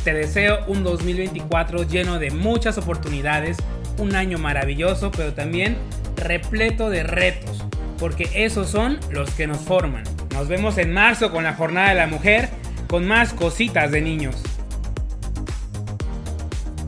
Te 0.05 0.13
deseo 0.13 0.67
un 0.67 0.85
2024 0.85 1.85
lleno 1.85 2.19
de 2.19 2.31
muchas 2.31 2.77
oportunidades, 2.77 3.57
un 3.97 4.15
año 4.17 4.37
maravilloso, 4.37 5.11
pero 5.13 5.33
también 5.33 5.79
repleto 6.17 6.91
de 6.91 7.03
retos, 7.03 7.66
porque 7.99 8.29
esos 8.35 8.71
son 8.71 8.99
los 9.11 9.31
que 9.31 9.47
nos 9.47 9.59
forman. 9.59 10.05
Nos 10.33 10.49
vemos 10.49 10.79
en 10.79 10.93
marzo 10.93 11.31
con 11.31 11.45
la 11.45 11.55
Jornada 11.55 11.91
de 11.91 11.95
la 11.97 12.07
Mujer, 12.07 12.49
con 12.89 13.07
más 13.07 13.33
cositas 13.33 13.91
de 13.91 14.01
niños. 14.01 14.56